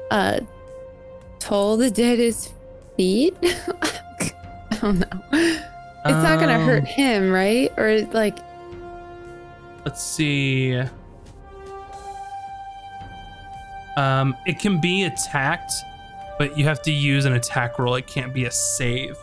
uh 0.09 0.39
toll 1.39 1.77
the 1.77 1.91
dead 1.91 2.17
his 2.17 2.49
feet. 2.95 3.35
I 3.43 4.77
don't 4.81 4.99
know. 4.99 5.21
It's 5.33 6.23
not 6.23 6.39
gonna 6.39 6.59
hurt 6.63 6.79
Um, 6.83 6.85
him, 6.85 7.31
right? 7.31 7.71
Or 7.77 8.01
like 8.13 8.37
Let's 9.85 10.01
see. 10.03 10.81
Um, 13.95 14.35
it 14.45 14.59
can 14.59 14.79
be 14.79 15.03
attacked, 15.03 15.71
but 16.37 16.57
you 16.57 16.65
have 16.65 16.81
to 16.83 16.91
use 16.91 17.25
an 17.25 17.33
attack 17.33 17.79
roll. 17.79 17.95
It 17.95 18.05
can't 18.05 18.33
be 18.33 18.45
a 18.45 18.51
save. 18.51 19.17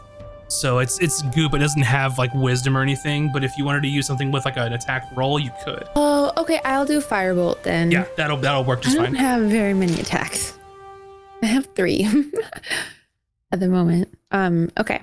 So 0.55 0.79
it's 0.79 0.99
it's 1.01 1.23
goop. 1.23 1.55
It 1.55 1.59
doesn't 1.59 1.83
have 1.83 2.19
like 2.19 2.33
wisdom 2.35 2.77
or 2.77 2.83
anything. 2.83 3.31
But 3.33 3.45
if 3.45 3.57
you 3.59 3.65
wanted 3.65 3.83
to 3.83 3.89
use 3.89 4.07
something 4.07 4.31
with 4.31 4.45
like 4.45 4.57
an 4.57 4.73
attack 4.73 5.09
roll, 5.17 5.39
you 5.39 5.51
could. 5.65 5.89
Oh, 5.97 6.33
okay, 6.37 6.61
I'll 6.65 6.87
do 6.87 7.01
firebolt 7.01 7.63
then. 7.63 7.91
Yeah, 7.91 8.07
that'll 8.17 8.37
that'll 8.39 8.65
work 8.65 8.83
just 8.83 8.97
I 8.97 9.01
just 9.01 9.13
don't 9.13 9.15
fine. 9.17 9.25
have 9.25 9.51
very 9.51 9.75
many 9.75 10.01
attacks. 10.01 10.59
I 11.43 11.47
have 11.47 11.67
three 11.75 12.09
at 13.53 13.61
the 13.61 13.69
moment. 13.69 14.17
Um, 14.31 14.71
okay. 14.79 15.03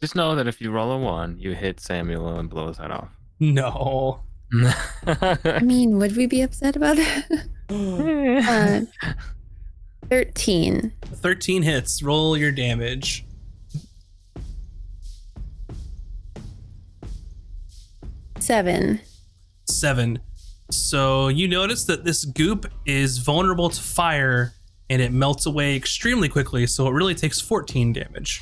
Just 0.00 0.14
know 0.14 0.34
that 0.34 0.46
if 0.46 0.60
you 0.60 0.70
roll 0.70 0.92
a 0.92 0.98
one, 0.98 1.38
you 1.38 1.54
hit 1.54 1.80
Samuel 1.80 2.38
and 2.38 2.50
blow 2.50 2.68
his 2.68 2.76
head 2.76 2.90
off. 2.90 3.08
No. 3.40 4.20
I 5.06 5.60
mean, 5.62 5.98
would 5.98 6.16
we 6.16 6.26
be 6.26 6.42
upset 6.42 6.76
about 6.76 6.96
that? 6.96 7.48
uh, 9.02 9.12
13. 10.08 10.92
13 11.02 11.62
hits. 11.62 12.02
Roll 12.02 12.36
your 12.36 12.52
damage. 12.52 13.25
Seven. 18.46 19.00
Seven. 19.64 20.20
So 20.70 21.26
you 21.26 21.48
notice 21.48 21.82
that 21.86 22.04
this 22.04 22.24
goop 22.24 22.70
is 22.86 23.18
vulnerable 23.18 23.68
to 23.68 23.82
fire 23.82 24.52
and 24.88 25.02
it 25.02 25.12
melts 25.12 25.46
away 25.46 25.74
extremely 25.74 26.28
quickly. 26.28 26.64
So 26.68 26.86
it 26.86 26.92
really 26.92 27.16
takes 27.16 27.40
14 27.40 27.92
damage. 27.92 28.40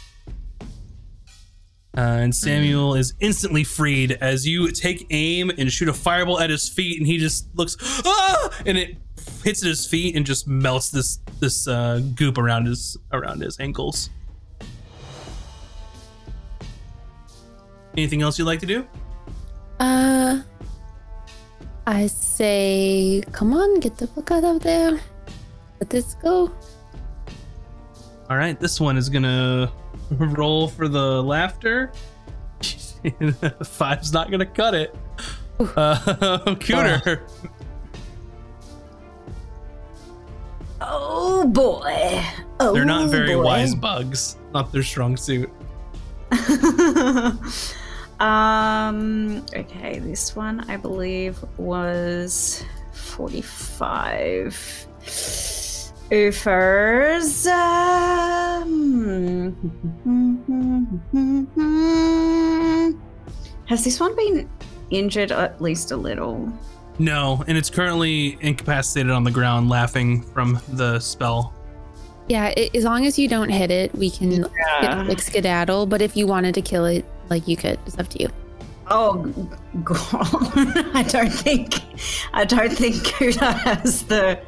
Uh, 1.97 2.01
and 2.01 2.35
Samuel 2.35 2.97
is 2.97 3.15
instantly 3.21 3.65
freed 3.65 4.19
as 4.21 4.47
you 4.47 4.71
take 4.73 5.07
aim 5.09 5.51
and 5.57 5.73
shoot 5.73 5.89
a 5.89 5.95
fireball 5.95 6.39
at 6.39 6.51
his 6.51 6.69
feet, 6.69 6.99
and 6.99 7.07
he 7.07 7.17
just 7.17 7.47
looks 7.57 7.75
ah, 8.05 8.51
and 8.67 8.77
it 8.77 8.99
hits 9.43 9.63
at 9.63 9.69
his 9.69 9.87
feet 9.87 10.17
and 10.17 10.27
just 10.27 10.47
melts 10.47 10.91
this 10.91 11.21
this 11.41 11.67
uh, 11.67 12.03
goop 12.15 12.37
around 12.37 12.67
his 12.67 12.99
around 13.13 13.41
his 13.41 13.59
ankles. 13.59 14.11
Anything 17.97 18.21
else 18.21 18.39
you'd 18.39 18.47
like 18.47 18.61
to 18.61 18.67
do? 18.67 18.87
Uh, 19.81 20.41
I 21.87 22.07
say, 22.07 23.23
come 23.33 23.53
on, 23.55 23.81
get 23.81 23.97
the 23.97 24.07
fuck 24.07 24.31
out 24.31 24.45
of 24.45 24.61
there. 24.63 25.01
Let 25.81 25.91
this 25.91 26.15
go. 26.15 26.53
All 28.31 28.37
right, 28.37 28.59
this 28.59 28.81
one 28.81 28.97
is 28.97 29.09
gonna 29.09 29.71
roll 30.11 30.69
for 30.69 30.89
the 30.89 31.23
laughter. 31.23 31.93
Five's 33.65 34.13
not 34.13 34.31
gonna 34.31 34.47
cut 34.47 34.75
it. 34.75 34.95
Uh, 35.61 35.97
Cooter, 36.57 37.21
Oh 40.81 41.47
boy. 41.47 42.23
Oh, 42.61 42.73
they're 42.75 42.85
not 42.85 43.09
very 43.11 43.35
boy. 43.35 43.43
wise 43.45 43.75
bugs. 43.75 44.37
Not 44.53 44.73
their 44.73 44.83
strong 44.83 45.17
suit. 45.17 45.51
Um. 48.21 49.45
Okay, 49.55 49.99
this 49.99 50.37
one 50.37 50.61
I 50.71 50.77
believe 50.77 51.43
was 51.59 52.63
forty-five. 52.93 54.55
Oofers. 56.11 57.47
Um, 57.51 59.57
has 63.67 63.85
this 63.85 63.99
one 63.99 64.15
been 64.15 64.49
injured 64.91 65.33
at 65.33 65.61
least 65.61 65.91
a 65.93 65.97
little? 65.97 66.53
No, 66.99 67.43
and 67.49 67.59
it's 67.59 67.71
currently 67.71 68.39
incapacitated 68.41 69.11
on 69.11 69.25
the 69.25 69.31
ground, 69.31 69.69
laughing 69.69 70.23
from 70.23 70.61
the 70.69 71.01
spell. 71.01 71.53
Yeah, 72.29 72.53
i 72.57 72.71
as 72.75 72.85
long 72.85 73.05
as 73.07 73.19
you 73.19 73.29
don't 73.29 73.51
hit 73.51 73.71
it, 73.71 73.95
we 73.95 74.11
can 74.11 74.47
Yeah. 74.83 75.03
like 75.09 75.21
skedaddle. 75.21 75.87
But 75.87 76.01
if 76.03 76.17
you 76.17 76.27
wanted 76.27 76.55
to 76.55 76.63
kill 76.63 76.85
it, 76.85 77.05
like 77.31 77.49
you 77.49 77.57
could. 77.57 77.79
It's 77.87 77.99
up 77.99 78.09
to 78.09 78.23
you. 78.23 78.29
Oh 78.89 79.17
god, 79.83 80.07
I 80.95 81.05
don't 81.09 81.33
think 81.33 81.81
I 82.35 82.45
don't 82.45 82.73
think 82.73 82.97
Cooter 82.97 83.53
has 83.63 84.03
the 84.05 84.41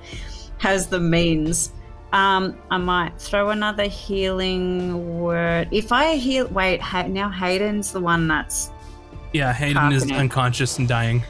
has 0.59 0.89
the 0.89 1.01
means. 1.01 1.73
Um, 2.13 2.57
I 2.71 2.79
might 2.79 3.19
throw 3.21 3.51
another 3.51 3.85
healing 3.85 5.21
word. 5.21 5.69
If 5.71 5.91
I 5.93 6.17
heal, 6.17 6.47
wait, 6.49 6.81
ha- 6.81 7.07
now 7.07 7.31
Haydan's 7.31 7.93
the 7.93 8.01
one 8.01 8.29
that's. 8.29 8.71
Yeah, 9.33 9.53
Haydan 9.53 9.93
is 9.93 10.11
unconscious 10.11 10.79
and 10.79 10.87
dying. 10.87 11.23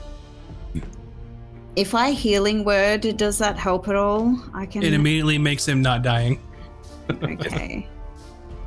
If 1.77 1.95
I 1.95 2.11
healing 2.11 2.65
word, 2.65 3.17
does 3.17 3.39
that 3.39 3.59
help 3.59 3.89
at 3.89 3.97
all? 3.97 4.39
I 4.55 4.67
can. 4.67 4.83
It 4.83 4.93
immediately 4.93 5.39
makes 5.39 5.67
him 5.67 5.83
not 5.83 6.03
dying. 6.03 6.41
okay. 7.11 7.89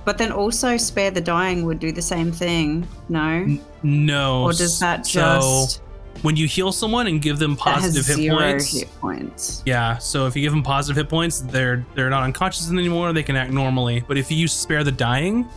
But 0.09 0.17
then 0.17 0.31
also 0.31 0.75
spare 0.75 1.11
the 1.11 1.21
dying 1.21 1.65
would 1.67 1.77
do 1.77 1.91
the 1.91 2.01
same 2.01 2.31
thing. 2.31 2.87
No, 3.09 3.45
No. 3.83 4.41
or 4.41 4.53
does 4.53 4.79
that 4.79 5.05
so 5.05 5.19
just 5.19 5.81
when 6.23 6.35
you 6.35 6.47
heal 6.47 6.71
someone 6.71 7.05
and 7.05 7.21
give 7.21 7.37
them 7.37 7.55
positive 7.55 8.07
hit 8.07 8.15
zero 8.15 8.37
points? 8.39 8.75
hit 8.79 8.89
points? 8.99 9.61
Yeah, 9.67 9.99
so 9.99 10.25
if 10.25 10.35
you 10.35 10.41
give 10.41 10.51
them 10.51 10.63
positive 10.63 10.97
hit 10.97 11.09
points, 11.09 11.41
they're 11.41 11.85
they're 11.93 12.09
not 12.09 12.23
unconscious 12.23 12.71
anymore. 12.71 13.13
They 13.13 13.21
can 13.21 13.35
act 13.35 13.51
normally. 13.53 14.03
But 14.07 14.17
if 14.17 14.31
you 14.31 14.37
use 14.37 14.51
spare 14.51 14.83
the 14.83 14.91
dying, 14.91 15.47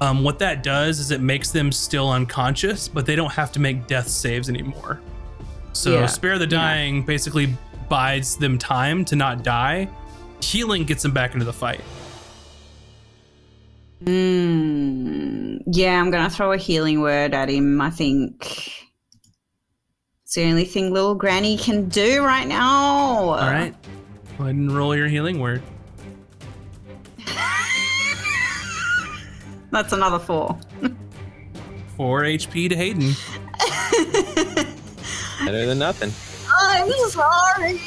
um, 0.00 0.24
what 0.24 0.38
that 0.38 0.62
does 0.62 0.98
is 0.98 1.10
it 1.10 1.20
makes 1.20 1.50
them 1.50 1.70
still 1.70 2.08
unconscious, 2.10 2.88
but 2.88 3.04
they 3.04 3.16
don't 3.16 3.32
have 3.32 3.52
to 3.52 3.60
make 3.60 3.86
death 3.86 4.08
saves 4.08 4.48
anymore. 4.48 4.98
So 5.74 5.92
Yeah, 5.92 6.06
spare 6.06 6.38
the 6.38 6.46
yeah. 6.46 6.50
dying 6.62 7.02
basically 7.02 7.54
buys 7.90 8.34
them 8.36 8.56
time 8.56 9.04
to 9.04 9.14
not 9.14 9.42
die. 9.44 9.90
Healing 10.40 10.84
gets 10.84 11.02
them 11.02 11.12
back 11.12 11.34
into 11.34 11.44
the 11.44 11.52
fight. 11.52 11.82
Mm, 14.04 15.62
yeah, 15.66 16.00
I'm 16.00 16.10
gonna 16.10 16.30
throw 16.30 16.52
a 16.52 16.56
healing 16.56 17.00
word 17.00 17.34
at 17.34 17.50
him. 17.50 17.80
I 17.80 17.90
think 17.90 18.46
it's 20.24 20.34
the 20.34 20.44
only 20.44 20.64
thing 20.64 20.92
little 20.92 21.14
Granny 21.14 21.58
can 21.58 21.88
do 21.88 22.24
right 22.24 22.46
now. 22.46 23.30
All 23.30 23.36
right, 23.36 23.74
go 24.38 24.44
ahead 24.44 24.54
and 24.56 24.72
roll 24.72 24.96
your 24.96 25.08
healing 25.08 25.38
word. 25.38 25.62
That's 29.70 29.92
another 29.92 30.18
four. 30.18 30.58
Four 31.96 32.22
HP 32.22 32.70
to 32.70 32.76
Haydan. 32.76 33.14
Better 35.44 35.66
than 35.66 35.78
nothing. 35.78 36.10
I'm 36.56 36.90
sorry. 37.10 37.80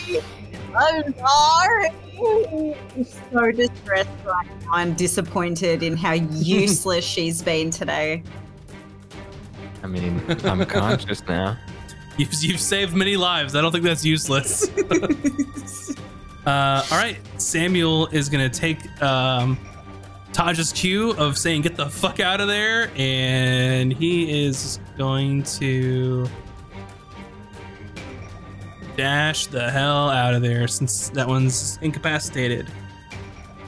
I'm 0.76 1.14
sorry. 1.18 1.90
I'm 2.20 3.06
so 3.06 3.52
distressed 3.52 4.10
right 4.26 4.48
now. 4.62 4.72
I'm 4.72 4.94
disappointed 4.94 5.84
in 5.84 5.98
how 5.98 6.14
useless 6.14 7.04
she's 7.14 7.42
been 7.42 7.72
today. 7.72 8.24
I 9.84 9.88
mean, 9.88 10.22
I'm 10.44 10.66
conscious 10.66 11.26
now. 11.28 11.58
You've, 12.18 12.34
you've 12.44 12.60
saved 12.60 12.96
many 12.96 13.18
lives. 13.18 13.56
I 13.56 13.62
don't 13.62 13.72
think 13.72 13.84
that's 13.84 14.06
useless. 14.06 14.70
uh, 16.46 16.86
all 16.92 16.98
right, 16.98 17.18
Samuel 17.38 18.06
is 18.08 18.30
gonna 18.30 18.52
take 18.52 18.78
um, 19.02 19.58
Tahj's 20.32 20.72
cue 20.74 21.14
of 21.14 21.40
saying 21.40 21.64
"Get 21.64 21.76
the 21.76 21.90
fuck 21.90 22.20
out 22.20 22.40
of 22.40 22.48
there," 22.48 22.92
and 22.96 23.92
he 23.92 24.46
is 24.46 24.80
going 24.96 25.42
to 25.44 26.30
dash 28.96 29.48
the 29.48 29.70
hell 29.70 30.10
out 30.10 30.34
of 30.34 30.42
there 30.42 30.68
since 30.68 31.10
that 31.10 31.28
one's 31.28 31.78
incapacitated. 31.82 32.68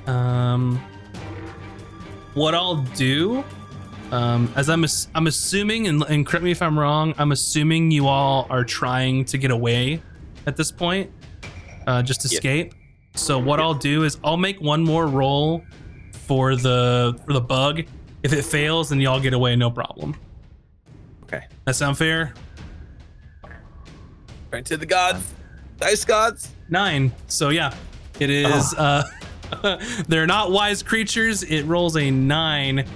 Um, 0.08 0.80
what 2.34 2.54
I'll 2.54 2.84
do 2.96 3.44
um, 4.12 4.52
as 4.56 4.70
I'm 4.70 4.84
ass- 4.84 5.08
I'm 5.16 5.26
assuming, 5.28 5.88
and, 5.88 6.04
and 6.04 6.26
correct 6.28 6.44
me 6.44 6.52
if 6.52 6.62
I'm 6.62 6.78
wrong, 6.78 7.16
I'm 7.18 7.32
assuming 7.32 7.90
you 7.92 8.08
all 8.08 8.46
are 8.52 8.64
trying 8.64 9.26
to 9.26 9.38
get 9.38 9.50
away 9.52 10.02
at 10.46 10.56
this 10.56 10.72
point, 10.72 11.12
uh, 11.88 12.04
just 12.04 12.24
Yeah. 12.24 12.36
escape. 12.38 12.74
So 13.16 13.40
what 13.40 13.60
I'll 13.60 13.74
do 13.74 14.04
is 14.04 14.20
I'll 14.24 14.38
make 14.38 14.62
one 14.62 14.84
more 14.84 15.08
roll 15.08 15.64
for 16.28 16.56
the 16.56 17.20
for 17.26 17.34
the 17.34 17.42
bug. 17.42 17.82
If 18.24 18.32
it 18.34 18.44
fails, 18.44 18.90
then 18.90 19.02
y'all 19.02 19.20
get 19.20 19.34
away, 19.34 19.56
no 19.56 19.72
problem. 19.72 20.16
Okay. 21.24 21.46
That 21.66 21.76
sound 21.76 21.98
fair? 21.98 22.34
Right 24.52 24.66
to 24.66 24.78
the 24.78 24.86
gods. 24.86 25.34
Dice 25.78 26.06
gods. 26.06 26.54
Nine. 26.70 27.12
So 27.28 27.50
yeah, 27.50 27.76
it 28.20 28.30
is. 28.30 28.74
Uh, 28.74 29.04
they're 30.08 30.28
not 30.28 30.52
wise 30.52 30.82
creatures. 30.82 31.44
It 31.44 31.64
rolls 31.64 31.98
a 31.98 32.10
nine, 32.10 32.88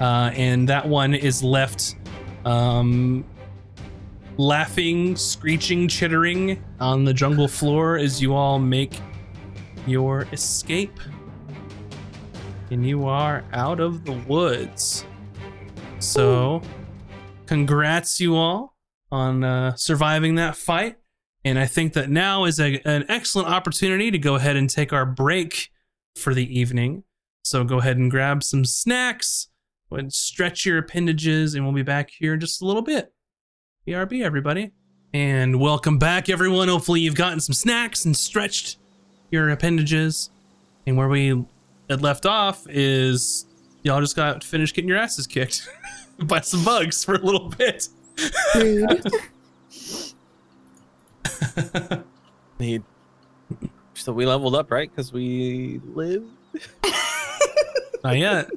uh, 0.00 0.30
and 0.34 0.68
that 0.68 0.86
one 0.86 1.14
is 1.14 1.42
left 1.42 1.96
um, 2.44 3.24
laughing, 4.36 5.16
screeching, 5.16 5.88
chittering 5.88 6.62
on 6.80 7.04
the 7.04 7.12
jungle 7.12 7.48
floor 7.48 7.98
as 7.98 8.22
you 8.22 8.34
all 8.34 8.58
make 8.58 9.00
your 9.86 10.26
escape, 10.32 10.98
and 12.70 12.86
you 12.86 13.06
are 13.06 13.44
out 13.52 13.80
of 13.80 14.04
the 14.04 14.12
woods. 14.12 15.04
So, 15.98 16.62
congrats, 17.46 18.20
you 18.20 18.36
all, 18.36 18.77
on 19.10 19.44
uh, 19.44 19.74
surviving 19.76 20.34
that 20.36 20.56
fight. 20.56 20.96
And 21.44 21.58
I 21.58 21.66
think 21.66 21.92
that 21.94 22.10
now 22.10 22.44
is 22.44 22.60
a, 22.60 22.80
an 22.84 23.04
excellent 23.08 23.48
opportunity 23.48 24.10
to 24.10 24.18
go 24.18 24.34
ahead 24.34 24.56
and 24.56 24.68
take 24.68 24.92
our 24.92 25.06
break 25.06 25.70
for 26.16 26.34
the 26.34 26.58
evening. 26.58 27.04
So 27.44 27.64
go 27.64 27.78
ahead 27.78 27.96
and 27.96 28.10
grab 28.10 28.42
some 28.42 28.64
snacks 28.64 29.48
and 29.90 30.12
stretch 30.12 30.66
your 30.66 30.78
appendages, 30.78 31.54
and 31.54 31.64
we'll 31.64 31.74
be 31.74 31.82
back 31.82 32.10
here 32.10 32.34
in 32.34 32.40
just 32.40 32.60
a 32.60 32.66
little 32.66 32.82
bit. 32.82 33.12
BRB, 33.86 34.22
everybody. 34.22 34.72
And 35.14 35.58
welcome 35.58 35.98
back, 35.98 36.28
everyone. 36.28 36.68
Hopefully, 36.68 37.00
you've 37.00 37.14
gotten 37.14 37.40
some 37.40 37.54
snacks 37.54 38.04
and 38.04 38.14
stretched 38.14 38.76
your 39.30 39.48
appendages. 39.48 40.30
And 40.86 40.96
where 40.98 41.08
we 41.08 41.44
had 41.88 42.02
left 42.02 42.26
off 42.26 42.66
is 42.68 43.46
y'all 43.82 44.00
just 44.00 44.16
got 44.16 44.44
finished 44.44 44.74
getting 44.74 44.88
your 44.88 44.98
asses 44.98 45.26
kicked 45.26 45.66
by 46.24 46.40
some 46.40 46.64
bugs 46.64 47.02
for 47.04 47.14
a 47.14 47.18
little 47.18 47.48
bit. 47.48 47.88
Rude. 48.54 49.06
Need. 52.58 52.82
So 53.94 54.12
we 54.12 54.26
leveled 54.26 54.54
up, 54.54 54.70
right? 54.70 54.90
Because 54.90 55.12
we 55.12 55.80
live. 55.94 56.24
Not 58.04 58.16
yet. 58.16 58.48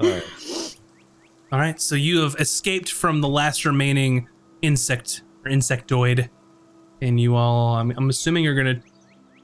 All 0.00 0.08
right. 0.10 0.24
All 1.52 1.58
right, 1.60 1.80
so 1.80 1.94
you 1.94 2.20
have 2.22 2.34
escaped 2.40 2.90
from 2.90 3.20
the 3.20 3.28
last 3.28 3.64
remaining 3.64 4.28
insect 4.62 5.22
or 5.44 5.50
insectoid, 5.52 6.28
and 7.00 7.20
you 7.20 7.36
all. 7.36 7.76
I'm, 7.76 7.92
I'm 7.92 8.08
assuming 8.08 8.42
you're 8.42 8.56
gonna 8.56 8.82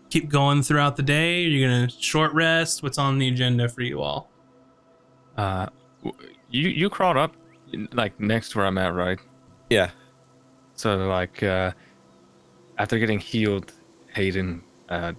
keep 0.09 0.29
going 0.29 0.63
throughout 0.63 0.97
the 0.97 1.05
day. 1.05 1.43
You're 1.43 1.69
gonna 1.71 1.89
short 1.89 2.33
rest. 2.33 2.83
What's 2.83 2.99
on 2.99 3.19
the 3.19 3.29
agenda 3.29 3.69
for 3.69 3.83
you 3.83 4.01
all? 4.01 4.29
Uh, 5.37 5.67
w- 6.03 6.35
you 6.51 6.69
you 6.69 6.91
crawled 6.91 7.17
up 7.17 7.37
like 7.93 8.19
next 8.21 8.51
to 8.51 8.59
where 8.59 8.67
I'm 8.67 8.79
at, 8.79 8.95
right? 8.95 9.19
Yeah. 9.69 9.91
So 10.75 10.97
like 10.97 11.43
uh, 11.43 11.73
after 12.79 12.99
getting 12.99 13.21
healed, 13.21 13.73
Haydan 14.17 14.63
uh, 14.89 15.13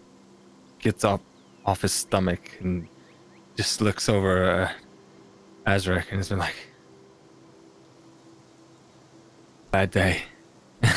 gets 0.80 1.04
up 1.04 1.22
off 1.66 1.82
his 1.82 1.94
stomach 1.94 2.58
and 2.60 2.88
just 3.56 3.82
looks 3.82 4.10
over 4.10 4.50
uh, 4.50 4.72
Azric 5.68 6.10
and 6.10 6.18
has 6.18 6.30
been 6.30 6.40
like, 6.40 6.56
"Bad 9.72 9.92
day." 9.92 10.24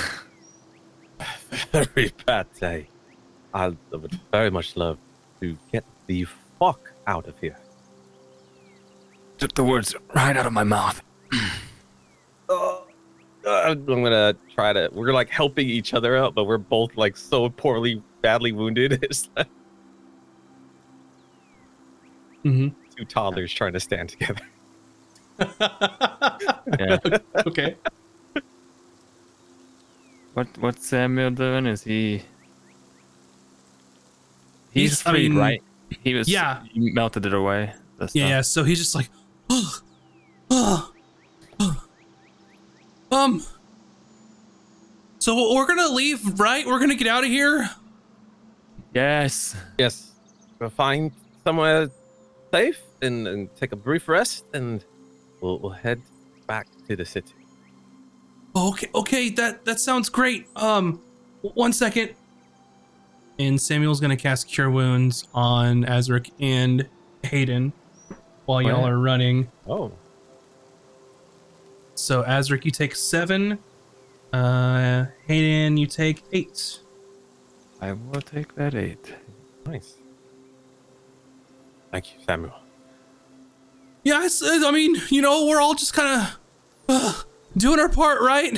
Very 1.73 2.13
bad 2.27 2.47
day. 2.59 2.89
I 3.53 3.69
would 3.93 4.19
very 4.33 4.51
much 4.51 4.77
love 4.77 4.99
to 5.41 5.57
get 5.73 5.85
the 6.07 6.27
fuck 6.59 6.93
out 7.07 7.29
of 7.29 7.39
here. 7.39 7.57
Took 9.39 9.55
the 9.55 9.63
words 9.65 9.95
right 10.15 10.37
out 10.37 10.47
of 10.47 10.53
my 10.53 10.65
mouth. 10.65 11.03
Oh, 12.47 12.85
uh, 13.47 13.51
I'm 13.51 13.87
gonna 13.87 14.35
try 14.55 14.75
to. 14.75 14.91
We're 14.93 15.15
like 15.15 15.31
helping 15.31 15.67
each 15.69 15.95
other 15.95 16.15
out, 16.17 16.35
but 16.35 16.45
we're 16.45 16.59
both 16.59 16.95
like 16.97 17.17
so 17.17 17.49
poorly, 17.49 18.03
badly 18.21 18.53
wounded. 18.53 18.99
It's 19.03 19.31
like 19.37 19.47
Mm-hmm. 22.45 22.69
two 22.95 23.05
toddlers 23.07 23.53
trying 23.53 23.73
to 23.73 23.81
stand 23.81 24.11
together. 24.11 24.43
Yeah. 26.79 26.99
okay. 27.47 27.77
what 30.35 30.47
what's 30.59 30.87
Samuel 30.87 31.31
doing? 31.31 31.67
Is 31.67 31.83
he? 31.83 32.23
He's, 34.71 35.01
He's- 35.01 35.07
I 35.07 35.11
freed, 35.13 35.31
mean, 35.31 35.39
right? 35.39 35.63
He 36.03 36.15
was. 36.15 36.29
yeah. 36.29 36.63
He 36.73 36.91
melted 36.93 37.25
it 37.27 37.33
away. 37.35 37.73
Yeah, 38.13 38.29
yeah. 38.29 38.41
So 38.43 38.65
he's 38.65 38.79
just 38.79 38.95
like, 38.95 39.09
oh, 39.51 39.79
oh. 40.51 40.91
Um. 43.15 43.43
So 45.19 45.55
we're 45.55 45.67
gonna 45.67 45.89
leave, 45.89 46.39
right? 46.39 46.67
We're 46.67 46.81
gonna 46.81 46.97
get 46.97 47.07
out 47.07 47.25
of 47.25 47.31
here. 47.31 47.71
Yes. 48.93 49.57
Yes, 49.79 50.13
we'll 50.59 50.71
find 50.71 51.13
somewhere 51.45 51.89
safe 52.53 52.81
and, 53.03 53.27
and 53.27 53.57
take 53.57 53.73
a 53.73 53.77
brief 53.77 54.09
rest, 54.09 54.45
and 54.53 54.85
we'll, 55.41 55.59
we'll 55.59 55.73
head 55.73 56.01
back 56.47 56.67
to 56.89 56.97
the 56.97 57.05
city. 57.05 57.35
Okay, 58.55 58.89
okay, 58.95 59.31
that 59.31 59.65
that 59.65 59.81
sounds 59.81 60.09
great. 60.09 60.47
Um, 60.57 61.01
one 61.43 61.73
second. 61.73 62.11
And 63.39 63.61
Samuel's 63.61 64.01
gonna 64.01 64.17
cast 64.17 64.49
Cure 64.49 64.71
Wounds 64.71 65.27
on 65.35 65.85
Azric 65.85 66.31
and 66.39 66.89
Haydan 67.25 67.73
while 68.47 68.63
y'all 68.63 68.83
yeah. 68.83 68.91
are 68.91 68.99
running. 68.99 69.51
Oh, 69.67 69.91
So 72.05 72.23
Azric, 72.23 72.67
you 72.67 72.71
take 72.71 72.95
seven. 72.95 73.59
Uh, 74.31 75.07
Haydan, 75.27 75.79
you 75.79 75.87
take 75.87 76.23
eight. 76.33 76.81
I 77.81 77.93
will 77.93 78.21
take 78.21 78.55
that 78.57 78.75
eight. 78.75 79.15
nice. 79.65 79.95
Thank 81.91 82.13
you, 82.13 82.21
Samuel. 82.27 82.53
Yeah, 84.03 84.23
it's, 84.23 84.43
I 84.43 84.71
mean, 84.71 84.97
you 85.09 85.23
know, 85.23 85.47
we're 85.47 85.63
all 85.63 85.75
just 85.75 85.95
kind 85.95 86.21
of 86.21 86.39
uh, 86.91 87.23
doing 87.57 87.81
our 87.81 87.89
part, 87.89 88.21
right? 88.21 88.53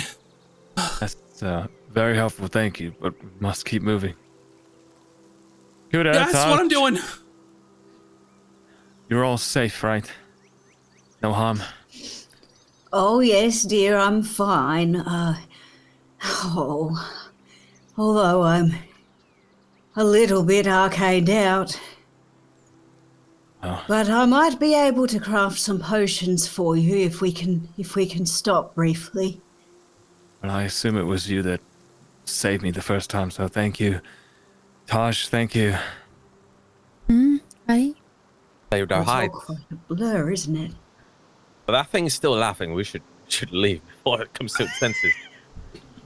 That's 0.99 1.41
uh, 1.41 1.69
very 1.93 2.17
helpful. 2.17 2.49
Thank 2.49 2.81
you, 2.81 2.97
but 3.01 3.15
we 3.23 3.31
must 3.39 3.65
keep 3.65 3.81
moving. 3.81 4.17
Good 5.93 6.07
Yeah, 6.07 6.15
that's 6.15 6.35
what 6.35 6.59
I'm 6.59 6.67
doing. 6.67 6.99
You're 9.09 9.25
all 9.25 9.39
safe, 9.39 9.85
right? 9.85 10.11
No 11.23 11.33
harm. 11.33 11.63
Oh, 12.93 13.21
yes, 13.21 13.63
dear, 13.63 13.97
I'm 13.97 14.23
fine. 14.23 14.97
Uh, 14.97 15.37
oh, 16.23 17.21
although 17.97 18.43
I'm 18.43 18.75
a 19.97 20.05
little 20.05 20.43
bit 20.43 20.67
arcaned 20.67 21.29
out. 21.29 21.79
Oh. 23.63 23.83
But 23.89 24.09
I 24.09 24.27
might 24.27 24.61
be 24.61 24.75
able 24.75 25.07
to 25.09 25.19
craft 25.19 25.59
some 25.59 25.81
potions 25.81 26.47
for 26.47 26.77
you 26.77 26.97
if 26.97 27.21
we 27.21 27.33
can 27.33 27.69
if 27.79 27.97
we 27.97 28.07
can 28.07 28.25
stop 28.25 28.75
briefly. 28.75 29.41
Well, 30.43 30.53
I 30.53 30.65
assume 30.65 30.97
it 30.97 31.03
was 31.05 31.29
you 31.29 31.43
that 31.43 31.61
saved 32.25 32.63
me 32.63 32.71
the 32.71 32.83
first 32.83 33.11
time, 33.11 33.31
so 33.31 33.49
thank 33.49 33.81
you. 33.81 34.01
Tahj, 34.87 35.29
thank 35.29 35.55
you. 35.55 35.75
Hmm? 37.09 37.39
Right? 37.69 37.95
Saved 38.73 38.93
our 38.93 39.01
It's 39.03 39.11
all 39.11 39.29
quite 39.29 39.59
a 39.71 39.95
blur, 39.95 40.31
isn't 40.31 40.57
it? 40.57 40.73
But 41.67 41.73
that 41.73 41.89
thing's 41.89 42.15
still 42.15 42.33
laughing. 42.37 42.73
We 42.75 42.85
should 42.85 43.03
should 43.29 43.53
leave 43.53 43.83
before 43.87 44.23
it 44.23 44.33
comes 44.35 44.53
to 44.55 44.63
its 44.65 44.79
senses. 44.79 45.13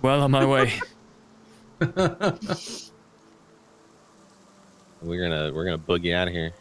Well, 0.03 0.23
on 0.23 0.31
my 0.31 0.47
way. 0.47 0.73
We're 5.03 5.20
gonna 5.23 5.53
we're 5.53 5.65
gonna 5.65 5.78
boogie 5.78 6.15
out 6.15 6.28
of 6.28 6.35
here. 6.35 6.53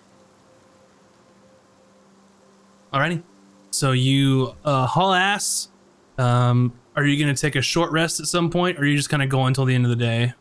Alrighty. 2.94 3.24
So 3.72 3.92
you 3.92 4.56
uh, 4.66 4.86
haul 4.88 5.14
ass. 5.14 5.70
Um, 6.18 6.74
are 6.96 7.06
you 7.06 7.18
gonna 7.20 7.36
take 7.36 7.56
a 7.56 7.62
short 7.62 7.92
rest 7.92 8.20
at 8.20 8.26
some 8.28 8.50
point, 8.50 8.78
or 8.78 8.82
are 8.82 8.86
you 8.86 8.96
just 8.98 9.10
kind 9.10 9.22
of 9.24 9.30
go 9.30 9.46
until 9.46 9.66
the 9.66 9.76
end 9.76 9.86
of 9.86 9.90
the 9.90 9.96
day? 9.96 10.34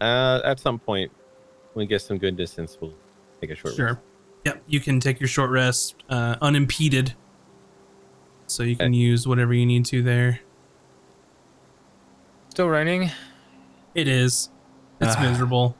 Uh, 0.00 0.40
at 0.44 0.60
some 0.60 0.78
point, 0.78 1.10
when 1.74 1.84
we 1.84 1.86
get 1.88 2.00
some 2.02 2.18
good 2.18 2.36
distance, 2.36 2.76
we'll 2.80 2.92
take 3.40 3.50
a 3.50 3.54
short 3.54 3.74
Sure. 3.74 3.86
rest. 3.86 3.98
Sure. 3.98 4.54
Yep. 4.54 4.62
You 4.66 4.80
can 4.80 5.00
take 5.00 5.20
your 5.20 5.28
short 5.28 5.50
rest 5.50 5.96
uh, 6.08 6.36
unimpeded. 6.40 7.14
So 8.48 8.62
you 8.64 8.74
can 8.76 8.86
Okay. 8.88 8.96
use 8.96 9.26
whatever 9.28 9.54
you 9.54 9.64
need 9.66 9.84
to 9.86 10.02
there. 10.02 10.40
Still 12.48 12.68
raining. 12.68 13.10
It 13.94 14.08
is. 14.08 14.50
It's 15.00 15.14
Ah. 15.16 15.22
miserable. 15.22 15.76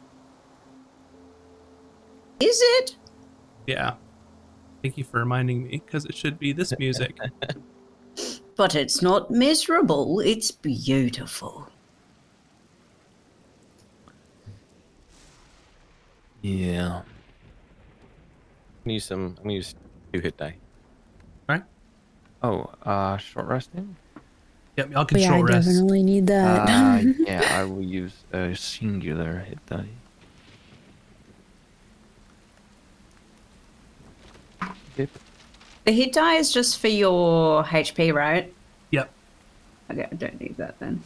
Is 2.40 2.60
it? 2.78 2.96
Yeah. 3.66 3.94
Thank 4.82 4.96
you 4.96 5.02
for 5.02 5.18
reminding 5.18 5.64
me, 5.64 5.82
because 5.84 6.04
it 6.04 6.14
should 6.14 6.38
be 6.38 6.52
this 6.52 6.72
music. 6.78 7.16
But 8.56 8.74
it's 8.74 9.00
not 9.00 9.30
miserable. 9.30 10.18
It's 10.18 10.50
beautiful. 10.50 11.68
Yeah. 16.42 16.98
I'm 16.98 17.04
gonna 18.84 18.94
use 18.94 19.04
some. 19.04 19.36
I'm 19.38 19.42
gonna 19.44 19.52
use 19.54 19.74
two 20.12 20.18
hit 20.20 20.36
die. 20.36 20.56
Right? 22.42 22.48
Oh, 22.48 22.70
uh, 22.84 23.16
short 23.16 23.46
resting. 23.46 23.96
Yep. 24.76 24.92
Y'all 24.92 25.04
can 25.04 25.18
yeah, 25.18 25.32
I 25.32 25.38
short 25.38 25.50
rest. 25.50 25.66
definitely 25.68 26.02
need 26.04 26.26
that. 26.28 26.68
Uh, 26.68 27.02
yeah, 27.18 27.58
I 27.58 27.64
will 27.64 27.82
use 27.82 28.12
a 28.32 28.54
singular 28.54 29.38
hit 29.40 29.58
die. 29.66 29.86
Yep. 34.96 35.10
The 35.84 35.92
hit 35.92 36.12
die 36.12 36.34
is 36.34 36.52
just 36.52 36.78
for 36.78 36.88
your 36.88 37.64
HP, 37.64 38.12
right? 38.14 38.52
Yep. 38.90 39.10
Okay, 39.90 40.06
I 40.10 40.14
don't 40.14 40.40
need 40.40 40.56
that 40.58 40.78
then. 40.78 41.02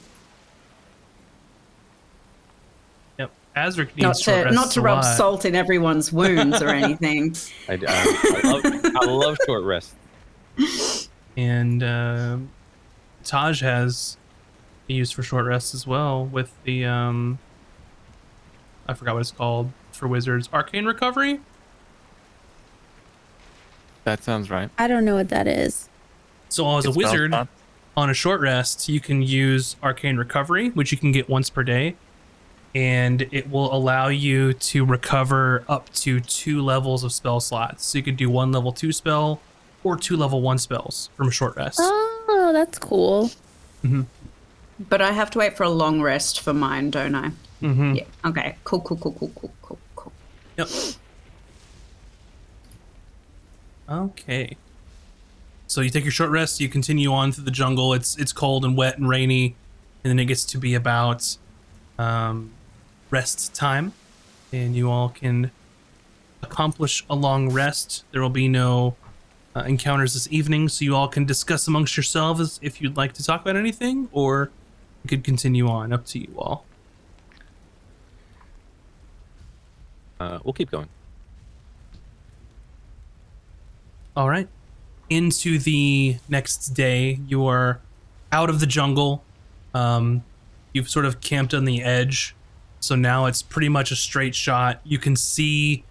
Yep. 3.19 3.31
Azric 3.57 3.95
needs 3.97 4.03
Not 4.03 4.19
short 4.19 4.39
to 4.39 4.45
rests 4.45 4.55
not 4.55 4.71
to 4.73 4.81
a 4.81 4.83
rub 4.83 4.97
lot. 4.97 5.17
salt 5.17 5.45
in 5.45 5.55
everyone's 5.55 6.13
wounds 6.13 6.61
or 6.61 6.69
anything. 6.69 7.35
I, 7.69 7.75
uh, 7.75 7.79
I, 7.87 8.41
love, 8.45 8.65
I 8.97 9.05
love 9.07 9.39
short 9.47 9.65
rest. 9.65 9.95
and 11.37 11.83
um 11.83 12.51
Tahj 13.25 13.61
has 13.63 14.17
a 14.89 14.93
use 14.93 15.11
for 15.11 15.23
short 15.23 15.45
rests 15.47 15.75
as 15.75 15.87
well 15.87 16.25
with 16.25 16.53
the 16.65 16.85
um 16.85 17.39
I 18.89 18.95
forgot 18.95 19.15
what 19.15 19.21
it's 19.21 19.31
called 19.31 19.71
for 19.93 20.09
wizards 20.09 20.49
arcane 20.53 20.85
recovery 20.85 21.41
That 24.05 24.23
sounds 24.25 24.51
right. 24.51 24.71
I 24.79 24.89
don't 24.89 25.05
know 25.05 25.15
what 25.15 25.29
that 25.29 25.47
is. 25.47 25.89
so 26.49 26.77
as 26.79 26.85
a 26.85 26.89
It's 26.89 26.97
spell 26.99 27.11
wizard 27.13 27.31
slot. 27.31 27.49
on 27.97 28.11
a 28.11 28.15
short 28.15 28.41
rest 28.41 28.89
you 28.89 29.01
can 29.01 29.23
use 29.23 29.77
arcane 29.83 30.17
recovery 30.17 30.71
which 30.71 30.93
you 30.93 30.99
can 30.99 31.13
get 31.13 31.29
once 31.29 31.49
per 31.51 31.63
day 31.63 31.95
and 32.75 33.23
it 33.31 33.51
will 33.51 33.73
allow 33.75 34.09
you 34.09 34.55
to 34.55 34.85
recover 34.85 35.63
up 35.69 35.93
to 35.93 36.21
two 36.21 36.63
levels 36.63 37.05
of 37.05 37.13
spell 37.13 37.39
slots 37.39 37.85
so 37.85 37.99
you 37.99 38.03
could 38.05 38.17
do 38.17 38.29
one 38.31 38.51
level 38.51 38.73
two 38.73 38.91
spell 38.93 39.41
or 39.85 39.97
two 39.97 40.17
level 40.17 40.41
one 40.41 40.59
spells 40.59 41.11
from 41.17 41.29
a 41.29 41.31
short 41.31 41.57
rest 41.57 41.79
Oh, 41.83 42.51
that's 42.53 42.79
cool. 42.79 43.31
But 44.89 45.01
I 45.03 45.13
have 45.13 45.31
to 45.33 45.39
wait 45.39 45.57
for 45.57 45.65
a 45.65 45.71
long 45.71 46.01
rest 46.01 46.41
for 46.41 46.53
mine, 46.55 46.91
don't 46.91 47.15
I? 47.15 47.31
mm-hmm. 47.61 47.95
Yeah. 47.97 48.05
Okay. 48.25 48.57
Cool. 48.65 48.81
Cool. 48.81 48.97
Cool. 48.97 49.13
Cool. 49.13 49.33
Cool. 49.35 49.53
Cool. 49.63 49.79
Cool. 49.97 50.13
Yep. 50.57 50.69
Okay. 53.89 54.57
So 55.67 55.81
you 55.81 55.91
take 55.91 56.05
your 56.05 56.13
short 56.13 56.31
rest. 56.31 56.61
You 56.61 56.69
continue 56.69 57.13
on 57.13 57.33
through 57.33 57.45
the 57.45 57.51
jungle. 57.51 57.93
It's 57.93 58.17
it's 58.19 58.33
cold 58.33 58.65
and 58.65 58.77
wet 58.77 58.99
and 58.99 59.09
rainy, 59.09 59.55
and 60.05 60.11
then 60.11 60.19
it 60.19 60.27
gets 60.27 60.45
to 60.47 60.59
be 60.59 60.75
about 60.75 61.37
um, 61.99 62.51
rest 63.11 63.55
time, 63.55 63.93
and 64.53 64.77
you 64.77 64.91
all 64.91 65.09
can 65.11 65.51
accomplish 66.43 67.05
a 67.09 67.15
long 67.15 67.51
rest. 67.51 68.05
There 68.13 68.21
will 68.21 68.29
be 68.31 68.49
no 68.49 68.97
uh, 69.55 69.61
encounters 69.61 70.15
this 70.15 70.29
evening, 70.31 70.69
so 70.69 70.85
you 70.85 70.97
all 70.97 71.09
can 71.09 71.25
discuss 71.25 71.69
amongst 71.69 71.97
yourselves 71.97 72.59
if 72.63 72.81
you'd 72.81 72.97
like 72.97 73.13
to 73.15 73.25
talk 73.25 73.43
about 73.43 73.57
anything, 73.57 74.09
or 74.13 74.51
we 75.05 75.09
could 75.09 75.25
continue 75.25 75.69
on. 75.69 75.93
Up 75.93 76.07
to 76.07 76.19
you 76.19 76.33
all. 76.39 76.65
Uh, 80.19 80.39
we'll 80.45 80.53
keep 80.53 80.71
going. 80.71 80.89
All 84.17 84.29
right. 84.29 84.49
Into 85.11 85.59
the 85.59 86.17
next 86.29 86.69
day, 86.69 87.19
you 87.27 87.47
are 87.47 87.81
out 88.31 88.49
of 88.49 88.61
the 88.61 88.67
jungle. 88.67 89.25
Um, 89.75 90.23
you've 90.73 90.89
sort 90.89 91.05
of 91.05 91.21
camped 91.21 91.53
on 91.53 91.65
the 91.65 91.83
edge, 91.83 92.35
so 92.81 92.95
now 92.95 93.27
it's 93.27 93.43
pretty 93.43 93.69
much 93.69 93.91
a 93.91 93.97
straight 93.97 94.35
shot. 94.35 94.81
You 94.85 94.99
can 94.99 95.17
see 95.17 95.85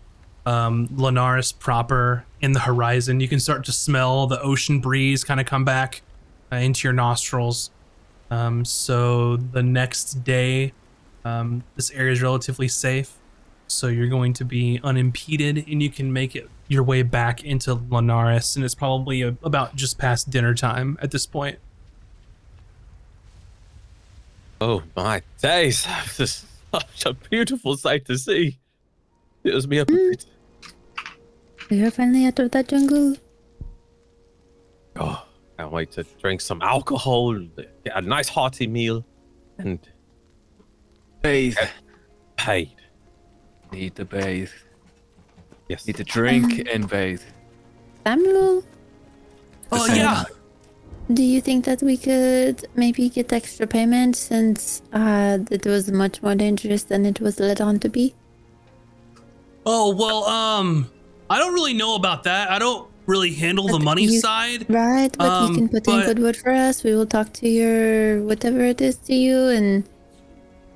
um, 0.46 0.88
Linares 0.96 1.52
proper 1.52 2.26
in 2.42 2.54
the 2.54 2.62
horizon. 2.62 3.20
You 3.20 3.28
can 3.28 3.40
start 3.40 3.66
to 3.66 3.72
smell 3.72 4.28
the 4.28 4.42
ocean 4.42 4.80
breeze 4.80 5.24
kind 5.24 5.40
of 5.40 5.46
come 5.46 5.64
back 5.64 6.02
uh, 6.52 6.58
into 6.58 6.88
your 6.88 6.94
nostrils. 6.94 7.72
Um, 8.30 8.66
so 8.66 9.38
the 9.38 9.62
next 9.62 10.24
day, 10.24 10.74
um, 11.26 11.64
this 11.76 11.92
area 11.92 12.14
is 12.14 12.22
relatively 12.22 12.68
safe. 12.68 13.18
So 13.68 13.88
you're 13.88 14.08
going 14.08 14.34
to 14.34 14.46
be 14.46 14.80
unimpeded, 14.84 15.66
and 15.68 15.82
you 15.82 15.90
can 15.90 16.12
make 16.12 16.36
it 16.36 16.50
your 16.68 16.84
way 16.84 17.04
back 17.04 17.44
into 17.44 17.74
Linares, 17.74 18.56
and 18.56 18.66
it's 18.66 18.76
probably 18.76 19.22
a, 19.22 19.36
about 19.44 19.76
just 19.76 19.98
past 19.98 20.30
dinner 20.30 20.54
time 20.54 20.98
at 21.02 21.12
this 21.12 21.26
point. 21.26 21.60
Oh 24.60 24.84
my 24.96 25.22
days! 25.42 25.88
This 26.18 26.20
is 26.20 26.46
such 26.72 27.06
a 27.06 27.14
beautiful 27.14 27.78
sight 27.78 28.06
to 28.06 28.18
see. 28.18 28.58
It 29.44 29.54
was 29.54 29.68
me 29.68 29.80
up. 29.80 29.90
a. 29.90 30.26
We 31.70 31.84
are 31.84 31.92
finally 31.92 32.26
out 32.26 32.38
of 32.40 32.52
that 32.52 32.68
jungle. 32.68 33.16
Oh, 34.98 35.26
can't 35.58 35.72
wait 35.72 35.92
to 35.94 36.04
drink 36.22 36.42
some 36.42 36.62
alcohol, 36.62 37.40
get 37.56 37.96
a 37.96 38.02
nice 38.02 38.28
hearty 38.28 38.68
meal, 38.68 39.06
and 39.58 39.80
Bathe. 41.22 41.58
paid. 42.36 42.76
Need 43.72 43.96
to 43.96 44.06
bathe. 44.06 44.50
Yes. 45.70 45.88
Need 45.88 45.96
to 45.98 46.04
drink 46.04 46.68
and 46.72 46.90
bathe. 46.90 47.22
Samuel, 48.06 48.64
Oh 49.72 49.88
same. 49.88 49.96
yeah, 49.96 50.24
do 51.14 51.24
you 51.24 51.40
think 51.40 51.64
that 51.66 51.82
we 51.82 51.96
could 51.96 52.66
maybe 52.76 53.08
get 53.08 53.32
extra 53.32 53.66
payment 53.68 54.18
since 54.18 54.82
uh, 54.92 55.38
it 55.50 55.66
was 55.66 55.90
much 55.92 56.22
more 56.22 56.36
dangerous 56.36 56.84
than 56.84 57.06
it 57.06 57.22
was 57.22 57.40
led 57.40 57.62
on 57.62 57.80
to 57.80 57.88
be? 57.90 58.14
Oh 59.66 59.96
well, 59.96 60.26
um, 60.26 60.90
I 61.30 61.38
don't 61.40 61.54
really 61.54 61.74
know 61.74 61.96
about 61.96 62.24
that. 62.24 62.50
I 62.52 62.60
don't 62.60 62.88
really 63.06 63.34
handle 63.34 63.68
the 63.68 63.80
money 63.80 64.04
you- 64.06 64.20
side. 64.20 64.66
Right, 64.70 65.16
but 65.18 65.28
Um, 65.30 65.50
you 65.50 65.56
can 65.56 65.70
put 65.70 65.84
but- 65.84 66.00
in 66.02 66.06
good 66.08 66.20
word 66.20 66.38
for 66.38 66.52
us. 66.52 66.84
We 66.84 66.96
will 66.96 67.06
talk 67.06 67.32
to 67.34 67.48
your 67.50 68.24
whatever 68.24 68.62
it 68.62 68.82
is 68.82 68.96
to 69.08 69.14
you, 69.14 69.48
and 69.50 69.84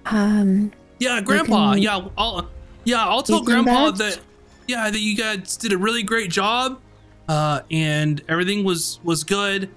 um, 0.05 0.71
Yeah, 0.99 1.21
Grandpa. 1.21 1.73
can- 1.73 1.81
Yeah, 1.81 2.07
I'll. 2.17 2.47
Yeah, 2.83 3.05
I'll 3.05 3.23
tell 3.23 3.41
Grandpa 3.41 3.91
that. 3.91 4.19
Yeah, 4.67 4.89
that 4.89 4.99
you 4.99 5.15
guys 5.15 5.57
did 5.57 5.73
a 5.73 5.77
really 5.77 6.03
great 6.03 6.29
job, 6.31 6.79
uh, 7.27 7.61
and 7.71 8.21
everything 8.29 8.63
was 8.63 8.99
was 9.03 9.23
good. 9.23 9.69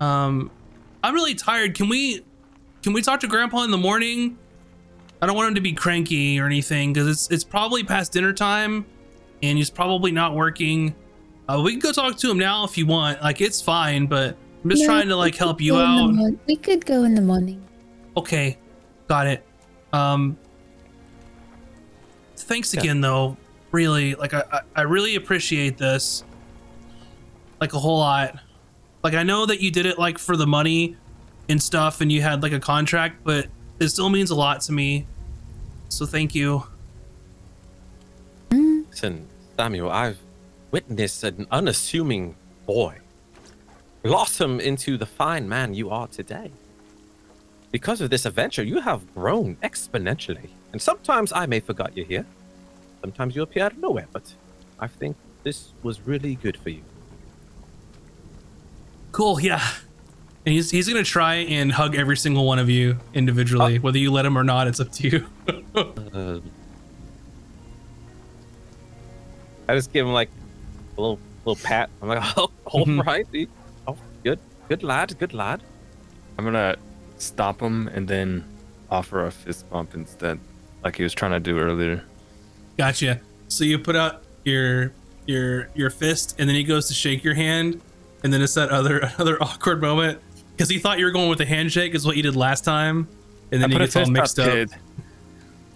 Um, 0.00 0.50
I'm 1.02 1.14
really 1.14 1.34
tired. 1.34 1.74
Can 1.74 1.88
we, 1.88 2.24
can 2.82 2.92
we 2.92 3.02
talk 3.02 3.20
to 3.20 3.28
Grandpa 3.28 3.62
in 3.62 3.70
the 3.70 3.78
morning? 3.78 4.36
I 5.20 5.26
don't 5.26 5.36
want 5.36 5.48
him 5.48 5.54
to 5.56 5.60
be 5.60 5.72
cranky 5.72 6.38
or 6.38 6.46
anything 6.46 6.92
because 6.92 7.08
it's 7.08 7.30
it's 7.30 7.44
probably 7.44 7.82
past 7.82 8.12
dinner 8.12 8.32
time, 8.32 8.86
and 9.42 9.58
he's 9.58 9.70
probably 9.70 10.12
not 10.12 10.34
working. 10.34 10.94
Uh, 11.48 11.60
we 11.64 11.72
can 11.72 11.80
go 11.80 11.92
talk 11.92 12.16
to 12.18 12.30
him 12.30 12.38
now 12.38 12.64
if 12.64 12.78
you 12.78 12.86
want. 12.86 13.20
Like 13.22 13.40
it's 13.40 13.60
fine, 13.60 14.06
but 14.06 14.36
I'm 14.62 14.70
just 14.70 14.82
no, 14.82 14.86
trying 14.86 15.08
to 15.08 15.16
like 15.16 15.34
help 15.34 15.60
you 15.60 15.72
go 15.72 15.80
in 15.80 16.16
the 16.16 16.24
out. 16.24 16.34
we 16.46 16.56
could 16.56 16.86
go 16.86 17.02
in 17.04 17.14
the 17.14 17.20
morning. 17.20 17.64
Okay, 18.16 18.58
got 19.08 19.26
it. 19.26 19.44
Um, 19.92 20.36
thanks 22.36 22.74
again, 22.74 23.00
though. 23.00 23.36
Really, 23.72 24.14
like 24.14 24.34
I, 24.34 24.44
I, 24.52 24.60
I 24.76 24.80
really 24.82 25.16
appreciate 25.16 25.76
this, 25.78 26.24
like 27.60 27.72
a 27.74 27.78
whole 27.78 27.98
lot. 27.98 28.38
Like 29.02 29.14
I 29.14 29.24
know 29.24 29.46
that 29.46 29.60
you 29.60 29.70
did 29.70 29.86
it 29.86 29.98
like 29.98 30.18
for 30.18 30.36
the 30.36 30.46
money 30.46 30.96
and 31.48 31.60
stuff, 31.60 32.00
and 32.00 32.12
you 32.12 32.22
had 32.22 32.42
like 32.42 32.52
a 32.52 32.60
contract, 32.60 33.24
but 33.24 33.48
it 33.80 33.88
still 33.88 34.10
means 34.10 34.30
a 34.30 34.34
lot 34.34 34.60
to 34.62 34.72
me. 34.72 35.06
So 35.88 36.06
thank 36.06 36.34
you. 36.34 36.64
Listen, 38.50 39.26
Samuel, 39.56 39.90
I've 39.90 40.18
witnessed 40.70 41.24
an 41.24 41.46
unassuming 41.50 42.34
boy 42.66 42.98
blossom 44.02 44.60
into 44.60 44.96
the 44.96 45.06
fine 45.06 45.48
man 45.48 45.74
you 45.74 45.90
are 45.90 46.06
today. 46.08 46.50
Because 47.70 48.00
of 48.00 48.10
this 48.10 48.24
adventure, 48.24 48.62
you 48.62 48.80
have 48.80 49.12
grown 49.14 49.56
exponentially. 49.56 50.48
And 50.72 50.80
sometimes 50.80 51.32
I 51.32 51.46
may 51.46 51.60
forget 51.60 51.96
you're 51.96 52.06
here. 52.06 52.26
Sometimes 53.00 53.36
you 53.36 53.42
appear 53.42 53.64
out 53.64 53.72
of 53.72 53.78
nowhere, 53.78 54.08
but 54.12 54.34
I 54.78 54.86
think 54.86 55.16
this 55.42 55.72
was 55.82 56.00
really 56.06 56.34
good 56.36 56.56
for 56.56 56.70
you. 56.70 56.82
Cool, 59.12 59.40
yeah. 59.40 59.62
And 60.48 60.54
he's 60.54 60.70
he's 60.70 60.88
gonna 60.88 61.04
try 61.04 61.34
and 61.34 61.70
hug 61.70 61.94
every 61.94 62.16
single 62.16 62.46
one 62.46 62.58
of 62.58 62.70
you 62.70 62.96
individually, 63.12 63.78
whether 63.80 63.98
you 63.98 64.10
let 64.10 64.24
him 64.24 64.38
or 64.38 64.42
not. 64.42 64.66
It's 64.66 64.80
up 64.80 64.90
to 64.92 65.06
you. 65.06 65.26
Uh, 65.74 66.38
I 69.68 69.74
just 69.74 69.92
give 69.92 70.06
him 70.06 70.14
like 70.14 70.30
a 70.96 71.00
little 71.02 71.18
little 71.44 71.62
pat. 71.62 71.90
I'm 72.00 72.08
like, 72.08 72.22
oh, 72.38 72.50
all 72.64 72.86
Mhm. 72.86 73.04
right, 73.04 73.26
oh, 73.86 73.98
good, 74.24 74.38
good 74.70 74.82
lad, 74.82 75.18
good 75.18 75.34
lad. 75.34 75.60
I'm 76.38 76.46
gonna 76.46 76.76
stop 77.18 77.60
him 77.60 77.88
and 77.88 78.08
then 78.08 78.42
offer 78.90 79.26
a 79.26 79.30
fist 79.30 79.68
bump 79.68 79.92
instead, 79.94 80.40
like 80.82 80.96
he 80.96 81.02
was 81.02 81.12
trying 81.12 81.32
to 81.32 81.40
do 81.40 81.58
earlier. 81.58 82.02
Gotcha. 82.78 83.20
So 83.48 83.64
you 83.64 83.78
put 83.78 83.96
out 83.96 84.22
your 84.46 84.92
your 85.26 85.68
your 85.74 85.90
fist, 85.90 86.36
and 86.38 86.48
then 86.48 86.56
he 86.56 86.64
goes 86.64 86.88
to 86.88 86.94
shake 86.94 87.22
your 87.22 87.34
hand, 87.34 87.82
and 88.24 88.32
then 88.32 88.40
it's 88.40 88.54
that 88.54 88.70
other 88.70 88.96
another 89.18 89.36
awkward 89.42 89.82
moment 89.82 90.22
because 90.58 90.68
he 90.68 90.80
thought 90.80 90.98
you 90.98 91.04
were 91.04 91.12
going 91.12 91.28
with 91.28 91.40
a 91.40 91.46
handshake, 91.46 91.94
is 91.94 92.04
what 92.04 92.16
you 92.16 92.22
did 92.24 92.34
last 92.34 92.64
time, 92.64 93.06
and 93.52 93.62
then 93.62 93.70
I 93.70 93.74
he 93.74 93.78
gets 93.78 93.94
all 93.94 94.06
mixed 94.06 94.40
up, 94.40 94.48
up. 94.48 94.52
kid. 94.52 94.70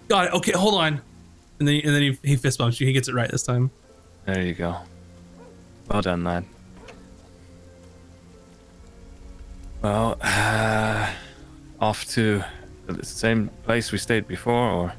Got 0.09 0.25
it. 0.25 0.33
Okay, 0.33 0.51
hold 0.51 0.73
on. 0.73 1.01
And 1.59 1.67
then 1.67 1.79
and 1.85 1.95
then 1.95 2.01
he, 2.01 2.19
he 2.21 2.35
fist 2.35 2.59
bumps 2.59 2.81
you. 2.81 2.85
He 2.85 2.91
gets 2.91 3.07
it 3.07 3.13
right 3.13 3.31
this 3.31 3.43
time. 3.43 3.71
There 4.25 4.41
you 4.41 4.53
go. 4.53 4.75
Well 5.89 6.01
done, 6.01 6.25
lad. 6.25 6.43
Well, 9.81 10.17
uh, 10.21 11.13
off 11.79 12.05
to 12.09 12.43
the 12.87 13.05
same 13.05 13.49
place 13.63 13.93
we 13.93 13.97
stayed 13.97 14.27
before, 14.27 14.69
or 14.69 14.93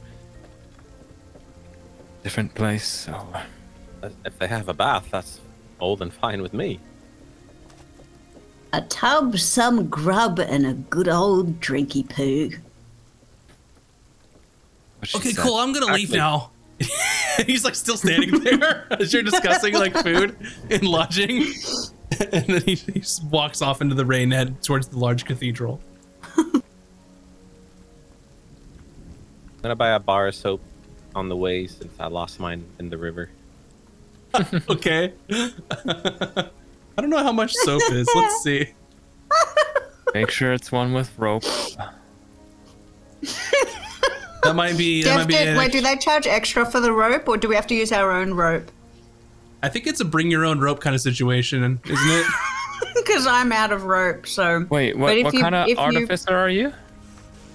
different 2.23 2.55
place. 2.55 3.07
Or... 3.07 3.43
If 4.25 4.39
they 4.39 4.47
have 4.47 4.71
a 4.71 4.75
bath, 4.75 5.09
that's 5.11 5.41
all 5.79 5.97
than 5.97 6.11
fine 6.11 6.41
with 6.41 6.55
me. 6.55 6.81
A 8.75 8.81
tub, 8.89 9.39
some 9.39 9.89
grub, 9.89 10.41
and 10.41 10.67
a 10.67 10.73
good 10.73 11.07
old 11.09 11.61
drinky 11.61 12.09
poo. 12.09 12.51
Okay, 15.15 15.31
said. 15.31 15.37
cool. 15.45 15.59
I'm 15.59 15.73
gonna 15.73 15.87
leave 15.95 16.09
Actually- 16.13 16.19
now. 16.19 16.51
He's 17.47 17.65
like 17.65 17.77
still 17.77 17.97
standing 17.97 18.41
there 18.41 18.89
as 18.91 19.13
you're 19.13 19.23
discussing 19.23 19.75
like 19.75 19.95
food 19.97 20.37
and 20.71 20.83
lodging, 20.83 21.53
and 22.33 22.47
then 22.49 22.63
he, 22.63 22.75
he 22.75 22.99
just 22.99 23.23
walks 23.27 23.63
off 23.63 23.81
into 23.81 23.95
the 23.95 24.05
rain 24.05 24.33
head 24.33 24.61
towards 24.61 24.89
the 24.89 24.99
large 24.99 25.25
cathedral. 25.25 25.81
I'm 26.37 26.63
gonna 29.63 29.77
buy 29.77 29.91
a 29.91 30.01
bar 30.01 30.27
of 30.27 30.35
soap 30.35 30.61
on 31.15 31.29
the 31.29 31.37
way 31.37 31.69
since 31.69 31.95
I 32.01 32.09
lost 32.09 32.41
mine 32.41 32.65
in 32.81 32.91
the 32.91 32.99
river. 32.99 33.31
Okay. 34.69 35.13
I 36.97 37.01
don't 37.01 37.11
know 37.11 37.23
how 37.23 37.33
much 37.33 37.53
soap 37.55 37.83
is. 37.91 38.09
Let's 38.15 38.43
see. 38.45 38.73
Make 40.15 40.31
sure 40.31 40.53
it's 40.53 40.71
one 40.71 40.93
with 40.93 41.11
rope. 41.19 41.45
That 44.43 44.55
might 44.55 44.77
be. 44.77 45.03
Do 45.03 45.09
That 45.09 45.19
might 45.21 45.29
be. 45.29 45.35
to- 45.35 45.41
an 45.51 45.57
wait, 45.57 45.73
do 45.73 45.81
they 45.81 45.97
charge 45.97 46.27
extra 46.27 46.67
for 46.71 46.81
the 46.81 46.93
rope, 46.93 47.27
or 47.29 47.37
do 47.37 47.49
we 47.49 47.55
have 47.55 47.67
to 47.69 47.75
use 47.75 47.93
our 47.93 48.11
own 48.13 48.35
rope? 48.35 48.71
I 49.63 49.69
think 49.71 49.87
it's 49.87 50.01
a 50.01 50.05
bring 50.05 50.31
your 50.31 50.45
own 50.45 50.61
rope 50.61 50.81
kind 50.81 50.95
of 50.95 51.01
situation, 51.01 51.81
isn't 51.85 52.11
it? 52.11 52.27
Because 52.97 53.27
I'm 53.27 53.51
out 53.53 53.73
of 53.73 53.85
rope, 53.85 54.27
so. 54.27 54.67
Wait, 54.71 54.93
But 54.93 55.01
what, 55.01 55.17
if 55.17 55.25
what 55.25 55.35
you- 55.35 55.41
kind 55.41 55.55
of 55.55 55.69
if 55.69 55.79
you- 55.79 55.83
artificer 55.85 56.35
are 56.35 56.51
you? 56.51 56.73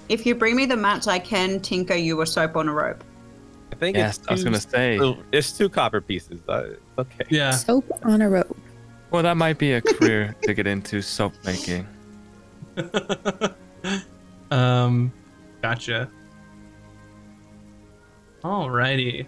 If 0.08 0.26
you 0.26 0.34
bring 0.34 0.56
me 0.56 0.66
the 0.66 0.76
mats, 0.76 1.06
I 1.06 1.18
can 1.20 1.60
tinker 1.60 1.94
you 1.94 2.20
a 2.20 2.26
soap 2.26 2.56
on 2.56 2.68
a 2.68 2.72
rope. 2.72 3.04
I 3.72 3.76
think 3.76 3.96
Yes, 3.96 4.18
it's 4.18 4.28
I 4.28 4.32
was 4.32 4.40
two 4.40 4.44
gonna 4.46 4.60
say. 4.60 5.16
It's 5.32 5.52
two 5.52 5.68
copper 5.68 6.00
pieces. 6.00 6.40
Uh, 6.48 6.70
okay. 6.98 7.24
Yeah. 7.28 7.52
Soap 7.52 7.84
on 8.02 8.20
a 8.22 8.28
rope. 8.28 8.56
Well, 9.10 9.22
that 9.24 9.36
might 9.36 9.58
be 9.58 9.72
a 9.72 9.80
career 9.80 10.36
to 10.42 10.54
get 10.54 10.66
into 10.66 11.02
soap 11.02 11.34
making. 11.44 11.86
Um, 14.50 15.12
gotcha. 15.62 16.10
Alrighty. 18.42 19.26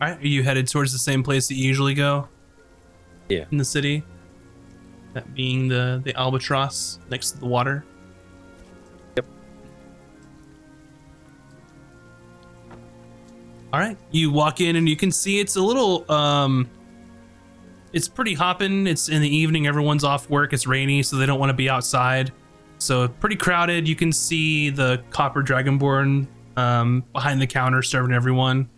All 0.00 0.10
right, 0.10 0.20
are 0.20 0.26
you 0.26 0.42
headed 0.42 0.68
towards 0.68 0.92
the 0.92 0.98
same 0.98 1.22
place 1.22 1.48
that 1.48 1.54
you 1.54 1.66
usually 1.66 1.94
go? 1.94 2.28
Yeah. 3.28 3.46
In 3.50 3.58
the 3.58 3.64
city. 3.64 4.04
That 5.14 5.34
being 5.34 5.68
the 5.68 6.02
the 6.04 6.14
albatross 6.14 6.98
next 7.08 7.32
to 7.32 7.40
the 7.40 7.46
water. 7.46 7.84
All 13.74 13.80
right, 13.80 13.98
you 14.12 14.30
walk 14.30 14.60
in 14.60 14.76
and 14.76 14.88
you 14.88 14.94
can 14.94 15.10
see 15.10 15.40
it's 15.40 15.56
a 15.56 15.60
little 15.60 16.08
um 16.08 16.70
it's 17.92 18.06
pretty 18.06 18.32
hopping. 18.34 18.86
It's 18.86 19.08
in 19.08 19.20
the 19.20 19.28
evening, 19.28 19.66
everyone's 19.66 20.04
off 20.04 20.30
work, 20.30 20.52
it's 20.52 20.64
rainy, 20.64 21.02
so 21.02 21.16
they 21.16 21.26
don't 21.26 21.40
want 21.40 21.50
to 21.50 21.54
be 21.54 21.68
outside. 21.68 22.30
So 22.78 23.08
pretty 23.08 23.34
crowded. 23.34 23.88
You 23.88 23.96
can 23.96 24.12
see 24.12 24.70
the 24.70 25.02
copper 25.10 25.42
dragonborn 25.42 26.28
um 26.56 27.02
behind 27.12 27.42
the 27.42 27.48
counter 27.48 27.82
serving 27.82 28.14
everyone. 28.14 28.68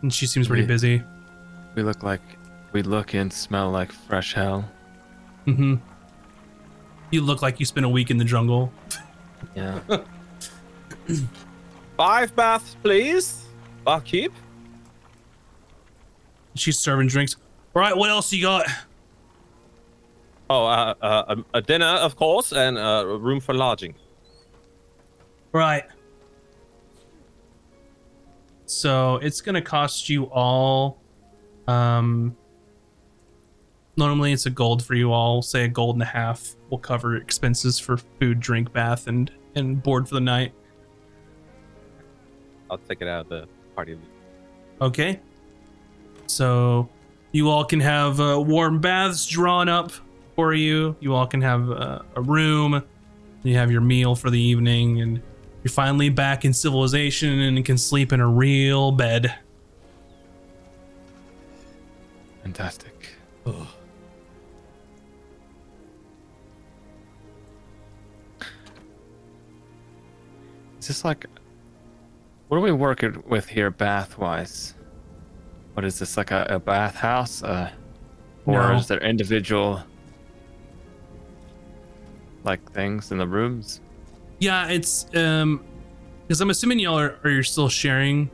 And 0.00 0.10
she 0.10 0.26
seems 0.26 0.48
pretty 0.48 0.62
Yeah. 0.62 0.68
busy. 0.68 1.02
We 1.74 1.82
look 1.82 2.02
like 2.02 2.22
we 2.72 2.80
look 2.80 3.12
and 3.12 3.30
smell 3.30 3.70
like 3.70 3.92
fresh 3.92 4.32
hell. 4.32 4.64
Mm 5.46 5.56
Mhm. 5.58 5.80
You 7.10 7.20
look 7.20 7.42
like 7.42 7.60
you 7.60 7.66
spent 7.66 7.84
a 7.84 7.90
week 7.90 8.10
in 8.10 8.16
the 8.16 8.24
jungle. 8.24 8.72
Yeah. 9.54 9.80
Five 11.98 12.34
baths, 12.34 12.74
please. 12.82 13.41
Barkeep. 13.84 14.32
She's 16.54 16.78
serving 16.78 17.08
drinks. 17.08 17.36
All 17.74 17.80
right, 17.80 17.96
what 17.96 18.10
else 18.10 18.32
you 18.32 18.42
got? 18.42 18.66
Oh, 20.50 20.66
uh, 20.66 20.94
uh, 21.00 21.36
a, 21.36 21.58
a 21.58 21.62
dinner, 21.62 21.86
of 21.86 22.16
course, 22.16 22.52
and 22.52 22.76
uh, 22.76 23.04
a 23.06 23.16
room 23.16 23.40
for 23.40 23.54
lodging. 23.54 23.94
Right. 25.52 25.84
So 28.66 29.16
it's 29.16 29.40
gonna 29.40 29.62
cost 29.62 30.08
you 30.08 30.24
all. 30.24 31.00
Um. 31.66 32.36
Normally 33.94 34.32
it's 34.32 34.46
a 34.46 34.50
gold 34.50 34.82
for 34.82 34.94
you 34.94 35.12
all. 35.12 35.42
Say 35.42 35.64
a 35.64 35.68
gold 35.68 35.96
and 35.96 36.02
a 36.02 36.06
half 36.06 36.56
will 36.70 36.78
cover 36.78 37.16
expenses 37.16 37.78
for 37.78 37.98
food, 37.98 38.40
drink, 38.40 38.72
bath, 38.72 39.06
and 39.06 39.30
and 39.54 39.82
board 39.82 40.08
for 40.08 40.14
the 40.14 40.20
night. 40.20 40.54
I'll 42.70 42.78
take 42.78 43.02
it 43.02 43.08
out 43.08 43.22
of 43.22 43.28
the 43.28 43.48
party. 43.74 43.94
loot. 43.94 44.04
Okay. 44.80 45.20
So 46.26 46.88
you 47.32 47.48
all 47.48 47.64
can 47.64 47.80
have 47.80 48.20
uh, 48.20 48.42
warm 48.44 48.80
baths 48.80 49.26
drawn 49.26 49.68
up 49.68 49.92
for 50.34 50.54
you. 50.54 50.96
You 51.00 51.14
all 51.14 51.26
can 51.26 51.40
have 51.42 51.70
uh, 51.70 52.00
a 52.16 52.22
room. 52.22 52.82
You 53.42 53.56
have 53.56 53.70
your 53.70 53.80
meal 53.80 54.14
for 54.14 54.30
the 54.30 54.40
evening, 54.40 55.00
and 55.00 55.20
you're 55.62 55.72
finally 55.72 56.08
back 56.08 56.44
in 56.44 56.52
civilization 56.52 57.40
and 57.40 57.64
can 57.64 57.76
sleep 57.78 58.12
in 58.12 58.20
a 58.20 58.28
real 58.28 58.92
bed. 58.92 59.34
Fantastic. 62.42 63.08
Is 70.82 70.88
this 70.88 71.04
like 71.04 71.26
what 72.52 72.58
are 72.58 72.60
we 72.60 72.70
working 72.70 73.22
with 73.26 73.48
here 73.48 73.70
bath 73.70 74.18
wise? 74.18 74.74
What 75.72 75.86
is 75.86 75.98
this 75.98 76.18
like 76.18 76.30
a, 76.32 76.44
a 76.50 76.58
bath 76.58 76.96
house? 76.96 77.42
Uh, 77.42 77.70
or 78.44 78.52
No. 78.52 78.76
is 78.76 78.88
there 78.88 79.00
individual 79.00 79.82
like 82.44 82.60
things 82.72 83.10
in 83.10 83.16
the 83.16 83.26
rooms? 83.26 83.80
Yeah, 84.38 84.68
it's 84.68 85.06
um, 85.16 85.64
because 86.28 86.42
I'm 86.42 86.50
assuming 86.50 86.78
y'all 86.78 86.98
are, 86.98 87.18
are 87.24 87.30
you 87.30 87.42
still 87.42 87.70
sharing 87.70 88.30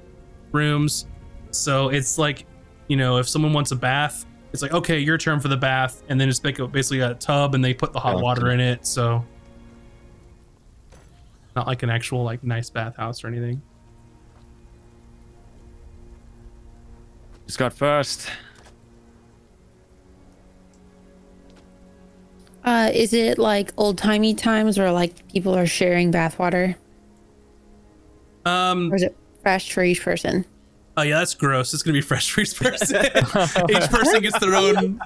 rooms, 0.50 1.06
so 1.52 1.90
it's 1.90 2.18
like, 2.18 2.44
you 2.88 2.96
know, 2.96 3.18
if 3.18 3.28
someone 3.28 3.52
wants 3.52 3.70
a 3.70 3.76
bath, 3.76 4.26
it's 4.52 4.62
like 4.62 4.72
okay, 4.72 4.98
your 4.98 5.16
turn 5.16 5.38
for 5.38 5.46
the 5.46 5.56
bath, 5.56 6.02
and 6.08 6.20
then 6.20 6.28
it's 6.28 6.42
like 6.42 6.56
basically 6.72 7.02
a 7.02 7.14
tub, 7.14 7.54
and 7.54 7.64
they 7.64 7.72
put 7.72 7.92
the 7.92 8.00
hot 8.00 8.16
Oh, 8.16 8.20
water 8.20 8.46
okay. 8.46 8.54
in 8.54 8.58
it, 8.60 8.84
so 8.84 9.24
not 11.54 11.68
like 11.68 11.84
an 11.84 11.90
actual 11.90 12.24
like 12.24 12.42
nice 12.42 12.68
bathhouse 12.68 13.22
or 13.22 13.28
anything. 13.28 13.62
Who's 17.48 17.56
got 17.56 17.72
first? 17.72 18.28
Uh, 22.62 22.90
is 22.92 23.14
it 23.14 23.38
like 23.38 23.72
old 23.78 23.96
timey 23.96 24.34
times 24.34 24.78
where 24.78 24.92
like 24.92 25.26
people 25.32 25.56
are 25.56 25.64
sharing 25.64 26.12
bathwater, 26.12 26.74
Um, 28.44 28.92
or 28.92 28.96
is 28.96 29.02
it 29.02 29.16
fresh 29.42 29.72
for 29.72 29.82
each 29.82 30.02
person? 30.02 30.44
oh 30.98 31.02
yeah, 31.02 31.20
that's 31.20 31.32
gross. 31.32 31.72
It's 31.72 31.82
gonna 31.82 31.94
be 31.94 32.02
fresh 32.02 32.30
for 32.30 32.42
each 32.42 32.54
person. 32.54 32.96
each 33.70 33.88
person 33.88 34.20
gets 34.20 34.38
their 34.40 34.54
own. 34.54 35.00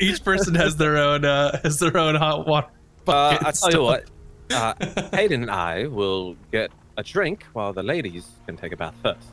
Each 0.00 0.24
person 0.24 0.54
has 0.54 0.76
their 0.76 0.96
own 0.96 1.26
uh, 1.26 1.60
has 1.62 1.78
their 1.78 1.94
own 1.94 2.14
hot 2.14 2.46
water. 2.46 2.68
Uh, 2.68 3.04
bucket 3.04 3.42
I 3.44 3.48
and 3.50 3.58
tell 3.58 3.72
you 3.72 3.82
what, 3.82 4.04
uh, 4.50 4.72
Haydan 5.12 5.42
and 5.42 5.50
I 5.50 5.88
will 5.88 6.36
get 6.50 6.70
a 6.96 7.02
drink 7.02 7.44
while 7.52 7.74
the 7.74 7.82
ladies 7.82 8.26
can 8.46 8.56
take 8.56 8.72
a 8.72 8.76
bath 8.78 8.94
first. 9.02 9.26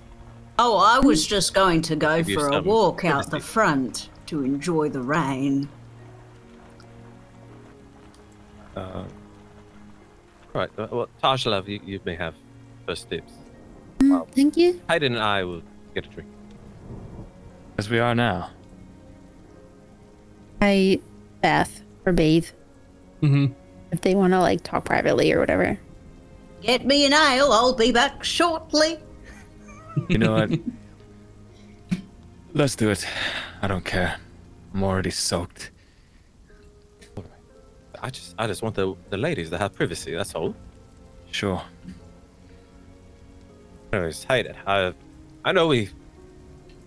Oh, 0.62 0.76
I 0.78 1.00
was 1.00 1.26
just 1.26 1.54
going 1.54 1.82
to 1.84 1.96
go 1.96 2.18
Give 2.18 2.30
you 2.32 2.40
for 2.40 2.50
a 2.50 2.54
some 2.54 2.66
walk 2.66 3.06
out 3.06 3.24
the 3.26 3.30
privacy. 3.32 3.48
front 3.48 4.10
to 4.26 4.44
enjoy 4.44 4.90
the 4.90 5.02
rain. 5.02 5.70
Uh, 8.76 9.06
right. 10.54 10.70
uh, 10.78 10.88
Well, 10.92 11.08
Tahj 11.24 11.46
Love, 11.46 11.70
you, 11.70 11.80
you 11.86 12.00
may 12.04 12.16
have 12.16 12.36
first 12.86 13.10
dibs. 13.10 13.32
Thank 14.34 14.58
you. 14.58 14.82
Haydan 14.90 15.08
and 15.08 15.20
I 15.20 15.44
will 15.46 15.62
get 15.96 16.06
a 16.06 16.10
drink. 16.10 16.30
As 17.78 17.90
we 17.90 18.00
are 18.00 18.14
now. 18.14 18.50
I 20.62 21.00
bath 21.42 21.82
or 22.06 22.12
bathe 22.12 22.48
Mhm. 23.22 23.54
if 23.92 24.02
they 24.02 24.14
want 24.14 24.34
to 24.34 24.40
like 24.42 24.62
talk 24.64 24.84
privately 24.84 25.32
or 25.32 25.40
whatever. 25.40 25.80
Get 26.62 26.86
me 26.86 27.06
an 27.06 27.14
ale, 27.14 27.54
I'll 27.54 27.74
be 27.76 27.94
back 27.94 28.26
shortly. 28.26 29.00
You 30.08 30.18
know 30.18 30.34
what? 30.34 30.60
Let's 32.54 32.76
do 32.76 32.90
it. 32.90 33.06
I 33.62 33.68
don't 33.68 33.86
care. 33.86 34.18
I'm 34.74 34.84
already 34.84 35.12
soaked. 35.12 35.72
I 38.02 38.10
just, 38.10 38.34
I 38.38 38.48
just 38.48 38.62
want 38.62 38.76
the, 38.76 38.96
the 39.10 39.18
ladies 39.18 39.50
to 39.50 39.58
have 39.58 39.74
privacy. 39.74 40.14
That's 40.14 40.34
all. 40.34 40.56
Sure. 41.32 41.62
Anyways, 43.92 44.26
Haydan, 44.26 44.56
I, 44.66 44.94
I 45.44 45.52
know 45.52 45.68
we 45.68 45.90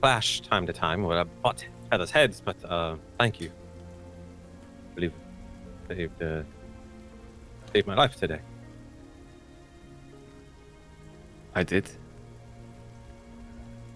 clash 0.01 0.41
time 0.41 0.67
to 0.67 0.73
time 0.73 1.03
when 1.03 1.19
I 1.19 1.25
butt 1.25 1.67
feathers 1.91 2.11
heads, 2.11 2.41
but 2.41 2.57
uh, 2.65 2.97
thank 3.19 3.41
you. 3.41 3.51
I 3.51 4.95
believe 4.95 5.13
saved, 5.89 6.23
uh, 6.23 6.43
saved 7.73 7.87
my 7.87 7.95
life 7.95 8.17
today. 8.17 8.41
I 11.55 11.63
did. 11.63 11.91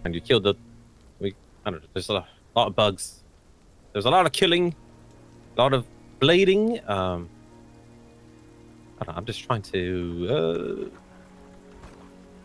And 0.07 0.15
you 0.15 0.20
killed 0.20 0.45
the. 0.45 0.55
We 1.20 1.35
I 1.65 1.70
don't 1.70 1.83
know. 1.83 1.89
There's 1.93 2.09
a 2.09 2.24
lot, 2.55 2.69
of 2.69 2.74
bugs. 2.74 3.23
There's 3.93 4.07
a 4.07 4.11
lot 4.11 4.24
of 4.24 4.33
killing, 4.33 4.74
a 5.57 5.61
lot 5.61 5.74
of 5.74 5.85
blading. 6.20 6.89
Um, 6.89 7.28
I 8.99 9.05
don't 9.05 9.15
know. 9.15 9.19
I'm 9.19 9.27
just 9.27 9.45
trying 9.45 9.62
to 9.74 10.28
uh, 10.31 11.89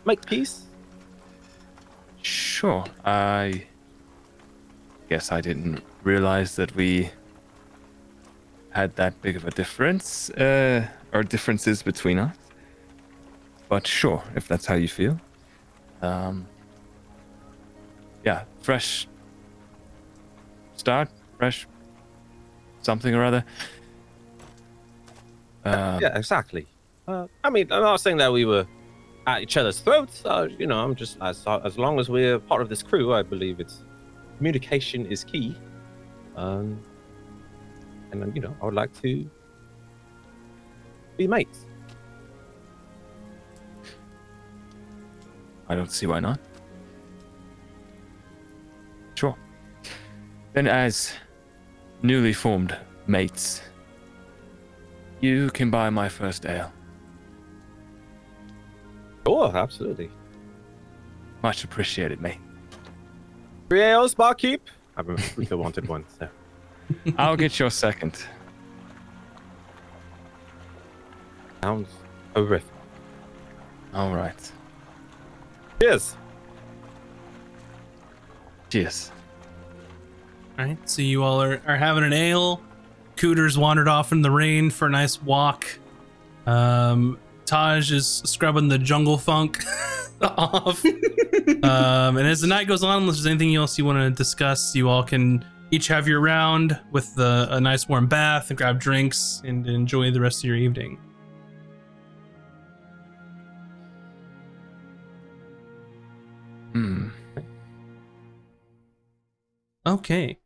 make 0.04 0.26
peace. 0.26 0.66
Sure. 2.20 2.84
I 3.04 3.64
guess 5.08 5.32
I 5.32 5.40
didn't 5.40 5.82
realize 6.02 6.56
that 6.56 6.74
we 6.74 7.10
had 8.70 8.94
that 8.96 9.20
big 9.22 9.36
of 9.36 9.46
a 9.46 9.50
difference, 9.50 10.30
uh, 10.30 10.86
or 11.12 11.22
differences 11.22 11.82
between 11.82 12.18
us. 12.18 12.36
But 13.68 13.86
sure, 13.86 14.22
if 14.34 14.48
that's 14.48 14.66
how 14.66 14.74
you 14.74 14.88
feel. 14.88 15.18
Um, 16.00 16.46
yeah, 18.24 18.44
fresh 18.60 19.08
start, 20.76 21.08
fresh 21.38 21.66
something 22.82 23.14
or 23.14 23.24
other. 23.24 23.44
Uh, 25.64 25.98
yeah, 26.02 26.16
exactly. 26.18 26.66
Uh, 27.06 27.26
I 27.44 27.50
mean, 27.50 27.70
I'm 27.70 27.82
not 27.82 28.00
saying 28.00 28.16
that 28.18 28.32
we 28.32 28.44
were 28.44 28.66
at 29.26 29.42
each 29.42 29.56
other's 29.56 29.80
throats. 29.80 30.22
Uh, 30.24 30.48
you 30.58 30.66
know, 30.66 30.78
I'm 30.78 30.94
just 30.94 31.18
as 31.20 31.44
as 31.64 31.78
long 31.78 31.98
as 32.00 32.08
we're 32.08 32.38
part 32.38 32.62
of 32.62 32.68
this 32.68 32.82
crew, 32.82 33.14
I 33.14 33.22
believe 33.22 33.60
it's 33.60 33.84
communication 34.38 35.06
is 35.06 35.24
key. 35.24 35.56
Um, 36.36 36.80
and 38.10 38.34
you 38.34 38.42
know, 38.42 38.54
I 38.60 38.64
would 38.64 38.74
like 38.74 38.92
to 39.02 39.28
be 41.16 41.26
mates. 41.26 41.66
I 45.68 45.74
don't 45.74 45.90
see 45.90 46.06
why 46.06 46.20
not. 46.20 46.38
Then, 50.52 50.66
as 50.66 51.12
newly 52.02 52.32
formed 52.32 52.76
mates, 53.06 53.62
you 55.20 55.50
can 55.50 55.70
buy 55.70 55.88
my 55.90 56.08
first 56.08 56.44
ale. 56.46 56.72
Sure, 59.26 59.56
absolutely. 59.56 60.10
Much 61.42 61.64
appreciated, 61.64 62.20
mate. 62.20 62.38
Three 63.68 63.82
ales, 63.82 64.14
barkeep. 64.14 64.68
I 64.96 65.02
Rika 65.36 65.56
wanted 65.56 65.88
one, 65.88 66.04
so. 66.18 66.28
I'll 67.16 67.36
get 67.36 67.58
your 67.58 67.70
second. 67.70 68.22
Sounds 71.62 71.88
horrific. 72.34 72.68
All 73.94 74.14
right. 74.14 74.52
Cheers. 75.80 76.16
Cheers. 78.68 79.12
All 80.58 80.66
right, 80.66 80.78
so 80.88 81.02
you 81.02 81.22
all 81.22 81.40
are, 81.40 81.62
are 81.66 81.76
having 81.76 82.04
an 82.04 82.12
ale. 82.12 82.62
Cooter's 83.16 83.56
wandered 83.56 83.88
off 83.88 84.12
in 84.12 84.22
the 84.22 84.30
rain 84.30 84.70
for 84.70 84.86
a 84.86 84.90
nice 84.90 85.20
walk. 85.22 85.66
Um, 86.46 87.18
Tahj 87.46 87.90
is 87.92 88.22
scrubbing 88.24 88.68
the 88.68 88.78
jungle 88.78 89.16
funk 89.16 89.64
off. 90.20 90.84
um, 91.62 92.16
and 92.16 92.26
as 92.26 92.40
the 92.40 92.46
night 92.46 92.68
goes 92.68 92.82
on, 92.82 93.02
unless 93.02 93.16
there's 93.16 93.26
anything 93.26 93.54
else 93.54 93.78
you 93.78 93.84
want 93.84 93.98
to 93.98 94.10
discuss, 94.10 94.74
you 94.74 94.88
all 94.88 95.02
can 95.02 95.44
each 95.70 95.88
have 95.88 96.06
your 96.06 96.20
round 96.20 96.78
with 96.90 97.14
the, 97.14 97.48
a 97.50 97.60
nice 97.60 97.88
warm 97.88 98.06
bath 98.06 98.50
and 98.50 98.58
grab 98.58 98.78
drinks 98.78 99.40
and 99.44 99.66
enjoy 99.66 100.10
the 100.10 100.20
rest 100.20 100.40
of 100.40 100.44
your 100.44 100.56
evening. 100.56 100.98
Hmm. 106.72 107.08
Okay. 109.86 110.38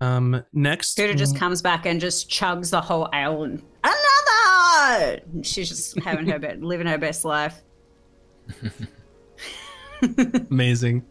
Um, 0.00 0.42
next, 0.52 0.92
Scooter 0.92 1.14
just 1.14 1.36
comes 1.36 1.62
back 1.62 1.86
and 1.86 2.00
just 2.00 2.28
chugs 2.28 2.70
the 2.70 2.80
whole 2.80 3.08
ale 3.14 3.44
and 3.44 3.62
another. 3.82 5.22
She's 5.42 5.68
just 5.68 5.98
having 6.00 6.26
her 6.28 6.38
best, 6.38 6.60
living 6.60 6.86
her 6.86 6.98
best 6.98 7.24
life. 7.24 7.62
Amazing. 10.50 11.04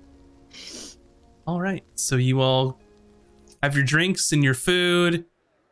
All 1.47 1.59
right. 1.59 1.83
So 1.95 2.15
you 2.15 2.41
all 2.41 2.79
have 3.63 3.75
your 3.75 3.83
drinks 3.83 4.31
and 4.31 4.43
your 4.43 4.53
food 4.53 5.25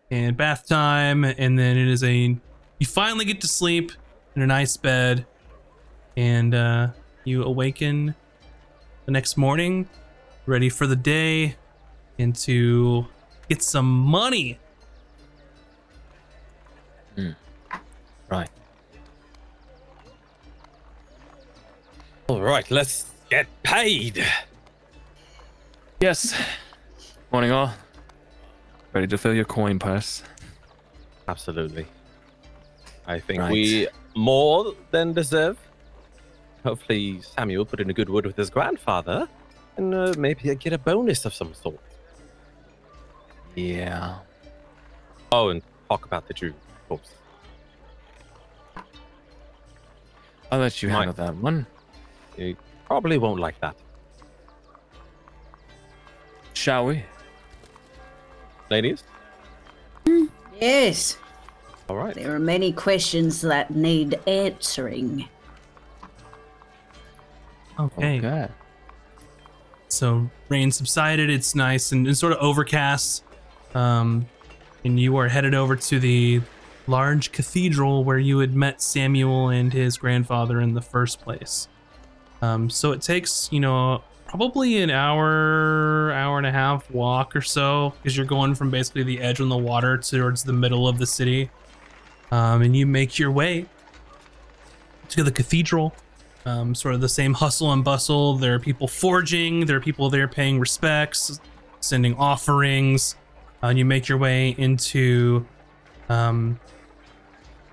and 0.10 0.36
bath 0.36 0.68
time, 0.68 1.24
and 1.24 1.58
then 1.58 1.78
it 1.78 1.88
is 1.88 2.04
a 2.04 2.36
you 2.80 2.88
finally 2.88 3.26
get 3.26 3.42
to 3.42 3.48
sleep 3.48 3.92
in 4.36 4.42
a 4.42 4.48
nice 4.48 4.76
bed, 4.76 5.26
and 6.18 6.54
uh, 6.54 6.88
you 7.24 7.44
awaken 7.44 8.16
the 9.06 9.12
next 9.12 9.38
morning, 9.38 9.88
ready 10.46 10.70
for 10.70 10.88
the 10.88 10.96
day, 10.96 11.56
and 12.20 12.36
to 12.36 13.06
get 13.50 13.62
some 13.62 13.90
money. 13.90 14.60
Right. 18.30 18.50
All 22.28 22.42
right, 22.42 22.70
let's 22.72 23.12
get 23.30 23.48
paid. 23.64 24.26
Yes. 26.00 26.34
Morning, 27.32 27.52
all. 27.52 27.72
Ready 28.94 29.08
to 29.08 29.18
fill 29.18 29.34
your 29.34 29.46
coin 29.46 29.78
purse? 29.78 30.24
Absolutely. 31.28 31.86
I 33.06 33.20
think 33.20 33.40
Right. 33.40 33.52
we 33.52 33.88
more 34.16 34.74
than 34.92 35.14
deserve. 35.14 35.58
Hopefully, 36.64 37.22
Samuel 37.22 37.66
put 37.66 37.80
in 37.82 37.90
a 37.90 37.94
good 37.94 38.10
word 38.10 38.26
with 38.26 38.38
his 38.38 38.50
grandfather, 38.50 39.28
and 39.78 39.94
uh, 39.94 40.14
maybe 40.18 40.56
get 40.56 40.74
a 40.74 40.78
bonus 40.78 41.26
of 41.26 41.34
some 41.34 41.54
sort. 41.54 41.80
Yeah. 43.56 44.16
Oh, 45.32 45.50
and 45.50 45.62
talk 45.90 46.06
about 46.06 46.28
the 46.28 46.34
Drew, 46.34 46.50
of 46.50 46.88
course. 46.90 47.14
I'll 50.52 50.60
let 50.60 50.82
you 50.84 50.90
Might- 50.90 51.06
handle 51.06 51.14
that 51.26 51.36
one. 51.36 51.66
You 52.38 52.56
probably 52.86 53.18
won't 53.18 53.40
like 53.40 53.60
that, 53.62 53.76
Shall 56.54 56.86
we? 56.86 57.04
ladies. 58.70 59.04
Yes, 60.60 61.18
All 61.90 61.96
right. 61.98 62.16
there 62.16 62.34
are 62.34 62.40
many 62.40 62.72
questions 62.72 63.42
that 63.42 63.70
need 63.72 64.20
answering. 64.26 65.28
Okay. 67.80 68.18
Okay. 68.20 68.48
So 69.90 70.30
rain 70.50 70.72
subsided. 70.72 71.30
It's 71.30 71.54
nice 71.54 71.92
and, 71.92 72.08
and 72.08 72.18
sort 72.18 72.34
of 72.34 72.40
overcast. 72.40 73.24
Um, 73.74 74.28
and 74.86 75.00
you 75.00 75.18
are 75.18 75.28
headed 75.28 75.56
over 75.56 75.76
to 75.76 76.00
the 76.00 76.42
large 76.88 77.32
cathedral 77.32 78.04
where 78.04 78.18
you 78.18 78.40
had 78.40 78.54
met 78.54 78.82
Samuel 78.82 79.50
and 79.50 79.72
his 79.72 79.98
grandfather 79.98 80.60
in 80.60 80.74
the 80.74 80.82
first 80.82 81.22
place. 81.22 81.68
Um, 82.42 82.70
so 82.70 82.92
it 82.92 83.02
takes, 83.02 83.48
you 83.52 83.60
know, 83.60 84.04
probably 84.28 84.82
an 84.82 84.90
hour, 84.90 86.12
hour 86.12 86.38
and 86.38 86.48
a 86.48 86.52
half 86.52 86.90
walk 86.92 87.36
or 87.36 87.42
so, 87.42 87.94
because 88.02 88.18
you're 88.18 88.26
going 88.26 88.56
from 88.56 88.70
basically 88.70 89.04
the 89.04 89.22
edge 89.22 89.40
on 89.40 89.48
the 89.48 89.58
water 89.58 89.98
towards 89.98 90.44
the 90.44 90.54
middle 90.54 90.88
of 90.88 90.98
the 90.98 91.06
city. 91.06 91.50
Um, 92.32 92.62
and 92.64 92.76
you 92.76 92.86
make 92.86 93.18
your 93.18 93.32
way 93.32 93.66
to 95.10 95.24
the 95.24 95.32
cathedral. 95.32 95.94
Um, 96.46 96.76
sort 96.76 96.94
of 96.96 97.00
the 97.00 97.08
same 97.08 97.34
hustle 97.34 97.72
and 97.72 97.86
bustle. 97.86 98.36
There 98.36 98.56
are 98.56 98.60
people 98.60 98.88
forging, 98.88 99.66
there 99.66 99.78
are 99.78 99.80
people 99.80 100.10
there 100.10 100.28
paying 100.28 100.60
respects, 100.60 101.40
sending 101.80 102.16
offerings. 102.16 103.16
Uh, 103.64 103.68
and 103.68 103.80
you 103.80 103.86
make 103.86 104.10
your 104.10 104.18
way 104.18 104.54
into 104.58 105.46
um, 106.10 106.60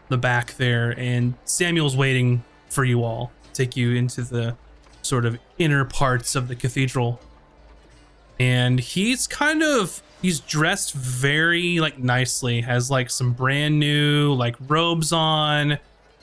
the 0.09 0.17
back 0.17 0.55
there, 0.55 0.95
and 0.97 1.35
Samuel's 1.45 1.97
waiting 1.97 2.45
for 2.69 2.85
you 2.85 3.03
all. 3.03 3.33
Take 3.53 3.77
you 3.77 3.97
into 3.97 4.23
the 4.23 4.57
sort 5.03 5.25
of 5.25 5.37
inner 5.59 5.85
parts 5.85 6.37
of 6.37 6.47
the 6.47 6.55
cathedral, 6.55 7.21
and 8.39 8.79
he's 8.79 9.27
kind 9.27 9.65
of 9.65 10.01
he's 10.23 10.39
dressed 10.39 10.95
very 10.95 11.81
like 11.81 11.99
nicely. 11.99 12.61
Has 12.61 12.89
like 12.89 13.11
some 13.11 13.33
brand 13.33 13.81
new 13.81 14.33
like 14.35 14.55
robes 14.69 15.13
on. 15.13 15.79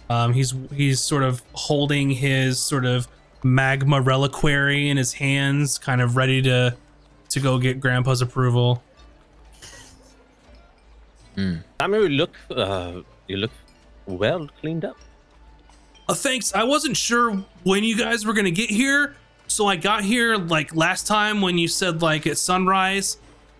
Um, 0.09 0.31
he's 0.31 0.53
he's 0.73 1.01
sort 1.01 1.23
of 1.23 1.43
holding 1.53 2.09
his 2.09 2.57
sort 2.57 2.85
of 2.85 3.09
magma 3.43 3.99
reliquary 3.99 4.87
in 4.87 4.95
his 4.95 5.11
hands, 5.13 5.77
kind 5.77 6.01
of 6.01 6.15
ready 6.15 6.41
to 6.43 6.77
to 7.29 7.39
go 7.41 7.57
get 7.57 7.81
Grandpa's 7.81 8.21
approval. 8.21 8.81
Samuel, 11.37 12.09
you 12.09 12.17
look, 12.17 12.35
uh, 12.49 13.01
you 13.27 13.37
look 13.37 13.51
well 14.05 14.49
cleaned 14.59 14.85
up. 14.85 14.97
Uh, 16.09 16.13
thanks. 16.13 16.53
I 16.53 16.63
wasn't 16.63 16.97
sure 16.97 17.43
when 17.63 17.83
you 17.83 17.97
guys 17.97 18.25
were 18.25 18.33
gonna 18.33 18.49
get 18.49 18.69
here, 18.69 19.15
so 19.47 19.67
I 19.67 19.75
got 19.75 20.03
here 20.03 20.35
like 20.35 20.75
last 20.75 21.05
time 21.05 21.41
when 21.41 21.57
you 21.57 21.67
said 21.67 22.01
like 22.01 22.25
at 22.25 22.37
sunrise. 22.37 23.17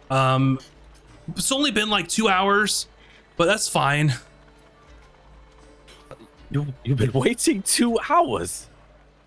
Um, 0.10 0.60
it's 1.36 1.52
only 1.52 1.72
been 1.72 1.90
like 1.90 2.08
two 2.08 2.30
hours, 2.30 2.88
but 3.36 3.45
that's 3.45 3.68
fine. 3.68 4.14
You, 6.49 6.66
you've 6.84 6.98
been 6.98 7.12
waiting 7.12 7.62
two 7.62 7.99
hours. 8.10 8.68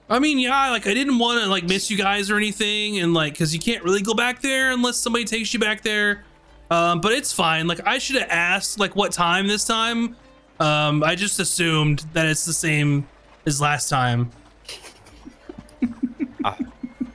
I 0.08 0.18
mean, 0.18 0.38
yeah, 0.38 0.70
like 0.70 0.86
I 0.86 0.94
didn't 0.94 1.18
want 1.18 1.40
to 1.42 1.46
like 1.46 1.64
miss 1.64 1.90
you 1.90 1.96
guys 1.96 2.30
or 2.30 2.36
anything, 2.36 2.98
and 2.98 3.14
like 3.14 3.34
because 3.34 3.54
you 3.54 3.60
can't 3.60 3.84
really 3.84 4.02
go 4.02 4.14
back 4.14 4.40
there 4.40 4.72
unless 4.72 4.96
somebody 4.96 5.24
takes 5.24 5.52
you 5.54 5.60
back 5.60 5.82
there. 5.82 6.24
Um, 6.70 7.00
but 7.00 7.12
it's 7.12 7.32
fine. 7.32 7.66
Like 7.66 7.86
I 7.86 7.98
should 7.98 8.16
have 8.16 8.30
asked 8.30 8.78
like 8.78 8.94
what 8.94 9.12
time 9.12 9.46
this 9.48 9.64
time. 9.64 10.16
Um, 10.60 11.02
I 11.02 11.14
just 11.14 11.40
assumed 11.40 12.04
that 12.12 12.26
it's 12.26 12.44
the 12.44 12.52
same 12.52 13.06
as 13.46 13.60
last 13.60 13.88
time. 13.88 14.30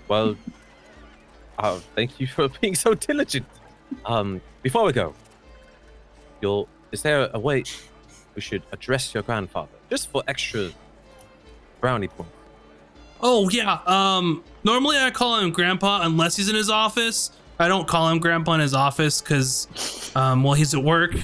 Well, 0.08 0.36
uh, 1.58 1.80
thank 1.96 2.20
you 2.20 2.28
for 2.28 2.48
being 2.62 2.76
so 2.76 2.94
diligent. 2.94 3.46
Um, 4.06 4.42
before 4.62 4.86
we 4.86 4.94
go, 4.94 5.14
you'll, 6.42 6.68
is 6.92 7.02
there 7.02 7.30
a 7.34 7.40
way 7.40 7.64
we 8.36 8.42
should 8.42 8.64
address 8.72 9.14
your 9.14 9.24
grandfather 9.24 9.72
just 9.90 10.10
for 10.10 10.24
extra 10.28 10.70
brownie 11.82 12.08
points? 12.08 12.32
Oh 13.22 13.50
yeah. 13.50 13.80
Um 13.88 14.44
normally 14.64 14.98
I 14.98 15.10
call 15.10 15.40
him 15.40 15.50
grandpa 15.52 16.02
unless 16.04 16.36
he's 16.36 16.50
in 16.50 16.56
his 16.56 16.70
office. 16.70 17.32
I 17.60 17.68
don't 17.68 17.88
call 17.88 18.10
him 18.10 18.20
grandpa 18.20 18.54
in 18.54 18.60
his 18.60 18.74
office 18.74 19.22
cuz 19.22 19.68
um 20.16 20.44
well 20.44 20.54
he's 20.54 20.74
at 20.74 20.84
work. 20.84 21.16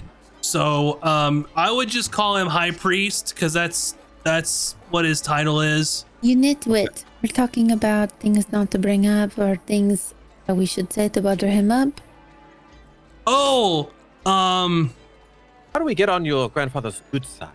So 0.41 1.01
um 1.03 1.47
I 1.55 1.71
would 1.71 1.89
just 1.89 2.11
call 2.11 2.37
him 2.37 2.47
high 2.47 2.71
priest 2.71 3.35
cuz 3.35 3.53
that's 3.53 3.95
that's 4.23 4.75
what 4.89 5.05
his 5.05 5.21
title 5.21 5.61
is. 5.61 6.05
You 6.21 6.35
nitwit. 6.37 7.03
We're 7.21 7.33
talking 7.33 7.71
about 7.71 8.11
things 8.19 8.51
not 8.51 8.71
to 8.71 8.79
bring 8.79 9.05
up 9.07 9.37
or 9.37 9.57
things 9.67 10.13
that 10.45 10.55
we 10.55 10.65
should 10.65 10.91
say 10.93 11.09
to 11.09 11.21
butter 11.21 11.47
him 11.49 11.71
up. 11.71 12.01
Oh, 13.27 13.89
um 14.25 14.93
How 15.73 15.79
do 15.79 15.85
we 15.85 15.95
get 15.95 16.09
on 16.09 16.25
your 16.25 16.49
grandfather's 16.49 17.01
good 17.11 17.25
side? 17.25 17.49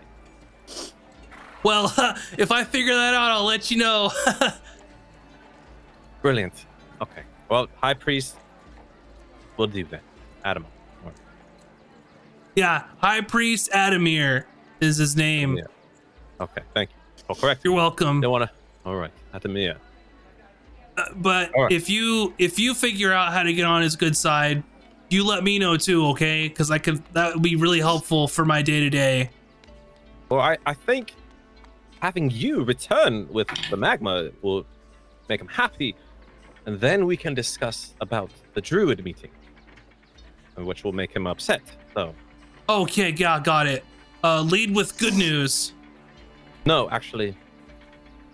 well 1.63 1.93
if 2.39 2.53
I 2.53 2.65
figure 2.65 2.95
that 2.95 3.15
out 3.15 3.31
I'll 3.31 3.45
let 3.45 3.71
you 3.71 3.79
know. 3.79 4.11
Brilliant. 6.23 6.67
Okay. 7.01 7.23
Well, 7.49 7.69
High 7.81 7.95
Priest, 7.95 8.37
we'll 9.57 9.69
do 9.69 9.85
that. 9.85 10.03
Adam. 10.45 10.65
yeah, 12.55 12.85
high 12.99 13.21
priest 13.21 13.71
Adamir 13.73 14.45
is 14.81 14.97
his 14.97 15.17
name. 15.17 15.57
Yeah. 15.59 15.65
Okay, 16.41 16.63
thank 16.75 16.91
you. 16.91 16.97
Oh, 17.29 17.35
correct. 17.35 17.63
You're 17.65 17.75
welcome. 17.75 18.21
Don't 18.21 18.31
want 18.33 18.45
to. 18.45 18.51
All 18.85 18.97
right, 18.97 19.11
Adamir. 19.35 19.77
Uh, 20.97 21.05
but 21.17 21.55
All 21.55 21.65
right. 21.65 21.73
if 21.73 21.91
you 21.91 22.33
if 22.39 22.59
you 22.59 22.73
figure 22.75 23.13
out 23.13 23.33
how 23.33 23.43
to 23.43 23.53
get 23.53 23.65
on 23.65 23.83
his 23.83 23.97
good 23.97 24.17
side 24.17 24.63
you 25.11 25.25
let 25.25 25.45
me 25.45 25.59
know 25.59 25.77
too 25.77 26.07
okay 26.07 26.49
because 26.49 26.71
i 26.71 26.79
could 26.79 27.01
that 27.13 27.35
would 27.35 27.43
be 27.43 27.55
really 27.55 27.79
helpful 27.81 28.27
for 28.27 28.45
my 28.47 28.61
day 28.63 28.81
to 28.81 28.89
day 28.91 29.29
Well, 30.31 30.41
I, 30.41 30.57
I 30.65 30.73
think 30.73 31.15
having 32.01 32.31
you 32.31 32.65
return 32.65 33.29
with 33.31 33.47
the 33.71 33.77
magma 33.77 34.31
will 34.43 34.65
make 35.29 35.41
him 35.41 35.49
happy, 35.49 35.95
and 36.65 36.81
then 36.81 37.05
we 37.07 37.17
can 37.17 37.35
discuss 37.35 37.95
about 38.01 38.31
the 38.55 38.61
druid 38.63 39.05
meeting, 39.05 39.31
which 40.65 40.85
will 40.85 40.93
make 40.93 41.15
him 41.15 41.27
upset. 41.27 41.61
So, 41.95 42.15
okay 42.69 43.11
yeah 43.17 43.39
got 43.39 43.67
it 43.69 43.85
uh 44.25 44.41
lead 44.43 44.75
with 44.75 44.99
good 44.99 45.15
news 45.15 45.73
no, 46.67 46.91
actually, 46.91 47.37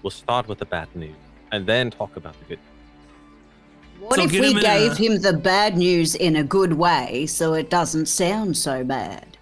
we'll 0.02 0.10
start 0.10 0.48
with 0.48 0.58
the 0.58 0.64
bad 0.64 0.88
news 0.96 1.14
and 1.52 1.66
then 1.66 1.90
talk 1.90 2.16
about 2.16 2.34
the 2.38 2.46
good. 2.46 2.58
What 4.00 4.14
So 4.14 4.22
if 4.24 4.32
we 4.32 4.38
him 4.38 4.58
gave 4.58 4.92
a- 4.92 4.94
him 4.94 5.20
the 5.20 5.34
bad 5.34 5.76
news 5.76 6.14
in 6.14 6.36
a 6.36 6.42
good 6.42 6.72
way 6.72 7.26
so 7.26 7.52
it 7.52 7.68
doesn't 7.68 8.06
sound 8.06 8.56
so 8.56 8.84
bad? 8.84 9.36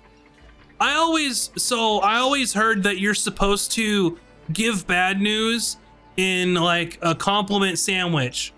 i 0.80 0.94
always 0.94 1.50
so 1.56 1.98
i 2.00 2.16
always 2.16 2.52
heard 2.54 2.82
that 2.82 2.98
you're 2.98 3.14
supposed 3.14 3.70
to 3.72 4.18
give 4.52 4.86
bad 4.86 5.20
news 5.20 5.76
in 6.16 6.54
like 6.54 6.98
a 7.02 7.14
compliment 7.14 7.78
sandwich 7.78 8.52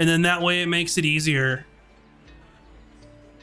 and 0.00 0.08
then 0.08 0.22
that 0.22 0.42
way 0.42 0.62
it 0.62 0.66
makes 0.66 0.98
it 0.98 1.04
easier 1.04 1.65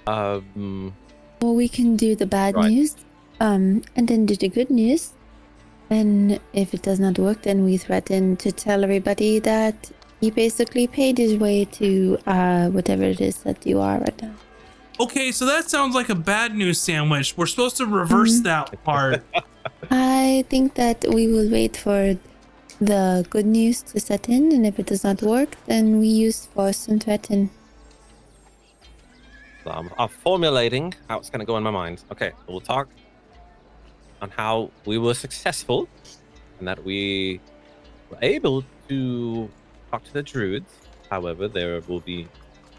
Um, 0.08 0.94
Well, 1.42 1.56
we 1.56 1.68
can 1.68 1.96
do 1.98 2.16
the 2.16 2.26
bad 2.26 2.56
Right. 2.56 2.72
news, 2.72 2.96
um, 3.40 3.82
and 3.96 4.08
then 4.08 4.26
do 4.26 4.36
the 4.36 4.48
good 4.50 4.70
news. 4.70 5.12
And 5.90 6.40
if 6.54 6.74
it 6.74 6.82
does 6.82 7.00
not 7.00 7.20
work, 7.20 7.42
then 7.44 7.64
we 7.66 7.78
threaten 7.78 8.38
to 8.38 8.52
tell 8.52 8.84
everybody 8.84 9.40
that 9.40 9.92
he 10.22 10.32
basically 10.32 10.88
paid 10.88 11.18
his 11.18 11.36
way 11.36 11.66
to 11.66 12.18
uh, 12.26 12.70
whatever 12.70 13.04
it 13.04 13.20
is 13.20 13.38
that 13.44 13.66
you 13.66 13.80
are 13.82 14.00
right 14.00 14.22
now. 14.22 14.34
okay 15.00 15.32
so 15.32 15.44
that 15.46 15.64
sounds 15.76 15.94
like 16.00 16.08
a 16.18 16.20
bad 16.34 16.54
news 16.56 16.80
sandwich 16.80 17.28
we're 17.36 17.48
supposed 17.54 17.76
to 17.82 17.86
reverse 18.02 18.36
that 18.42 18.68
part 18.84 19.24
I 19.90 20.46
think 20.52 20.76
that 20.76 21.04
we 21.16 21.24
will 21.34 21.50
wait 21.50 21.76
for 21.86 22.00
the 22.80 23.26
good 23.34 23.46
news 23.58 23.82
to 23.90 24.00
set 24.00 24.30
in, 24.30 24.52
and 24.56 24.64
if 24.70 24.76
it 24.82 24.86
does 24.86 25.04
not 25.04 25.22
work, 25.22 25.52
then 25.66 26.00
we 26.00 26.08
use 26.08 26.46
force 26.54 26.88
and 26.88 27.02
threaten. 27.04 27.50
So 29.64 29.72
I'm, 29.72 29.90
I'm 29.98 30.10
formulating 30.10 30.94
how 31.08 31.20
it's 31.20 31.30
going 31.30 31.40
to 31.40 31.46
go 31.46 31.58
in 31.58 31.64
my 31.64 31.72
mind. 31.72 32.04
Okay, 32.12 32.32
we'll 32.48 32.60
talk 32.60 32.90
on 34.22 34.30
how 34.30 34.72
we 34.86 34.98
were 34.98 35.14
successful 35.14 35.88
and 36.60 36.68
that 36.68 36.84
we 36.84 37.40
were 38.10 38.18
able 38.22 38.64
to 38.90 39.50
talk 39.90 40.04
to 40.04 40.14
the 40.14 40.24
druids. 40.24 40.72
However, 41.10 41.48
there 41.48 41.82
will 41.82 42.02
be 42.02 42.28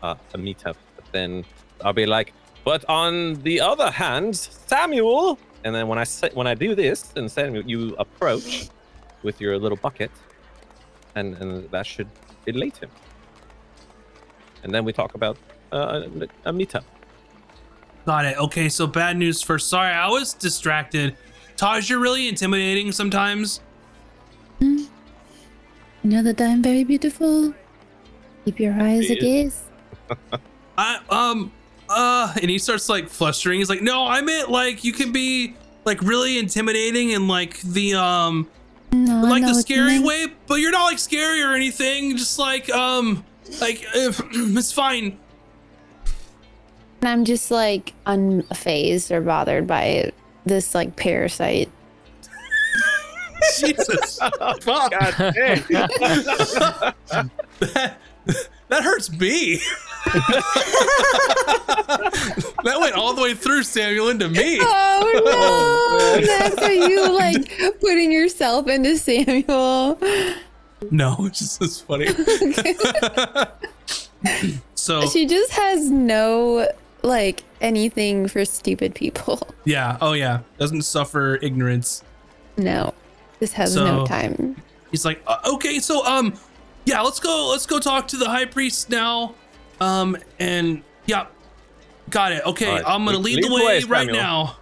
uh, 0.03 0.15
a 0.35 0.39
meetup. 0.39 0.77
But 0.97 1.05
then 1.13 1.45
I'll 1.83 1.93
be 1.93 2.07
like, 2.07 2.33
but 2.65 2.85
on 2.89 3.35
the 3.43 3.61
other 3.61 3.91
hand, 3.91 4.37
Samuel. 4.37 5.39
And 5.65 5.75
then 5.75 5.89
when 5.89 5.99
I 5.99 6.05
say, 6.05 6.31
when 6.35 6.47
I 6.47 6.55
do 6.55 6.75
this, 6.75 7.13
and 7.17 7.31
Samuel, 7.31 7.65
you 7.65 7.95
approach 7.99 8.69
with 9.23 9.41
your 9.41 9.59
little 9.59 9.79
bucket, 9.79 10.11
and 11.15 11.35
and 11.37 11.71
that 11.71 11.87
should 11.87 12.09
elate 12.47 12.77
him. 12.77 12.91
And 14.63 14.75
then 14.75 14.85
we 14.85 14.93
talk 14.93 15.15
about 15.15 15.39
uh, 15.75 16.09
a, 16.45 16.51
a 16.51 16.53
meetup. 16.53 16.85
Got 18.07 18.27
it. 18.27 18.39
Okay, 18.39 18.69
so 18.69 18.87
bad 18.87 19.17
news 19.17 19.43
first. 19.43 19.69
Sorry, 19.69 19.93
I 19.93 20.09
was 20.09 20.35
distracted. 20.35 21.17
Tahj, 21.57 21.89
you're 21.89 22.01
really 22.01 22.29
intimidating 22.29 22.93
sometimes. 22.93 23.61
You 24.61 24.87
know 26.03 26.23
that 26.23 26.41
I'm 26.41 26.63
very 26.63 26.85
beautiful. 26.85 27.55
Keep 28.45 28.61
your 28.61 28.75
eyes 28.75 29.07
She 29.07 29.15
a 29.15 29.21
gaze. 29.21 29.63
I 30.77 30.99
um 31.09 31.51
uh 31.89 32.35
and 32.41 32.51
he 32.51 32.59
starts 32.59 32.89
like 32.89 33.09
flustering. 33.09 33.59
He's 33.59 33.71
like, 33.71 33.81
"No, 33.81 34.07
I 34.07 34.21
meant 34.21 34.51
like 34.51 34.85
you 34.85 34.93
can 34.93 35.13
be 35.13 35.55
like 35.85 36.03
really 36.03 36.39
intimidating 36.39 37.15
and 37.15 37.27
like 37.27 37.61
the 37.63 37.95
um 37.95 38.49
No, 38.93 39.23
like 39.23 39.45
the 39.45 39.55
scary 39.55 39.99
way, 39.99 40.27
but 40.47 40.57
you're 40.57 40.73
not 40.73 40.85
like 40.85 40.99
scary 40.99 41.43
or 41.43 41.55
anything. 41.55 42.17
Just 42.19 42.39
like 42.39 42.69
um 42.71 43.25
like 43.61 43.83
if, 43.95 44.21
it's 44.33 44.73
fine. 44.73 45.19
And 47.05 47.11
I'm 47.11 47.27
just 47.27 47.51
like 47.51 47.93
unfazed 48.07 49.11
or 49.11 49.21
bothered 49.21 49.67
by 49.67 50.11
this 50.47 50.75
like 50.75 50.97
parasite. 50.97 51.71
Jesus. 53.59 54.19
Fuck. 54.63 54.91
God 54.91 55.15
damn. 55.19 55.63
that, 55.69 56.95
that 57.61 58.83
hurts 58.83 59.13
me. 59.13 59.61
that 62.65 62.79
went 62.81 62.95
all 62.95 63.13
the 63.13 63.21
way 63.21 63.35
through 63.35 63.65
Samuel 63.65 64.09
into 64.09 64.31
me. 64.31 64.61
Oh 64.63 66.17
no! 66.17 66.27
That's 66.27 66.57
are 66.63 66.73
you 66.73 67.15
like 67.15 67.81
putting 67.83 68.13
yourself 68.13 68.67
into 68.67 68.97
Samuel? 68.97 69.99
No, 70.91 71.17
it's 71.27 71.39
just 71.39 71.61
it's 71.61 71.83
funny. 71.83 72.07
so 74.75 75.07
She 75.09 75.27
just 75.27 75.53
has 75.53 75.91
no 75.91 76.67
like 77.05 77.45
anything 77.61 78.27
for 78.29 78.45
stupid 78.45 78.95
people. 78.95 79.47
yeah, 79.65 79.97
oh 80.01 80.13
yeah, 80.13 80.41
doesn't 80.59 80.83
suffer 80.83 81.39
ignorance. 81.43 82.03
No, 82.57 82.95
just 83.41 83.55
has 83.55 83.75
So- 83.75 83.85
no 83.85 84.07
time. 84.07 84.57
He's 84.91 85.05
like, 85.05 85.21
uh, 85.27 85.39
okay, 85.55 85.81
so 85.81 86.05
um, 86.07 86.35
yeah, 86.85 87.01
let's 87.01 87.19
go, 87.19 87.49
let's 87.51 87.67
go 87.67 87.81
talk 87.81 88.07
to 88.09 88.17
the 88.17 88.29
high 88.29 88.45
priest 88.45 88.91
now. 88.91 89.35
Um, 89.81 90.17
and 90.39 90.83
yeah, 91.07 91.27
got 92.11 92.31
it. 92.31 92.45
Okay, 92.47 92.67
All 92.69 92.75
right, 92.77 92.85
I'm 92.87 93.05
gonna 93.05 93.19
lead- 93.19 93.37
lead, 93.37 93.45
the 93.45 93.55
way 93.55 93.65
way, 93.65 93.81
right 93.89 94.11
now. 94.11 94.57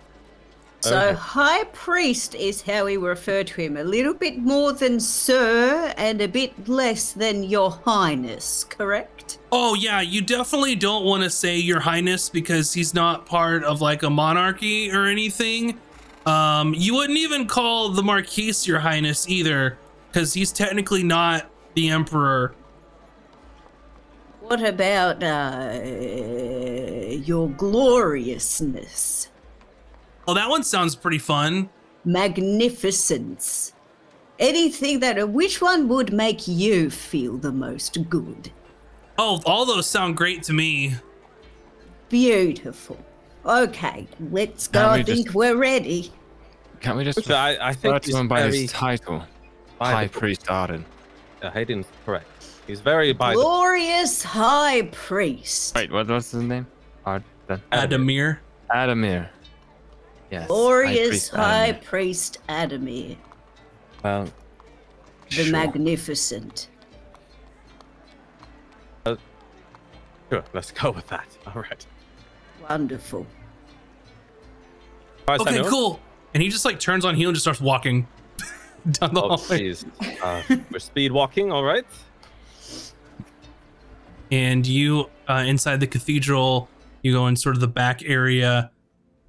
So, 0.81 0.99
Okay. 0.99 1.15
High 1.15 1.63
Priest 1.73 2.35
is 2.35 2.63
how 2.63 2.87
we 2.87 2.97
refer 2.97 3.45
to 3.45 3.61
him. 3.61 3.77
A 3.77 3.85
little 3.85 4.15
bit 4.15 4.39
more 4.39 4.73
than 4.73 4.99
Sir 4.99 5.95
and 5.97 6.21
a 6.21 6.27
bit 6.27 6.67
less 6.69 7.13
than 7.13 7.45
Your 7.45 7.71
Highness, 7.85 8.65
correct? 8.65 9.22
Oh 9.55 9.75
yeah, 9.75 10.01
you 10.01 10.23
definitely 10.23 10.75
don't 10.75 11.05
want 11.05 11.23
to 11.25 11.29
say 11.29 11.59
your 11.59 11.79
highness 11.79 12.31
because 12.31 12.73
he's 12.73 12.95
not 12.95 13.27
part 13.27 13.63
of 13.65 13.83
like 13.83 14.03
a 14.03 14.09
monarchy 14.09 14.91
or 14.91 15.05
anything. 15.05 15.79
Um, 16.25 16.73
you 16.75 16.95
wouldn't 16.95 17.19
even 17.19 17.47
call 17.47 17.91
the 17.91 18.03
marquis 18.03 18.55
your 18.65 18.79
highness 18.79 19.29
either 19.29 19.77
because 20.11 20.33
he's 20.33 20.53
technically 20.53 21.03
not 21.03 21.51
the 21.75 21.91
emperor. 21.91 22.55
What 24.41 24.63
about 24.63 25.23
uh, 25.23 25.81
Your 27.25 27.51
Gloriousness? 27.51 29.29
Oh, 30.27 30.33
that 30.33 30.49
one 30.49 30.63
sounds 30.63 30.97
pretty 30.97 31.19
fun. 31.19 31.69
Magnificence? 32.07 33.75
Anything 34.39 35.01
that. 35.01 35.29
Which 35.29 35.61
one 35.61 35.89
would 35.89 36.11
make 36.13 36.49
you 36.49 36.89
feel 36.89 37.37
the 37.37 37.53
most 37.53 38.09
good? 38.09 38.51
Oh, 39.25 39.41
all 39.47 39.65
those 39.65 39.87
sound 39.87 40.17
great 40.17 40.43
to 40.45 40.53
me. 40.53 40.95
Beautiful. 42.09 42.99
Okay, 43.47 44.09
let's 44.33 44.67
go. 44.67 44.81
Now 44.81 44.95
we 44.95 45.01
I 45.01 45.03
think 45.05 45.27
just- 45.27 45.35
we're 45.37 45.55
ready. 45.57 46.13
Can't 46.81 46.97
we 46.97 47.05
just 47.05 47.23
So 47.25 47.35
I, 47.37 47.53
I 47.55 47.69
refer 47.69 47.81
think 47.81 48.03
to 48.03 48.07
he's 48.09 48.17
him 48.17 48.27
by 48.27 48.41
very 48.43 48.63
his 48.63 48.73
title? 48.73 49.23
by 49.79 49.93
High 49.93 50.05
the 50.07 50.11
book. 50.13 50.19
Priest 50.21 50.51
Arden. 50.51 50.85
Uh, 51.41 51.51
Haydan's 51.53 51.87
correct. 52.05 52.27
He's 52.67 52.81
very 52.81 53.13
by 53.13 53.31
the 53.31 53.41
Glorious 53.41 54.25
High 54.25 54.83
Priest. 54.91 55.77
Wait, 55.77 55.93
what 55.93 56.09
was 56.09 56.33
his 56.33 56.43
name? 56.43 56.67
Arden. 57.07 57.25
Adamir. 57.71 58.39
Adamir. 58.75 59.29
Yes. 60.33 60.43
High 60.43 60.47
Glorious 60.49 61.09
Priest 61.09 61.31
High 61.31 61.69
Adamir. 61.73 61.85
Priest 61.85 62.39
Adamir, 62.49 63.17
well. 64.03 64.25
the 65.31 65.35
Sure. 65.45 65.53
Magnificent. 65.53 66.69
Sure, 70.33 70.45
let's 70.55 70.71
go 70.71 70.91
with 70.91 71.07
that. 71.09 71.27
All 71.47 71.61
right. 71.61 71.87
Wonderful. 72.71 73.27
All 75.29 75.35
right, 75.35 75.41
Okay, 75.43 75.51
Samuel. 75.57 75.71
cool. 75.71 76.01
And 76.33 76.43
he 76.43 76.49
just 76.49 76.65
like 76.65 76.81
turns 76.81 77.05
on 77.05 77.15
heel 77.15 77.29
and 77.29 77.35
just 77.37 77.45
starts 77.45 77.61
walking 77.61 78.07
down 78.93 79.13
the 79.13 79.21
Oh, 79.23 79.37
hallway. 79.37 79.61
jeez. 79.61 79.85
Uh, 80.23 80.57
we're 80.71 80.79
speed 80.79 81.13
walking, 81.13 81.53
all 81.53 81.65
right? 81.65 81.85
and 84.31 84.67
you 84.67 85.11
uh, 85.29 85.45
inside 85.47 85.79
the 85.79 85.87
cathedral 85.87 86.67
you 87.03 87.13
go 87.13 87.27
in 87.27 87.37
sort 87.37 87.55
of 87.55 87.61
the 87.61 87.69
back 87.69 88.03
area 88.07 88.71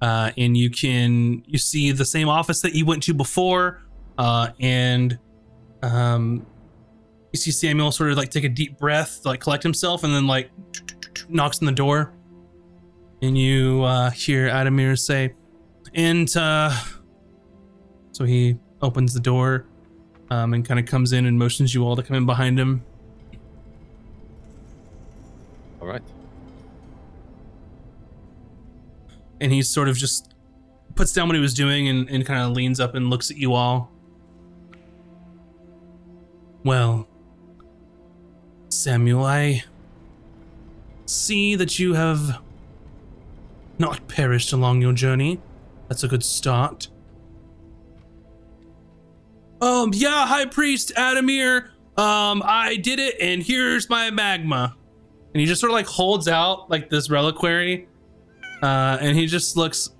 uh, 0.00 0.30
and 0.38 0.56
you 0.56 0.70
can 0.70 1.42
you 1.46 1.58
see 1.58 1.92
the 1.92 2.06
same 2.06 2.26
office 2.26 2.62
that 2.62 2.74
you 2.74 2.86
went 2.86 3.02
to 3.02 3.12
before 3.12 3.82
uh, 4.16 4.48
and 4.60 5.18
um, 5.82 6.46
you 7.34 7.38
see 7.38 7.50
samuel 7.50 7.92
sort 7.92 8.10
of 8.12 8.16
like 8.16 8.30
take 8.30 8.44
a 8.44 8.48
deep 8.48 8.78
breath 8.78 9.20
like 9.26 9.40
collect 9.40 9.62
himself 9.62 10.04
and 10.04 10.14
then 10.14 10.26
like 10.26 10.48
knocks 11.28 11.60
on 11.60 11.66
the 11.66 11.72
door 11.72 12.12
and 13.22 13.36
you 13.36 13.82
uh, 13.82 14.10
hear 14.10 14.48
adamir 14.48 14.96
say 14.96 15.34
and 15.94 16.36
uh, 16.36 16.74
so 18.12 18.24
he 18.24 18.56
opens 18.82 19.14
the 19.14 19.20
door 19.20 19.66
um, 20.30 20.54
and 20.54 20.66
kind 20.66 20.80
of 20.80 20.86
comes 20.86 21.12
in 21.12 21.26
and 21.26 21.38
motions 21.38 21.74
you 21.74 21.84
all 21.84 21.96
to 21.96 22.02
come 22.02 22.16
in 22.16 22.26
behind 22.26 22.58
him 22.58 22.84
All 25.80 25.86
right. 25.86 26.02
and 29.40 29.52
he 29.52 29.62
sort 29.62 29.88
of 29.88 29.96
just 29.96 30.34
puts 30.94 31.12
down 31.12 31.28
what 31.28 31.34
he 31.34 31.40
was 31.40 31.54
doing 31.54 31.88
and, 31.88 32.08
and 32.08 32.24
kind 32.24 32.40
of 32.40 32.52
leans 32.52 32.80
up 32.80 32.94
and 32.94 33.10
looks 33.10 33.30
at 33.30 33.36
you 33.36 33.52
all. 33.52 33.90
Well, 36.64 37.06
Samuel, 38.68 39.24
I 39.24 39.64
see 41.06 41.54
that 41.56 41.78
you 41.78 41.94
have 41.94 42.40
not 43.78 44.06
perished 44.08 44.52
along 44.52 44.80
your 44.80 44.92
journey. 44.92 45.40
That's 45.88 46.04
a 46.04 46.08
good 46.08 46.22
start. 46.22 46.88
Um, 49.60 49.90
yeah, 49.92 50.26
High 50.26 50.46
Priest 50.46 50.92
Adamir, 50.96 51.70
um, 51.96 52.42
I 52.44 52.76
did 52.76 52.98
it, 52.98 53.16
and 53.20 53.42
here's 53.42 53.88
my 53.88 54.10
magma. 54.10 54.76
And 55.32 55.40
he 55.40 55.46
just 55.46 55.60
sort 55.60 55.70
of 55.70 55.74
like 55.74 55.86
holds 55.86 56.28
out 56.28 56.70
like 56.70 56.90
this 56.90 57.10
reliquary 57.10 57.88
uh, 58.64 58.96
and 59.00 59.16
he 59.16 59.26
just 59.26 59.56
looks. 59.58 59.90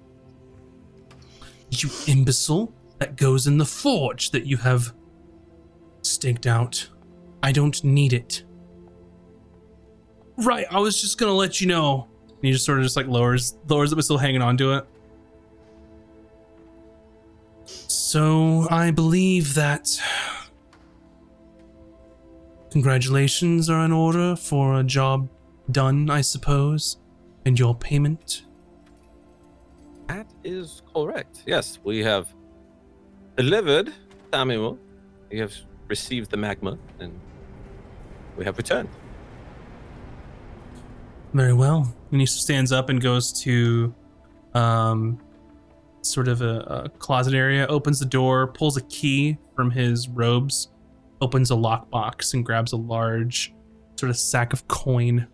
You 1.70 1.90
imbecile! 2.06 2.72
That 2.98 3.16
goes 3.16 3.46
in 3.46 3.58
the 3.58 3.66
forge 3.66 4.30
that 4.30 4.46
you 4.46 4.56
have 4.56 4.94
staked 6.02 6.46
out. 6.46 6.88
I 7.42 7.52
don't 7.52 7.82
need 7.84 8.14
it. 8.14 8.44
Right, 10.36 10.66
I 10.70 10.80
was 10.80 11.00
just 11.00 11.18
gonna 11.18 11.32
let 11.32 11.60
you 11.60 11.66
know. 11.66 12.08
And 12.28 12.38
he 12.42 12.52
just 12.52 12.64
sort 12.64 12.78
of 12.78 12.84
just 12.84 12.96
like 12.96 13.06
lowers 13.06 13.56
lowers 13.68 13.92
it, 13.92 13.96
but 13.96 14.04
still 14.04 14.18
hanging 14.18 14.42
on 14.42 14.56
to 14.58 14.74
it. 14.74 14.86
So 17.66 18.66
I 18.70 18.90
believe 18.90 19.54
that 19.54 20.00
congratulations 22.70 23.70
are 23.70 23.84
in 23.84 23.92
order 23.92 24.36
for 24.36 24.80
a 24.80 24.84
job 24.84 25.28
done, 25.70 26.10
I 26.10 26.20
suppose, 26.20 26.98
and 27.46 27.58
your 27.58 27.74
payment. 27.74 28.44
That 30.08 30.26
is 30.42 30.82
correct. 30.94 31.42
Yes, 31.46 31.78
we 31.82 32.02
have 32.02 32.26
delivered 33.36 33.92
Samuel. 34.32 34.78
We 35.30 35.38
have 35.38 35.54
received 35.88 36.30
the 36.30 36.36
magma, 36.36 36.78
and 37.00 37.18
we 38.36 38.44
have 38.44 38.56
returned. 38.58 38.88
Very 41.34 41.52
well. 41.52 41.92
And 42.12 42.20
he 42.20 42.26
stands 42.26 42.70
up 42.70 42.88
and 42.88 43.00
goes 43.00 43.32
to 43.42 43.92
um, 44.54 45.20
sort 46.00 46.28
of 46.28 46.42
a, 46.42 46.60
a 46.84 46.88
closet 46.88 47.34
area, 47.34 47.66
opens 47.66 47.98
the 47.98 48.06
door, 48.06 48.46
pulls 48.46 48.76
a 48.76 48.82
key 48.82 49.36
from 49.56 49.70
his 49.70 50.08
robes, 50.08 50.68
opens 51.20 51.50
a 51.50 51.54
lockbox, 51.54 52.34
and 52.34 52.46
grabs 52.46 52.72
a 52.72 52.76
large 52.76 53.52
sort 53.98 54.10
of 54.10 54.16
sack 54.16 54.52
of 54.52 54.66
coin. 54.68 55.26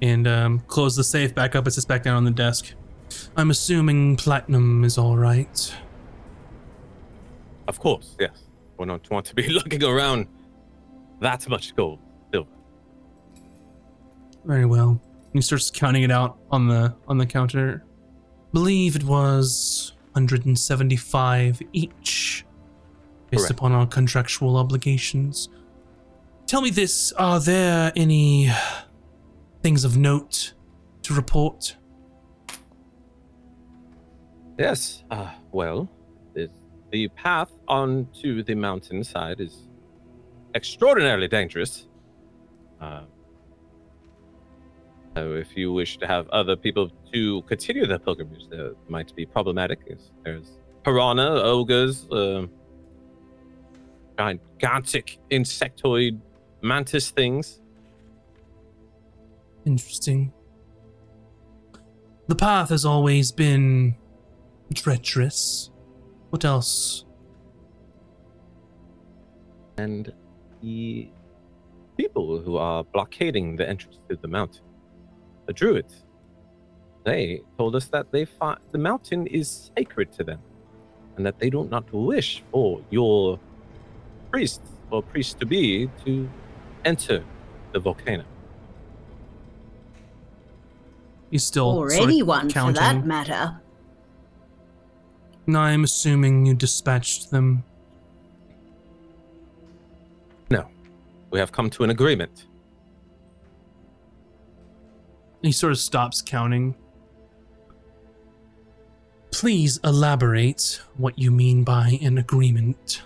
And 0.00 0.28
um, 0.28 0.60
close 0.68 0.94
the 0.94 1.04
safe 1.04 1.34
back 1.34 1.56
up. 1.56 1.66
It 1.66 1.72
sits 1.72 1.86
back 1.86 2.04
down 2.04 2.16
on 2.16 2.24
the 2.24 2.30
desk. 2.30 2.72
I'm 3.36 3.50
assuming 3.50 4.16
platinum 4.16 4.84
is 4.84 4.96
all 4.98 5.16
right. 5.16 5.74
Of 7.66 7.80
course, 7.80 8.16
yes. 8.20 8.44
We 8.78 8.86
don't 8.86 9.10
want 9.10 9.26
to 9.26 9.34
be 9.34 9.48
looking 9.52 9.82
around 9.82 10.28
that 11.20 11.48
much 11.48 11.74
gold, 11.74 11.98
silver. 12.05 12.05
Very 14.46 14.64
well. 14.64 15.00
He 15.32 15.40
starts 15.40 15.70
counting 15.70 16.04
it 16.04 16.10
out 16.10 16.38
on 16.50 16.68
the 16.68 16.94
on 17.08 17.18
the 17.18 17.26
counter. 17.26 17.84
Believe 18.52 18.96
it 18.96 19.04
was 19.04 19.92
175 20.12 21.60
each, 21.72 22.46
based 23.30 23.42
Correct. 23.42 23.50
upon 23.50 23.72
our 23.72 23.86
contractual 23.86 24.56
obligations. 24.56 25.48
Tell 26.46 26.62
me 26.62 26.70
this: 26.70 27.12
Are 27.12 27.40
there 27.40 27.92
any 27.96 28.50
things 29.62 29.84
of 29.84 29.96
note 29.96 30.54
to 31.02 31.12
report? 31.12 31.76
Yes. 34.58 35.02
Uh, 35.10 35.30
well, 35.52 35.90
the, 36.34 36.48
the 36.92 37.08
path 37.08 37.50
onto 37.68 38.42
the 38.42 38.54
mountainside 38.54 39.40
is 39.40 39.68
extraordinarily 40.54 41.28
dangerous. 41.28 41.88
Uh, 42.80 43.02
So 45.16 45.32
if 45.32 45.56
you 45.56 45.72
wish 45.72 45.96
to 45.98 46.06
have 46.06 46.28
other 46.28 46.56
people 46.56 46.90
to 47.12 47.40
continue 47.42 47.86
their 47.86 47.98
pilgrimage, 47.98 48.48
that 48.50 48.76
might 48.88 49.16
be 49.16 49.24
problematic. 49.24 49.80
There's 50.22 50.58
piranha, 50.84 51.42
ogres, 51.42 52.06
uh, 52.10 52.46
gigantic 54.18 55.18
insectoid 55.30 56.20
mantis 56.60 57.10
things. 57.10 57.62
Interesting. 59.64 60.34
The 62.28 62.36
path 62.36 62.68
has 62.68 62.84
always 62.84 63.32
been 63.32 63.96
treacherous. 64.74 65.70
What 66.28 66.44
else? 66.44 67.06
and 69.78 70.12
the 70.62 71.08
people 71.96 72.40
who 72.40 72.56
are 72.56 72.84
blockading 72.84 73.56
the 73.56 73.68
entrance 73.68 73.98
to 74.08 74.16
the 74.16 74.28
mountain, 74.28 74.64
the 75.46 75.52
druids, 75.52 76.04
they 77.04 77.42
told 77.56 77.76
us 77.76 77.86
that 77.86 78.10
they 78.10 78.24
fi- 78.24 78.58
the 78.72 78.78
mountain 78.78 79.26
is 79.28 79.70
sacred 79.76 80.12
to 80.12 80.24
them, 80.24 80.40
and 81.16 81.24
that 81.24 81.38
they 81.38 81.50
do 81.50 81.64
not 81.64 81.90
wish 81.92 82.42
for 82.50 82.80
your 82.90 83.38
priests 84.30 84.70
or 84.90 85.02
priests 85.02 85.34
to 85.34 85.46
be 85.46 85.88
to 86.04 86.28
enter 86.84 87.24
the 87.72 87.80
volcano. 87.80 88.24
He's 91.30 91.44
still 91.44 91.78
or 91.78 91.90
sort 91.90 92.04
of 92.04 92.08
anyone 92.08 92.50
for 92.50 92.72
that 92.72 93.04
matter. 93.04 93.60
And 95.46 95.56
I'm 95.56 95.84
assuming 95.84 96.46
you 96.46 96.54
dispatched 96.54 97.30
them. 97.30 97.64
No, 100.50 100.68
we 101.30 101.38
have 101.38 101.52
come 101.52 101.70
to 101.70 101.84
an 101.84 101.90
agreement. 101.90 102.45
He 105.46 105.52
sort 105.52 105.70
of 105.70 105.78
stops 105.78 106.20
counting. 106.22 106.74
Please 109.30 109.78
elaborate 109.84 110.80
what 110.96 111.16
you 111.16 111.30
mean 111.30 111.62
by 111.62 112.00
an 112.02 112.18
agreement. 112.18 113.02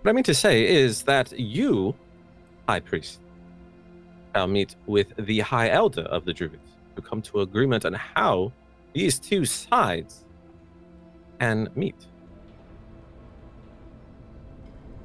What 0.00 0.10
I 0.10 0.14
mean 0.14 0.24
to 0.24 0.34
say 0.34 0.66
is 0.66 1.02
that 1.02 1.38
you, 1.38 1.94
High 2.66 2.80
Priest, 2.80 3.20
shall 4.34 4.46
meet 4.46 4.74
with 4.86 5.12
the 5.18 5.40
High 5.40 5.68
Elder 5.68 6.02
of 6.02 6.24
the 6.24 6.32
Druids 6.32 6.76
to 6.96 7.02
come 7.02 7.20
to 7.22 7.42
agreement 7.42 7.84
on 7.84 7.92
how 7.92 8.52
these 8.94 9.18
two 9.18 9.44
sides 9.44 10.24
can 11.40 11.68
meet. 11.74 12.06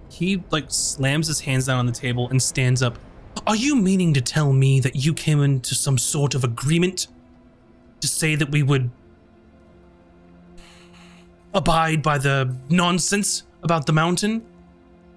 He 0.10 0.42
like 0.52 0.66
slams 0.70 1.28
his 1.28 1.42
hands 1.42 1.66
down 1.66 1.80
on 1.80 1.86
the 1.86 1.92
table 1.92 2.30
and 2.30 2.42
stands 2.42 2.82
up. 2.82 2.98
Are 3.48 3.56
you 3.56 3.78
meaning 3.78 4.14
to 4.14 4.20
tell 4.20 4.52
me 4.52 4.82
that 4.82 4.98
you 4.98 5.14
came 5.14 5.42
into 5.42 5.74
some 5.74 5.98
sort 5.98 6.36
of 6.36 6.44
agreement 6.44 7.08
to 8.02 8.08
say 8.08 8.36
that 8.36 8.52
we 8.52 8.62
would 8.62 8.92
abide 11.54 12.04
by 12.04 12.18
the 12.18 12.54
nonsense 12.68 13.44
about 13.64 13.86
the 13.86 13.94
mountain? 13.94 14.46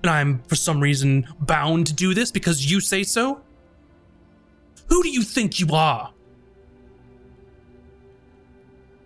And 0.04 0.10
I'm 0.10 0.42
for 0.46 0.54
some 0.54 0.78
reason 0.78 1.26
bound 1.40 1.88
to 1.88 1.92
do 1.92 2.14
this 2.14 2.30
because 2.30 2.70
you 2.70 2.78
say 2.78 3.02
so? 3.02 3.40
Who 4.86 5.02
do 5.02 5.08
you 5.08 5.22
think 5.22 5.58
you 5.58 5.66
are? 5.72 6.12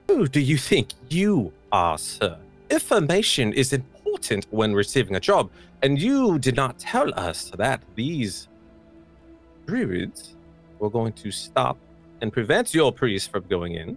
Who 0.08 0.28
do 0.28 0.38
you 0.38 0.58
think 0.58 0.90
you 1.08 1.50
are, 1.72 1.96
sir? 1.96 2.36
Information 2.68 3.54
is 3.54 3.72
important 3.72 4.46
when 4.50 4.74
receiving 4.74 5.16
a 5.16 5.20
job, 5.20 5.50
and 5.82 5.98
you 5.98 6.38
did 6.38 6.56
not 6.56 6.78
tell 6.78 7.12
us 7.18 7.50
that 7.56 7.80
these 7.94 8.48
druids 9.66 10.34
were 10.78 10.90
going 10.90 11.12
to 11.12 11.30
stop 11.30 11.78
and 12.20 12.32
prevent 12.32 12.74
your 12.74 12.92
priest 12.92 13.30
from 13.30 13.44
going 13.48 13.74
in 13.74 13.96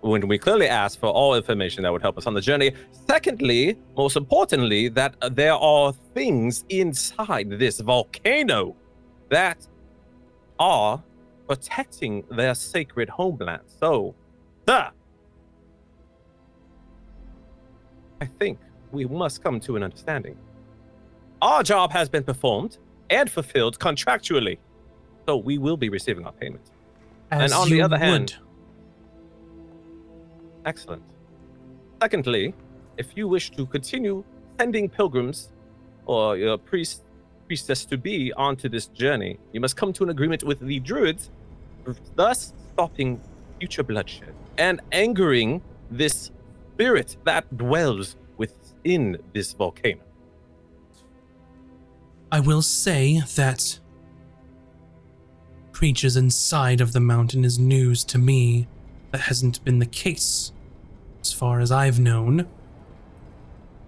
when 0.00 0.26
we 0.28 0.38
clearly 0.38 0.68
asked 0.68 1.00
for 1.00 1.08
all 1.08 1.34
information 1.34 1.82
that 1.82 1.92
would 1.92 2.02
help 2.02 2.16
us 2.16 2.26
on 2.26 2.34
the 2.34 2.40
journey. 2.40 2.72
Secondly, 3.06 3.76
most 3.96 4.16
importantly, 4.16 4.88
that 4.88 5.14
there 5.32 5.54
are 5.54 5.92
things 6.14 6.64
inside 6.68 7.50
this 7.50 7.80
volcano 7.80 8.76
that 9.28 9.66
are 10.58 11.02
protecting 11.48 12.24
their 12.30 12.54
sacred 12.54 13.08
homeland. 13.08 13.62
So, 13.80 14.14
sir, 14.66 14.90
I 18.20 18.26
think 18.26 18.58
we 18.92 19.04
must 19.06 19.42
come 19.42 19.60
to 19.60 19.76
an 19.76 19.82
understanding. 19.82 20.36
Our 21.40 21.62
job 21.62 21.92
has 21.92 22.08
been 22.08 22.24
performed 22.24 22.78
and 23.10 23.30
fulfilled 23.30 23.78
contractually, 23.78 24.58
so 25.28 25.36
we 25.36 25.58
will 25.58 25.76
be 25.76 25.90
receiving 25.90 26.24
our 26.24 26.32
payment. 26.32 26.64
And 27.30 27.42
As 27.42 27.52
on 27.52 27.68
the 27.68 27.82
other 27.82 27.98
hand- 27.98 28.36
Excellent. 30.64 31.02
Secondly, 32.02 32.54
if 32.96 33.08
you 33.14 33.28
wish 33.28 33.50
to 33.50 33.66
continue 33.66 34.24
sending 34.58 34.88
pilgrims 34.88 35.50
or 36.06 36.38
your 36.38 36.56
priest 36.56 37.02
priestess 37.46 37.84
to 37.86 37.96
be 37.98 38.32
onto 38.34 38.68
this 38.70 38.86
journey, 38.86 39.38
you 39.52 39.60
must 39.60 39.76
come 39.76 39.92
to 39.92 40.02
an 40.04 40.10
agreement 40.10 40.42
with 40.44 40.60
the 40.60 40.78
druids, 40.80 41.30
thus 42.16 42.54
stopping 42.72 43.20
future 43.58 43.82
bloodshed 43.82 44.34
and 44.56 44.80
angering 44.92 45.60
this 45.90 46.30
spirit 46.74 47.16
that 47.24 47.44
dwells 47.56 48.16
within 48.38 49.18
this 49.34 49.52
volcano. 49.52 50.00
I 52.32 52.40
will 52.40 52.62
say 52.62 53.22
that 53.36 53.80
creatures 55.78 56.16
inside 56.16 56.80
of 56.80 56.92
the 56.92 56.98
mountain 56.98 57.44
is 57.44 57.56
news 57.56 58.02
to 58.02 58.18
me. 58.18 58.66
That 59.12 59.20
hasn't 59.20 59.64
been 59.64 59.78
the 59.78 59.86
case, 59.86 60.50
as 61.20 61.32
far 61.32 61.60
as 61.60 61.70
I've 61.70 62.00
known. 62.00 62.48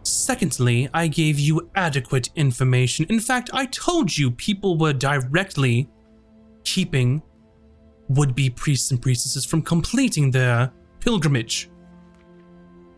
Secondly, 0.05 0.89
I 0.95 1.09
gave 1.09 1.41
you 1.41 1.69
adequate 1.75 2.31
information. 2.37 3.07
In 3.09 3.19
fact, 3.19 3.51
I 3.53 3.67
told 3.67 4.17
you 4.17 4.31
people 4.31 4.79
were 4.79 4.93
directly 4.93 5.89
keeping 6.63 7.23
would 8.09 8.37
be 8.37 8.49
priests 8.49 8.93
and 8.93 9.03
priestesses 9.03 9.45
from 9.45 9.61
completing 9.61 10.31
their 10.31 10.73
pilgrimage. 11.01 11.71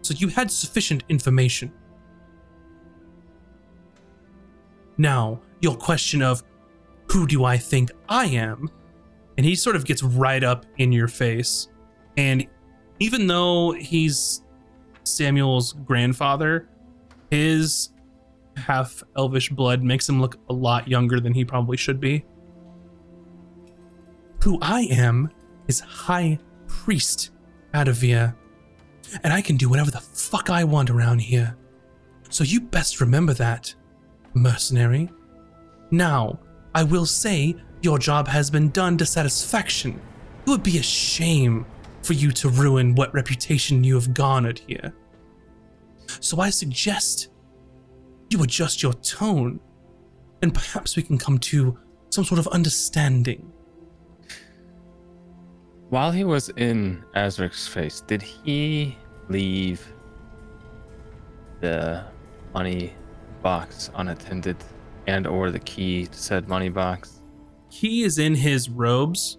So 0.03 0.13
you 0.13 0.29
had 0.29 0.51
sufficient 0.51 1.03
information. 1.09 1.73
Now, 4.99 5.41
your 5.63 5.77
question 5.77 6.21
of 6.21 6.43
who 7.07 7.27
do 7.27 7.47
I 7.47 7.57
think 7.57 7.91
I 8.07 8.27
am? 8.27 8.69
And 9.43 9.49
he 9.49 9.57
sort 9.57 9.75
of 9.75 9.85
gets 9.85 10.05
right 10.05 10.45
up 10.45 10.67
in 10.77 10.93
your 10.93 11.09
face. 11.09 11.67
And 12.17 12.47
even 13.01 13.27
though 13.27 13.73
he's 13.73 14.45
Samuel's 15.03 15.73
grandfather, 15.73 16.69
his 17.29 17.89
half 18.57 19.03
elvish 19.17 19.51
blood 19.51 19.83
makes 19.83 20.09
him 20.09 20.21
look 20.21 20.39
a 20.49 20.53
lot 20.53 20.87
younger 20.87 21.19
than 21.19 21.35
he 21.35 21.45
probably 21.45 21.77
should 21.77 21.99
be. 21.99 22.25
Who 24.45 24.61
I 24.63 24.83
am 24.83 25.29
is 25.67 25.81
High 25.81 26.39
Priest 26.69 27.33
Adavir, 27.75 28.37
and 29.25 29.33
I 29.33 29.43
can 29.43 29.57
do 29.57 29.69
whatever 29.69 29.91
the 29.91 29.99
fuck 29.99 30.51
I 30.51 30.63
want 30.63 30.89
around 30.89 31.19
here. 31.19 31.57
So 32.29 32.45
you 32.45 32.61
best 32.61 33.01
remember 33.01 33.35
that, 33.35 33.75
mercenary. 34.35 35.11
Now, 35.91 36.39
I 36.77 36.85
will 36.85 37.07
say 37.07 37.57
your 37.83 37.99
job 37.99 38.29
has 38.29 38.51
been 38.51 38.71
done 38.71 38.97
to 38.99 39.05
satisfaction. 39.05 40.01
It 40.47 40.51
would 40.51 40.63
be 40.63 40.79
a 40.79 40.83
shame 40.83 41.67
for 42.03 42.15
you 42.15 42.31
to 42.33 42.49
ruin 42.49 42.95
what 42.95 43.13
reputation 43.13 43.85
you 43.85 43.95
have 43.95 44.15
garnered 44.15 44.61
here. 44.67 44.93
So 46.21 46.41
I 46.41 46.51
suggest 46.51 47.29
you 48.31 48.43
adjust 48.43 48.83
your 48.83 48.95
tone, 48.95 49.61
and 50.43 50.55
perhaps 50.55 50.97
we 50.97 51.03
can 51.03 51.19
come 51.19 51.39
to 51.39 51.79
some 52.11 52.25
sort 52.25 52.39
of 52.39 52.47
understanding. 52.49 53.53
While 55.91 56.11
he 56.11 56.25
was 56.25 56.49
in 56.57 57.05
Azric's 57.15 57.69
face, 57.69 58.01
did 58.01 58.23
he 58.23 58.97
leave 59.29 59.87
the 61.61 62.05
money 62.55 62.95
box 63.43 63.91
unattended 63.95 64.57
and 65.07 65.27
or 65.27 65.51
the 65.51 65.59
key 65.61 66.07
to 66.07 66.19
said 66.19 66.49
money 66.49 66.69
box? 66.69 67.22
He 67.73 68.03
is 68.03 68.19
in 68.19 68.35
his 68.35 68.69
robes. 68.69 69.39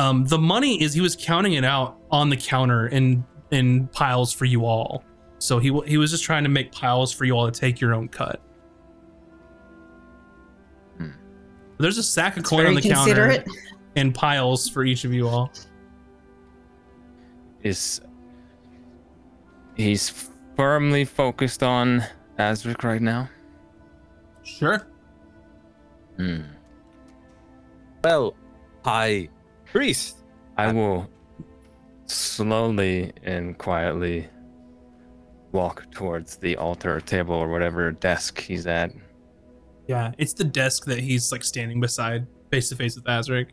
Um, 0.00 0.24
the 0.26 0.36
money 0.36 0.82
is 0.82 0.94
he 0.94 1.00
was 1.00 1.14
counting 1.14 1.52
it 1.52 1.64
out 1.64 1.96
on 2.10 2.28
the 2.28 2.36
counter 2.36 2.88
in 2.88 3.24
in 3.52 3.86
piles 3.88 4.32
for 4.32 4.46
you 4.46 4.66
all. 4.66 5.04
So 5.38 5.60
he 5.60 5.72
he 5.86 5.96
was 5.96 6.10
just 6.10 6.24
trying 6.24 6.42
to 6.42 6.48
make 6.48 6.72
piles 6.72 7.12
for 7.12 7.24
you 7.24 7.34
all 7.34 7.48
to 7.48 7.58
take 7.58 7.80
your 7.80 7.94
own 7.94 8.08
cut. 8.08 8.40
Hmm. 10.98 11.10
There's 11.78 11.98
a 11.98 12.02
sack 12.02 12.32
of 12.32 12.40
It's 12.40 12.50
coin 12.50 12.66
on 12.66 12.74
the 12.74 12.82
counter 12.82 13.44
and 13.94 14.12
piles 14.12 14.68
for 14.68 14.84
each 14.84 15.04
of 15.04 15.14
you 15.14 15.28
all. 15.28 15.52
Is 17.62 18.00
he's 19.76 20.28
firmly 20.56 21.04
focused 21.04 21.62
on 21.62 22.02
Azric 22.40 22.82
right 22.82 23.00
now? 23.00 23.30
Sure. 24.42 24.84
Hmm. 26.16 26.42
Well, 28.04 28.34
High 28.84 29.28
Priest. 29.66 30.18
I 30.56 30.72
will 30.72 31.08
slowly 32.06 33.12
and 33.22 33.56
quietly 33.56 34.28
walk 35.52 35.90
towards 35.90 36.36
the 36.36 36.56
altar 36.56 36.96
or 36.96 37.00
table 37.00 37.34
or 37.34 37.48
whatever 37.48 37.92
desk 37.92 38.40
he's 38.40 38.66
at. 38.66 38.92
Yeah, 39.86 40.12
it's 40.18 40.32
the 40.32 40.44
desk 40.44 40.84
that 40.86 40.98
he's 40.98 41.30
like 41.30 41.44
standing 41.44 41.80
beside, 41.80 42.26
face 42.50 42.68
to 42.70 42.76
face 42.76 42.96
with 42.96 43.04
Azric. 43.04 43.48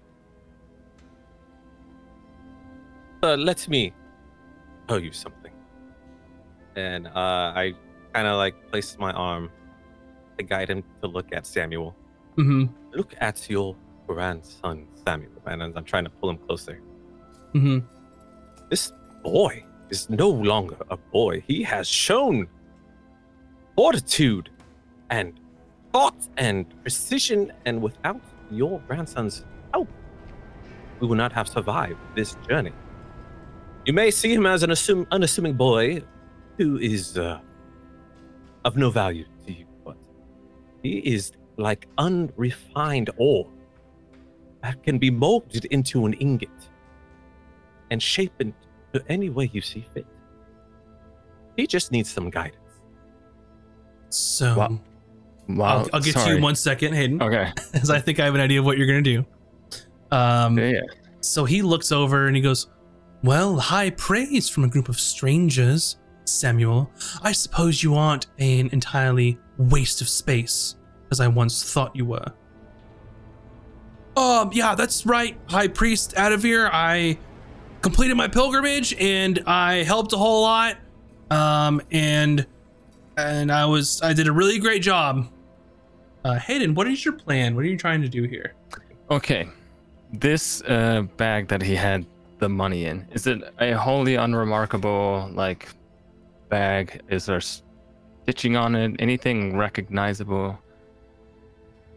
Uh, 3.22 3.36
let 3.36 3.68
me 3.68 3.94
tell 4.88 5.00
you 5.00 5.12
something. 5.12 5.52
And 6.76 7.08
uh, 7.08 7.12
I 7.56 7.74
kind 8.14 8.28
of 8.28 8.38
like 8.38 8.72
place 8.72 8.98
my 8.98 9.12
arm 9.12 9.52
to 10.38 10.44
guide 10.44 10.70
him 10.70 10.84
to 11.02 11.08
look 11.08 11.28
at 11.34 11.46
Samuel. 11.46 11.96
Mm-hmm. 12.38 12.98
Look 12.98 13.14
at 13.20 13.50
your 13.50 13.76
grandson, 14.14 14.88
Samuel. 15.06 15.32
And 15.46 15.62
I'm 15.62 15.84
trying 15.84 16.06
to 16.06 16.10
pull 16.10 16.30
him 16.32 16.38
closer. 16.38 16.82
Mm-hmm. 17.54 17.80
This 18.70 18.92
boy 19.24 19.64
is 19.90 20.10
no 20.10 20.30
longer 20.30 20.78
a 20.90 20.98
boy. 20.98 21.44
He 21.48 21.64
has 21.64 21.88
shown 21.88 22.48
fortitude 23.76 24.50
and 25.10 25.40
thought 25.94 26.22
and 26.38 26.66
precision. 26.82 27.52
And 27.66 27.82
without 27.82 28.22
your 28.52 28.80
grandson's 28.88 29.46
help, 29.74 29.90
we 31.00 31.08
would 31.08 31.18
not 31.18 31.32
have 31.32 31.48
survived 31.48 32.00
this 32.16 32.36
journey. 32.48 32.74
You 33.86 33.94
may 33.94 34.12
see 34.12 34.34
him 34.34 34.46
as 34.46 34.64
an 34.64 34.72
assum- 34.72 35.08
unassuming 35.12 35.54
boy 35.54 36.02
who 36.58 36.78
is 36.78 37.18
uh, 37.18 37.40
of 38.66 38.76
no 38.76 38.90
value 38.90 39.26
to 39.46 39.54
you, 39.54 39.66
but 39.86 39.98
he 40.84 40.98
is 41.16 41.32
like 41.58 41.88
unrefined 41.98 43.10
ore 43.18 43.50
that 44.62 44.82
can 44.84 44.98
be 44.98 45.10
molded 45.10 45.66
into 45.66 46.06
an 46.06 46.14
ingot 46.14 46.50
and 47.92 48.02
shaped 48.02 48.42
into 48.42 48.56
any 49.08 49.30
way 49.30 49.50
you 49.54 49.62
see 49.62 49.86
fit. 49.94 50.06
He 51.56 51.66
just 51.68 51.92
needs 51.92 52.10
some 52.12 52.30
guidance. 52.30 52.56
So 54.10 54.58
Wow. 54.58 54.80
Wow. 55.50 55.66
I'll, 55.66 55.90
I'll 55.94 56.02
get 56.02 56.14
to 56.14 56.20
sorry. 56.20 56.36
you 56.36 56.42
one 56.42 56.56
second, 56.56 56.94
Haydan, 56.94 57.22
Okay. 57.22 57.52
because 57.72 57.90
I 57.90 58.00
think 58.00 58.20
I 58.20 58.26
have 58.26 58.36
an 58.36 58.42
idea 58.42 58.60
of 58.60 58.66
what 58.66 58.78
you're 58.78 58.88
gonna 58.88 59.02
do. 59.02 59.26
Um, 60.12 60.58
Yeah. 60.58 60.82
So 61.22 61.44
he 61.46 61.62
looks 61.62 61.92
over 61.92 62.28
and 62.28 62.36
he 62.36 62.42
goes, 62.42 62.68
Well, 63.24 63.58
high 63.58 63.90
praise 63.92 64.48
from 64.50 64.64
a 64.64 64.68
group 64.68 64.90
of 64.90 65.00
strangers, 65.00 65.98
Samuel. 66.26 66.90
I 67.22 67.32
suppose 67.32 67.84
you 67.84 67.96
aren't 67.96 68.28
an 68.40 68.70
entirely 68.72 69.38
waste 69.58 70.02
of 70.02 70.08
space, 70.10 70.76
as 71.12 71.20
I 71.20 71.28
once 71.28 71.74
thought 71.74 71.96
you 71.96 72.06
were. 72.06 72.26
Um, 74.20 74.50
yeah, 74.52 74.76
that's 74.76 75.06
right, 75.06 75.38
High 75.48 75.70
Priest 75.70 76.14
Adavir. 76.16 76.70
I 76.74 77.18
completed 77.82 78.18
my 78.18 78.28
pilgrimage 78.28 78.94
and 78.96 79.42
I 79.48 79.84
helped 79.84 80.12
a 80.12 80.18
whole 80.18 80.42
lot. 80.42 80.76
Um, 81.32 81.82
and 81.90 82.46
and 83.16 83.50
I 83.50 83.66
was 83.66 84.02
I 84.02 84.12
did 84.12 84.28
a 84.28 84.32
really 84.34 84.60
great 84.60 84.82
job. 84.82 85.32
Uh, 86.26 86.38
Haydan, 86.38 86.76
what 86.76 86.86
is 86.88 87.06
your 87.06 87.14
plan? 87.14 87.56
What 87.56 87.64
are 87.64 87.68
you 87.70 87.78
trying 87.78 88.02
to 88.02 88.10
do 88.10 88.24
here? 88.24 88.56
Okay. 89.10 89.48
This 90.12 90.62
uh, 90.64 91.04
bag 91.16 91.48
that 91.48 91.62
he 91.62 91.74
had 91.74 92.06
the 92.40 92.50
money 92.50 92.88
in, 92.88 93.08
is 93.14 93.26
it 93.26 93.42
a 93.60 93.72
wholly 93.72 94.16
unremarkable, 94.16 95.30
like, 95.34 95.70
bag? 96.50 97.02
Is 97.10 97.28
there 97.28 97.40
stitching 97.40 98.58
on 98.58 98.76
it? 98.76 98.98
Anything 99.00 99.56
recognizable? 99.56 100.60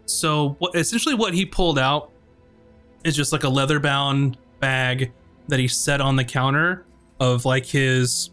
So 0.05 0.57
what 0.61 0.77
essentially 0.77 1.17
what 1.17 1.35
he 1.35 1.45
pulled 1.45 1.79
out 1.79 2.12
is 3.05 3.17
just 3.17 3.33
like 3.33 3.45
a 3.45 3.49
leather 3.49 3.81
bound 3.81 4.39
bag 4.61 5.13
that 5.49 5.59
he 5.59 5.69
set 5.69 6.01
on 6.01 6.17
the 6.17 6.25
counter 6.25 6.85
of 7.21 7.45
like 7.45 7.67
his 7.67 8.31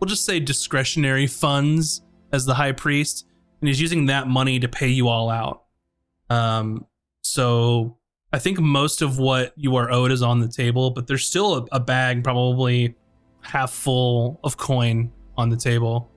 we'll 0.00 0.08
just 0.08 0.24
say 0.24 0.40
discretionary 0.40 1.26
funds 1.26 2.02
as 2.32 2.44
the 2.44 2.54
high 2.54 2.72
priest 2.72 3.26
and 3.60 3.68
he's 3.68 3.80
using 3.80 4.06
that 4.06 4.26
money 4.26 4.58
to 4.58 4.68
pay 4.68 4.88
you 4.88 5.08
all 5.08 5.30
out. 5.30 5.64
Um 6.28 6.86
so 7.22 7.96
I 8.32 8.38
think 8.38 8.58
most 8.58 9.02
of 9.02 9.18
what 9.18 9.52
you 9.56 9.76
are 9.76 9.90
owed 9.90 10.10
is 10.10 10.22
on 10.22 10.40
the 10.40 10.48
table, 10.48 10.90
but 10.90 11.06
there's 11.06 11.26
still 11.26 11.54
a, 11.54 11.66
a 11.72 11.80
bag 11.80 12.24
probably 12.24 12.96
half 13.42 13.70
full 13.72 14.40
of 14.42 14.56
coin 14.56 15.12
on 15.36 15.50
the 15.50 15.56
table. 15.56 16.10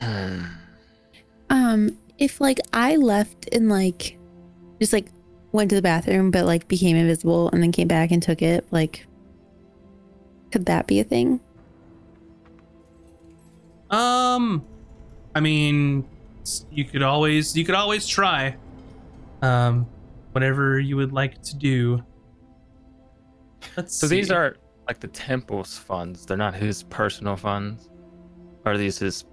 Hmm. 0.00 0.44
Um, 1.50 1.98
if 2.18 2.40
like 2.40 2.58
I 2.72 2.96
left 2.96 3.46
in 3.48 3.68
like 3.68 4.16
just 4.80 4.92
like 4.92 5.06
went 5.52 5.68
to 5.70 5.76
the 5.76 5.82
bathroom 5.82 6.30
but 6.30 6.46
like 6.46 6.66
became 6.68 6.96
invisible 6.96 7.50
and 7.50 7.62
then 7.62 7.70
came 7.70 7.88
back 7.88 8.10
and 8.10 8.22
took 8.22 8.42
it, 8.42 8.66
like 8.70 9.06
could 10.50 10.66
that 10.66 10.86
be 10.86 10.98
a 11.00 11.04
thing? 11.04 11.40
Um, 13.90 14.64
I 15.34 15.40
mean, 15.40 16.08
you 16.70 16.84
could 16.84 17.02
always 17.02 17.56
you 17.56 17.64
could 17.64 17.74
always 17.74 18.06
try. 18.06 18.56
Um, 19.42 19.86
whatever 20.32 20.78
you 20.78 20.96
would 20.96 21.12
like 21.12 21.42
to 21.42 21.56
do. 21.56 22.02
Let's 23.76 23.96
So 23.96 24.06
these 24.06 24.30
are 24.30 24.56
like 24.86 25.00
the 25.00 25.08
temple's 25.08 25.76
funds. 25.76 26.26
They're 26.26 26.36
not 26.36 26.54
his 26.54 26.82
personal 26.84 27.36
funds. 27.36 27.88
Are 28.64 28.76
these 28.76 28.98
his? 28.98 29.24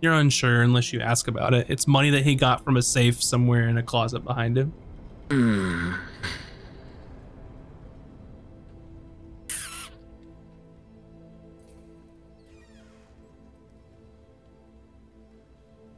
You're 0.00 0.14
unsure 0.14 0.62
unless 0.62 0.92
you 0.92 1.00
ask 1.00 1.28
about 1.28 1.54
it. 1.54 1.66
It's 1.68 1.86
money 1.86 2.10
that 2.10 2.22
he 2.22 2.34
got 2.34 2.64
from 2.64 2.76
a 2.76 2.82
safe 2.82 3.22
somewhere 3.22 3.68
in 3.68 3.76
a 3.78 3.82
closet 3.82 4.24
behind 4.24 4.56
him. 4.56 4.72
Hmm. 5.30 5.94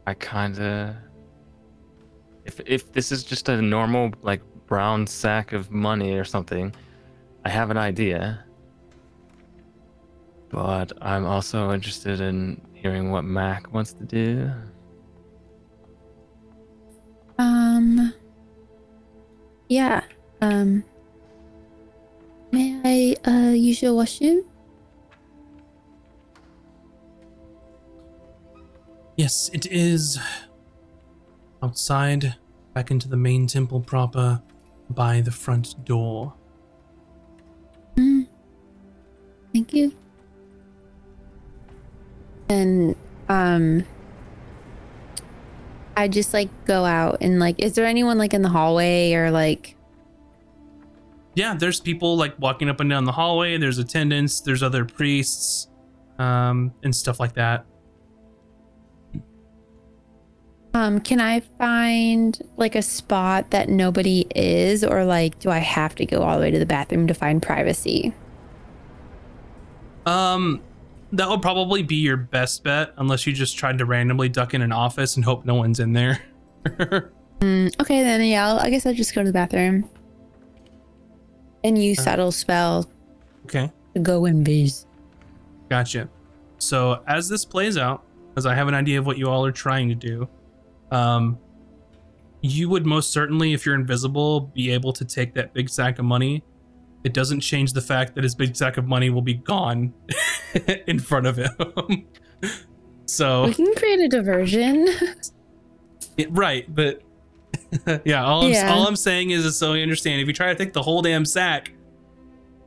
I 0.07 0.15
kind 0.15 0.59
of. 0.59 0.97
If 2.45 2.61
if 2.67 2.93
this 2.93 3.13
is 3.13 3.23
just 3.23 3.49
a 3.49 3.63
normal 3.63 4.13
like 4.23 4.43
brown 4.67 5.07
sack 5.07 5.53
of 5.53 5.71
money 5.71 6.15
or 6.15 6.25
something, 6.25 6.75
I 7.45 7.51
have 7.51 7.71
an 7.71 7.77
idea. 7.77 8.45
But 10.49 10.93
I'm 11.01 11.25
also 11.25 11.73
interested 11.73 12.21
in 12.21 12.61
hearing 12.83 13.13
what 13.13 13.23
Mac 13.25 13.73
wants 13.73 13.93
to 13.93 14.05
do. 14.05 14.51
Um 17.39 18.13
Yeah. 19.69 20.03
Um 20.41 20.85
May 22.51 22.81
I 22.85 23.31
uh 23.31 23.53
use 23.53 23.81
your 23.81 23.95
washroom? 23.95 24.45
Yes, 29.17 29.51
it 29.53 29.67
is 29.67 30.19
outside, 31.63 32.35
back 32.75 32.91
into 32.91 33.09
the 33.09 33.17
main 33.17 33.47
temple 33.47 33.81
proper, 33.81 34.43
by 34.91 35.21
the 35.21 35.31
front 35.31 35.85
door. 35.85 36.35
Mm. 37.97 38.27
Thank 39.53 39.73
you. 39.73 39.95
And 42.53 42.97
um 43.29 43.85
I 45.97 46.09
just 46.09 46.33
like 46.33 46.49
go 46.65 46.85
out 46.85 47.19
and 47.21 47.39
like 47.39 47.59
is 47.59 47.75
there 47.75 47.87
anyone 47.87 48.19
like 48.19 48.35
in 48.35 48.43
the 48.43 48.49
hallway 48.49 49.15
or 49.15 49.31
like 49.31 49.77
yeah, 51.35 51.55
there's 51.55 51.81
people 51.81 52.17
like 52.17 52.39
walking 52.39 52.69
up 52.69 52.81
and 52.81 52.91
down 52.91 53.05
the 53.05 53.13
hallway. 53.13 53.57
There's 53.57 53.79
attendants. 53.79 54.41
There's 54.43 54.63
other 54.63 54.85
priests, 54.85 55.67
um, 56.19 56.75
and 56.83 56.95
stuff 56.95 57.19
like 57.19 57.33
that. 57.35 57.65
um 60.75 61.01
can 61.01 61.21
I 61.21 61.41
find 61.59 62.41
like 62.57 62.75
a 62.75 62.83
spot 62.83 63.51
that 63.51 63.69
nobody 63.69 64.27
is 64.35 64.83
or 64.83 65.05
like 65.05 65.39
do 65.39 65.51
I 65.51 65.59
have 65.59 65.95
to 65.97 66.07
go 66.07 66.23
all 66.23 66.37
the 66.37 66.43
way 66.43 66.51
to 66.51 66.59
the 66.59 66.67
bathroom 66.67 67.07
to 67.07 67.15
find 67.15 67.43
privacy? 67.43 68.13
Um, 70.07 70.61
that 71.13 71.29
would 71.29 71.43
probably 71.43 71.83
be 71.83 71.97
your 71.97 72.17
best 72.17 72.65
bet, 72.65 72.93
unless 72.97 73.27
you 73.27 73.33
just 73.33 73.57
tried 73.57 73.79
to 73.79 73.85
randomly 73.85 74.29
duck 74.29 74.55
in 74.55 74.63
an 74.63 74.73
office 74.73 75.17
and 75.17 75.25
hope 75.25 75.45
no 75.45 75.55
one's 75.55 75.81
in 75.81 75.93
there. 75.93 76.23
Mm, 77.41 77.75
okay 77.81 78.05
then 78.05 78.23
yeah, 78.23 78.47
I'll, 78.47 78.61
I 78.61 78.71
guess 78.71 78.87
I'll 78.87 78.95
just 78.95 79.13
go 79.17 79.21
to 79.23 79.27
the 79.27 79.33
bathroom. 79.33 79.91
And 81.65 81.77
use 81.77 81.99
Uh. 81.99 82.03
subtle 82.03 82.31
spell 82.31 82.89
okay, 83.47 83.69
to 83.95 84.01
go 84.01 84.23
invis. 84.23 84.87
gotcha. 85.69 86.09
So 86.59 87.03
as 87.09 87.29
this 87.29 87.45
plays 87.45 87.77
out, 87.77 88.05
as 88.37 88.47
I 88.47 88.55
have 88.55 88.69
an 88.69 88.75
idea 88.75 89.01
of 89.01 89.07
what 89.07 89.19
you 89.19 89.29
all 89.29 89.45
are 89.45 89.51
trying 89.51 89.89
to 89.89 89.97
do, 89.97 90.29
um, 90.93 91.37
you 92.43 92.69
would 92.69 92.87
most 92.87 93.11
certainly, 93.13 93.53
if 93.55 93.67
you're 93.67 93.75
invisible, 93.75 94.41
be 94.55 94.71
able 94.71 94.93
to 94.93 95.05
take 95.05 95.35
that 95.35 95.53
big 95.53 95.69
sack 95.69 95.99
of 95.99 96.05
money. 96.05 96.45
It 97.05 97.15
doesn't 97.15 97.41
change 97.41 97.73
the 97.73 97.81
fact 97.81 98.15
that 98.15 98.25
his 98.25 98.35
big 98.35 98.55
sack 98.57 98.77
of 98.77 98.87
money 98.87 99.11
will 99.11 99.23
be 99.23 99.35
gone 99.35 99.93
in 100.87 100.99
front 100.99 101.27
of 101.27 101.37
him. 101.37 102.07
so 103.07 103.47
We 103.47 103.55
can 103.55 103.75
create 103.75 104.01
a 104.01 104.09
diversion. 104.09 104.89
Yeah, 106.17 106.27
right, 106.31 106.73
but 106.73 107.03
yeah, 108.05 108.25
all 108.25 108.45
I'm, 108.45 108.53
Yeah. 108.53 108.73
all 108.73 108.87
I'm 108.87 108.97
saying 108.97 109.31
is, 109.31 109.45
is 109.45 109.57
so 109.57 109.73
you 109.73 109.83
understand. 109.83 110.21
If 110.21 110.27
you 110.29 110.33
try 110.33 110.49
to 110.49 110.55
take 110.55 110.73
the 110.73 110.83
whole 110.83 111.03
damn 111.03 111.25
sack, 111.25 111.73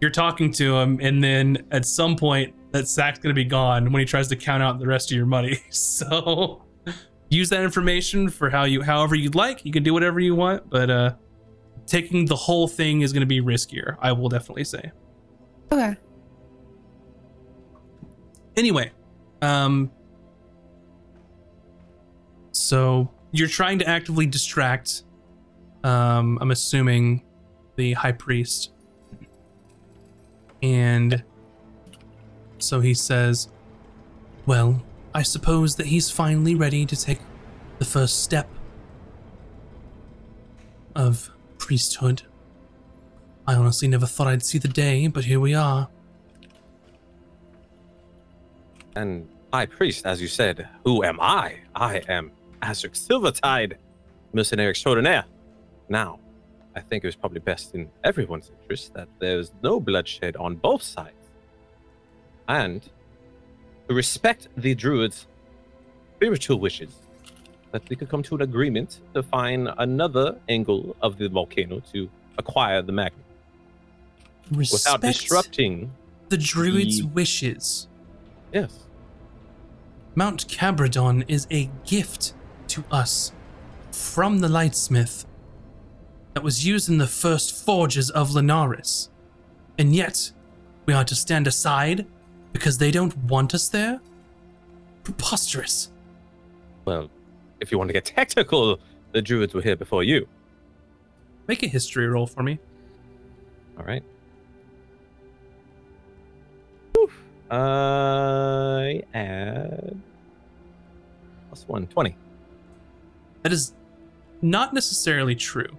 you're 0.01 0.11
talking 0.11 0.51
to 0.53 0.77
him, 0.77 0.99
and 1.01 1.23
then 1.23 1.65
at 1.71 1.85
some 1.85 2.15
point 2.15 2.53
that 2.71 2.87
sack's 2.87 3.19
gonna 3.19 3.33
be 3.33 3.45
gone 3.45 3.91
when 3.91 3.99
he 4.01 4.05
tries 4.05 4.27
to 4.27 4.35
count 4.35 4.61
out 4.61 4.79
the 4.79 4.87
rest 4.87 5.11
of 5.11 5.17
your 5.17 5.25
money. 5.25 5.59
So 5.69 6.63
use 7.29 7.49
that 7.49 7.63
information 7.63 8.29
for 8.29 8.49
how 8.49 8.65
you, 8.65 8.81
however 8.81 9.15
you'd 9.15 9.35
like. 9.35 9.65
You 9.65 9.71
can 9.71 9.83
do 9.83 9.93
whatever 9.93 10.19
you 10.19 10.35
want, 10.35 10.69
but 10.69 10.89
uh, 10.89 11.13
taking 11.85 12.25
the 12.25 12.35
whole 12.35 12.67
thing 12.67 13.01
is 13.01 13.13
gonna 13.13 13.25
be 13.25 13.41
riskier. 13.41 13.97
I 13.99 14.11
will 14.11 14.29
definitely 14.29 14.63
say. 14.63 14.91
Okay. 15.71 15.95
Anyway, 18.57 18.91
um, 19.41 19.91
so 22.51 23.11
you're 23.31 23.49
trying 23.49 23.79
to 23.79 23.87
actively 23.87 24.25
distract. 24.25 25.03
Um, 25.83 26.37
I'm 26.41 26.51
assuming 26.51 27.23
the 27.75 27.93
high 27.93 28.13
priest, 28.13 28.71
and 30.63 31.23
so 32.57 32.79
he 32.79 32.93
says, 32.93 33.49
"Well, 34.45 34.81
I 35.13 35.21
suppose 35.21 35.75
that 35.75 35.87
he's 35.87 36.09
finally 36.09 36.55
ready 36.55 36.85
to 36.85 36.95
take 36.95 37.19
the 37.79 37.85
first 37.85 38.23
step 38.23 38.49
of 40.95 41.29
priesthood. 41.65 42.21
I 43.47 43.55
honestly 43.55 43.87
never 43.87 44.05
thought 44.05 44.27
I'd 44.27 44.43
see 44.43 44.59
the 44.59 44.67
day, 44.67 45.07
but 45.07 45.25
here 45.25 45.39
we 45.39 45.55
are." 45.55 45.89
And 48.95 49.27
High 49.51 49.65
Priest, 49.65 50.05
as 50.05 50.21
you 50.21 50.27
said, 50.27 50.69
who 50.83 51.03
am 51.03 51.19
I? 51.19 51.61
I 51.73 52.03
am 52.07 52.31
Azric 52.61 52.95
Silvertide, 52.95 53.77
mercenary 54.31 54.69
extraordinaire. 54.69 55.25
Now, 55.89 56.19
I 56.75 56.81
think 56.81 57.03
it 57.03 57.07
was 57.07 57.15
probably 57.15 57.39
best 57.39 57.73
in 57.73 57.89
everyone's 58.03 58.51
interest 58.61 58.93
that 58.93 59.07
there's 59.19 59.51
no 59.63 59.79
bloodshed 59.79 60.35
on 60.35 60.55
both 60.55 60.83
sides. 60.83 61.15
And 62.47 62.83
to 63.87 63.95
respect 63.95 64.49
the 64.55 64.75
druid's 64.75 65.25
spiritual 66.15 66.59
wishes, 66.59 66.93
that 67.75 67.89
we 67.89 67.95
could 67.97 68.07
come 68.07 68.23
to 68.23 68.35
an 68.35 68.41
agreement 68.41 69.01
to 69.13 69.21
find 69.21 69.69
another 69.79 70.37
angle 70.47 70.95
of 71.01 71.17
the 71.17 71.27
volcano 71.27 71.81
to 71.91 72.09
acquire 72.37 72.81
the 72.81 72.93
magma 72.93 73.19
without 74.49 75.01
disrupting. 75.01 75.91
the 76.29 76.37
druid's 76.37 76.99
the- 76.99 77.07
wishes. 77.07 77.87
Yes. 78.53 78.85
Mount 80.15 80.47
Cabradon 80.47 81.25
is 81.27 81.47
a 81.51 81.69
gift 81.85 82.33
to 82.69 82.85
us 82.89 83.33
from 83.91 84.39
the 84.39 84.47
Lightsmith 84.47 85.25
that 86.33 86.43
was 86.43 86.65
used 86.65 86.87
in 86.87 86.97
the 86.97 87.07
first 87.07 87.53
forges 87.65 88.09
of 88.09 88.29
Linaris. 88.29 89.09
And 89.77 89.93
yet, 89.93 90.31
we 90.85 90.93
are 90.93 91.03
to 91.03 91.15
stand 91.15 91.45
aside 91.45 92.05
because 92.53 92.77
they 92.77 92.91
don't 92.91 93.17
want 93.17 93.53
us 93.53 93.67
there? 93.67 93.99
Preposterous. 95.03 95.91
Well, 96.85 97.09
if 97.59 97.71
you 97.71 97.77
want 97.77 97.89
to 97.89 97.93
get 97.93 98.05
technical, 98.05 98.79
the 99.11 99.21
druids 99.21 99.53
were 99.53 99.61
here 99.61 99.75
before 99.75 100.03
you. 100.03 100.27
Make 101.47 101.63
a 101.63 101.67
history 101.67 102.07
roll 102.07 102.27
for 102.27 102.43
me. 102.43 102.59
All 103.77 103.85
right. 103.85 104.03
I 107.51 109.03
add 109.13 110.01
plus 111.55 111.67
one, 111.67 111.87
20. 111.87 112.15
That 113.43 113.53
is 113.53 113.73
not 114.41 114.73
necessarily 114.73 115.35
true. 115.35 115.69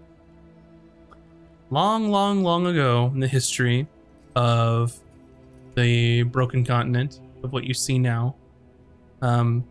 Long, 1.70 2.10
long, 2.10 2.42
long 2.42 2.66
ago 2.66 3.10
in 3.12 3.20
the 3.20 3.28
history 3.28 3.86
of 4.34 4.98
the 5.74 6.22
broken 6.22 6.64
continent, 6.64 7.20
of 7.42 7.52
what 7.52 7.64
you 7.64 7.74
see 7.74 7.98
now, 7.98 8.34
um, 9.20 9.66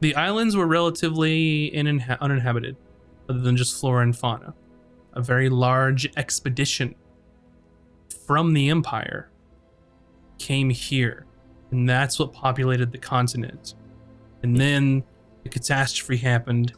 the 0.00 0.14
islands 0.14 0.56
were 0.56 0.66
relatively 0.66 1.70
ininha- 1.74 2.18
uninhabited, 2.20 2.76
other 3.28 3.40
than 3.40 3.56
just 3.56 3.80
flora 3.80 4.02
and 4.02 4.16
fauna. 4.16 4.54
A 5.14 5.22
very 5.22 5.48
large 5.48 6.08
expedition 6.16 6.94
from 8.26 8.52
the 8.52 8.68
Empire 8.68 9.30
came 10.38 10.68
here, 10.68 11.26
and 11.70 11.88
that's 11.88 12.18
what 12.18 12.32
populated 12.32 12.92
the 12.92 12.98
continent. 12.98 13.74
And 14.42 14.56
then 14.56 15.02
the 15.42 15.48
catastrophe 15.48 16.16
happened 16.16 16.74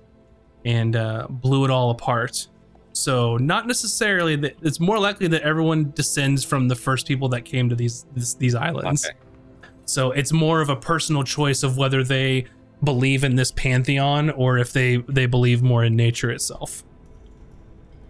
and 0.64 0.94
uh, 0.94 1.26
blew 1.28 1.64
it 1.64 1.70
all 1.70 1.90
apart. 1.90 2.46
So 2.92 3.36
not 3.36 3.66
necessarily 3.66 4.36
that 4.36 4.56
it's 4.62 4.80
more 4.80 4.98
likely 4.98 5.28
that 5.28 5.42
everyone 5.42 5.92
descends 5.94 6.44
from 6.44 6.68
the 6.68 6.74
first 6.74 7.06
people 7.06 7.28
that 7.30 7.44
came 7.44 7.68
to 7.68 7.76
these 7.76 8.06
this, 8.14 8.34
these 8.34 8.54
islands. 8.54 9.06
Okay. 9.06 9.16
So 9.84 10.10
it's 10.12 10.32
more 10.32 10.60
of 10.60 10.68
a 10.68 10.76
personal 10.76 11.22
choice 11.22 11.62
of 11.62 11.76
whether 11.76 12.04
they 12.04 12.46
believe 12.82 13.24
in 13.24 13.36
this 13.36 13.50
pantheon 13.52 14.30
or 14.30 14.58
if 14.58 14.72
they 14.72 14.96
they 15.08 15.26
believe 15.26 15.62
more 15.62 15.84
in 15.84 15.96
nature 15.96 16.30
itself. 16.30 16.84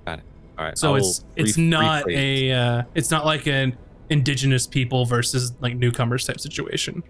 Got 0.05 0.21
it. 0.21 0.25
All 0.59 0.65
right. 0.65 0.79
So 0.79 0.95
it's 0.95 1.25
it's 1.37 1.57
re- 1.57 1.65
not 1.65 2.09
a 2.11 2.53
uh, 2.53 2.83
it's 2.95 3.11
not 3.11 3.25
like 3.25 3.47
an 3.47 3.77
indigenous 4.11 4.67
people 4.67 5.05
versus 5.05 5.53
like 5.61 5.77
newcomers 5.77 6.27
type 6.27 6.41
situation. 6.41 7.03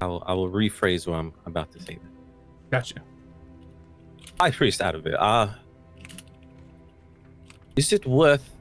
I 0.00 0.06
will, 0.06 0.22
I 0.26 0.32
will 0.32 0.50
rephrase 0.50 1.06
what 1.06 1.16
I'm 1.16 1.32
about 1.46 1.70
to 1.72 1.82
say. 1.82 1.98
Gotcha. 2.70 2.96
High 4.40 4.50
priest 4.50 4.80
out 4.80 4.94
of 4.94 5.06
it. 5.06 5.14
Uh, 5.14 5.48
is 7.76 7.92
it 7.92 8.06
worth 8.06 8.56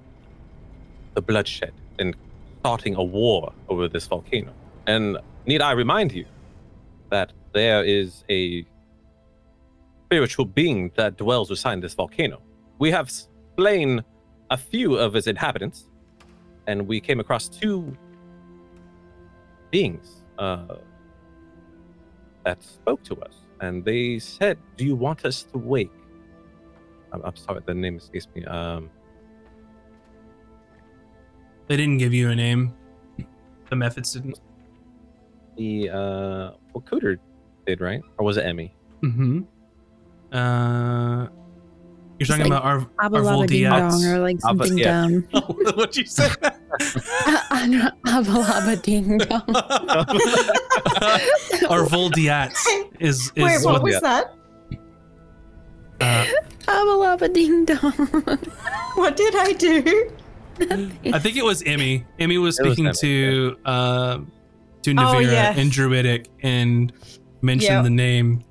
the 1.14 1.22
bloodshed 1.22 1.74
and 1.98 2.16
starting 2.60 2.96
a 2.96 3.04
war 3.04 3.54
over 3.70 3.88
this 3.88 4.06
volcano? 4.06 4.52
And 4.88 5.18
need 5.46 5.62
I 5.62 5.72
remind 5.72 6.12
you 6.12 6.26
that 7.10 7.32
there 7.54 7.84
is 7.84 8.24
a 8.30 8.66
spiritual 10.06 10.46
being 10.46 10.92
that 10.96 11.18
dwells 11.18 11.50
beside 11.50 11.82
this 11.82 11.94
volcano? 11.94 12.42
We 12.80 12.92
have 12.92 13.12
slain 13.58 14.04
a 14.50 14.58
few 14.58 14.96
of 14.96 15.16
its 15.16 15.28
inhabitants, 15.28 15.90
and 16.68 16.88
we 16.88 17.00
came 17.00 17.20
across 17.20 17.50
two 17.50 17.96
beings 19.72 20.24
uh, 20.38 20.76
that 22.46 22.64
spoke 22.64 23.04
to 23.04 23.16
us, 23.22 23.34
and 23.62 23.84
they 23.86 24.20
said, 24.20 24.58
"Do 24.78 24.86
you 24.86 24.96
want 24.96 25.26
us 25.26 25.44
to 25.52 25.58
wake?" 25.58 25.92
I'm, 27.12 27.22
I'm 27.24 27.36
sorry, 27.36 27.62
the 27.66 27.74
name 27.74 27.98
escapes 27.98 28.28
me. 28.36 28.46
Um, 28.46 28.90
They 31.68 31.78
didn't 31.78 32.00
give 32.00 32.16
you 32.16 32.32
a 32.32 32.36
name. 32.36 32.74
The 33.70 33.76
methods 33.76 34.14
didn't. 34.14 34.40
the 35.56 35.90
uh, 35.90 36.52
well, 36.74 36.84
Cooter 36.84 37.20
did 37.70 37.82
right, 37.82 38.02
or 38.18 38.26
was 38.26 38.38
it 38.38 38.46
Emy? 38.46 38.72
Mm-hmm. 39.04 39.42
Uh, 40.36 41.28
you're 42.20 42.28
talking 42.28 42.44
like 42.44 42.48
about 42.48 42.64
our 42.64 42.88
Abba 43.00 43.18
Labba 43.20 43.48
Ding 43.48 43.64
Dong 43.70 44.06
or 44.06 44.20
like 44.20 44.38
Abba- 44.46 44.66
something 44.68 44.78
yeah. 44.78 45.02
dumb. 45.08 45.28
What'd 45.76 45.96
you 45.96 46.06
say? 46.06 46.30
I 47.52 47.66
know, 47.70 47.90
Abba 48.08 48.30
Labba 48.30 48.82
Ding 48.82 49.18
Dong. 49.20 49.42
our 51.70 51.86
Voldiats 51.86 52.58
is 53.00 53.32
is 53.36 53.44
Wait, 53.44 53.64
what 53.64 53.74
what, 53.74 53.84
was 53.84 54.02
that? 54.02 54.34
uh, 56.02 56.26
Abba 56.68 56.92
Labba 56.92 57.34
Ding 57.34 57.66
Dong. 57.66 57.92
What 58.96 59.16
did 59.16 59.36
I 59.38 59.54
do? 59.54 60.12
I 61.14 61.20
think 61.20 61.38
it 61.38 61.46
was 61.46 61.64
Emy. 61.64 62.04
Emy 62.20 62.42
was 62.42 62.60
It 62.60 62.66
was 62.66 62.74
speaking 62.74 62.92
Emy, 62.92 63.00
to 63.00 63.58
uh, 63.66 64.18
to 64.82 64.92
Oh, 64.92 64.94
Navira 64.94 65.22
yes. 65.32 65.58
and 65.58 65.72
Druidic 65.72 66.28
and 66.44 66.92
mentioned 67.42 67.70
Yep. 67.72 67.84
the 67.84 67.90
name. 67.90 68.44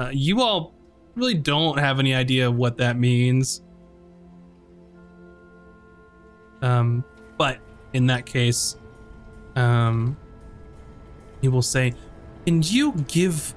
Uh, 0.00 0.10
you 0.12 0.40
all 0.40 0.74
really 1.14 1.34
don't 1.34 1.78
have 1.78 1.98
any 1.98 2.14
idea 2.14 2.50
what 2.50 2.76
that 2.78 2.98
means. 2.98 3.62
Um, 6.60 7.04
but 7.38 7.58
in 7.92 8.06
that 8.06 8.24
case, 8.26 8.76
um, 9.56 10.16
he 11.40 11.48
will 11.48 11.62
say, 11.62 11.94
"Can 12.46 12.62
you 12.62 12.92
give 13.08 13.54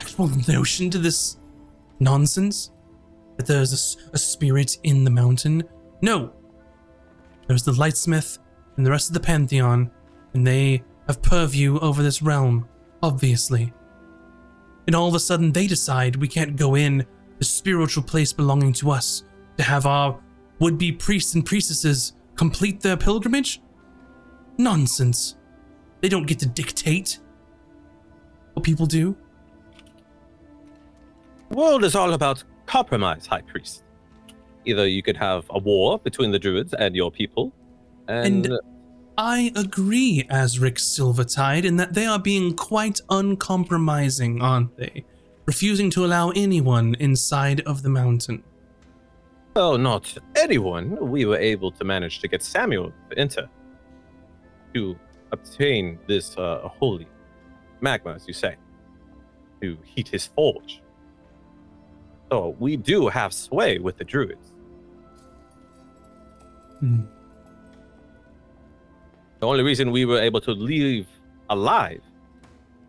actual 0.00 0.28
notion 0.48 0.90
to 0.90 0.98
this 0.98 1.38
nonsense 1.98 2.70
that 3.36 3.46
there's 3.46 3.96
a 4.12 4.18
spirit 4.18 4.76
in 4.82 5.04
the 5.04 5.10
mountain?" 5.10 5.62
No. 6.02 6.32
There's 7.46 7.62
the 7.62 7.72
Lightsmith 7.72 8.38
and 8.76 8.84
the 8.84 8.90
rest 8.90 9.08
of 9.08 9.14
the 9.14 9.20
Pantheon, 9.20 9.90
and 10.34 10.46
they 10.46 10.82
have 11.06 11.22
purview 11.22 11.78
over 11.78 12.02
this 12.02 12.20
realm, 12.20 12.68
obviously. 13.02 13.72
And 14.86 14.96
all 14.96 15.08
of 15.08 15.14
a 15.14 15.20
sudden, 15.20 15.52
they 15.52 15.66
decide 15.66 16.16
we 16.16 16.28
can't 16.28 16.56
go 16.56 16.74
in 16.74 17.04
the 17.38 17.44
spiritual 17.44 18.02
place 18.02 18.32
belonging 18.32 18.72
to 18.74 18.90
us 18.90 19.24
to 19.56 19.62
have 19.62 19.86
our 19.86 20.18
would 20.60 20.78
be 20.78 20.90
priests 20.90 21.34
and 21.34 21.44
priestesses 21.44 22.14
complete 22.34 22.80
their 22.80 22.96
pilgrimage? 22.96 23.60
Nonsense. 24.56 25.36
They 26.00 26.08
don't 26.08 26.26
get 26.26 26.38
to 26.40 26.46
dictate 26.46 27.20
what 28.54 28.64
people 28.64 28.86
do. 28.86 29.16
The 31.50 31.56
world 31.56 31.84
is 31.84 31.94
all 31.94 32.12
about 32.12 32.42
compromise, 32.66 33.26
High 33.26 33.42
Priest. 33.42 33.84
Either 34.64 34.86
you 34.86 35.02
could 35.02 35.16
have 35.16 35.46
a 35.50 35.58
war 35.58 35.98
between 35.98 36.30
the 36.30 36.38
druids 36.38 36.74
and 36.74 36.94
your 36.94 37.10
people, 37.10 37.52
and, 38.08 38.46
And- 38.46 38.58
I 39.18 39.50
agree, 39.56 40.24
Azric 40.30 40.78
Silvertide, 40.78 41.64
in 41.64 41.76
that 41.76 41.92
they 41.92 42.06
are 42.06 42.20
being 42.20 42.54
quite 42.54 43.00
uncompromising, 43.10 44.40
aren't 44.40 44.76
they? 44.76 45.04
Refusing 45.44 45.90
to 45.90 46.04
allow 46.04 46.30
anyone 46.30 46.94
inside 47.00 47.60
of 47.62 47.82
the 47.82 47.88
mountain. 47.88 48.44
well, 49.56 49.76
not 49.76 50.16
anyone. 50.36 50.96
We 51.10 51.24
were 51.24 51.36
able 51.36 51.72
to 51.72 51.84
manage 51.84 52.20
to 52.20 52.28
get 52.28 52.44
Samuel 52.44 52.92
to 53.10 53.18
enter 53.18 53.50
to 54.74 54.96
obtain 55.32 55.98
this 56.06 56.38
uh, 56.38 56.68
holy 56.68 57.08
magma, 57.80 58.14
as 58.14 58.28
you 58.28 58.34
say, 58.34 58.54
to 59.60 59.76
heat 59.82 60.06
his 60.06 60.26
forge. 60.26 60.80
So 62.30 62.54
we 62.60 62.76
do 62.76 63.08
have 63.08 63.32
sway 63.32 63.78
with 63.80 63.96
the 63.96 64.04
druids. 64.04 64.52
Hmm. 66.78 67.00
The 69.40 69.46
only 69.46 69.62
reason 69.62 69.90
we 69.90 70.04
were 70.04 70.20
able 70.20 70.40
to 70.42 70.52
leave 70.52 71.06
alive 71.50 72.02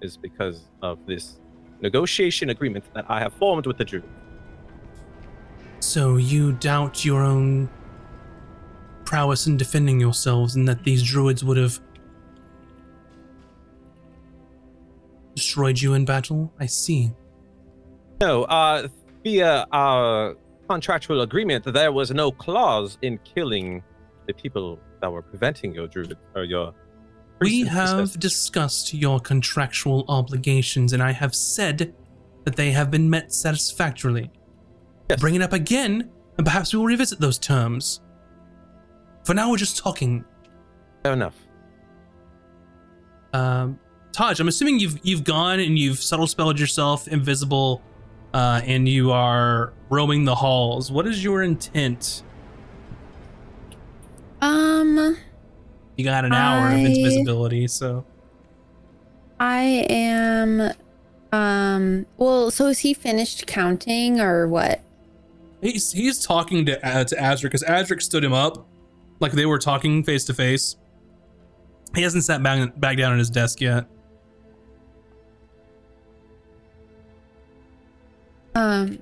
is 0.01 0.17
because 0.17 0.65
of 0.81 0.97
this 1.05 1.39
negotiation 1.81 2.49
agreement 2.49 2.85
that 2.93 3.05
I 3.07 3.19
have 3.19 3.33
formed 3.33 3.67
with 3.67 3.77
the 3.77 3.85
druids. 3.85 4.07
So 5.79 6.17
you 6.17 6.53
doubt 6.53 7.05
your 7.05 7.23
own 7.23 7.69
prowess 9.05 9.47
in 9.47 9.57
defending 9.57 9.99
yourselves 9.99 10.55
and 10.55 10.67
that 10.67 10.83
these 10.83 11.03
druids 11.03 11.43
would 11.43 11.57
have 11.57 11.79
destroyed 15.35 15.79
you 15.79 15.93
in 15.93 16.05
battle? 16.05 16.51
I 16.59 16.65
see. 16.65 17.11
No, 18.21 18.43
uh, 18.43 18.87
via 19.23 19.65
our 19.71 20.35
contractual 20.67 21.21
agreement, 21.21 21.65
there 21.73 21.91
was 21.91 22.11
no 22.11 22.31
clause 22.31 22.97
in 23.01 23.17
killing 23.19 23.81
the 24.27 24.33
people 24.33 24.79
that 25.01 25.11
were 25.11 25.21
preventing 25.21 25.73
your 25.73 25.87
druid 25.87 26.17
or 26.35 26.43
your. 26.43 26.73
We 27.41 27.61
have 27.63 28.19
discussed 28.19 28.93
your 28.93 29.19
contractual 29.19 30.05
obligations, 30.09 30.93
and 30.93 31.01
I 31.01 31.11
have 31.11 31.33
said 31.33 31.93
that 32.43 32.55
they 32.55 32.71
have 32.71 32.91
been 32.91 33.09
met 33.09 33.33
satisfactorily. 33.33 34.29
Yes. 35.09 35.19
Bring 35.19 35.35
it 35.35 35.41
up 35.41 35.53
again, 35.53 36.11
and 36.37 36.45
perhaps 36.45 36.73
we 36.73 36.79
will 36.79 36.85
revisit 36.85 37.19
those 37.19 37.39
terms. 37.39 38.01
For 39.23 39.33
now, 39.33 39.51
we're 39.51 39.57
just 39.57 39.77
talking. 39.77 40.25
Fair 41.03 41.13
enough. 41.13 41.35
Um, 43.33 43.79
Tahj, 44.11 44.39
I'm 44.39 44.47
assuming 44.47 44.79
you've 44.79 44.99
you've 45.03 45.23
gone 45.23 45.59
and 45.59 45.77
you've 45.77 45.99
subtle 45.99 46.27
spelled 46.27 46.59
yourself 46.59 47.07
invisible, 47.07 47.81
uh, 48.33 48.61
and 48.65 48.87
you 48.87 49.11
are 49.11 49.73
roaming 49.89 50.25
the 50.25 50.35
halls. 50.35 50.91
What 50.91 51.07
is 51.07 51.23
your 51.23 51.43
intent? 51.43 52.23
Um, 54.41 55.17
You 55.97 56.05
got 56.05 56.25
an 56.25 56.33
hour 56.33 56.67
of 56.67 56.73
invisibility, 56.79 57.67
so 57.67 58.05
I 59.39 59.85
am. 59.89 60.71
Um. 61.31 62.05
Well, 62.17 62.49
so 62.51 62.67
is 62.67 62.79
he 62.79 62.93
finished 62.93 63.45
counting 63.47 64.19
or 64.19 64.47
what? 64.47 64.81
he's 65.61 65.91
he's 65.91 66.23
talking 66.25 66.65
to 66.65 66.85
uh, 66.87 67.03
to 67.03 67.15
Azric 67.15 67.43
because 67.43 67.63
Azric 67.63 68.01
stood 68.01 68.23
him 68.23 68.33
up, 68.33 68.65
like 69.19 69.33
they 69.33 69.45
were 69.45 69.59
talking 69.59 70.03
face 70.03 70.23
to 70.25 70.33
face. 70.33 70.77
He 71.95 72.01
hasn't 72.01 72.23
sat 72.23 72.41
back 72.41 72.79
back 72.79 72.97
down 72.97 73.13
at 73.13 73.19
his 73.19 73.29
desk 73.29 73.61
yet. 73.61 73.85
Um. 78.55 78.99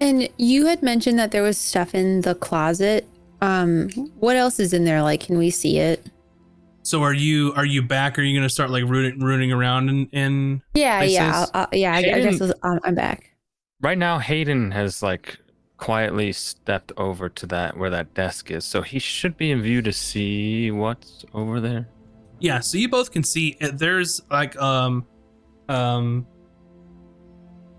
And 0.00 0.28
you 0.38 0.66
had 0.66 0.82
mentioned 0.82 1.18
that 1.18 1.30
there 1.30 1.42
was 1.42 1.58
stuff 1.58 1.94
in 1.94 2.22
the 2.22 2.34
closet. 2.34 3.06
Um, 3.42 3.88
what 4.18 4.36
else 4.36 4.58
is 4.58 4.72
in 4.72 4.84
there? 4.84 5.02
Like, 5.02 5.20
can 5.20 5.36
we 5.38 5.50
see 5.50 5.78
it? 5.78 6.06
So 6.82 7.02
are 7.02 7.12
you 7.12 7.52
are 7.56 7.64
you 7.66 7.82
back? 7.82 8.18
Are 8.18 8.22
you 8.22 8.36
gonna 8.38 8.48
start 8.48 8.70
like 8.70 8.84
rooting 8.84 9.20
rooting 9.20 9.52
around 9.52 9.90
in 9.90 10.06
in? 10.08 10.62
Yeah, 10.74 11.02
yeah, 11.02 11.30
Places? 11.30 11.50
I'll, 11.54 11.60
I'll- 11.70 11.78
yeah. 11.78 11.92
I, 11.92 11.98
I 11.98 12.02
Haydan- 12.02 12.38
guess 12.38 12.52
I'm, 12.62 12.80
I'm 12.84 12.94
back. 12.94 13.34
Right 13.82 13.98
now, 13.98 14.18
Haydan 14.18 14.72
has 14.72 15.02
like 15.02 15.38
quietly 15.76 16.32
stepped 16.32 16.92
over 16.96 17.28
to 17.28 17.46
that 17.46 17.76
where 17.76 17.90
that 17.90 18.12
desk 18.14 18.50
is, 18.50 18.64
so 18.64 18.82
he 18.82 18.98
should 18.98 19.36
be 19.36 19.50
in 19.50 19.62
view 19.62 19.82
to 19.82 19.92
see 19.92 20.70
what's 20.70 21.24
over 21.34 21.60
there. 21.60 21.86
Yeah, 22.40 22.60
so 22.60 22.78
you 22.78 22.88
both 22.88 23.10
can 23.12 23.22
see 23.24 23.56
uh, 23.60 23.70
there's 23.74 24.20
like 24.30 24.56
um 24.56 25.06
um 25.68 26.26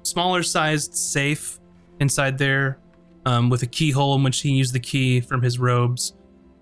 smaller 0.03 0.43
sized 0.43 0.93
safe 0.95 1.59
inside 2.01 2.37
there 2.37 2.77
um 3.25 3.49
with 3.49 3.61
a 3.63 3.67
keyhole 3.67 4.15
in 4.15 4.23
which 4.23 4.41
he 4.41 4.51
used 4.51 4.73
the 4.73 4.79
key 4.79 5.21
from 5.21 5.41
his 5.41 5.57
robes. 5.59 6.13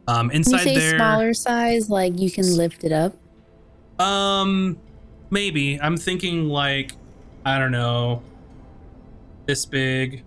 Um 0.08 0.30
Can 0.30 0.43
you 0.45 0.58
say 0.59 0.76
there 0.76 0.98
smaller 0.98 1.34
size? 1.34 1.90
Like 1.90 2.19
you 2.19 2.30
can 2.30 2.56
lift 2.56 2.84
it 2.84 2.92
up. 2.92 3.14
um 4.00 4.77
maybe 5.32 5.80
I'm 5.82 5.98
thinking 5.98 6.48
like 6.50 6.93
I 7.45 7.58
don't 7.58 7.72
know 7.72 8.22
this 9.48 9.66
big 9.66 10.24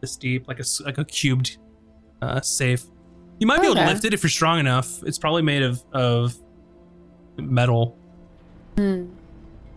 this 0.00 0.16
deep 0.16 0.48
like 0.48 0.58
a 0.58 0.60
s- 0.62 0.80
like 0.80 0.98
a 0.98 1.04
cubed 1.04 1.58
uh 2.22 2.40
safe. 2.40 2.84
You 3.38 3.46
might 3.46 3.60
be 3.60 3.66
able 3.66 3.76
to 3.76 3.86
lift 3.86 4.04
it 4.04 4.12
if 4.14 4.22
you're 4.22 4.30
strong 4.30 4.58
enough. 4.58 5.02
It's 5.04 5.18
probably 5.18 5.42
made 5.42 5.62
of 5.62 5.82
of 5.92 6.34
metal. 7.36 7.96
Hmm. 8.76 9.06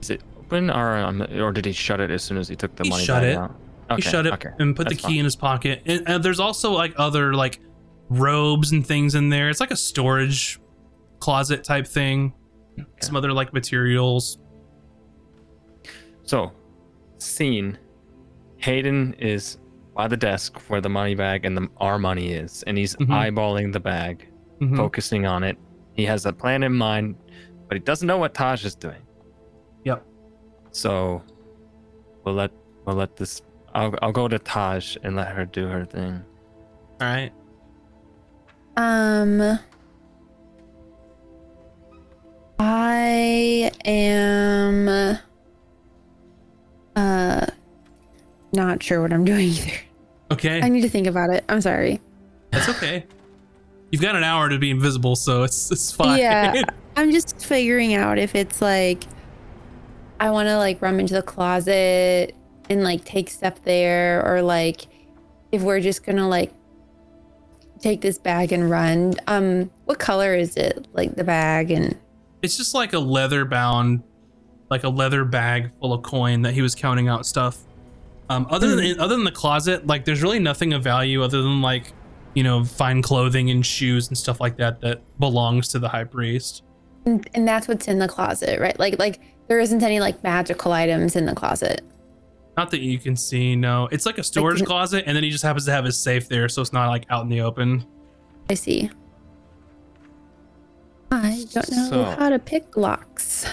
Is 0.01 0.09
it 0.11 0.21
open, 0.51 0.69
or 0.69 0.97
um, 0.97 1.21
or 1.39 1.51
did 1.51 1.65
he 1.65 1.71
shut 1.71 1.99
it 1.99 2.11
as 2.11 2.23
soon 2.23 2.37
as 2.37 2.47
he 2.47 2.55
took 2.55 2.75
the 2.75 2.83
He 2.83 2.89
money 2.89 3.03
shut 3.05 3.21
bag 3.23 3.31
it. 3.31 3.37
out? 3.37 3.55
he 3.89 3.93
Okay, 3.95 4.01
shut 4.09 4.25
it 4.25 4.33
okay, 4.33 4.49
and 4.59 4.75
put 4.75 4.87
the 4.89 4.95
key 4.95 5.01
fine. 5.03 5.17
in 5.17 5.25
his 5.25 5.35
pocket. 5.35 5.81
And, 5.85 6.07
and 6.07 6.23
there's 6.23 6.39
also 6.39 6.71
like 6.71 6.93
other 6.97 7.33
like 7.33 7.59
robes 8.09 8.71
and 8.71 8.85
things 8.85 9.15
in 9.15 9.29
there. 9.29 9.49
It's 9.49 9.59
like 9.59 9.71
a 9.71 9.75
storage 9.77 10.59
closet 11.19 11.63
type 11.63 11.87
thing. 11.87 12.33
Some 13.01 13.15
other 13.15 13.33
like 13.33 13.53
materials. 13.53 14.37
So, 16.23 16.51
scene. 17.17 17.77
Haydan 18.61 19.19
is 19.19 19.57
by 19.95 20.07
the 20.07 20.15
desk 20.15 20.57
where 20.69 20.79
the 20.79 20.89
money 20.89 21.15
bag 21.15 21.45
and 21.45 21.57
the 21.57 21.67
our 21.77 21.97
money 21.99 22.31
is, 22.31 22.63
and 22.67 22.77
he's 22.77 22.95
Mhm. 22.95 23.07
eyeballing 23.07 23.73
the 23.73 23.79
bag, 23.79 24.27
Mhm. 24.61 24.77
focusing 24.77 25.25
on 25.25 25.43
it. 25.43 25.57
He 25.93 26.05
has 26.05 26.25
a 26.25 26.31
plan 26.31 26.63
in 26.63 26.73
mind, 26.73 27.15
but 27.67 27.75
he 27.75 27.79
doesn't 27.79 28.07
know 28.07 28.17
what 28.17 28.33
Tahj 28.33 28.63
is 28.63 28.75
doing. 28.75 29.01
Yep. 29.83 30.05
So, 30.71 31.21
we'll 32.23 32.35
let 32.35 32.51
we'll 32.85 32.95
let 32.95 33.15
this. 33.15 33.41
I'll 33.73 33.93
I'll 34.01 34.11
go 34.11 34.27
to 34.27 34.39
Tahj 34.39 34.97
and 35.03 35.15
let 35.15 35.29
her 35.29 35.45
do 35.45 35.67
her 35.67 35.85
thing. 35.85 36.23
All 36.99 37.07
right. 37.07 37.31
Um, 38.77 39.59
I 42.59 43.71
am 43.85 45.17
uh 46.95 47.45
not 48.53 48.83
sure 48.83 49.01
what 49.01 49.13
I'm 49.13 49.25
doing 49.25 49.47
either. 49.49 49.77
Okay. 50.31 50.61
I 50.61 50.69
need 50.69 50.81
to 50.81 50.89
think 50.89 51.07
about 51.07 51.29
it. 51.29 51.43
I'm 51.49 51.61
sorry. 51.61 51.99
That's 52.51 52.69
okay. 52.69 53.05
You've 53.91 54.01
got 54.01 54.15
an 54.15 54.23
hour 54.23 54.47
to 54.49 54.57
be 54.57 54.71
invisible, 54.71 55.15
so 55.15 55.43
it's 55.43 55.71
it's 55.71 55.91
fine. 55.91 56.19
Yeah. 56.19 56.63
I'm 56.95 57.11
just 57.11 57.43
figuring 57.43 57.93
out 57.93 58.17
if 58.17 58.35
it's 58.35 58.61
like 58.61 59.03
I 60.21 60.29
want 60.29 60.47
to 60.49 60.57
like 60.57 60.83
rummage 60.83 61.09
the 61.09 61.23
closet 61.23 62.35
and 62.69 62.83
like 62.83 63.03
take 63.03 63.29
stuff 63.31 63.61
there 63.63 64.23
or 64.23 64.43
like 64.43 64.85
if 65.51 65.63
we're 65.63 65.79
just 65.79 66.05
to 66.05 66.27
like 66.27 66.53
take 67.79 68.01
this 68.01 68.19
bag 68.19 68.51
and 68.51 68.69
run. 68.69 69.15
Um 69.25 69.71
what 69.85 69.97
color 69.97 70.35
is 70.35 70.55
it? 70.57 70.87
Like 70.93 71.15
the 71.15 71.23
bag 71.23 71.71
and 71.71 71.97
it's 72.43 72.55
just 72.55 72.75
like 72.75 72.93
a 72.93 72.99
leather 72.99 73.45
bound, 73.45 74.03
like 74.69 74.83
a 74.83 74.89
leather 74.89 75.25
bag 75.25 75.71
full 75.79 75.91
of 75.91 76.03
coin 76.03 76.43
that 76.43 76.53
he 76.53 76.61
was 76.61 76.75
counting 76.75 77.07
out 77.07 77.25
stuff. 77.25 77.57
Um, 78.29 78.45
other 78.51 78.75
than 78.75 78.99
other 78.99 79.15
than 79.15 79.25
the 79.25 79.31
closet, 79.31 79.87
like 79.87 80.05
there's 80.05 80.21
really 80.21 80.39
nothing 80.39 80.71
of 80.73 80.83
value 80.83 81.23
other 81.23 81.41
than 81.41 81.63
like 81.63 81.93
you 82.35 82.43
know 82.43 82.63
fine 82.63 83.01
clothing 83.01 83.49
and 83.49 83.65
shoes 83.65 84.07
and 84.07 84.15
stuff 84.15 84.39
like 84.39 84.57
that 84.57 84.81
that 84.81 85.01
belongs 85.19 85.67
to 85.69 85.79
the 85.79 85.89
high 85.89 86.03
priest. 86.03 86.63
And, 87.05 87.27
and 87.33 87.47
that's 87.47 87.67
what's 87.67 87.87
in 87.87 87.97
the 87.97 88.07
closet, 88.07 88.59
right? 88.59 88.77
Like 88.77 88.99
like 88.99 89.19
there 89.51 89.59
isn't 89.59 89.83
any 89.83 89.99
like 89.99 90.23
magical 90.23 90.71
items 90.71 91.17
in 91.17 91.25
the 91.25 91.35
closet. 91.35 91.81
Not 92.55 92.71
that 92.71 92.79
you 92.79 92.97
can 92.97 93.17
see, 93.17 93.53
no. 93.53 93.89
It's 93.91 94.05
like 94.05 94.17
a 94.17 94.23
storage 94.23 94.59
Like- 94.61 94.67
closet, 94.67 95.03
and 95.05 95.13
then 95.13 95.25
he 95.25 95.29
just 95.29 95.43
happens 95.43 95.65
to 95.65 95.73
have 95.73 95.83
his 95.83 95.99
safe 95.99 96.29
there, 96.29 96.47
so 96.47 96.61
it's 96.61 96.71
not 96.71 96.87
like 96.87 97.05
out 97.09 97.23
in 97.23 97.27
the 97.29 97.41
open. 97.41 97.85
I 98.49 98.53
see. 98.53 98.89
I 101.11 101.45
don't 101.51 101.69
know 101.69 101.89
So- 101.89 102.03
how 102.17 102.29
to 102.29 102.39
pick 102.39 102.77
locks. 102.77 103.45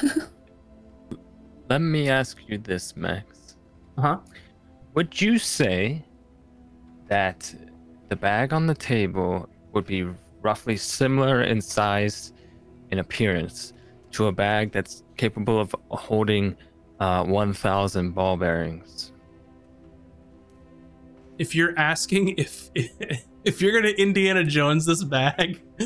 Let 1.69 1.81
me 1.81 2.09
ask 2.09 2.39
you 2.47 2.59
this, 2.59 2.97
Max. 2.97 3.57
Uh 3.97 4.03
huh. 4.03 4.19
Would 4.95 5.21
you 5.21 5.37
say 5.37 6.05
that 7.09 7.53
the 8.09 8.15
bag 8.15 8.53
on 8.53 8.69
the 8.69 8.75
table 8.75 9.49
would 9.73 9.85
be 9.85 10.07
roughly 10.43 10.77
similar 10.77 11.43
in 11.43 11.61
size 11.61 12.33
and 12.93 13.01
appearance 13.01 13.73
to 14.13 14.27
a 14.27 14.33
bag 14.33 14.73
that's 14.73 15.05
capable 15.17 15.61
of 15.61 15.75
holding 15.91 16.57
uh, 17.01 17.25
1,000 17.25 18.13
ball 18.13 18.37
bearings. 18.37 19.13
If 21.39 21.55
you're 21.55 21.79
asking 21.79 22.35
if 22.37 22.71
if 23.45 23.63
you're 23.63 23.73
gonna 23.73 23.95
Indiana 23.95 24.43
Jones 24.45 24.85
this 24.87 25.05
bag, 25.05 25.63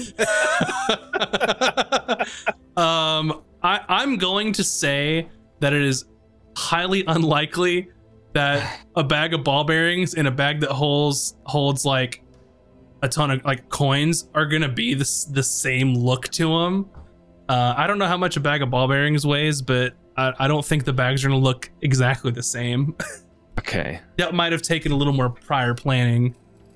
um, 2.77 3.43
I, 3.63 3.81
I'm 3.89 4.17
going 4.17 4.53
to 4.55 4.65
say 4.65 5.29
that 5.61 5.73
it 5.75 5.83
is 5.83 6.07
highly 6.57 7.05
unlikely 7.07 7.91
that 8.33 8.81
a 8.97 9.05
bag 9.05 9.35
of 9.35 9.45
ball 9.45 9.65
bearings 9.65 10.15
in 10.15 10.27
a 10.27 10.31
bag 10.31 10.61
that 10.61 10.71
holds 10.71 11.37
holds 11.45 11.85
like 11.85 12.23
a 13.03 13.09
ton 13.09 13.31
of 13.31 13.45
like 13.45 13.69
coins 13.69 14.29
are 14.35 14.47
gonna 14.47 14.69
be 14.69 14.95
the 14.95 15.27
the 15.31 15.43
same 15.43 15.95
look 15.95 16.29
to 16.29 16.49
them. 16.49 16.89
Uh, 17.53 17.75
I 17.77 17.87
don't 17.87 17.99
know 17.99 18.07
how 18.07 18.17
much 18.17 18.37
a 18.39 18.41
bag 18.41 18.63
of 18.63 18.71
ball 18.71 18.89
bearings 18.89 19.27
weighs, 19.27 19.61
but 19.61 19.93
I, 20.17 20.33
I 20.39 20.49
don't 20.49 20.65
think 20.65 20.85
the 20.85 20.93
bags 20.95 21.23
are 21.25 21.29
gonna 21.29 21.41
look 21.41 21.71
exactly 21.83 22.31
the 22.33 22.43
same. 22.43 22.97
Okay. 23.59 24.01
that 24.17 24.35
might 24.35 24.51
have 24.53 24.63
taken 24.63 24.91
a 24.93 24.97
little 24.97 25.13
more 25.13 25.29
prior 25.29 25.75
planning 25.75 26.35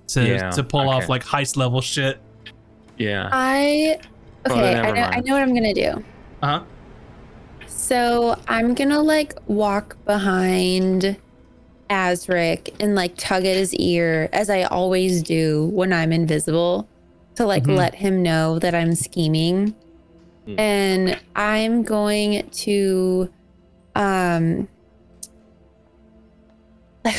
to 0.08 0.24
Yeah, 0.24 0.50
to 0.50 0.62
pull 0.62 0.88
off 0.88 1.08
like 1.08 1.24
heist 1.24 1.56
level 1.56 1.80
shit. 1.80 2.20
Yeah. 2.98 3.28
I 3.32 3.98
okay. 4.46 4.60
then 4.60 4.84
I 4.84 4.90
know. 4.92 5.02
I 5.02 5.20
know 5.20 5.32
what 5.34 5.42
I'm 5.42 5.55
gonna 5.55 5.74
do. 5.74 6.05
Uh 6.42 6.58
huh. 6.58 6.64
So 7.66 8.38
I'm 8.46 8.74
gonna 8.74 9.00
like 9.02 9.34
walk 9.46 9.96
behind 10.05 11.16
Azric 11.90 12.74
and 12.78 12.94
like 12.94 13.16
tug 13.16 13.44
at 13.46 13.56
his 13.56 13.74
ear 13.74 14.28
as 14.32 14.50
I 14.50 14.64
always 14.64 15.22
do 15.22 15.66
when 15.72 15.92
I'm 15.92 16.12
invisible 16.12 16.86
to 17.36 17.46
like 17.46 17.64
Mhm. 17.64 17.76
let 17.76 17.94
him 17.94 18.22
know 18.22 18.58
that 18.58 18.74
I'm 18.74 18.94
scheming. 18.94 19.74
Hmm. 20.47 20.58
And 20.60 21.20
I'm 21.34 21.83
going 21.83 22.49
to 22.50 23.31
um 23.94 24.68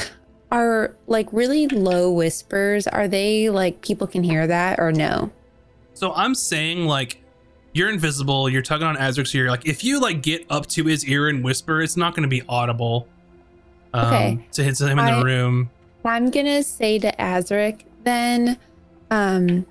are 0.51 0.95
like 1.07 1.27
really 1.33 1.67
low 1.67 2.11
whispers 2.11 2.87
are 2.87 3.07
they 3.07 3.49
like 3.49 3.81
people 3.81 4.07
can 4.07 4.23
hear 4.23 4.47
that 4.47 4.79
or 4.79 4.91
no? 4.91 5.31
So 5.93 6.13
I'm 6.13 6.35
saying 6.35 6.85
like 6.85 7.21
you're 7.73 7.89
invisible, 7.89 8.49
you're 8.49 8.61
tugging 8.61 8.87
on 8.87 8.95
Azric's 8.97 9.35
ear. 9.35 9.49
Like 9.49 9.67
if 9.67 9.83
you 9.83 9.99
like 9.99 10.21
get 10.23 10.45
up 10.49 10.65
to 10.67 10.85
his 10.85 11.05
ear 11.05 11.27
and 11.27 11.43
whisper, 11.43 11.81
it's 11.81 11.97
not 11.97 12.15
going 12.15 12.23
to 12.23 12.29
be 12.29 12.43
audible. 12.47 13.07
Um, 13.93 14.05
Okay. 14.13 14.47
To 14.53 14.63
hit 14.63 14.79
him 14.79 14.99
in 14.99 15.05
I- 15.05 15.19
the 15.19 15.25
room. 15.25 15.69
I'm 16.05 16.31
gonna 16.31 16.63
say 16.63 16.99
to 16.99 17.11
Azric 17.17 17.81
then 18.03 18.57
um 19.11 19.65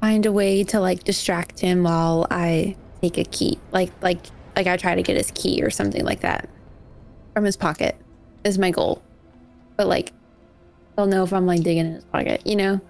find 0.00 0.26
a 0.26 0.32
way 0.32 0.64
to 0.64 0.80
like 0.80 1.04
distract 1.04 1.60
him 1.60 1.82
while 1.82 2.26
I 2.30 2.76
take 3.02 3.18
a 3.18 3.24
key. 3.24 3.58
Like 3.72 3.92
like 4.02 4.20
like 4.56 4.66
I 4.66 4.76
try 4.76 4.94
to 4.94 5.02
get 5.02 5.16
his 5.16 5.30
key 5.32 5.62
or 5.62 5.70
something 5.70 6.04
like 6.04 6.20
that 6.20 6.48
from 7.34 7.44
his 7.44 7.56
pocket 7.56 7.96
is 8.44 8.58
my 8.58 8.70
goal. 8.70 9.02
But 9.76 9.86
like 9.86 10.12
he'll 10.96 11.06
know 11.06 11.22
if 11.22 11.32
I'm 11.32 11.46
like 11.46 11.62
digging 11.62 11.86
in 11.86 11.92
his 11.94 12.04
pocket, 12.04 12.46
you 12.46 12.56
know? 12.56 12.80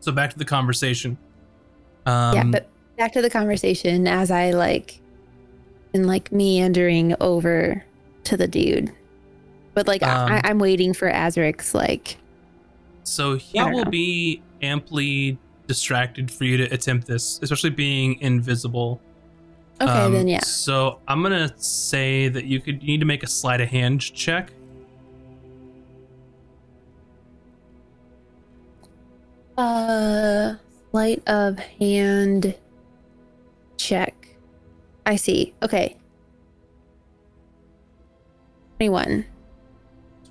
So 0.00 0.12
back 0.12 0.30
to 0.30 0.38
the 0.38 0.44
conversation. 0.44 1.18
Um, 2.06 2.34
yeah, 2.34 2.44
but 2.44 2.68
back 2.96 3.12
to 3.14 3.22
the 3.22 3.30
conversation 3.30 4.06
as 4.06 4.30
I 4.30 4.52
like 4.52 5.00
and 5.92 6.06
like 6.06 6.30
meandering 6.30 7.16
over 7.20 7.84
to 8.24 8.36
the 8.36 8.46
dude. 8.46 8.92
But 9.76 9.86
like 9.86 10.02
Um, 10.02 10.32
I, 10.32 10.40
I'm 10.42 10.58
waiting 10.58 10.94
for 10.94 11.06
Azric's 11.10 11.74
like 11.74 12.16
So 13.04 13.36
he 13.36 13.58
I 13.58 13.70
will 13.70 13.84
know. 13.84 13.90
be 13.90 14.40
amply 14.62 15.36
distracted 15.66 16.30
for 16.30 16.44
you 16.44 16.56
to 16.56 16.64
attempt 16.72 17.06
this, 17.06 17.38
especially 17.42 17.68
being 17.70 18.18
invisible. 18.22 19.02
okay 19.78 19.92
Um, 19.92 20.14
then 20.14 20.28
yeah. 20.28 20.40
So 20.40 20.98
I'm 21.06 21.22
gonna 21.22 21.52
say 21.58 22.28
that 22.28 22.46
you 22.46 22.58
could 22.58 22.80
you 22.82 22.88
need 22.88 23.00
to 23.00 23.06
make 23.06 23.22
a 23.22 23.26
sleight 23.26 23.60
of 23.60 23.68
hand 23.68 24.00
check. 24.00 24.50
Uh, 29.56 30.54
sleight 30.90 31.22
of 31.26 31.58
hand 31.58 32.54
check. 33.76 34.14
I 35.06 35.16
see. 35.16 35.54
Okay. 35.62 35.96
21. 38.78 39.24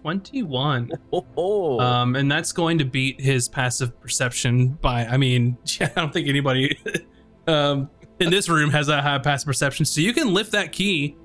21. 0.06 0.92
Oh, 1.11 1.25
oh. 1.35 1.80
Um, 1.80 2.16
and 2.16 2.32
that's 2.32 2.51
going 2.51 2.77
to 2.77 2.85
beat 2.85 3.19
his 3.19 3.50
passive 3.50 4.00
perception 4.00 4.77
by, 4.80 5.03
I 5.03 5.17
mean, 5.17 5.58
I 5.82 5.88
don't 5.95 6.14
think 6.14 6.27
anybody 6.27 6.77
um, 7.48 7.90
in 8.19 8.30
this 8.30 8.48
room 8.48 8.69
has 8.69 8.85
that 8.85 9.03
high 9.03 9.17
passive 9.17 9.48
perception. 9.48 9.84
So 9.84 10.01
you 10.01 10.14
can 10.14 10.32
lift 10.32 10.51
that 10.51 10.72
key. 10.72 11.17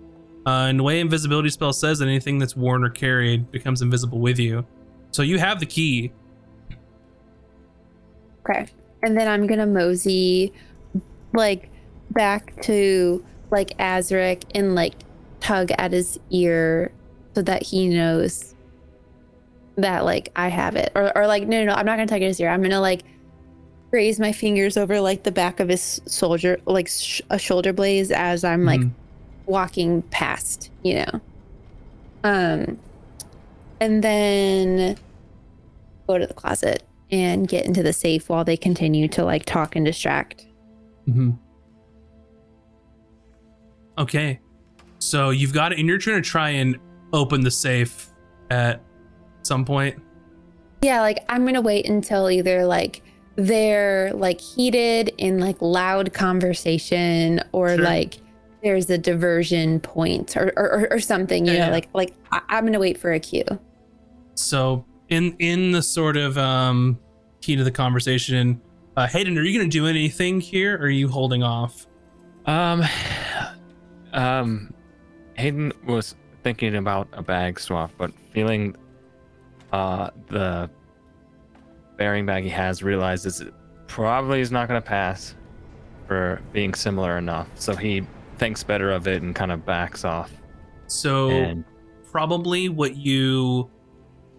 Uh, 0.47 0.68
and 0.68 0.78
the 0.78 0.83
way 0.83 0.99
invisibility 0.99 1.50
spell 1.50 1.75
says 1.75 1.99
that 1.99 2.09
anything 2.09 2.39
that's 2.39 2.57
worn 2.57 2.83
or 2.83 2.89
carried 2.89 3.50
becomes 3.50 3.83
invisible 3.83 4.18
with 4.18 4.39
you. 4.39 4.67
So 5.10 5.20
you 5.20 5.39
have 5.39 5.60
the 5.60 5.67
key. 5.67 6.10
Okay. 8.49 8.67
And 9.02 9.15
then 9.15 9.28
I'm 9.28 9.47
going 9.47 9.60
to 9.60 9.67
mosey 9.67 10.55
like 11.34 11.68
back 12.12 12.59
to 12.62 13.23
like 13.50 13.76
Azric 13.76 14.44
and 14.55 14.75
like 14.75 14.94
tug 15.41 15.70
at 15.73 15.92
his 15.92 16.18
ear 16.31 16.92
so 17.34 17.42
that 17.42 17.62
he 17.62 17.86
knows 17.86 18.55
that 19.83 20.05
like 20.05 20.31
I 20.36 20.49
have 20.49 20.76
it. 20.76 20.92
Or, 20.94 21.17
or 21.17 21.26
like, 21.26 21.47
no, 21.47 21.60
no, 21.60 21.67
no, 21.67 21.75
I'm 21.75 21.86
not 21.86 21.97
going 21.97 22.07
to 22.09 22.12
tug 22.15 22.23
at 22.23 22.26
his 22.28 22.41
ear. 22.41 22.49
I'm 22.50 22.60
going 22.60 22.70
to 22.70 22.81
like 22.81 23.02
raise 23.91 24.20
my 24.20 24.33
fingers 24.33 24.76
over 24.76 25.00
like 25.00 25.23
the 25.25 25.33
back 25.33 25.59
of 25.60 25.68
his 25.68 26.00
soldier, 26.07 26.60
like 26.67 26.89
sh- 26.89 27.20
a 27.31 27.39
shoulder 27.39 27.73
blaze 27.73 28.10
as 28.10 28.44
I'm 28.44 28.65
like 28.65 28.81
Mhm. 28.81 28.92
walking 29.47 30.02
past, 30.02 30.70
you 30.83 30.94
know. 31.05 31.20
Um 32.23 32.78
and 33.81 34.05
then 34.05 34.97
go 36.07 36.18
to 36.18 36.26
the 36.26 36.34
closet 36.34 36.83
and 37.10 37.49
get 37.49 37.65
into 37.67 37.83
the 37.83 37.92
safe 37.92 38.28
while 38.28 38.44
they 38.44 38.57
continue 38.57 39.09
to 39.09 39.25
like 39.25 39.44
talk 39.44 39.75
and 39.75 39.84
distract. 39.84 40.47
Mm-hmm. 41.09 41.31
Okay. 43.99 44.41
So 44.99 45.31
you've 45.31 45.52
got 45.52 45.73
it, 45.73 45.78
and 45.78 45.89
you're 45.89 45.99
trying 45.99 46.23
to 46.23 46.28
try 46.28 46.50
and 46.50 46.76
open 47.12 47.41
the 47.41 47.50
safe 47.50 48.10
at 48.50 48.83
some 49.43 49.65
point. 49.65 49.99
Yeah, 50.83 51.01
like 51.01 51.25
I'm 51.28 51.44
gonna 51.44 51.60
wait 51.60 51.86
until 51.89 52.31
either 52.31 52.65
like 52.65 53.02
they're 53.36 54.12
like 54.15 54.41
heated 54.41 55.12
in 55.19 55.39
like 55.39 55.60
loud 55.60 56.12
conversation 56.12 57.43
or 57.52 57.77
Sure. 57.77 57.85
like 57.85 58.19
there's 58.62 58.91
a 58.91 58.99
diversion 58.99 59.81
point 59.81 60.36
or 60.36 60.52
or, 60.57 60.70
or- 60.81 60.89
or 60.93 61.01
something, 61.01 61.47
you 61.47 61.52
Yeah, 61.52 61.59
know, 61.60 61.67
yeah. 61.67 61.73
like 61.73 61.89
like 61.94 62.15
I- 62.33 62.43
I'm 62.49 62.65
gonna 62.65 62.78
wait 62.78 62.99
for 62.99 63.12
a 63.12 63.20
cue. 63.20 63.44
So 64.35 64.85
in 65.09 65.35
in 65.39 65.73
the 65.73 65.83
sort 65.83 66.17
of 66.17 66.36
um 66.39 66.99
key 67.41 67.57
to 67.57 67.65
the 67.65 67.70
conversation, 67.70 68.60
uh, 68.97 69.07
Haydan, 69.07 69.36
are 69.39 69.43
you 69.43 69.59
going 69.59 69.70
to 69.70 69.73
do 69.73 69.86
anything 69.86 70.41
here, 70.43 70.77
or 70.77 70.83
are 70.83 70.89
you 70.91 71.09
holding 71.09 71.43
off? 71.43 71.86
Um, 72.44 72.83
um, 74.12 74.73
Haydan 75.39 75.73
was 75.86 76.15
thinking 76.43 76.77
about 76.77 77.09
a 77.12 77.23
bag 77.23 77.59
swap, 77.60 77.91
but 77.99 78.10
feeling 78.33 78.77
uh 79.73 80.10
the 80.28 80.70
bearing 81.97 82.26
bag 82.26 82.44
he 82.44 82.50
has 82.50 82.82
realizes 82.82 83.40
it 83.40 83.52
probably 83.86 84.40
is 84.40 84.50
not 84.50 84.68
going 84.68 84.81
to 84.81 84.86
pass 84.86 85.34
for 86.07 86.40
being 86.52 86.74
similar 86.74 87.18
enough. 87.18 87.49
So 87.57 87.74
he 87.76 88.07
thinks 88.39 88.62
better 88.65 88.90
of 88.90 89.07
it 89.07 89.23
and 89.23 89.34
kind 89.34 89.52
of 89.52 89.66
backs 89.66 90.05
off. 90.05 90.32
So 90.86 91.31
And 91.31 91.65
probably 92.10 92.68
what 92.68 92.97
you 92.97 93.70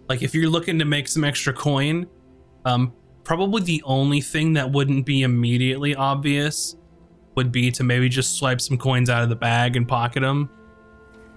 like 0.10 0.22
if 0.22 0.34
you're 0.34 0.50
looking 0.50 0.80
to 0.80 0.86
make 0.86 1.08
some 1.08 1.24
extra 1.24 1.54
coin, 1.54 2.08
um, 2.66 2.94
probably 3.24 3.62
the 3.62 3.82
only 3.86 4.22
thing 4.22 4.54
that 4.54 4.72
wouldn't 4.72 5.06
be 5.06 5.22
immediately 5.22 5.96
obvious 5.96 6.76
would 7.36 7.52
be 7.52 7.72
to 7.72 7.84
maybe 7.84 8.10
just 8.10 8.38
swipe 8.38 8.60
some 8.60 8.78
coins 8.78 9.10
out 9.10 9.24
of 9.24 9.30
the 9.30 9.36
bag 9.36 9.76
and 9.76 9.88
pocket 9.88 10.22
them 10.22 10.50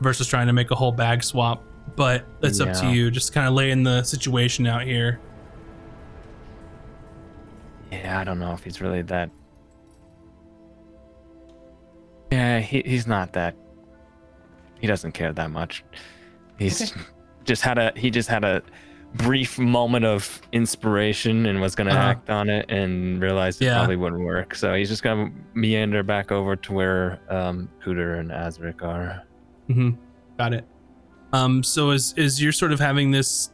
versus 0.00 0.26
trying 0.26 0.46
to 0.46 0.52
make 0.52 0.70
a 0.70 0.74
whole 0.74 0.92
bag 0.92 1.22
swap. 1.22 1.62
But 1.96 2.24
that's 2.40 2.60
up 2.60 2.72
to 2.80 2.90
you. 2.90 3.10
Just 3.10 3.32
kind 3.32 3.46
of 3.46 3.54
laying 3.54 3.82
the 3.84 4.02
situation 4.02 4.66
out 4.66 4.82
here. 4.82 5.20
yeah, 7.92 8.18
I 8.18 8.24
don't 8.24 8.38
know 8.40 8.52
if 8.52 8.64
he's 8.64 8.80
really 8.80 9.02
that. 9.02 9.30
Yeah, 12.32 12.58
he, 12.60 12.82
he's 12.84 13.06
not 13.06 13.32
that. 13.34 13.54
He 14.80 14.86
doesn't 14.86 15.12
care 15.12 15.32
that 15.32 15.50
much. 15.50 15.84
He's 16.58 16.92
just 17.44 17.62
had 17.62 17.78
a 17.78 17.92
he 17.96 18.10
just 18.10 18.28
had 18.28 18.44
a 18.44 18.62
brief 19.14 19.58
moment 19.60 20.04
of 20.04 20.40
inspiration 20.50 21.46
and 21.46 21.60
was 21.60 21.76
gonna 21.76 21.90
Uh-huh. 21.92 22.00
act 22.08 22.30
on 22.30 22.48
it 22.50 22.66
and 22.68 23.22
realized 23.22 23.62
it 23.62 23.66
Yeah. 23.66 23.76
probably 23.78 23.96
wouldn't 23.96 24.24
work. 24.24 24.56
So 24.56 24.74
he's 24.74 24.88
just 24.88 25.04
gonna 25.04 25.30
meander 25.54 26.02
back 26.02 26.32
over 26.32 26.56
to 26.56 26.72
where 26.72 27.20
um 27.30 27.68
Cooter 27.84 28.18
and 28.18 28.30
Azric 28.30 28.82
are. 28.82 29.22
Mm-hmm. 29.68 29.90
Got 30.36 30.54
it. 30.54 30.64
Um, 31.34 31.64
so 31.64 31.90
as 31.90 32.14
as 32.16 32.40
you're 32.40 32.52
sort 32.52 32.70
of 32.70 32.78
having 32.78 33.10
this 33.10 33.50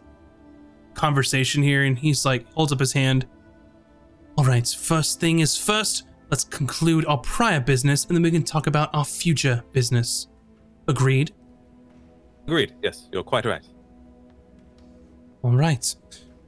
conversation 0.92 1.62
here, 1.62 1.84
and 1.84 1.99
he's 1.99 2.26
like 2.26 2.47
holds 2.52 2.73
up 2.73 2.78
his 2.78 2.92
hand. 2.92 3.26
All 4.36 4.44
right, 4.44 4.68
first 4.68 5.18
thing 5.18 5.39
is 5.39 5.57
first, 5.57 6.05
let's 6.31 6.44
conclude 6.44 7.07
our 7.07 7.18
prior 7.18 7.59
business 7.59 8.05
and 8.05 8.15
then 8.15 8.23
we 8.23 8.31
can 8.31 8.42
talk 8.42 8.67
about 8.67 8.91
our 8.94 9.05
future 9.05 9.65
business. 9.73 10.28
Agreed? 10.89 11.33
Agreed. 12.47 12.75
Yes, 12.83 13.09
you're 13.12 13.23
quite 13.23 13.44
right. 13.44 13.67
All 15.42 15.57
right. 15.57 15.94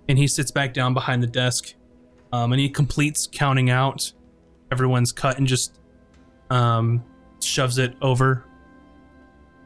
And 0.09 0.19
he 0.19 0.27
sits 0.27 0.51
back 0.51 0.75
down 0.75 0.95
behind 0.95 1.23
the 1.23 1.27
desk 1.27 1.75
um, 2.33 2.53
and 2.53 2.61
he 2.61 2.69
completes 2.69 3.27
counting 3.31 3.71
out 3.71 4.13
everyone's 4.71 5.13
cut 5.13 5.39
and 5.39 5.47
just 5.47 5.81
um, 6.51 7.03
shoves 7.41 7.79
it 7.79 7.95
over 8.03 8.45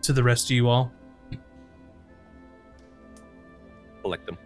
to 0.02 0.12
the 0.12 0.22
rest 0.22 0.46
of 0.46 0.52
you 0.52 0.68
all. 0.68 0.92
Collect 4.06 4.24
them. 4.26 4.38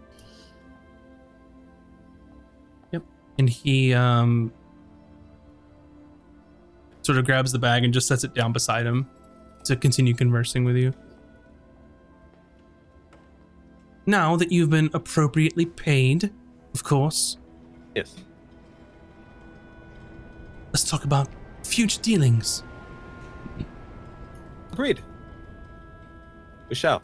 Yep. 2.92 3.02
And 3.38 3.50
he 3.50 3.92
um 3.92 4.50
sort 7.02 7.18
of 7.18 7.26
grabs 7.26 7.52
the 7.52 7.58
bag 7.58 7.84
and 7.84 7.92
just 7.92 8.08
sets 8.08 8.24
it 8.24 8.32
down 8.32 8.54
beside 8.54 8.86
him 8.86 9.06
to 9.64 9.76
continue 9.76 10.14
conversing 10.14 10.64
with 10.64 10.76
you. 10.76 10.94
Now 14.06 14.34
that 14.36 14.50
you've 14.50 14.70
been 14.70 14.88
appropriately 14.94 15.66
paid, 15.66 16.30
of 16.72 16.82
course, 16.82 17.36
Yes. 17.94 18.16
let's 20.72 20.84
talk 20.88 21.04
about 21.04 21.28
future 21.64 22.00
dealings. 22.00 22.62
Agreed. 24.72 25.02
We 26.70 26.74
shall. 26.76 27.02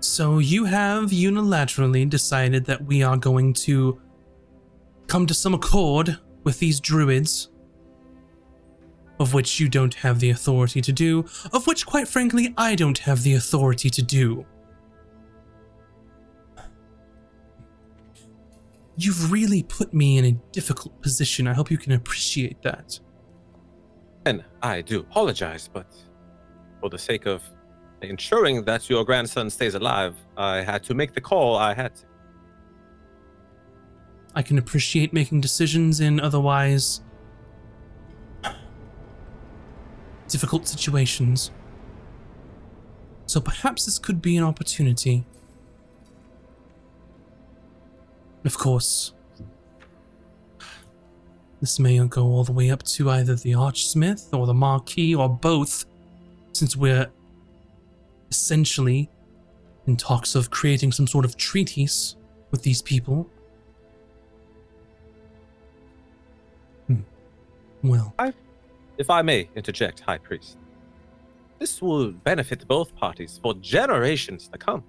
So 0.00 0.38
you 0.38 0.64
have 0.64 1.10
unilaterally 1.10 2.08
decided 2.08 2.64
that 2.64 2.84
we 2.84 3.02
are 3.02 3.18
going 3.18 3.52
to 3.54 4.00
come 5.06 5.26
to 5.26 5.34
some 5.34 5.52
accord 5.52 6.18
with 6.42 6.58
these 6.58 6.80
druids, 6.80 7.50
of 9.18 9.34
which 9.34 9.60
you 9.60 9.68
don't 9.68 9.92
have 9.94 10.18
the 10.18 10.30
authority 10.30 10.80
to 10.80 10.92
do, 10.92 11.26
of 11.52 11.66
which, 11.66 11.84
quite 11.84 12.08
frankly, 12.08 12.54
I 12.56 12.74
don't 12.74 12.98
have 12.98 13.22
the 13.22 13.34
authority 13.34 13.90
to 13.90 14.02
do. 14.02 14.46
You've 18.96 19.30
really 19.30 19.62
put 19.62 19.92
me 19.92 20.16
in 20.16 20.24
a 20.24 20.32
difficult 20.52 21.00
position. 21.02 21.46
I 21.46 21.52
hope 21.52 21.70
you 21.70 21.78
can 21.78 21.92
appreciate 21.92 22.62
that. 22.62 22.98
And 24.24 24.44
I 24.62 24.80
do 24.80 25.00
apologize, 25.00 25.68
but 25.70 25.86
for 26.80 26.88
the 26.88 26.98
sake 26.98 27.26
of 27.26 27.42
ensuring 28.02 28.64
that 28.64 28.88
your 28.88 29.04
grandson 29.04 29.50
stays 29.50 29.74
alive, 29.74 30.14
I 30.36 30.62
had 30.62 30.82
to 30.84 30.94
make 30.94 31.12
the 31.12 31.20
call 31.20 31.56
I 31.56 31.74
had 31.74 31.94
to. 31.96 32.04
I 34.34 34.42
can 34.42 34.58
appreciate 34.58 35.12
making 35.12 35.40
decisions 35.40 36.00
in 36.00 36.20
otherwise 36.20 37.02
difficult 40.28 40.68
situations. 40.68 41.50
So 43.26 43.40
perhaps 43.40 43.84
this 43.84 43.98
could 43.98 44.22
be 44.22 44.36
an 44.36 44.44
opportunity. 44.44 45.24
Of 48.44 48.56
course, 48.56 49.12
this 51.60 51.78
may 51.78 51.98
go 52.06 52.24
all 52.24 52.44
the 52.44 52.52
way 52.52 52.70
up 52.70 52.82
to 52.84 53.10
either 53.10 53.34
the 53.34 53.52
Archsmith 53.52 54.32
or 54.32 54.46
the 54.46 54.54
Marquis 54.54 55.14
or 55.14 55.28
both, 55.28 55.84
since 56.52 56.74
we're 56.74 57.10
essentially 58.30 59.08
in 59.86 59.96
talks 59.96 60.34
of 60.34 60.50
creating 60.50 60.92
some 60.92 61.06
sort 61.06 61.24
of 61.24 61.36
treaties 61.36 62.16
with 62.50 62.62
these 62.62 62.82
people. 62.82 63.28
Hmm. 66.86 67.00
Well, 67.82 68.14
If 68.98 69.08
I 69.10 69.22
may 69.22 69.48
interject, 69.56 70.00
High 70.00 70.18
Priest, 70.18 70.58
this 71.58 71.80
will 71.80 72.12
benefit 72.12 72.66
both 72.68 72.94
parties 72.94 73.38
for 73.42 73.54
generations 73.54 74.48
to 74.48 74.58
come. 74.58 74.84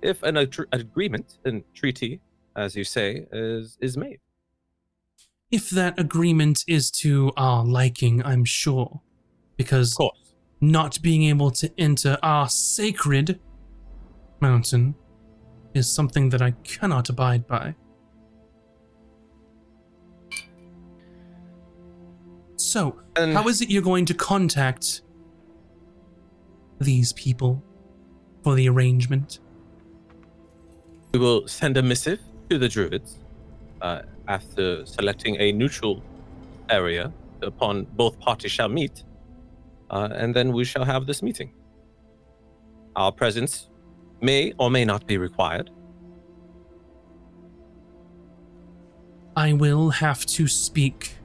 If 0.00 0.22
an, 0.22 0.36
ag- 0.36 0.66
agreement 0.72 1.38
and 1.44 1.62
treaty, 1.74 2.20
as 2.56 2.74
you 2.76 2.84
say, 2.84 3.26
is, 3.32 3.76
is 3.80 3.96
made. 3.96 4.18
if 5.50 5.68
that 5.70 5.98
agreement 5.98 6.64
is 6.66 6.90
to 6.90 7.30
our 7.36 7.64
liking, 7.64 8.22
I'm 8.24 8.44
sure. 8.44 9.00
Because 9.56 9.92
Of 9.92 9.98
course. 9.98 10.21
Not 10.62 11.02
being 11.02 11.24
able 11.24 11.50
to 11.50 11.70
enter 11.76 12.16
our 12.22 12.48
sacred 12.48 13.38
mountain 14.40 14.94
is 15.74 15.92
something 15.92 16.30
that 16.30 16.40
I 16.40 16.52
cannot 16.62 17.10
abide 17.10 17.46
by. 17.46 17.74
So, 22.56 22.98
And 23.16 23.34
how 23.34 23.48
is 23.48 23.60
it 23.60 23.68
you're 23.68 23.82
going 23.82 24.06
to 24.06 24.14
contact 24.14 25.02
these 26.80 27.12
people 27.12 27.62
for 28.42 28.54
the 28.54 28.68
arrangement? 28.68 29.40
we 31.12 31.18
will 31.18 31.46
send 31.46 31.76
a 31.76 31.82
missive 31.82 32.18
to 32.48 32.58
the 32.58 32.68
druids 32.68 33.18
uh, 33.82 34.02
after 34.28 34.86
selecting 34.86 35.36
a 35.40 35.52
neutral 35.52 36.02
area 36.70 37.12
upon 37.42 37.84
both 37.96 38.18
parties 38.18 38.50
shall 38.50 38.68
meet, 38.68 39.04
uh, 39.92 40.08
and 40.14 40.34
then 40.34 40.52
we 40.52 40.64
shall 40.64 40.84
have 40.84 41.06
this 41.06 41.22
meeting. 41.22 41.52
Our 42.96 43.12
presence 43.12 43.68
may 44.20 44.52
or 44.58 44.70
may 44.70 44.84
not 44.84 45.06
be 45.06 45.18
required. 45.18 45.70
I 49.36 49.52
will 49.52 49.90
have 49.90 50.24
to 50.26 50.48
speak 50.48 51.16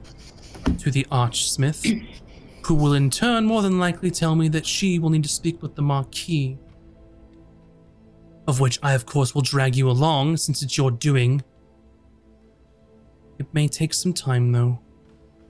to 0.78 0.90
the 0.90 1.06
Archsmith, 1.10 2.06
who 2.64 2.74
will 2.74 2.94
in 2.94 3.10
turn 3.10 3.44
more 3.44 3.62
than 3.62 3.78
likely 3.78 4.10
tell 4.10 4.34
me 4.34 4.48
that 4.48 4.66
she 4.66 4.98
will 4.98 5.10
need 5.10 5.22
to 5.22 5.28
speak 5.28 5.62
with 5.62 5.74
the 5.74 5.82
Marquis. 5.82 6.58
Of 8.46 8.60
which 8.60 8.78
I, 8.82 8.92
of 8.94 9.04
course, 9.04 9.34
will 9.34 9.42
drag 9.42 9.76
you 9.76 9.90
along 9.90 10.38
since 10.38 10.62
it's 10.62 10.76
your 10.76 10.90
doing. 10.90 11.42
It 13.38 13.46
may 13.52 13.68
take 13.68 13.92
some 13.92 14.14
time, 14.14 14.52
though. 14.52 14.78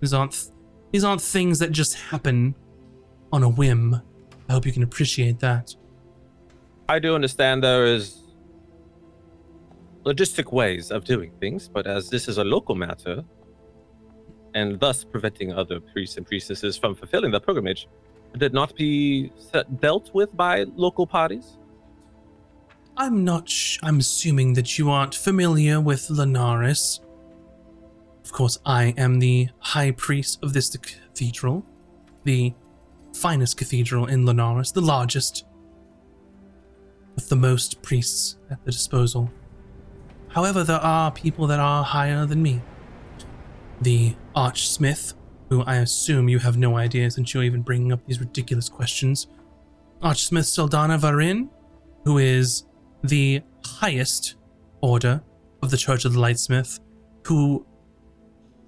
These 0.00 0.12
aren't, 0.12 0.50
these 0.92 1.04
aren't 1.04 1.20
things 1.22 1.60
that 1.60 1.70
just 1.70 1.94
happen 1.94 2.56
on 3.32 3.42
a 3.42 3.48
whim. 3.48 4.00
I 4.48 4.52
hope 4.52 4.66
you 4.66 4.72
can 4.72 4.82
appreciate 4.82 5.38
that. 5.40 5.74
I 6.88 6.98
do 6.98 7.14
understand 7.14 7.62
there 7.62 7.84
is 7.84 8.22
logistic 10.04 10.52
ways 10.52 10.90
of 10.90 11.04
doing 11.04 11.32
things, 11.38 11.68
but 11.68 11.86
as 11.86 12.08
this 12.08 12.28
is 12.28 12.38
a 12.38 12.44
local 12.44 12.74
matter, 12.74 13.24
and 14.54 14.80
thus 14.80 15.04
preventing 15.04 15.52
other 15.52 15.80
priests 15.80 16.16
and 16.16 16.26
priestesses 16.26 16.76
from 16.76 16.94
fulfilling 16.94 17.30
the 17.30 17.40
pilgrimage, 17.40 17.88
did 18.32 18.42
it 18.42 18.52
not 18.52 18.74
be 18.74 19.30
dealt 19.80 20.12
with 20.14 20.34
by 20.36 20.64
local 20.76 21.06
parties? 21.06 21.58
I'm 22.96 23.24
not. 23.24 23.48
Sh- 23.48 23.78
I'm 23.82 23.98
assuming 23.98 24.54
that 24.54 24.78
you 24.78 24.90
aren't 24.90 25.14
familiar 25.14 25.80
with 25.80 26.10
Linares. 26.10 27.00
Of 28.24 28.32
course, 28.32 28.58
I 28.66 28.92
am 28.96 29.20
the 29.20 29.48
high 29.60 29.92
priest 29.92 30.40
of 30.42 30.52
this 30.52 30.76
cathedral, 30.76 31.64
the 32.24 32.54
finest 33.18 33.56
cathedral 33.56 34.06
in 34.06 34.24
Linares, 34.24 34.72
the 34.72 34.80
largest, 34.80 35.44
with 37.14 37.28
the 37.28 37.36
most 37.36 37.82
priests 37.82 38.36
at 38.50 38.64
the 38.64 38.70
disposal. 38.70 39.30
However, 40.28 40.62
there 40.62 40.76
are 40.76 41.10
people 41.10 41.46
that 41.48 41.58
are 41.58 41.82
higher 41.82 42.26
than 42.26 42.42
me. 42.42 42.60
The 43.80 44.14
Archsmith, 44.36 45.14
who 45.48 45.62
I 45.62 45.76
assume 45.76 46.28
you 46.28 46.38
have 46.38 46.56
no 46.56 46.76
idea 46.76 47.10
since 47.10 47.34
you're 47.34 47.42
even 47.42 47.62
bringing 47.62 47.92
up 47.92 48.06
these 48.06 48.20
ridiculous 48.20 48.68
questions. 48.68 49.26
Archsmith 50.02 50.44
Saldana 50.44 50.98
Varin, 50.98 51.48
who 52.04 52.18
is 52.18 52.64
the 53.02 53.42
highest 53.64 54.36
order 54.80 55.22
of 55.62 55.70
the 55.70 55.76
Church 55.76 56.04
of 56.04 56.12
the 56.12 56.20
Lightsmith, 56.20 56.78
who 57.26 57.66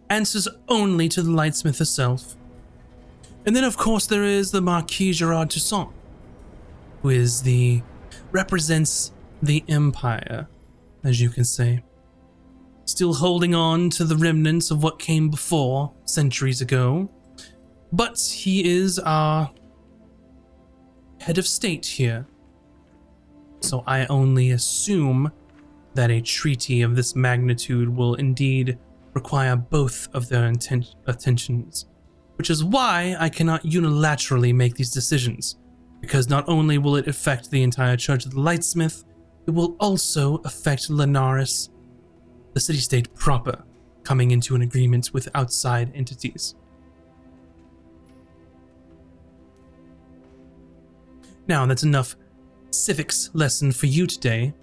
answers 0.09 0.49
only 0.69 1.09
to 1.09 1.23
the 1.23 1.31
Lightsmith 1.31 1.79
herself. 1.79 2.37
And 3.47 3.57
then, 3.57 3.65
of 3.65 3.77
course, 3.77 4.07
there 4.07 4.25
is 4.25 4.51
the 4.51 4.61
Marquis 4.61 5.13
Gerard 5.13 5.51
Toussaint, 5.51 5.91
who 7.03 7.09
is 7.09 7.43
the 7.43 7.83
represents 8.31 9.13
the 9.43 9.65
Empire, 9.69 10.47
as 11.05 11.21
you 11.21 11.31
can 11.31 11.45
say. 11.45 11.83
Still 12.85 13.15
holding 13.15 13.55
on 13.55 13.89
to 13.91 14.05
the 14.05 14.17
remnants 14.17 14.71
of 14.71 14.83
what 14.83 14.99
came 14.99 15.31
before 15.31 15.93
centuries 16.05 16.61
ago, 16.61 17.09
but 17.93 18.21
he 18.21 18.69
is 18.69 18.99
our 18.99 19.51
head 21.21 21.39
of 21.39 21.47
state 21.47 21.87
here. 21.87 22.27
So 23.61 23.85
I 23.87 24.07
only 24.07 24.51
assume 24.51 25.31
that 25.95 26.11
a 26.11 26.21
treaty 26.21 26.83
of 26.83 26.95
this 26.95 27.17
magnitude 27.17 27.89
will 27.89 28.15
indeed 28.15 28.79
require 29.15 29.57
both 29.57 30.09
of 30.15 30.29
their 30.29 30.53
attentions, 31.07 31.87
which 32.41 32.49
is 32.49 32.65
why 32.65 33.15
I 33.21 33.29
cannot 33.29 33.65
unilaterally 33.65 34.55
make 34.55 34.75
these 34.75 34.91
decisions, 34.91 35.59
because 36.01 36.31
not 36.31 36.49
only 36.49 36.79
will 36.79 36.97
it 36.97 37.07
affect 37.07 37.51
the 37.51 37.63
entire 37.63 37.99
Church 37.99 38.25
of 38.25 38.31
the 38.31 38.41
Lightsmith, 38.41 39.05
it 39.47 39.51
will 39.51 39.77
also 39.79 40.37
affect 40.47 40.89
Linares, 40.89 41.69
the 42.55 42.61
city 42.61 42.79
state 42.79 43.15
proper, 43.15 43.63
coming 44.05 44.31
into 44.31 44.55
an 44.55 44.63
agreement 44.63 45.11
with 45.13 45.29
outside 45.35 45.93
entities. 45.95 46.55
Now, 51.47 51.67
that's 51.67 51.83
enough 51.83 52.17
civics 52.71 53.29
lesson 53.35 53.71
for 53.71 53.85
you 53.85 54.07
today. 54.07 54.55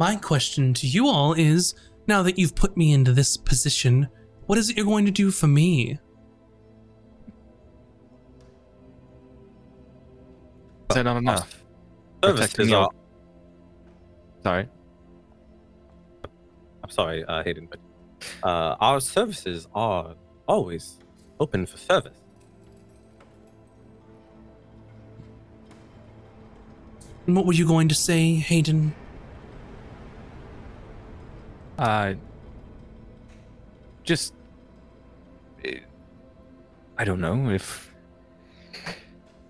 My 0.00 0.16
question 0.16 0.74
to 0.74 0.88
you 0.88 1.06
all 1.06 1.34
is 1.34 1.76
now 2.06 2.22
that 2.22 2.38
you've 2.38 2.54
put 2.54 2.76
me 2.76 2.92
into 2.92 3.12
this 3.12 3.36
position, 3.36 4.08
what 4.46 4.58
is 4.58 4.70
it 4.70 4.76
you're 4.76 4.84
going 4.86 5.06
to 5.06 5.10
do 5.10 5.30
for 5.30 5.46
me? 5.46 5.98
Is 10.90 10.96
that 10.96 11.02
not 11.04 11.16
enough? 11.16 11.62
Services 12.22 12.46
Protecting 12.52 12.68
your- 12.68 12.82
are. 12.82 12.90
Sorry. 14.42 14.68
I'm 16.82 16.90
sorry, 16.90 17.24
uh, 17.24 17.42
Haydan, 17.42 17.68
but 17.70 17.78
uh, 18.46 18.76
our 18.80 19.00
services 19.00 19.66
are 19.74 20.14
always 20.46 20.98
open 21.40 21.64
for 21.64 21.78
service. 21.78 22.20
And 27.26 27.34
what 27.34 27.46
were 27.46 27.54
you 27.54 27.66
going 27.66 27.88
to 27.88 27.94
say, 27.94 28.44
Haydan? 28.46 28.92
Uh, 31.78 32.14
just. 34.02 34.34
I 36.96 37.04
don't 37.04 37.20
know 37.20 37.50
if 37.50 37.92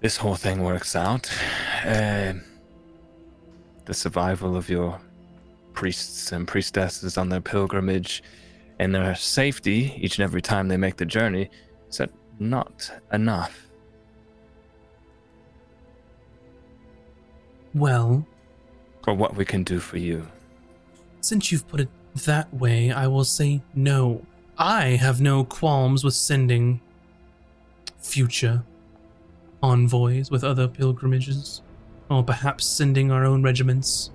this 0.00 0.16
whole 0.16 0.34
thing 0.36 0.62
works 0.62 0.96
out. 0.96 1.30
Uh, 1.84 2.34
the 3.84 3.92
survival 3.92 4.56
of 4.56 4.70
your 4.70 4.98
priests 5.74 6.32
and 6.32 6.48
priestesses 6.48 7.18
on 7.18 7.28
their 7.28 7.40
pilgrimage 7.42 8.22
and 8.78 8.94
their 8.94 9.14
safety 9.14 9.92
each 9.98 10.18
and 10.18 10.24
every 10.24 10.40
time 10.40 10.68
they 10.68 10.76
make 10.78 10.96
the 10.96 11.04
journey 11.04 11.50
is 11.90 11.98
that 11.98 12.10
not 12.38 12.90
enough? 13.12 13.66
Well, 17.74 18.26
For 19.02 19.12
what 19.14 19.36
we 19.36 19.44
can 19.44 19.64
do 19.64 19.80
for 19.80 19.98
you. 19.98 20.26
since 21.20 21.50
you've 21.52 21.66
put 21.68 21.80
it 21.80 21.88
that 22.14 22.52
way, 22.54 22.90
I 22.90 23.06
will 23.06 23.24
say 23.24 23.62
no. 23.74 24.24
I 24.56 24.90
have 24.90 25.20
no 25.20 25.44
qualms 25.44 26.04
with 26.04 26.14
sending 26.14 26.80
future 27.98 28.62
envoys 29.62 30.30
with 30.30 30.44
other 30.44 30.68
pilgrimages, 30.68 31.62
or 32.10 32.22
perhaps 32.22 32.66
sending 32.66 33.10
our 33.10 33.24
own 33.24 33.42
regiments 33.42 34.10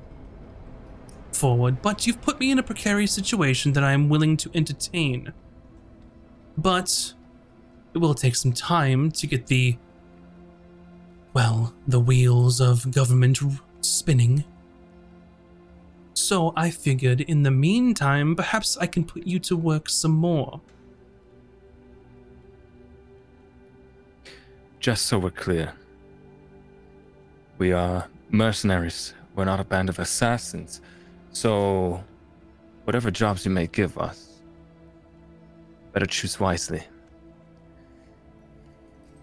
forward. 1.31 1.81
But 1.81 2.05
you've 2.05 2.21
put 2.21 2.39
me 2.39 2.51
in 2.51 2.59
a 2.59 2.63
precarious 2.63 3.11
situation 3.11 3.73
that 3.73 3.83
I 3.83 3.91
am 3.91 4.09
willing 4.09 4.37
to 4.37 4.51
entertain. 4.53 5.33
But 6.57 7.13
it 7.93 7.97
will 7.97 8.13
take 8.13 8.35
some 8.35 8.53
time 8.53 9.11
to 9.11 9.27
get 9.27 9.47
the 9.47 9.77
well, 11.33 11.73
the 11.87 11.99
wheels 11.99 12.59
of 12.59 12.91
government 12.91 13.39
spinning. 13.81 14.43
So 16.19 16.53
I 16.55 16.69
figured 16.69 17.21
in 17.21 17.43
the 17.43 17.51
meantime, 17.51 18.35
perhaps 18.35 18.77
I 18.77 18.87
can 18.87 19.05
put 19.05 19.25
you 19.25 19.39
to 19.39 19.55
work 19.55 19.89
some 19.89 20.11
more. 20.11 20.59
Just 24.79 25.05
so 25.05 25.17
we're 25.17 25.31
clear, 25.31 25.73
we 27.57 27.71
are 27.71 28.07
mercenaries. 28.29 29.13
We're 29.35 29.45
not 29.45 29.59
a 29.59 29.63
band 29.63 29.89
of 29.89 29.97
assassins. 29.97 30.81
So, 31.31 32.03
whatever 32.83 33.11
jobs 33.11 33.45
you 33.45 33.51
may 33.51 33.67
give 33.67 33.97
us, 33.97 34.41
better 35.93 36.05
choose 36.05 36.39
wisely. 36.39 36.83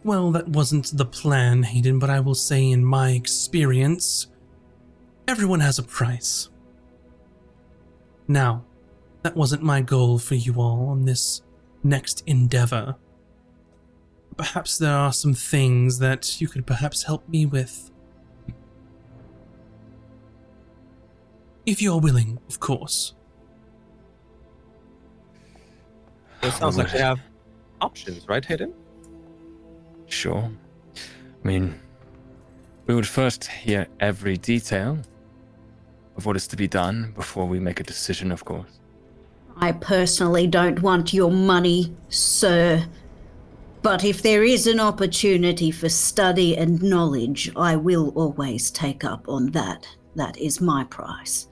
Well, 0.03 0.31
that 0.33 0.49
wasn't 0.49 0.97
the 0.97 1.05
plan, 1.05 1.65
Haydan, 1.65 2.01
but 2.01 2.11
I 2.11 2.21
will 2.21 2.35
say 2.35 2.71
in 2.71 2.85
my 2.85 3.11
experience, 3.11 4.29
everyone 5.29 5.61
has 5.61 5.79
a 5.79 5.83
price. 5.83 6.49
Now, 8.29 8.65
that 9.23 9.37
wasn't 9.37 9.63
my 9.63 9.81
goal 9.81 10.19
for 10.19 10.35
you 10.35 10.55
all 10.55 10.89
on 10.89 11.05
this 11.05 11.43
next 11.83 12.23
endeavor. 12.27 12.97
Perhaps 14.37 14.79
there 14.79 14.95
are 14.95 15.13
some 15.13 15.35
things 15.35 15.99
that 15.99 16.41
you 16.41 16.49
could 16.49 16.67
perhaps 16.67 17.05
help 17.05 17.29
me 17.29 17.47
with. 17.47 17.91
If 21.65 21.83
you're 21.83 21.99
willing, 21.99 22.39
of 22.49 22.61
course. 22.61 23.15
It 26.43 26.53
sounds 26.53 26.77
like 26.77 26.93
we 26.93 26.99
have 26.99 27.19
options, 27.81 28.29
right, 28.29 28.45
Haydan? 28.45 28.73
Sure. 30.07 30.49
I 30.95 31.47
mean, 31.47 31.81
we 32.87 32.95
would 32.95 33.07
first 33.07 33.47
hear 33.47 33.89
every 33.99 34.37
detail 34.37 34.99
of 36.17 36.27
what 36.27 36.37
is 36.37 36.47
to 36.49 36.57
be 36.57 36.69
done 36.69 37.13
before 37.15 37.47
we 37.47 37.61
make 37.61 37.81
a 37.81 37.85
decision, 37.85 38.33
of 38.33 38.45
course. 38.45 38.81
I 39.59 39.73
personally 39.73 40.47
don't 40.47 40.83
want 40.83 41.15
your 41.15 41.31
money, 41.31 41.95
sir. 42.09 42.87
But 43.83 44.05
if 44.05 44.23
there 44.23 44.43
is 44.43 44.67
an 44.67 44.81
opportunity 44.81 45.71
for 45.71 45.89
study 45.89 46.57
and 46.57 46.83
knowledge, 46.83 47.51
I 47.57 47.77
will 47.77 48.11
always 48.11 48.71
take 48.71 49.05
up 49.05 49.29
on 49.29 49.53
that. 49.53 49.87
That 50.15 50.37
is 50.39 50.61
my 50.61 50.85
price. 50.85 51.49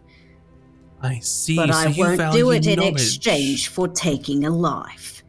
I 1.01 1.19
see. 1.21 1.57
but 1.57 1.71
so 1.71 1.77
I 1.77 1.95
won't 1.97 2.17
value 2.17 2.41
do 2.41 2.51
it 2.51 2.67
in 2.67 2.83
exchange 2.83 3.69
for 3.69 3.89
taking 3.89 4.45
a 4.45 4.51
life. 4.51 5.23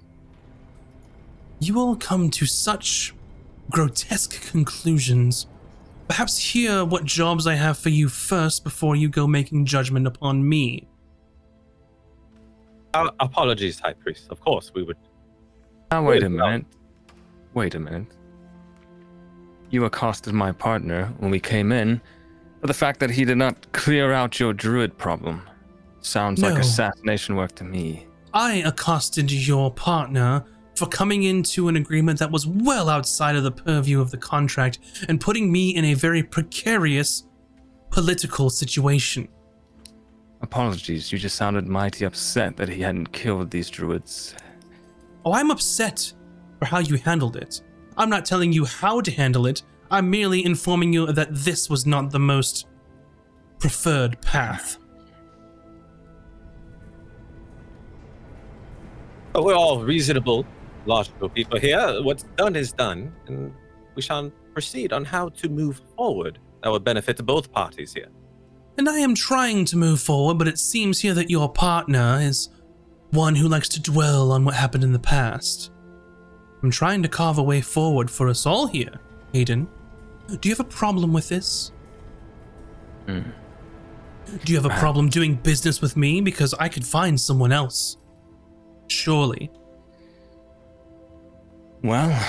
You 1.59 1.79
all 1.79 1.95
come 1.95 2.29
to 2.31 2.45
such 2.45 3.13
grotesque 3.69 4.49
conclusions. 4.49 5.47
Perhaps 6.07 6.37
hear 6.37 6.85
what 6.85 7.03
jobs 7.03 7.47
I 7.47 7.55
have 7.55 7.77
for 7.77 7.89
you 7.89 8.09
first 8.09 8.63
before 8.63 8.95
you 8.95 9.09
go 9.09 9.25
making 9.25 9.65
judgment 9.65 10.05
upon 10.05 10.47
me. 10.47 10.87
Uh, 12.93 13.09
apologies, 13.19 13.79
High 13.79 13.93
Priest. 13.93 14.27
Of 14.29 14.39
course, 14.39 14.71
we 14.73 14.83
would. 14.83 14.97
Now, 15.91 16.05
wait 16.05 16.23
a 16.23 16.29
minute. 16.29 16.65
Wait 17.53 17.75
a 17.75 17.79
minute. 17.79 18.07
You 19.69 19.85
accosted 19.85 20.33
my 20.33 20.51
partner 20.51 21.13
when 21.17 21.31
we 21.31 21.39
came 21.39 21.71
in 21.71 21.99
for 22.61 22.67
the 22.67 22.73
fact 22.73 22.99
that 22.99 23.09
he 23.09 23.25
did 23.25 23.37
not 23.37 23.71
clear 23.73 24.13
out 24.13 24.39
your 24.39 24.53
druid 24.53 24.97
problem. 24.97 25.41
Sounds 26.01 26.41
like 26.41 26.57
assassination 26.57 27.35
work 27.35 27.55
to 27.55 27.63
me. 27.63 28.05
I 28.33 28.57
accosted 28.57 29.31
your 29.31 29.71
partner 29.73 30.45
for 30.75 30.85
coming 30.87 31.23
into 31.23 31.67
an 31.67 31.75
agreement 31.75 32.19
that 32.19 32.31
was 32.31 32.45
well 32.45 32.89
outside 32.89 33.35
of 33.35 33.43
the 33.43 33.51
purview 33.51 34.01
of 34.01 34.11
the 34.11 34.17
contract 34.17 34.79
and 35.07 35.21
putting 35.21 35.51
me 35.51 35.75
in 35.75 35.85
a 35.85 35.93
very 35.93 36.21
precarious 36.21 37.23
political 37.91 38.49
situation. 38.49 39.27
Apologies, 40.41 41.11
you 41.11 41.17
just 41.17 41.37
sounded 41.37 41.65
mighty 41.65 42.05
upset 42.05 42.57
that 42.57 42.69
he 42.69 42.81
hadn't 42.81 43.11
killed 43.11 43.49
these 43.49 43.69
druids. 43.69 44.35
Oh, 45.23 45.33
I'm 45.33 45.49
upset 45.49 46.13
for 46.59 46.65
how 46.65 46.79
you 46.79 46.97
handled 46.97 47.35
it. 47.37 47.61
I'm 47.97 48.09
not 48.09 48.25
telling 48.25 48.51
you 48.51 48.65
how 48.65 49.01
to 49.01 49.11
handle 49.11 49.47
it. 49.47 49.63
I'm 49.89 50.09
merely 50.09 50.45
informing 50.45 50.91
you 50.91 51.11
that 51.11 51.29
this 51.31 51.69
was 51.69 51.85
not 51.85 52.11
the 52.11 52.19
most 52.19 52.67
preferred 53.59 54.21
path. 54.21 54.77
We're 59.33 59.55
all 59.55 59.83
reasonable, 59.83 60.45
logical 60.85 61.29
people 61.29 61.59
here. 61.59 62.01
What's 62.01 62.23
done 62.35 62.55
is 62.55 62.71
done, 62.71 63.13
and 63.27 63.53
we 63.95 64.01
shall 64.01 64.31
proceed 64.53 64.93
on 64.93 65.05
how 65.05 65.29
to 65.29 65.49
move 65.49 65.81
forward. 65.95 66.39
That 66.63 66.71
would 66.71 66.83
benefit 66.83 67.23
both 67.25 67.51
parties 67.51 67.93
here. 67.93 68.09
And 68.77 68.89
I 68.89 68.99
am 68.99 69.15
trying 69.15 69.65
to 69.65 69.77
move 69.77 70.01
forward, 70.01 70.37
but 70.37 70.47
it 70.47 70.59
seems 70.59 70.99
here 70.99 71.13
that 71.13 71.29
your 71.29 71.51
partner 71.51 72.19
is 72.21 72.49
one 73.11 73.35
who 73.35 73.47
likes 73.47 73.69
to 73.69 73.81
dwell 73.81 74.31
on 74.31 74.43
what 74.43 74.55
happened 74.55 74.83
in 74.83 74.91
the 74.91 74.99
past. 74.99 75.71
I'm 76.61 76.71
trying 76.71 77.03
to 77.03 77.09
carve 77.09 77.37
a 77.37 77.43
way 77.43 77.61
forward 77.61 78.09
for 78.09 78.27
us 78.27 78.45
all 78.45 78.67
here, 78.67 78.99
Aiden. 79.33 79.67
Do 80.27 80.49
you 80.49 80.55
have 80.55 80.65
a 80.65 80.69
problem 80.69 81.13
with 81.13 81.29
this? 81.29 81.71
Hmm. 83.05 83.21
Do 84.43 84.51
you 84.51 84.59
have 84.59 84.65
a 84.65 84.79
problem 84.79 85.09
doing 85.09 85.35
business 85.35 85.81
with 85.81 85.95
me? 85.95 86.19
Because 86.19 86.53
I 86.55 86.67
could 86.67 86.85
find 86.85 87.19
someone 87.19 87.51
else. 87.51 87.97
Surely. 88.87 89.51
Well, 91.85 92.19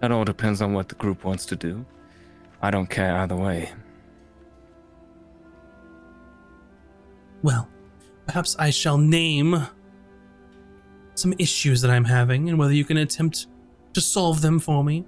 that 0.00 0.12
all 0.12 0.26
depends 0.26 0.60
on 0.60 0.74
what 0.74 0.90
the 0.90 0.96
group 0.96 1.24
wants 1.24 1.46
to 1.46 1.56
do. 1.56 1.86
I 2.60 2.70
don't 2.70 2.90
care 2.90 3.16
either 3.16 3.34
way. 3.34 3.72
Well, 7.42 7.70
perhaps 8.26 8.54
I 8.58 8.68
shall 8.68 8.98
name 8.98 9.66
some 11.14 11.32
issues 11.38 11.80
that 11.80 11.90
I'm 11.90 12.04
having 12.04 12.50
and 12.50 12.58
whether 12.58 12.74
you 12.74 12.84
can 12.84 12.98
attempt 12.98 13.46
to 13.94 14.00
solve 14.02 14.42
them 14.42 14.58
for 14.58 14.84
me. 14.84 15.06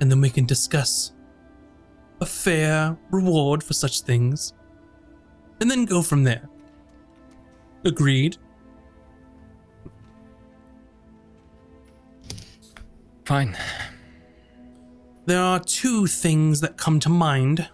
And 0.00 0.08
then 0.08 0.20
we 0.20 0.30
can 0.30 0.46
discuss 0.46 1.14
a 2.20 2.26
fair 2.26 2.96
reward 3.10 3.64
for 3.64 3.74
such 3.74 4.02
things. 4.02 4.52
and 5.60 5.68
then 5.68 5.84
go 5.86 6.02
from 6.02 6.22
there. 6.22 6.48
Agreed. 7.84 8.36
Fine. 13.28 13.58
There 15.26 15.42
are 15.42 15.60
two 15.60 16.06
things 16.06 16.62
that 16.62 16.78
come 16.78 16.98
to 17.00 17.10
mind. 17.10 17.68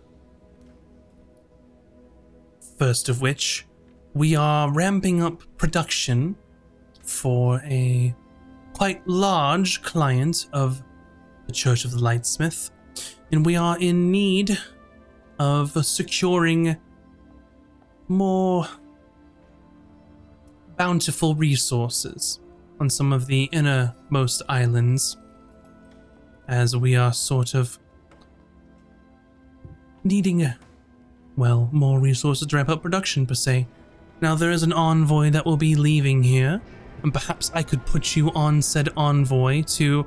First 2.76 3.08
of 3.08 3.20
which, 3.20 3.65
we 4.15 4.34
are 4.34 4.73
ramping 4.73 5.23
up 5.23 5.44
production 5.57 6.34
for 7.05 7.62
a 7.66 8.12
quite 8.73 9.07
large 9.07 9.81
client 9.83 10.49
of 10.52 10.83
the 11.47 11.52
Church 11.52 11.84
of 11.84 11.92
the 11.92 11.99
Lightsmith, 11.99 12.73
and 13.31 13.47
we 13.47 13.55
are 13.55 13.78
in 13.78 14.10
need 14.10 14.58
of 15.39 15.70
securing 15.86 16.76
more 18.08 18.66
bountiful 20.76 21.36
resources 21.36 22.41
on 22.81 22.91
some 22.91 23.12
of 23.12 23.28
the 23.28 23.44
innermost 23.52 24.42
islands 24.49 25.16
as 26.49 26.77
we 26.77 26.97
are 26.97 27.13
sort 27.13 27.55
of 27.55 27.79
needing, 30.03 30.47
well, 31.37 31.69
more 31.73 31.99
resources 31.99 32.47
to 32.47 32.57
ramp 32.57 32.69
up 32.69 32.83
production, 32.83 33.27
per 33.27 33.35
se. 33.35 33.67
Now, 34.21 34.35
there 34.35 34.51
is 34.51 34.63
an 34.63 34.73
envoy 34.73 35.31
that 35.31 35.45
will 35.45 35.57
be 35.57 35.75
leaving 35.75 36.23
here, 36.23 36.61
and 37.03 37.13
perhaps 37.13 37.51
I 37.55 37.63
could 37.63 37.85
put 37.85 38.17
you 38.17 38.31
on 38.33 38.63
said 38.63 38.89
envoy 38.97 39.63
to 39.63 40.07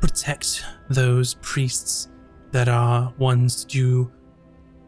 protect 0.00 0.64
those 0.88 1.34
priests 1.34 2.08
that 2.52 2.68
are 2.68 3.12
ones 3.18 3.64
to 3.64 3.66
do, 3.66 4.12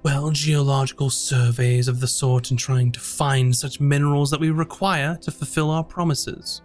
well, 0.02 0.30
geological 0.30 1.10
surveys 1.10 1.88
of 1.88 2.00
the 2.00 2.06
sort 2.06 2.50
and 2.50 2.58
trying 2.58 2.90
to 2.92 3.00
find 3.00 3.54
such 3.54 3.80
minerals 3.80 4.30
that 4.30 4.40
we 4.40 4.50
require 4.50 5.16
to 5.22 5.30
fulfill 5.30 5.70
our 5.70 5.84
promises. 5.84 6.62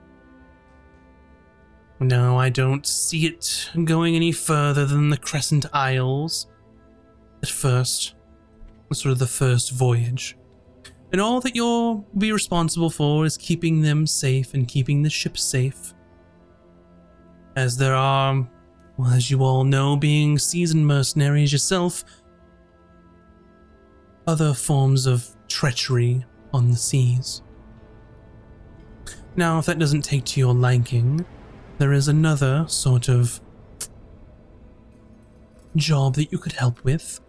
No, 1.99 2.37
I 2.37 2.49
don't 2.49 2.85
see 2.85 3.25
it 3.25 3.69
going 3.85 4.15
any 4.15 4.31
further 4.31 4.85
than 4.85 5.09
the 5.09 5.17
Crescent 5.17 5.65
Isles. 5.73 6.47
At 7.41 7.49
first, 7.49 8.15
sort 8.91 9.13
of 9.13 9.19
the 9.19 9.27
first 9.27 9.71
voyage. 9.71 10.37
And 11.11 11.21
all 11.21 11.39
that 11.41 11.55
you'll 11.55 12.05
be 12.17 12.31
responsible 12.31 12.89
for 12.89 13.25
is 13.25 13.37
keeping 13.37 13.81
them 13.81 14.05
safe 14.05 14.53
and 14.53 14.67
keeping 14.67 15.01
the 15.01 15.09
ship 15.09 15.37
safe. 15.37 15.93
As 17.55 17.77
there 17.77 17.95
are, 17.95 18.45
well, 18.97 19.11
as 19.11 19.31
you 19.31 19.43
all 19.43 19.63
know, 19.63 19.95
being 19.95 20.37
seasoned 20.37 20.85
mercenaries 20.85 21.51
yourself, 21.51 22.03
other 24.27 24.53
forms 24.53 25.05
of 25.05 25.25
treachery 25.47 26.25
on 26.53 26.69
the 26.69 26.75
seas. 26.75 27.41
Now, 29.37 29.59
if 29.59 29.65
that 29.67 29.79
doesn't 29.79 30.01
take 30.01 30.25
to 30.25 30.39
your 30.39 30.53
liking, 30.53 31.25
there 31.77 31.93
is 31.93 32.07
another 32.07 32.65
sort 32.67 33.09
of 33.09 33.39
job 35.75 36.15
that 36.15 36.31
you 36.31 36.37
could 36.37 36.53
help 36.53 36.83
with. 36.83 37.19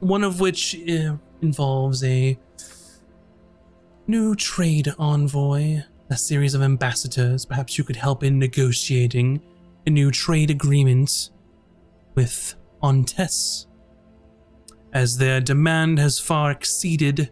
One 0.00 0.24
of 0.24 0.40
which 0.40 0.76
uh, 0.88 1.16
involves 1.42 2.02
a 2.02 2.38
new 4.06 4.34
trade 4.34 4.92
envoy, 4.98 5.82
a 6.10 6.16
series 6.16 6.54
of 6.54 6.62
ambassadors. 6.62 7.46
Perhaps 7.46 7.78
you 7.78 7.84
could 7.84 7.96
help 7.96 8.22
in 8.22 8.38
negotiating 8.38 9.40
a 9.86 9.90
new 9.90 10.10
trade 10.10 10.50
agreement 10.50 11.30
with 12.14 12.54
Ontes, 12.82 13.66
as 14.92 15.16
their 15.16 15.40
demand 15.40 15.98
has 15.98 16.18
far 16.18 16.50
exceeded 16.50 17.30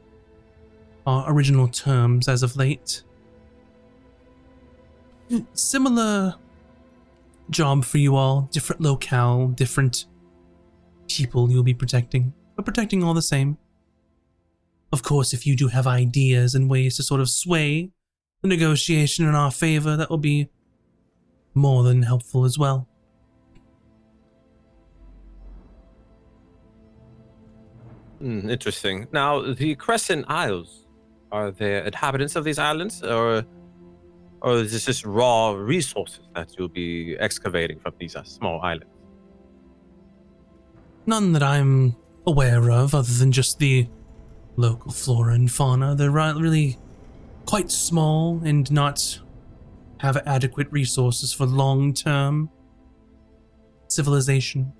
our 1.07 1.31
original 1.31 1.69
terms 1.69 2.29
as 2.29 2.43
of 2.43 2.57
late. 2.57 3.03
Similar 5.55 6.35
job 7.51 7.85
for 7.85 7.99
you 7.99 8.17
all, 8.17 8.49
different 8.53 8.81
locale, 8.81 9.49
different 9.49 10.07
people 11.09 11.51
you'll 11.51 11.63
be 11.63 11.75
protecting, 11.75 12.33
but 12.57 12.65
protecting 12.65 13.03
all 13.03 13.15
the 13.15 13.23
same. 13.23 13.59
Of 14.93 15.03
course, 15.03 15.33
if 15.33 15.47
you 15.47 15.57
do 15.57 15.69
have 15.69 15.87
ideas 15.87 16.55
and 16.55 16.69
ways 16.69 16.97
to 16.97 17.03
sort 17.03 17.21
of 17.21 17.31
sway 17.31 17.91
the 18.43 18.49
negotiation 18.49 19.27
in 19.27 19.35
our 19.35 19.51
favor, 19.51 19.97
that 19.97 20.11
will 20.11 20.19
be 20.19 20.49
more 21.55 21.83
than 21.83 22.03
helpful 22.03 22.45
as 22.45 22.59
well. 22.59 22.89
Hmm, 28.19 28.49
interesting. 28.49 29.09
Now, 29.13 29.53
the 29.53 29.75
Crescent 29.75 30.27
Isles, 30.29 30.87
are 31.33 31.51
there 31.51 31.85
inhabitants 31.85 32.37
of 32.37 32.45
these 32.45 32.59
islands, 32.59 33.03
or, 33.03 33.45
or 34.43 34.57
is 34.57 34.73
this 34.73 34.87
just 34.87 35.07
raw 35.07 35.53
resources 35.53 36.21
that 36.35 36.55
you'll 36.59 36.69
be 36.69 37.17
excavating 37.19 37.79
from 37.79 37.95
these 37.99 38.17
uh, 38.17 38.25
small 38.25 38.61
islands? 38.61 38.93
None 41.07 41.33
that 41.33 41.43
I'm 41.43 41.97
aware 42.27 42.71
of, 42.71 42.95
other 42.95 43.13
than 43.13 43.31
just 43.33 43.61
the 43.61 43.89
local 44.57 44.91
flora 44.91 45.35
and 45.35 45.51
fauna. 45.51 45.95
They're 45.95 46.11
really 46.11 46.79
quite 47.47 47.71
small 47.71 48.41
and 48.45 48.71
not 48.71 49.21
have 49.99 50.17
adequate 50.27 50.71
resources 50.73 51.33
for 51.33 51.47
long 51.47 51.95
term 51.95 52.51
civilization. 53.89 54.73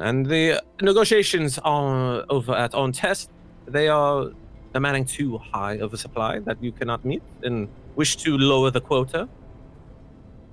And 0.00 0.26
the 0.26 0.62
negotiations 0.82 1.58
on 1.58 2.24
over 2.28 2.52
at 2.52 2.74
On 2.74 2.92
Test, 2.92 3.30
they 3.66 3.88
are 3.88 4.30
demanding 4.72 5.04
too 5.04 5.38
high 5.38 5.74
of 5.74 5.92
a 5.92 5.96
supply 5.96 6.38
that 6.40 6.62
you 6.62 6.72
cannot 6.72 7.04
meet 7.04 7.22
and 7.42 7.68
wish 7.96 8.16
to 8.16 8.36
lower 8.36 8.70
the 8.70 8.80
quota. 8.80 9.28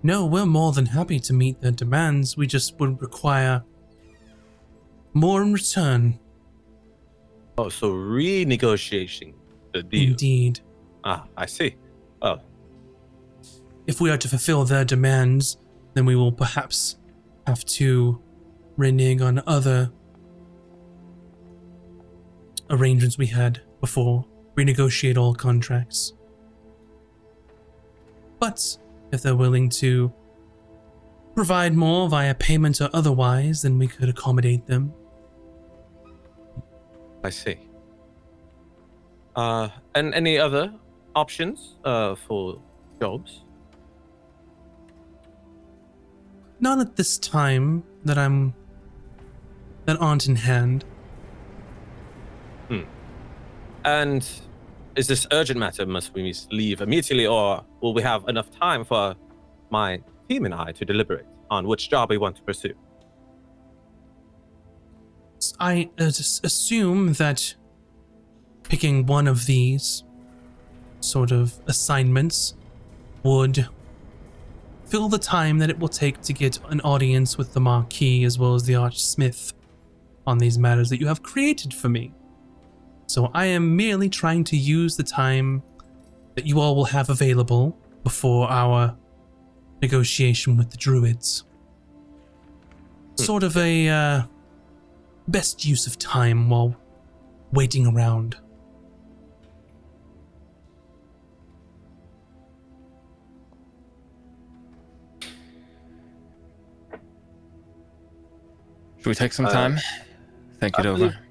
No, 0.04 0.26
we're 0.26 0.46
more 0.46 0.72
than 0.72 0.86
happy 0.88 1.20
to 1.22 1.34
meet 1.34 1.62
their 1.62 1.72
demands. 1.72 2.38
We 2.38 2.48
just 2.48 2.80
would 2.80 3.02
require 3.02 3.64
more 5.14 5.42
in 5.42 5.54
return. 5.54 6.20
Oh, 7.58 7.70
so 7.70 7.92
renegotiating 7.92 9.34
the 9.74 9.84
deal. 9.84 10.10
Indeed. 10.12 10.60
Ah, 11.04 11.26
I 11.38 11.46
see. 11.46 11.76
Oh, 12.22 12.40
If 13.88 14.02
we 14.02 14.10
are 14.12 14.18
to 14.18 14.28
fulfill 14.28 14.64
their 14.66 14.86
demands, 14.86 15.58
then 15.94 16.06
we 16.06 16.16
will 16.16 16.32
perhaps 16.32 16.98
have 17.48 17.64
to 17.66 18.22
renege 18.78 19.22
on 19.22 19.42
other 19.48 19.92
arrangements 22.70 23.18
we 23.18 23.28
had 23.28 23.62
before, 23.80 24.26
renegotiate 24.56 25.18
all 25.18 25.34
contracts. 25.34 26.14
But 28.40 28.78
if 29.12 29.22
they're 29.22 29.36
willing 29.36 29.70
to 29.70 30.12
provide 31.36 31.74
more 31.74 32.08
via 32.10 32.34
payment 32.36 32.82
or 32.82 32.90
otherwise, 32.94 33.62
then 33.62 33.78
we 33.78 33.88
could 33.88 34.10
accommodate 34.10 34.66
them. 34.66 34.94
I 37.24 37.30
see. 37.30 37.58
Uh, 39.36 39.70
and 39.96 40.14
any 40.14 40.38
other 40.38 40.74
options 41.16 41.76
uh, 41.84 42.16
for 42.16 42.62
jobs? 43.00 43.42
Not 46.60 46.80
at 46.80 46.96
this 46.96 47.18
time 47.18 47.84
that 48.06 48.18
I'm 48.18 48.54
that 49.86 50.00
aren't 50.02 50.28
in 50.28 50.36
hand. 50.36 50.86
And 53.86 54.28
is 54.96 55.08
this 55.08 55.28
urgent 55.32 55.60
matter? 55.60 55.86
Must 55.86 56.14
we 56.14 56.34
leave 56.52 56.82
immediately, 56.82 57.28
or 57.28 57.64
will 57.82 57.94
we 57.94 58.02
have 58.02 58.28
enough 58.28 58.50
time 58.50 58.84
for 58.84 59.16
my 59.70 60.02
team 60.28 60.46
and 60.46 60.54
I 60.54 60.72
to 60.74 60.86
deliberate 60.86 61.28
on 61.52 61.68
which 61.68 61.90
job 61.90 62.10
we 62.10 62.18
want 62.18 62.36
to 62.38 62.42
pursue? 62.42 62.74
I 65.60 65.90
uh, 66.00 66.06
assume 66.06 67.14
that 67.14 67.56
picking 68.64 69.06
one 69.06 69.28
of 69.28 69.46
these 69.46 70.04
sort 71.00 71.32
of 71.32 71.54
assignments 71.68 72.56
would 73.22 73.68
fill 74.86 75.10
the 75.10 75.20
time 75.20 75.60
that 75.60 75.70
it 75.70 75.78
will 75.78 75.88
take 75.88 76.22
to 76.22 76.34
get 76.34 76.60
an 76.70 76.82
audience 76.82 77.38
with 77.38 77.54
the 77.54 77.60
Marquis 77.60 78.24
as 78.24 78.40
well 78.40 78.56
as 78.56 78.64
the 78.64 78.74
Archsmith 78.74 79.54
on 80.26 80.40
these 80.40 80.58
matters 80.58 80.90
that 80.90 81.00
you 81.00 81.08
have 81.08 81.22
created 81.22 81.74
for 81.74 81.90
me. 81.90 82.12
So 83.08 83.32
I 83.34 83.46
am 83.46 83.76
merely 83.76 84.10
trying 84.10 84.44
to 84.46 84.58
use 84.58 84.98
the 84.98 85.04
time 85.04 85.62
that 86.36 86.46
you 86.46 86.60
all 86.60 86.76
will 86.76 86.86
have 86.86 87.10
available 87.10 87.78
before 88.04 88.50
our 88.52 88.96
negotiation 89.82 90.58
with 90.58 90.72
the 90.72 90.78
Druids. 90.78 91.44
Sort 93.16 93.44
of 93.44 93.56
a 93.56 93.88
uh, 93.88 94.24
best 95.28 95.66
use 95.66 95.88
of 95.88 95.98
time 95.98 96.50
while 96.50 96.76
waiting 97.54 97.88
around. 97.88 98.36
Should 108.98 109.08
we 109.08 109.16
take 109.16 109.34
some 109.34 109.46
Uh, 109.46 109.52
time? 109.52 109.78
Think 110.60 110.80
it 110.80 110.86
I 110.86 110.90
over. 110.90 111.25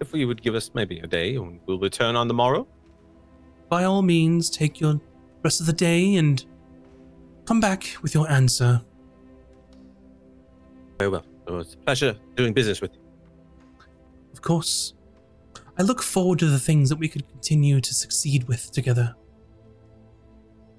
If 0.00 0.12
you 0.12 0.26
would 0.28 0.42
give 0.42 0.54
us 0.54 0.70
maybe 0.74 0.98
a 1.00 1.06
day, 1.06 1.36
and 1.36 1.60
we'll 1.66 1.78
return 1.78 2.16
on 2.16 2.28
the 2.28 2.34
morrow. 2.34 2.66
By 3.68 3.84
all 3.84 4.02
means, 4.02 4.50
take 4.50 4.80
your 4.80 5.00
rest 5.42 5.60
of 5.60 5.66
the 5.66 5.72
day 5.72 6.16
and 6.16 6.44
come 7.46 7.60
back 7.60 7.96
with 8.02 8.14
your 8.14 8.30
answer. 8.30 8.82
Very 10.98 11.10
well. 11.10 11.24
It 11.46 11.52
was 11.52 11.74
a 11.74 11.78
pleasure 11.78 12.16
doing 12.34 12.52
business 12.52 12.80
with 12.80 12.94
you. 12.94 13.00
Of 14.32 14.42
course. 14.42 14.94
I 15.78 15.82
look 15.82 16.02
forward 16.02 16.38
to 16.40 16.46
the 16.46 16.58
things 16.58 16.88
that 16.88 16.96
we 16.96 17.08
could 17.08 17.28
continue 17.28 17.80
to 17.80 17.94
succeed 17.94 18.48
with 18.48 18.72
together. 18.72 19.14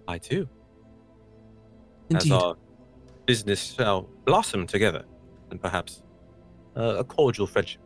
I 0.08 0.18
too. 0.18 0.48
Indeed. 2.10 2.32
As 2.32 2.42
our 2.42 2.56
business 3.26 3.76
shall 3.76 4.10
blossom 4.26 4.66
together, 4.66 5.04
and 5.52 5.62
perhaps 5.62 6.04
uh, 6.76 6.96
a 7.00 7.04
cordial 7.04 7.46
friendship. 7.46 7.82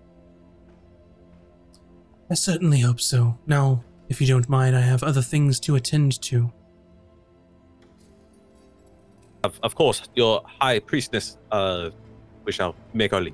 I 2.31 2.33
certainly 2.33 2.79
hope 2.79 3.01
so. 3.01 3.37
Now, 3.45 3.83
if 4.07 4.21
you 4.21 4.27
don't 4.27 4.47
mind, 4.47 4.73
I 4.73 4.79
have 4.79 5.03
other 5.03 5.21
things 5.21 5.59
to 5.61 5.75
attend 5.75 6.21
to. 6.21 6.49
Of, 9.43 9.59
of 9.61 9.75
course, 9.75 10.03
your 10.15 10.41
high 10.61 10.79
priestess, 10.79 11.37
uh, 11.51 11.89
we 12.45 12.53
shall 12.53 12.73
make 12.93 13.11
our 13.11 13.19
leave. 13.19 13.33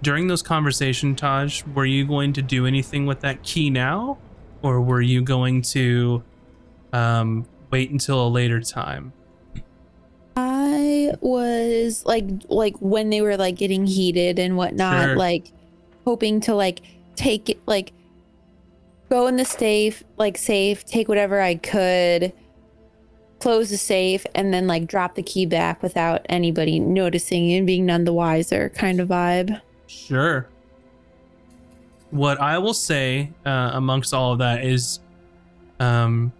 During 0.00 0.26
those 0.26 0.42
conversations, 0.42 1.20
Tahj, 1.20 1.70
were 1.74 1.84
you 1.84 2.06
going 2.06 2.32
to 2.32 2.42
do 2.42 2.64
anything 2.64 3.04
with 3.04 3.20
that 3.20 3.42
key 3.42 3.68
now? 3.68 4.16
Or 4.62 4.80
were 4.80 5.02
you 5.02 5.20
going 5.20 5.60
to 5.62 6.22
um, 6.94 7.44
wait 7.70 7.90
until 7.90 8.26
a 8.26 8.28
later 8.28 8.60
time? 8.62 9.12
I 10.34 11.12
was 11.20 12.04
like 12.06 12.24
like 12.48 12.76
when 12.78 13.10
they 13.10 13.20
were 13.20 13.36
like 13.36 13.56
getting 13.56 13.86
heated 13.86 14.38
and 14.38 14.56
whatnot, 14.56 15.04
Sure. 15.04 15.16
like 15.16 15.52
hoping 16.04 16.40
to 16.40 16.54
like 16.54 16.80
take 17.16 17.48
it 17.48 17.58
like 17.66 17.92
go 19.08 19.26
in 19.26 19.36
the 19.36 19.44
safe, 19.44 20.02
like 20.16 20.36
safe, 20.36 20.84
take 20.84 21.08
whatever 21.08 21.40
I 21.40 21.56
could, 21.56 22.32
close 23.40 23.70
the 23.70 23.76
safe, 23.76 24.26
and 24.34 24.52
then 24.52 24.66
like 24.66 24.86
drop 24.86 25.14
the 25.14 25.22
key 25.22 25.46
back 25.46 25.82
without 25.82 26.24
anybody 26.28 26.80
noticing 26.80 27.52
and 27.52 27.66
being 27.66 27.86
none 27.86 28.04
the 28.04 28.12
wiser 28.12 28.70
kind 28.70 29.00
of 29.00 29.08
vibe. 29.08 29.60
Sure. 29.86 30.48
What 32.10 32.40
I 32.40 32.58
will 32.58 32.74
say 32.74 33.32
uh, 33.44 33.70
amongst 33.74 34.14
all 34.14 34.32
of 34.32 34.38
that 34.38 34.64
is 34.64 35.00
um, 35.80 36.32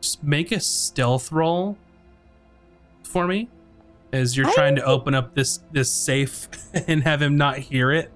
just 0.00 0.22
make 0.22 0.52
a 0.52 0.60
stealth 0.60 1.32
roll 1.32 1.78
for 3.02 3.26
me 3.26 3.48
as 4.12 4.36
you're 4.36 4.50
trying 4.52 4.76
to 4.76 4.84
open 4.84 5.14
up 5.14 5.34
this 5.34 5.60
this 5.72 5.90
safe 5.90 6.48
and 6.88 7.02
have 7.02 7.22
him 7.22 7.36
not 7.36 7.58
hear 7.58 7.90
it. 7.90 8.10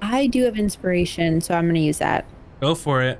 I 0.00 0.26
do 0.26 0.44
have 0.44 0.58
inspiration, 0.58 1.40
so 1.40 1.54
I'm 1.54 1.66
gonna 1.66 1.80
use 1.80 1.98
that. 1.98 2.24
Go 2.60 2.74
for 2.74 3.02
it. 3.02 3.18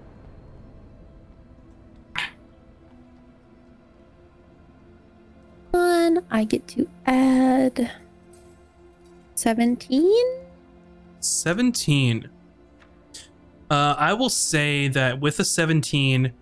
One, 5.70 6.24
I 6.30 6.44
get 6.44 6.66
to 6.68 6.88
add 7.06 7.90
17. 9.34 10.12
17. 11.20 12.28
Uh, 13.70 13.94
I 13.98 14.12
will 14.14 14.30
say 14.30 14.88
that 14.88 15.20
with 15.20 15.38
a 15.40 15.44
17, 15.44 16.32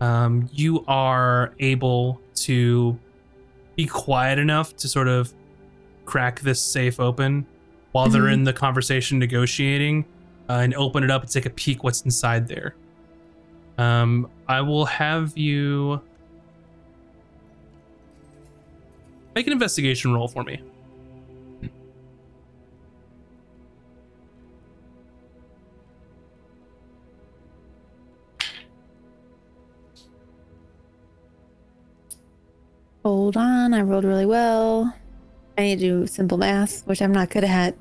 um, 0.00 0.48
you 0.52 0.84
are 0.88 1.54
able 1.60 2.20
to 2.34 2.98
be 3.76 3.86
quiet 3.86 4.38
enough 4.38 4.76
to 4.76 4.88
sort 4.88 5.08
of 5.08 5.32
crack 6.04 6.40
this 6.40 6.60
safe 6.60 6.98
open 6.98 7.46
while 7.92 8.08
they're 8.08 8.22
Mhm. 8.22 8.32
in 8.32 8.44
the 8.44 8.52
conversation 8.52 9.18
negotiating 9.18 10.04
uh, 10.48 10.54
and 10.54 10.74
open 10.74 11.04
it 11.04 11.10
up 11.10 11.22
and 11.22 11.30
take 11.30 11.46
a 11.46 11.50
peek 11.50 11.84
what's 11.84 12.02
inside 12.02 12.48
there. 12.48 12.74
Um, 13.78 14.28
I 14.48 14.60
will 14.60 14.84
have 14.86 15.36
you 15.36 16.00
make 19.34 19.46
an 19.46 19.52
investigation 19.52 20.12
roll 20.12 20.28
for 20.28 20.42
me. 20.42 20.60
Hold 33.04 33.36
on, 33.36 33.74
I 33.74 33.82
rolled 33.82 34.04
really 34.04 34.26
well. 34.26 34.94
I 35.58 35.62
need 35.62 35.80
to 35.80 35.84
do 36.02 36.06
simple 36.06 36.38
math, 36.38 36.86
which 36.86 37.02
I'm 37.02 37.12
not 37.12 37.30
good 37.30 37.44
at. 37.44 37.74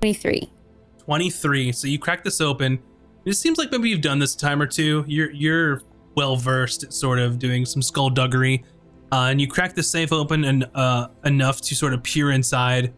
23. 0.00 0.50
23. 0.98 1.72
So 1.72 1.86
you 1.86 1.98
crack 1.98 2.24
this 2.24 2.40
open. 2.40 2.78
It 3.24 3.34
seems 3.34 3.58
like 3.58 3.70
maybe 3.70 3.90
you've 3.90 4.00
done 4.00 4.18
this 4.18 4.34
a 4.34 4.38
time 4.38 4.62
or 4.62 4.66
two. 4.66 5.04
You're 5.06 5.30
you're 5.30 5.82
well 6.14 6.36
versed 6.36 6.84
at 6.84 6.92
sort 6.92 7.18
of 7.18 7.38
doing 7.38 7.64
some 7.66 7.82
skullduggery. 7.82 8.64
Uh, 9.12 9.28
and 9.30 9.40
you 9.40 9.48
crack 9.48 9.74
the 9.74 9.82
safe 9.82 10.12
open 10.12 10.44
and 10.44 10.66
uh, 10.74 11.08
enough 11.24 11.60
to 11.60 11.74
sort 11.74 11.92
of 11.92 12.02
peer 12.02 12.30
inside, 12.30 12.94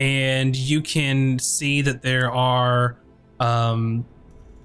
and 0.00 0.54
you 0.54 0.82
can 0.82 1.38
see 1.38 1.80
that 1.80 2.02
there 2.02 2.30
are 2.30 2.98
um, 3.40 4.04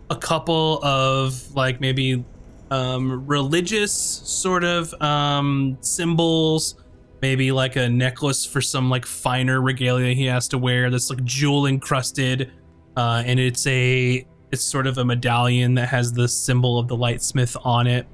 a 0.09 0.15
couple 0.15 0.83
of 0.83 1.55
like 1.55 1.79
maybe 1.79 2.25
um, 2.71 3.25
religious 3.25 3.93
sort 3.93 4.65
of 4.65 4.93
um, 5.01 5.77
symbols, 5.79 6.80
maybe 7.21 7.51
like 7.51 7.75
a 7.75 7.87
necklace 7.87 8.45
for 8.45 8.61
some 8.61 8.89
like 8.89 9.05
finer 9.05 9.61
regalia 9.61 10.13
he 10.13 10.25
has 10.25 10.47
to 10.49 10.57
wear 10.57 10.89
that's 10.89 11.09
like 11.09 11.23
jewel 11.23 11.67
encrusted, 11.67 12.51
uh, 12.97 13.23
and 13.25 13.39
it's 13.39 13.65
a 13.67 14.25
it's 14.51 14.63
sort 14.63 14.87
of 14.87 14.97
a 14.97 15.05
medallion 15.05 15.75
that 15.75 15.87
has 15.87 16.11
the 16.11 16.27
symbol 16.27 16.77
of 16.77 16.87
the 16.87 16.95
lightsmith 16.95 17.55
on 17.65 17.87
it. 17.87 18.05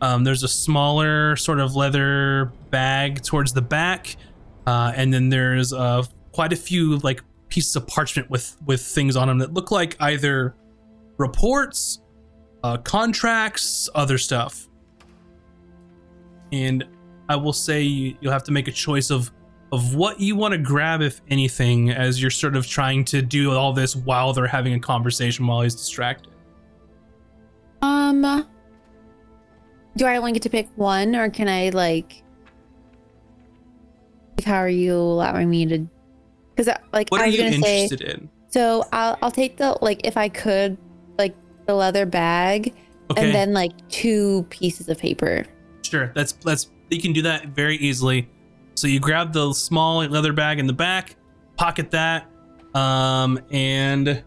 Um, 0.00 0.24
there's 0.24 0.42
a 0.42 0.48
smaller 0.48 1.36
sort 1.36 1.60
of 1.60 1.74
leather 1.74 2.52
bag 2.70 3.22
towards 3.22 3.52
the 3.52 3.62
back, 3.62 4.16
uh, 4.66 4.92
and 4.94 5.12
then 5.12 5.28
there's 5.28 5.72
uh, 5.72 6.04
quite 6.32 6.52
a 6.52 6.56
few 6.56 6.98
like 6.98 7.22
pieces 7.48 7.76
of 7.76 7.86
parchment 7.86 8.30
with 8.30 8.56
with 8.66 8.80
things 8.80 9.16
on 9.16 9.28
them 9.28 9.38
that 9.38 9.52
look 9.52 9.70
like 9.70 9.96
either 10.00 10.54
reports, 11.18 12.00
uh, 12.64 12.76
contracts, 12.78 13.88
other 13.94 14.18
stuff. 14.18 14.68
And 16.52 16.84
I 17.32 17.36
will 17.36 17.54
say 17.54 17.80
you, 17.80 18.14
you'll 18.20 18.32
have 18.32 18.44
to 18.44 18.52
make 18.52 18.68
a 18.68 18.72
choice 18.72 19.10
of 19.10 19.32
of 19.72 19.94
what 19.94 20.20
you 20.20 20.36
want 20.36 20.52
to 20.52 20.58
grab, 20.58 21.00
if 21.00 21.22
anything, 21.30 21.90
as 21.90 22.20
you're 22.20 22.30
sort 22.30 22.56
of 22.56 22.66
trying 22.66 23.06
to 23.06 23.22
do 23.22 23.52
all 23.52 23.72
this 23.72 23.96
while 23.96 24.34
they're 24.34 24.46
having 24.46 24.74
a 24.74 24.78
conversation 24.78 25.46
while 25.46 25.62
he's 25.62 25.74
distracted. 25.74 26.30
Um, 27.80 28.46
do 29.96 30.04
I 30.04 30.16
only 30.18 30.32
get 30.32 30.42
to 30.42 30.50
pick 30.50 30.68
one, 30.76 31.16
or 31.16 31.30
can 31.30 31.48
I 31.48 31.70
like? 31.70 32.22
like, 34.36 34.44
How 34.44 34.56
are 34.58 34.68
you 34.68 34.94
allowing 34.94 35.48
me 35.48 35.64
to? 35.66 35.86
Because 36.54 36.68
like 36.92 37.08
What 37.08 37.22
I 37.22 37.24
are 37.24 37.28
you 37.28 37.38
gonna 37.38 37.52
say, 37.62 37.84
interested 37.84 38.02
in? 38.02 38.28
so 38.48 38.84
I'll 38.92 39.16
I'll 39.22 39.30
take 39.30 39.56
the 39.56 39.78
like 39.80 40.02
if 40.06 40.18
I 40.18 40.28
could 40.28 40.76
like 41.18 41.34
the 41.66 41.74
leather 41.74 42.04
bag 42.04 42.74
Okay, 43.10 43.24
and 43.24 43.34
then 43.34 43.54
like 43.54 43.72
two 43.88 44.46
pieces 44.50 44.90
of 44.90 44.98
paper. 44.98 45.44
sure. 45.82 46.12
That's 46.14 46.32
that's 46.32 46.70
you 46.94 47.00
can 47.00 47.12
do 47.12 47.22
that 47.22 47.48
very 47.48 47.76
easily. 47.76 48.28
So 48.74 48.86
you 48.86 49.00
grab 49.00 49.32
the 49.32 49.52
small 49.52 50.04
leather 50.04 50.32
bag 50.32 50.58
in 50.58 50.66
the 50.66 50.72
back, 50.72 51.16
pocket 51.56 51.90
that, 51.90 52.26
um, 52.74 53.38
and 53.50 54.22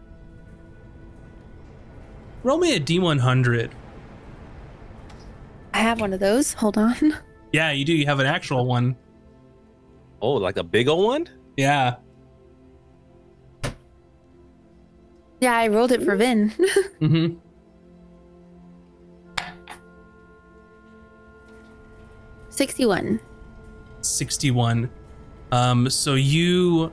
roll 2.42 2.58
me 2.58 2.76
a 2.76 2.80
d100. 2.80 3.70
I 5.74 5.78
have 5.78 6.00
one 6.00 6.12
of 6.12 6.20
those. 6.20 6.54
Hold 6.54 6.78
on. 6.78 7.16
Yeah, 7.52 7.70
you 7.70 7.84
do. 7.84 7.92
You 7.92 8.06
have 8.06 8.18
an 8.20 8.26
actual 8.26 8.66
one. 8.66 8.96
Oh, 10.22 10.32
like 10.32 10.56
a 10.56 10.64
big 10.64 10.88
old 10.88 11.04
one? 11.06 11.28
Yeah. 11.56 11.96
Yeah, 15.40 15.54
I 15.56 15.68
rolled 15.68 15.92
it 15.92 16.02
for 16.02 16.16
Vin. 16.16 16.52
Mm-hmm. 17.00 17.38
Sixty-one. 22.56 23.20
61 24.02 24.88
um 25.52 25.88
so 25.90 26.14
you 26.14 26.92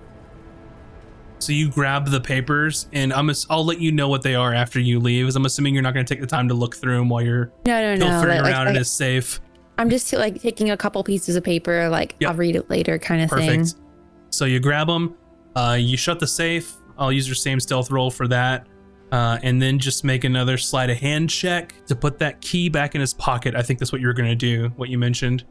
so 1.40 1.52
you 1.52 1.70
grab 1.70 2.08
the 2.08 2.20
papers 2.20 2.88
and 2.94 3.14
i'm 3.14 3.30
ass- 3.30 3.46
i'll 3.50 3.66
let 3.66 3.80
you 3.80 3.92
know 3.92 4.08
what 4.08 4.22
they 4.24 4.34
are 4.36 4.54
after 4.54 4.80
you 4.80 5.00
leave 5.00 5.28
as 5.28 5.36
i'm 5.36 5.46
assuming 5.46 5.74
you're 5.74 5.84
not 5.84 5.94
going 5.94 6.06
to 6.06 6.12
take 6.12 6.22
the 6.22 6.28
time 6.28 6.48
to 6.48 6.54
look 6.54 6.76
through 6.76 6.98
them 6.98 7.10
while 7.10 7.22
you're 7.22 7.52
No, 7.68 7.82
no, 7.82 7.96
no. 7.96 8.20
like- 8.28 8.42
around 8.42 8.66
like, 8.66 8.68
in 8.70 8.76
his 8.76 8.92
safe 8.92 9.40
I'm 9.78 9.90
just 9.90 10.12
like 10.14 10.40
taking 10.42 10.70
a 10.70 10.78
couple 10.78 11.04
pieces 11.04 11.36
of 11.36 11.44
paper, 11.44 11.90
like 11.90 12.16
Yep. 12.20 12.30
I'll 12.30 12.38
read 12.38 12.56
it 12.56 12.70
later, 12.70 13.00
kind 13.00 13.24
of 13.24 13.30
thing. 13.32 13.40
perfect 13.40 13.70
thing. 13.76 13.84
so 14.30 14.46
you 14.46 14.60
grab 14.60 14.88
them 14.88 15.16
uh 15.56 15.78
you 15.80 15.98
shut 15.98 16.20
the 16.20 16.28
safe 16.28 16.74
i'll 16.98 17.12
use 17.12 17.28
your 17.28 17.36
same 17.36 17.60
stealth 17.60 17.90
roll 17.92 18.10
for 18.12 18.28
that 18.28 18.66
uh, 19.14 19.38
and 19.44 19.62
then 19.62 19.78
just 19.78 20.04
make 20.04 20.24
another 20.24 20.58
sleight 20.58 20.90
of 20.90 20.98
hand 20.98 21.30
check 21.30 21.76
to 21.86 21.96
put 21.96 22.18
that 22.18 22.42
key 22.42 22.68
back 22.68 22.96
in 22.96 23.02
his 23.02 23.14
pocket. 23.14 23.54
I 23.54 23.62
think 23.62 23.78
that's 23.78 23.92
what 23.92 24.02
you 24.02 24.08
were 24.08 24.14
going 24.14 24.30
to 24.30 24.36
do, 24.36 24.70
what 24.76 24.90
you 24.90 24.98
mentioned. 24.98 25.44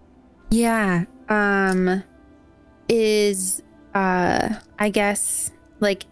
Yeah. 0.51 1.05
Um, 1.29 2.03
is 2.89 3.63
uh, 3.95 4.55
I 4.79 4.91
guess 4.91 5.53
like 5.81 6.05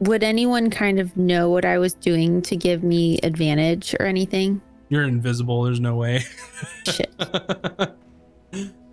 would 0.00 0.22
anyone 0.22 0.68
kind 0.68 1.00
of 1.00 1.16
know 1.16 1.48
what 1.48 1.64
I 1.64 1.78
was 1.78 1.94
doing 1.94 2.42
to 2.42 2.56
give 2.56 2.82
me 2.82 3.18
advantage 3.22 3.94
or 3.98 4.06
anything? 4.06 4.60
You're 4.90 5.04
invisible. 5.04 5.62
There's 5.62 5.80
no 5.80 5.94
way. 5.96 6.24
Shit. 6.86 7.14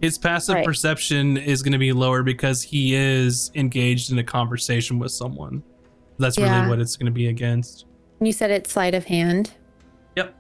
His 0.02 0.18
passive 0.18 0.56
Right. 0.56 0.66
perception 0.66 1.36
is 1.36 1.62
going 1.62 1.74
to 1.74 1.78
be 1.78 1.92
lower 1.92 2.24
because 2.24 2.64
he 2.64 2.96
is 2.96 3.52
engaged 3.56 4.10
in 4.10 4.18
a 4.20 4.24
conversation 4.24 4.98
with 5.00 5.12
someone. 5.12 5.62
That's 6.18 6.38
really 6.38 6.50
Yeah. 6.50 6.70
what 6.70 6.80
it's 6.80 6.96
going 6.96 7.08
to 7.08 7.12
be 7.12 7.28
against. 7.28 7.86
You 8.22 8.32
said 8.34 8.52
it's 8.52 8.72
sleight 8.74 8.94
of 8.94 9.06
hand. 9.06 9.52
Yep. 10.16 10.36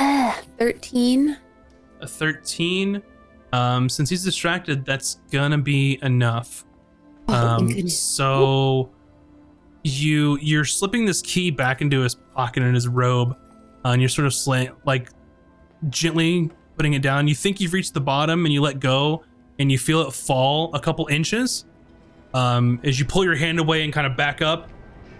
Ah, 0.00 0.40
13. 0.58 1.36
A 2.00 2.06
13. 2.06 3.02
Um, 3.52 3.88
since 3.88 4.10
he's 4.10 4.24
distracted, 4.24 4.84
that's 4.84 5.20
gonna 5.30 5.58
be 5.58 5.98
enough. 6.02 6.64
Oh, 7.28 7.34
Um, 7.34 7.88
so 7.88 8.90
you 9.84 10.38
you're 10.42 10.64
slipping 10.64 11.04
this 11.04 11.22
key 11.22 11.50
back 11.50 11.80
into 11.80 12.00
his 12.00 12.14
pocket 12.14 12.62
in 12.62 12.74
his 12.74 12.88
robe, 12.88 13.36
uh, 13.84 13.90
and 13.90 14.02
you're 14.02 14.08
sort 14.08 14.26
of 14.26 14.34
slant 14.34 14.74
like 14.84 15.08
gently 15.88 16.50
putting 16.76 16.92
it 16.94 17.00
down. 17.02 17.26
You 17.26 17.34
think 17.34 17.60
you've 17.60 17.72
reached 17.72 17.94
the 17.94 18.00
bottom, 18.00 18.44
and 18.44 18.52
you 18.52 18.60
let 18.60 18.80
go, 18.80 19.22
and 19.58 19.72
you 19.72 19.78
feel 19.78 20.02
it 20.02 20.12
fall 20.12 20.74
a 20.74 20.80
couple 20.80 21.06
inches. 21.06 21.64
Um, 22.34 22.80
as 22.84 22.98
you 22.98 23.04
pull 23.04 23.24
your 23.24 23.36
hand 23.36 23.58
away 23.58 23.84
and 23.84 23.92
kind 23.92 24.06
of 24.06 24.16
back 24.16 24.42
up, 24.42 24.68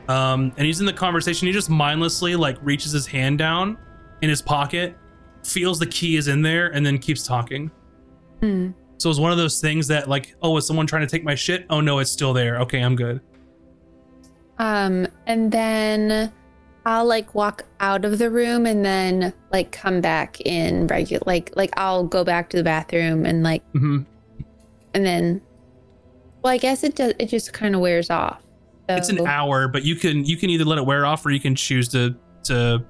um, 0.08 0.52
and 0.56 0.66
he's 0.66 0.80
in 0.80 0.86
the 0.86 0.92
conversation. 0.92 1.46
He 1.46 1.52
just 1.52 1.70
mindlessly 1.70 2.36
like 2.36 2.56
reaches 2.62 2.92
his 2.92 3.06
hand 3.06 3.38
down 3.38 3.78
in 4.22 4.28
his 4.28 4.42
pocket, 4.42 4.96
feels 5.44 5.78
the 5.78 5.86
key 5.86 6.16
is 6.16 6.28
in 6.28 6.42
there, 6.42 6.68
and 6.68 6.84
then 6.84 6.98
keeps 6.98 7.22
talking. 7.22 7.70
Hmm. 8.40 8.70
So 8.98 9.10
it's 9.10 9.18
one 9.18 9.30
of 9.30 9.38
those 9.38 9.60
things 9.60 9.86
that 9.88 10.08
like, 10.08 10.34
oh, 10.42 10.56
is 10.56 10.66
someone 10.66 10.86
trying 10.86 11.02
to 11.02 11.06
take 11.06 11.24
my 11.24 11.34
shit? 11.34 11.66
Oh 11.70 11.80
no, 11.80 11.98
it's 11.98 12.10
still 12.10 12.32
there. 12.32 12.60
Okay, 12.62 12.80
I'm 12.80 12.96
good. 12.96 13.20
Um, 14.58 15.06
and 15.26 15.52
then 15.52 16.32
I'll 16.84 17.04
like 17.04 17.34
walk 17.34 17.64
out 17.80 18.04
of 18.04 18.18
the 18.18 18.30
room 18.30 18.66
and 18.66 18.84
then 18.84 19.32
like 19.52 19.70
come 19.72 20.00
back 20.00 20.40
in 20.40 20.86
regular 20.86 21.22
like 21.26 21.52
like 21.54 21.70
I'll 21.76 22.04
go 22.04 22.24
back 22.24 22.50
to 22.50 22.56
the 22.56 22.64
bathroom 22.64 23.24
and 23.26 23.42
like 23.42 23.62
mm-hmm. 23.72 24.00
and 24.94 25.06
then 25.06 25.40
well 26.48 26.54
I 26.54 26.58
guess 26.58 26.82
it 26.82 26.94
does 26.94 27.12
it 27.18 27.26
just 27.26 27.52
kind 27.52 27.74
of 27.74 27.82
wears 27.82 28.08
off. 28.08 28.42
It's 28.88 29.10
an 29.10 29.26
hour, 29.26 29.68
but 29.68 29.84
you 29.84 29.94
can 29.94 30.24
you 30.24 30.38
can 30.38 30.48
either 30.48 30.64
let 30.64 30.78
it 30.78 30.86
wear 30.86 31.04
off 31.04 31.24
or 31.26 31.30
you 31.30 31.40
can 31.40 31.54
choose 31.54 31.88
to 31.88 32.16
to 32.44 32.78
stop 32.78 32.86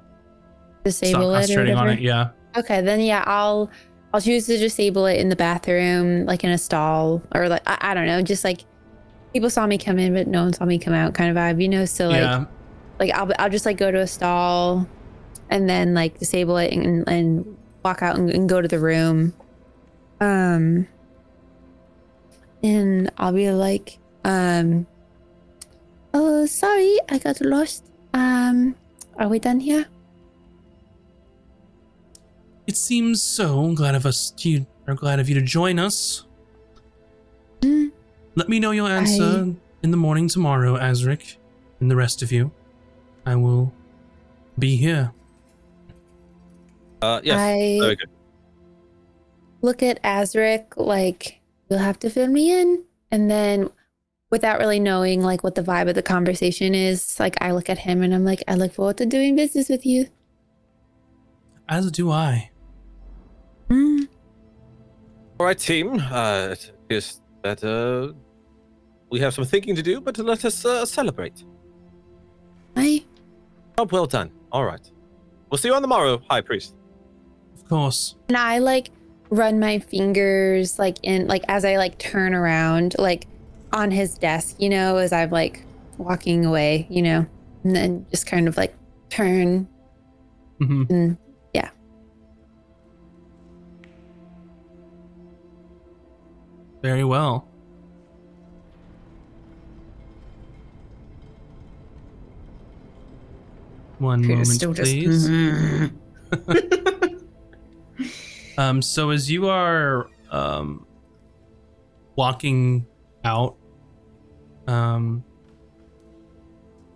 disable 0.85 1.23
it 1.23 1.33
or 1.33 1.39
concentrating 1.39 1.75
on 1.75 1.87
whatever. 1.87 2.01
it. 2.01 2.05
Yeah. 2.05 2.29
Okay, 2.57 2.81
then 2.81 3.01
yeah, 3.01 3.25
I'll 3.27 3.69
I'll 4.15 4.21
choose 4.21 4.47
to 4.47 4.57
disable 4.59 5.07
it 5.07 5.19
in 5.19 5.29
the 5.29 5.35
bathroom, 5.35 6.25
like 6.25 6.45
in 6.45 6.51
a 6.51 6.59
stall, 6.59 7.21
or 7.35 7.49
like 7.49 7.63
I, 7.67 7.79
I 7.81 7.95
don't 7.95 8.07
know, 8.07 8.23
just 8.23 8.45
like 8.45 8.61
people 9.33 9.51
saw 9.51 9.67
me 9.67 9.77
come 9.77 9.99
in, 9.99 10.15
but 10.15 10.29
no 10.29 10.45
one 10.45 10.53
saw 10.53 10.65
me 10.65 10.79
come 10.79 10.95
out, 10.95 11.15
kind 11.15 11.31
of 11.31 11.37
vibe, 11.37 11.61
you 11.61 11.69
know. 11.69 11.85
So 11.85 12.11
like 12.11 12.21
yeah. 12.21 12.45
like 13.01 13.11
I'll 13.11 13.33
I'll 13.41 13.51
just 13.51 13.67
like 13.67 13.77
go 13.77 13.91
to 13.91 13.99
a 13.99 14.07
stall, 14.07 14.87
and 15.51 15.69
then 15.69 15.95
like 15.95 16.21
disable 16.21 16.59
it 16.59 16.73
and 16.73 17.09
and 17.09 17.59
walk 17.85 18.03
out 18.03 18.17
and, 18.17 18.31
and 18.31 18.49
go 18.49 18.63
to 18.63 18.69
the 18.69 18.79
room. 18.79 19.35
Um, 20.21 20.87
and 22.63 23.11
I'll 23.19 23.33
be 23.33 23.51
like, 23.51 23.99
um, 24.25 24.87
oh 26.15 26.47
sorry, 26.47 26.99
I 27.09 27.19
got 27.19 27.41
lost. 27.41 27.85
Um, 28.15 28.75
are 29.19 29.29
we 29.29 29.39
done 29.39 29.61
here? 29.61 29.87
It 32.67 32.77
seems 32.77 33.23
so. 33.23 33.73
Glad 33.75 33.95
of 33.95 34.05
us. 34.05 34.33
You 34.39 34.67
are 34.87 34.95
glad 34.95 35.21
of 35.21 35.29
you 35.29 35.35
to 35.35 35.43
join 35.43 35.79
us. 35.79 36.25
Mm. 37.61 37.93
Let 38.35 38.49
me 38.49 38.61
know 38.61 38.73
your 38.73 38.89
answer 38.89 39.55
in 39.83 39.91
the 39.91 39.97
morning 39.97 40.29
tomorrow, 40.29 40.77
Azric, 40.77 41.37
and 41.81 41.91
the 41.91 41.97
rest 41.97 42.23
of 42.23 42.31
you. 42.31 42.51
I 43.25 43.37
will 43.37 43.73
be 44.59 44.77
here. 44.77 45.13
Uh, 47.01 47.21
yes. 47.23 47.39
I 47.39 47.79
Very 47.81 47.97
good. 47.97 48.11
look 49.63 49.83
at 49.83 50.03
Azric 50.03 50.77
like 50.77 51.38
you'll 51.69 51.79
have 51.79 51.99
to 52.01 52.11
fill 52.11 52.29
me 52.29 52.59
in 52.59 52.85
and 53.11 53.31
then 53.31 53.71
without 54.31 54.59
really 54.59 54.81
knowing 54.81 55.23
like 55.23 55.43
what 55.43 55.55
the 55.55 55.63
vibe 55.63 55.89
of 55.89 55.95
the 55.95 56.03
conversation 56.03 56.75
is 56.75 57.19
like 57.19 57.37
I 57.41 57.53
look 57.53 57.69
at 57.71 57.79
him 57.79 58.03
and 58.03 58.15
I'm 58.15 58.25
like 58.25 58.43
I 58.49 58.55
look 58.55 58.73
forward 58.75 58.97
to 58.99 59.07
doing 59.07 59.37
business 59.37 59.69
with 59.69 59.85
you 59.87 60.07
As 61.69 61.91
do 61.91 62.11
I. 62.11 62.51
mm. 63.69 64.09
All 65.39 65.47
right, 65.47 65.59
team. 65.59 66.01
Uh, 66.01 66.49
it 66.53 66.73
appears 66.85 67.21
that 67.45 67.63
uh, 67.63 68.13
we 69.09 69.21
have 69.21 69.35
some 69.35 69.45
thinking 69.45 69.77
to 69.77 69.83
do, 69.83 70.01
but 70.01 70.19
let 70.19 70.45
us 70.45 70.65
uh, 70.65 70.85
celebrate. 70.85 71.45
I 72.77 73.05
Job 73.79 73.93
well 73.93 74.07
done. 74.07 74.31
All 74.51 74.65
right. 74.65 74.91
We'll 75.49 75.59
see 75.59 75.69
you 75.69 75.75
on 75.75 75.83
the 75.83 75.89
morrow, 75.89 76.21
High 76.29 76.41
Priest. 76.41 76.75
Of 77.55 77.69
course. 77.69 78.17
and 78.29 78.37
I 78.37 78.59
like 78.59 78.91
run 79.31 79.61
my 79.61 79.79
fingers 79.79 80.79
like 80.79 80.99
in 81.03 81.27
like 81.27 81.45
as 81.49 81.65
I 81.65 81.77
like 81.77 81.99
turn 81.99 82.35
around 82.35 82.97
like 82.99 83.27
on 83.73 83.91
his 83.91 84.17
desk 84.17 84.57
you 84.59 84.69
know 84.69 84.97
as 84.97 85.13
I'm 85.13 85.31
like 85.31 85.63
walking 85.99 86.47
away 86.47 86.87
you 86.89 87.03
know 87.03 87.27
and 87.65 87.77
then 87.77 88.07
just 88.11 88.27
kind 88.27 88.49
of 88.49 88.57
like 88.57 88.75
turn 89.11 89.69
hmm 90.59 90.85
and 90.89 91.19
yeah 91.53 91.71
Very 96.83 97.03
well. 97.03 97.49
One 103.99 104.23
Peter's 104.23 104.39
moment, 104.39 104.53
still 104.53 104.73
just. 104.73 104.93
please. 104.93 105.29
Um, 108.59 108.83
so 108.83 109.11
as 109.11 109.31
you 109.31 109.49
are 109.49 110.11
um, 110.33 110.85
walking 112.17 112.85
out, 113.25 113.57
um, 114.67 115.25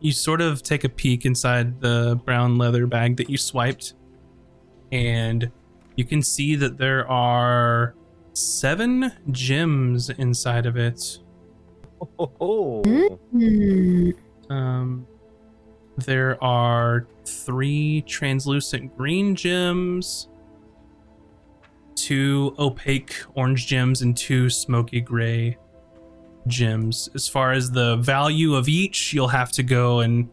you 0.01 0.11
sort 0.11 0.41
of 0.41 0.65
take 0.65 0.83
a 0.83 0.89
peek 0.89 1.25
inside 1.25 1.81
the 1.81 2.21
brown 2.25 2.59
leather 2.59 2.89
bag 2.89 3.17
that 3.19 3.31
you 3.31 3.39
swiped, 3.39 3.95
and 4.91 5.53
you 5.95 6.05
can 6.05 6.21
see 6.21 6.57
that 6.57 6.79
there 6.79 7.09
are 7.09 7.95
seven 8.33 9.13
gems 9.31 10.11
inside 10.11 10.67
of 10.67 10.77
it. 10.77 11.21
Oh. 12.19 12.83
Um, 14.51 15.07
there 15.97 16.43
are 16.43 17.07
three 17.25 18.03
translucent 18.03 18.97
green 18.97 19.37
gems, 19.37 20.29
two 21.95 22.55
opaque 22.59 23.15
orange 23.35 23.67
gems, 23.67 24.03
and 24.03 24.17
two 24.17 24.51
smoky 24.51 25.01
gray 25.01 25.57
gems. 26.47 27.09
As 27.15 27.29
far 27.29 27.53
as 27.53 27.71
the 27.71 27.97
value 27.97 28.55
of 28.55 28.69
each, 28.69 29.13
you'll 29.13 29.29
have 29.29 29.53
to 29.53 29.63
go 29.63 30.01
and, 30.01 30.29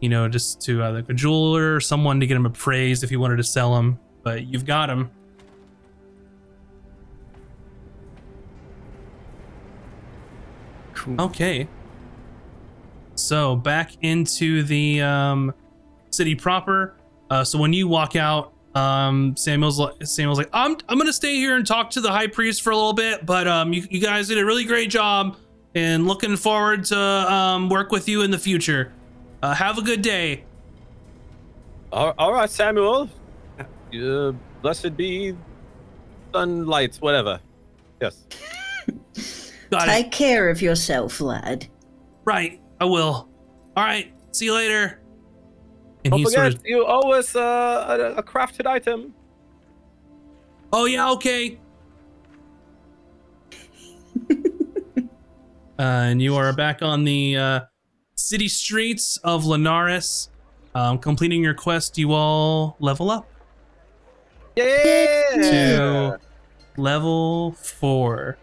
you 0.00 0.08
know, 0.08 0.28
just 0.28 0.60
to 0.62 0.82
uh, 0.82 0.92
like 0.92 1.08
a 1.08 1.14
jeweler 1.14 1.74
or 1.74 1.80
someone 1.80 2.20
to 2.20 2.26
get 2.26 2.34
them 2.34 2.46
appraised 2.46 3.02
if 3.04 3.10
you 3.10 3.20
wanted 3.20 3.36
to 3.36 3.44
sell 3.44 3.74
them. 3.74 3.98
But 4.22 4.46
you've 4.46 4.66
got 4.66 4.86
them. 4.86 5.10
Cool. 10.94 11.20
Okay. 11.20 11.68
So 13.14 13.56
back 13.56 13.92
into 14.02 14.62
the 14.62 15.00
um, 15.00 15.54
city 16.10 16.34
proper. 16.34 16.96
Uh, 17.30 17.44
so 17.44 17.58
when 17.58 17.72
you 17.72 17.88
walk 17.88 18.16
out, 18.16 18.52
um, 18.76 19.34
Samuel's 19.36 19.78
like, 19.78 19.94
Samuel's 20.04 20.36
like, 20.36 20.50
I'm 20.52 20.76
I'm 20.88 20.98
gonna 20.98 21.12
stay 21.12 21.36
here 21.36 21.56
and 21.56 21.66
talk 21.66 21.88
to 21.90 22.02
the 22.02 22.10
high 22.10 22.26
priest 22.26 22.60
for 22.60 22.70
a 22.72 22.76
little 22.76 22.92
bit, 22.92 23.24
but 23.24 23.48
um, 23.48 23.72
you, 23.72 23.86
you 23.88 24.00
guys 24.00 24.28
did 24.28 24.36
a 24.36 24.44
really 24.44 24.64
great 24.64 24.90
job, 24.90 25.38
and 25.74 26.06
looking 26.06 26.36
forward 26.36 26.84
to 26.86 26.98
um, 26.98 27.70
work 27.70 27.90
with 27.90 28.06
you 28.06 28.20
in 28.20 28.30
the 28.30 28.38
future. 28.38 28.92
Uh, 29.42 29.54
have 29.54 29.78
a 29.78 29.82
good 29.82 30.02
day. 30.02 30.44
All, 31.90 32.12
all 32.18 32.34
right, 32.34 32.50
Samuel. 32.50 33.08
Uh, 33.58 34.32
blessed 34.60 34.94
be 34.94 35.34
sunlight, 36.34 36.96
whatever. 36.96 37.40
Yes. 38.02 38.26
Got 39.70 39.88
it. 39.88 39.90
Take 39.90 40.12
care 40.12 40.50
of 40.50 40.60
yourself, 40.60 41.20
lad. 41.22 41.66
Right, 42.26 42.60
I 42.78 42.84
will. 42.84 43.30
All 43.74 43.84
right, 43.84 44.12
see 44.32 44.44
you 44.44 44.54
later. 44.54 45.00
And 46.06 46.12
Don't 46.12 46.18
he 46.20 46.24
forget, 46.26 46.52
sort 46.52 46.54
of, 46.54 46.66
you 46.66 46.84
owe 46.86 47.10
us 47.10 47.34
uh, 47.34 48.12
a, 48.14 48.18
a 48.20 48.22
crafted 48.22 48.64
item. 48.64 49.12
oh 50.72 50.84
yeah, 50.84 51.10
okay. 51.10 51.58
Uh, 55.78 55.82
and 56.08 56.22
you 56.22 56.34
are 56.34 56.54
back 56.54 56.80
on 56.80 57.04
the 57.04 57.36
uh, 57.36 57.60
city 58.14 58.48
streets 58.48 59.18
of 59.18 59.44
Linares. 59.44 60.30
Um, 60.74 60.96
completing 60.98 61.42
your 61.44 61.52
quest, 61.52 61.98
you 61.98 62.12
all 62.12 62.76
level 62.80 63.10
up 63.10 63.26
Yeah. 64.56 64.64
to 65.34 66.18
level 66.78 67.52
four. 67.52 68.38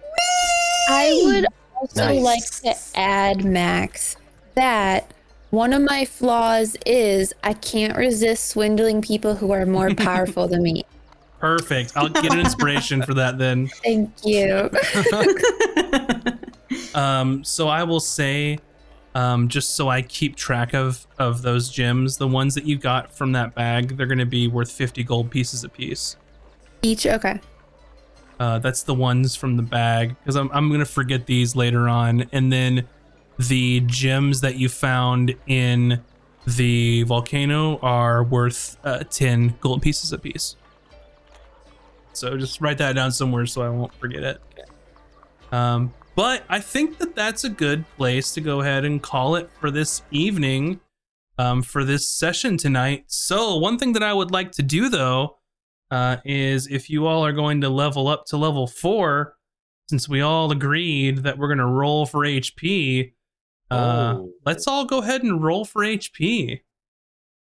I 0.90 1.22
would 1.25 1.45
also 1.75 2.06
Nice. 2.22 2.64
like 2.64 2.75
to 2.75 3.00
add, 3.00 3.43
Max, 3.45 4.17
that 4.53 5.11
one 5.53 5.72
of 5.72 5.83
my 5.83 6.03
flaws 6.03 6.75
is 6.83 7.32
I 7.43 7.53
can't 7.53 7.95
resist 7.95 8.48
swindling 8.48 9.03
people 9.03 9.35
who 9.35 9.51
are 9.51 9.67
more 9.67 9.93
powerful 9.93 10.48
than 10.48 10.64
me. 10.64 10.83
Perfect. 11.40 11.93
I'll 11.95 12.09
get 12.09 12.33
an 12.33 12.40
inspiration 12.40 13.03
for 13.03 13.14
that 13.14 13.38
then. 13.38 13.67
Thank 13.83 14.11
you. 14.25 14.69
Um, 16.95 17.43
so 17.43 17.67
I 17.67 17.83
will 17.83 17.99
say, 17.99 18.59
um, 19.15 19.48
just 19.48 19.75
so 19.75 19.90
I 19.90 20.03
keep 20.03 20.35
track 20.35 20.73
of 20.73 21.07
of 21.17 21.41
those 21.41 21.69
gems, 21.69 22.17
the 22.17 22.27
ones 22.27 22.53
that 22.53 22.65
you 22.65 22.77
got 22.77 23.11
from 23.11 23.32
that 23.32 23.56
bag, 23.56 23.98
they're 23.98 24.06
going 24.06 24.19
to 24.19 24.27
be 24.27 24.48
worth 24.48 24.72
50 24.72 25.03
gold 25.03 25.32
pieces 25.32 25.64
apiece. 25.64 26.17
Each, 26.83 27.07
okay. 27.07 27.40
Uh, 28.40 28.59
that's 28.59 28.83
the 28.83 28.93
ones 28.93 29.35
from 29.35 29.57
the 29.57 29.64
bag 29.64 30.15
because 30.19 30.35
I'm 30.35 30.51
I'm 30.51 30.72
gonna 30.72 30.85
forget 30.85 31.25
these 31.25 31.56
later 31.56 31.90
on, 31.90 32.25
and 32.32 32.51
then 32.51 32.88
the 33.38 33.82
gems 33.82 34.42
that 34.42 34.58
you 34.58 34.70
found 34.70 35.36
in 35.48 36.02
the 36.45 37.03
volcano 37.03 37.80
are 37.80 38.24
worth 38.24 38.78
uh, 38.84 39.03
10 39.03 39.56
gold 39.62 39.82
pieces 39.82 40.12
apiece. 40.12 40.56
So 42.14 42.38
just 42.38 42.62
write 42.62 42.78
that 42.78 42.94
down 42.94 43.12
somewhere 43.12 43.45
so 43.45 43.62
I 43.64 43.70
won't 43.70 43.94
forget 43.95 44.24
it. 44.24 44.42
Um, 45.52 45.94
but 46.16 46.44
I 46.48 46.60
think 46.60 47.00
that 47.00 47.16
that's 47.16 47.44
a 47.44 47.50
good 47.50 47.86
place 47.98 48.34
to 48.34 48.42
go 48.42 48.62
ahead 48.62 48.86
and 48.86 49.02
call 49.02 49.36
it 49.36 49.50
for 49.60 49.72
this 49.72 50.03
evening, 50.12 50.80
um, 51.40 51.64
for 51.64 51.84
this 51.84 52.08
session 52.08 52.58
tonight. 52.58 53.06
So 53.08 53.58
one 53.58 53.80
thing 53.80 53.94
that 53.94 54.03
I 54.03 54.14
would 54.14 54.32
like 54.32 54.52
to 54.53 54.64
do 54.64 54.90
though 54.90 55.38
uh, 55.90 56.18
is 56.24 56.68
if 56.68 56.90
you 56.90 57.08
all 57.08 57.26
are 57.26 57.34
going 57.34 57.62
to 57.62 57.70
level 57.70 58.08
up 58.08 58.26
to 58.28 58.38
level 58.38 58.68
four, 58.68 59.36
since 59.90 60.08
we 60.08 60.22
all 60.22 60.52
agreed 60.52 61.20
that 61.20 61.38
we're 61.38 61.48
going 61.48 61.58
to 61.58 61.66
roll 61.66 62.06
for 62.06 62.22
HP, 62.22 63.14
uh, 63.74 64.16
Oh. 64.18 64.30
let's 64.45 64.68
all 64.68 64.85
go 64.85 65.00
ahead 65.00 65.24
and 65.24 65.43
roll 65.43 65.66
for 65.66 65.84
HP. 65.84 66.61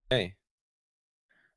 Hey, 0.10 0.36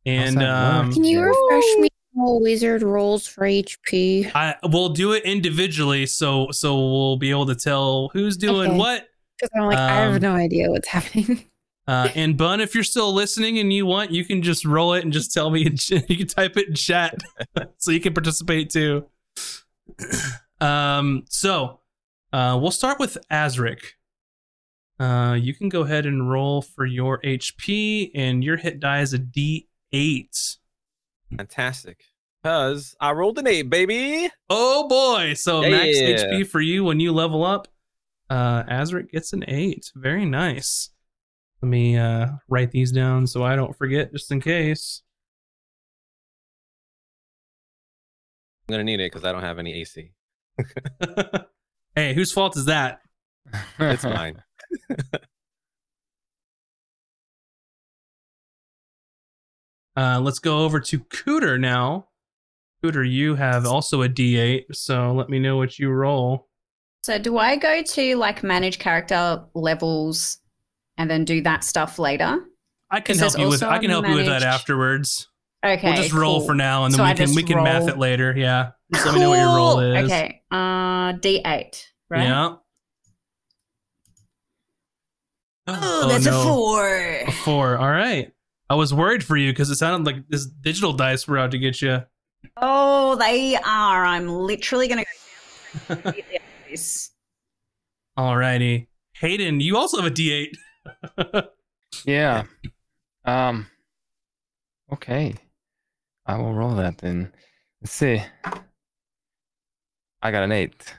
And 0.05 0.36
that 0.39 0.49
um, 0.49 0.93
Can 0.93 1.05
you 1.05 1.20
refresh 1.20 1.76
me 1.78 1.89
how 2.17 2.39
wizard 2.39 2.83
rolls 2.83 3.26
for 3.26 3.44
HP? 3.44 4.31
I 4.35 4.55
we'll 4.65 4.91
do 4.91 5.12
it 5.12 5.25
individually, 5.25 6.07
so 6.07 6.49
so 6.52 6.75
we'll 6.76 7.17
be 7.18 7.31
able 7.31 7.47
to 7.47 7.55
tell 7.55 8.09
who's 8.12 8.36
doing 8.36 8.70
Okay. 8.70 8.78
what. 8.78 9.09
Because 9.39 9.51
I'm 9.55 9.67
like, 9.67 9.78
I 9.78 10.05
Um, 10.07 10.12
have 10.12 10.23
no 10.23 10.33
idea 10.35 10.70
what's 10.70 10.89
happening. 10.89 11.44
Uh, 11.89 12.10
and 12.17 12.36
Bun, 12.36 12.60
if 12.60 12.75
you're 12.75 12.83
still 12.83 13.12
listening 13.15 13.60
and 13.60 13.73
you 13.73 13.86
want, 13.86 14.10
you 14.10 14.25
can 14.25 14.43
just 14.43 14.65
roll 14.65 14.94
it 14.94 15.05
and 15.05 15.12
just 15.12 15.33
tell 15.33 15.51
me. 15.51 15.60
You 16.09 16.17
can 16.17 16.26
type 16.26 16.57
it 16.57 16.67
in 16.67 16.75
chat, 16.75 17.23
so 17.78 17.93
you 17.93 18.01
can 18.01 18.12
participate 18.12 18.70
too. 18.70 19.07
um, 20.60 21.25
so 21.28 21.78
uh, 22.33 22.59
we'll 22.60 22.73
start 22.73 22.99
with 22.99 23.17
Azric. 23.31 23.78
Uh, 24.99 25.36
you 25.39 25.55
can 25.55 25.68
go 25.68 25.83
ahead 25.83 26.07
and 26.07 26.31
roll 26.31 26.62
for 26.62 26.86
your 26.86 27.20
HP, 27.23 28.10
and 28.15 28.42
your 28.42 28.57
hit 28.57 28.81
die 28.81 29.00
is 29.00 29.12
a 29.12 29.18
D8. 29.18 30.57
fantastic. 31.36 32.05
Cause 32.44 32.94
I 33.00 33.10
rolled 33.10 33.39
an 33.39 33.49
eight, 33.49 33.68
baby. 33.70 34.31
Oh 34.49 34.86
boy! 34.86 35.34
So 35.34 35.62
max 35.62 35.99
HP 35.99 36.47
for 36.47 36.60
you 36.60 36.84
when 36.84 37.00
you 37.00 37.12
level 37.12 37.44
up. 37.44 37.66
Uh, 38.31 38.62
Azric 38.65 39.10
gets 39.10 39.33
an 39.33 39.44
eight. 39.49 39.91
Very 39.97 40.25
nice. 40.25 40.91
Let 41.60 41.68
me 41.68 41.97
uh, 41.97 42.28
write 42.49 42.70
these 42.70 42.92
down 42.92 43.26
so 43.26 43.42
I 43.42 43.57
don't 43.57 43.76
forget, 43.76 44.12
just 44.12 44.31
in 44.31 44.41
case. 44.41 45.02
I'm 48.68 48.75
gonna 48.75 48.84
need 48.84 49.00
it 49.00 49.12
because 49.12 49.25
I 49.25 49.33
don't 49.33 49.42
have 49.42 49.58
any 49.58 49.81
AC. 49.81 50.12
hey, 51.97 52.15
whose 52.15 52.33
fault 52.33 52.57
is 52.57 52.66
that? 52.66 53.00
It's 53.78 54.05
mine. 54.05 54.42
Uh, 59.97 60.20
let's 60.20 60.39
go 60.39 60.59
over 60.59 60.78
to 60.78 60.99
Cooter 61.01 61.59
now. 61.59 62.09
Cooter, 62.85 63.11
you 63.11 63.35
have 63.36 63.65
also 63.67 64.03
a 64.03 64.09
D8, 64.09 64.65
so 64.73 65.12
let 65.12 65.31
me 65.31 65.39
know 65.39 65.57
what 65.57 65.78
you 65.78 65.91
roll. 65.91 66.49
So 67.03 67.19
do 67.19 67.39
I 67.39 67.57
go 67.57 67.83
to 67.83 68.17
like 68.17 68.43
manage 68.43 68.78
character 68.78 69.45
levels 69.55 70.39
and 70.99 71.11
then 71.11 71.25
do 71.25 71.41
that 71.43 71.65
stuff 71.65 71.99
later? 71.99 72.45
I 72.91 73.01
can 73.01 73.17
help 73.17 73.39
you 73.39 73.49
with. 73.49 73.62
I 73.62 73.78
can 73.78 73.91
help 73.91 74.07
you 74.07 74.15
with 74.15 74.27
that 74.27 74.43
afterwards. 74.43 75.28
Okay. 75.65 75.89
we'll 75.89 75.97
just 75.97 76.12
roll 76.12 76.39
cool. 76.39 76.49
for 76.49 76.55
now, 76.55 76.85
and 76.85 76.93
then 76.93 76.99
So 76.99 77.05
we 77.05 77.11
I 77.11 77.15
can 77.15 77.35
we 77.35 77.43
can 77.43 77.62
math 77.62 77.89
it 77.89 77.99
later. 77.99 78.35
Yeah, 78.36 78.73
just 78.93 79.07
let 79.07 79.15
me 79.15 79.20
know 79.20 79.31
what 79.31 79.39
your 79.39 79.57
roll 79.57 79.81
is. 79.81 80.05
Okay. 80.05 80.43
Uh 80.51 81.12
D8, 81.15 81.85
right? 82.11 82.23
Yeah. 82.23 82.57
Oh, 85.67 86.09
that's 86.09 86.27
a 86.27 86.33
four. 86.33 86.89
A 87.27 87.33
four. 87.45 87.77
All 87.77 87.91
right. 87.91 88.33
I 88.70 88.75
was 88.75 88.93
worried 88.95 89.23
for 89.25 89.36
you 89.36 89.53
because 89.53 89.70
it 89.70 89.77
sounded 89.77 90.07
like 90.07 90.28
this 90.28 90.47
digital 90.47 90.93
dice 90.93 91.27
were 91.27 91.39
out 91.39 91.51
to 91.53 91.59
get 91.59 91.81
you. 91.83 92.03
Oh, 92.57 93.17
they 93.17 93.57
are. 93.57 94.05
I'm 94.05 94.28
literally 94.28 94.89
gonna 94.89 95.05
go 95.89 95.95
down 95.95 96.15
this. 96.70 97.11
All 98.17 98.36
righty. 98.36 98.89
Haydan, 99.20 99.61
you 99.62 99.77
also 99.77 100.01
have 100.01 100.11
a 100.11 100.15
D8. 100.15 101.49
yeah. 102.05 102.45
Um. 103.25 103.67
Okay. 104.93 105.35
I 106.27 106.36
will 106.36 106.55
roll 106.55 106.75
that 106.77 106.99
then. 106.99 107.33
Let's 107.81 107.93
see. 107.93 108.23
I 110.23 110.31
got 110.31 110.43
an 110.45 110.53
eight. 110.53 110.95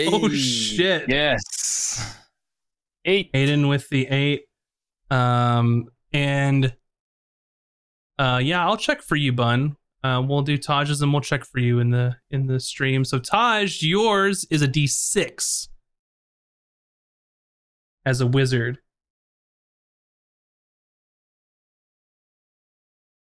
oh 0.00 0.28
Hey. 0.28 0.36
shit. 0.36 1.08
Yes. 1.08 2.16
Eight. 3.04 3.32
Haydan 3.32 3.68
with 3.68 3.88
the 3.88 4.06
eight. 4.08 4.44
Um 5.10 5.86
and 6.12 6.74
uh 8.18 8.40
yeah, 8.42 8.64
I'll 8.64 8.76
check 8.76 9.02
for 9.02 9.16
you, 9.16 9.32
Bun. 9.32 9.76
Uh, 10.04 10.20
we'll 10.20 10.42
do 10.42 10.58
Tahj's 10.58 11.00
and 11.00 11.12
we'll 11.12 11.22
check 11.22 11.46
for 11.46 11.60
you 11.60 11.78
in 11.78 11.88
the 11.88 12.16
in 12.30 12.46
the 12.46 12.60
stream. 12.60 13.06
So 13.06 13.18
Tahj, 13.18 13.80
yours 13.80 14.46
is 14.50 14.60
a 14.60 14.68
D6 14.68 15.68
as 18.04 18.20
a 18.20 18.26
wizard. 18.26 18.78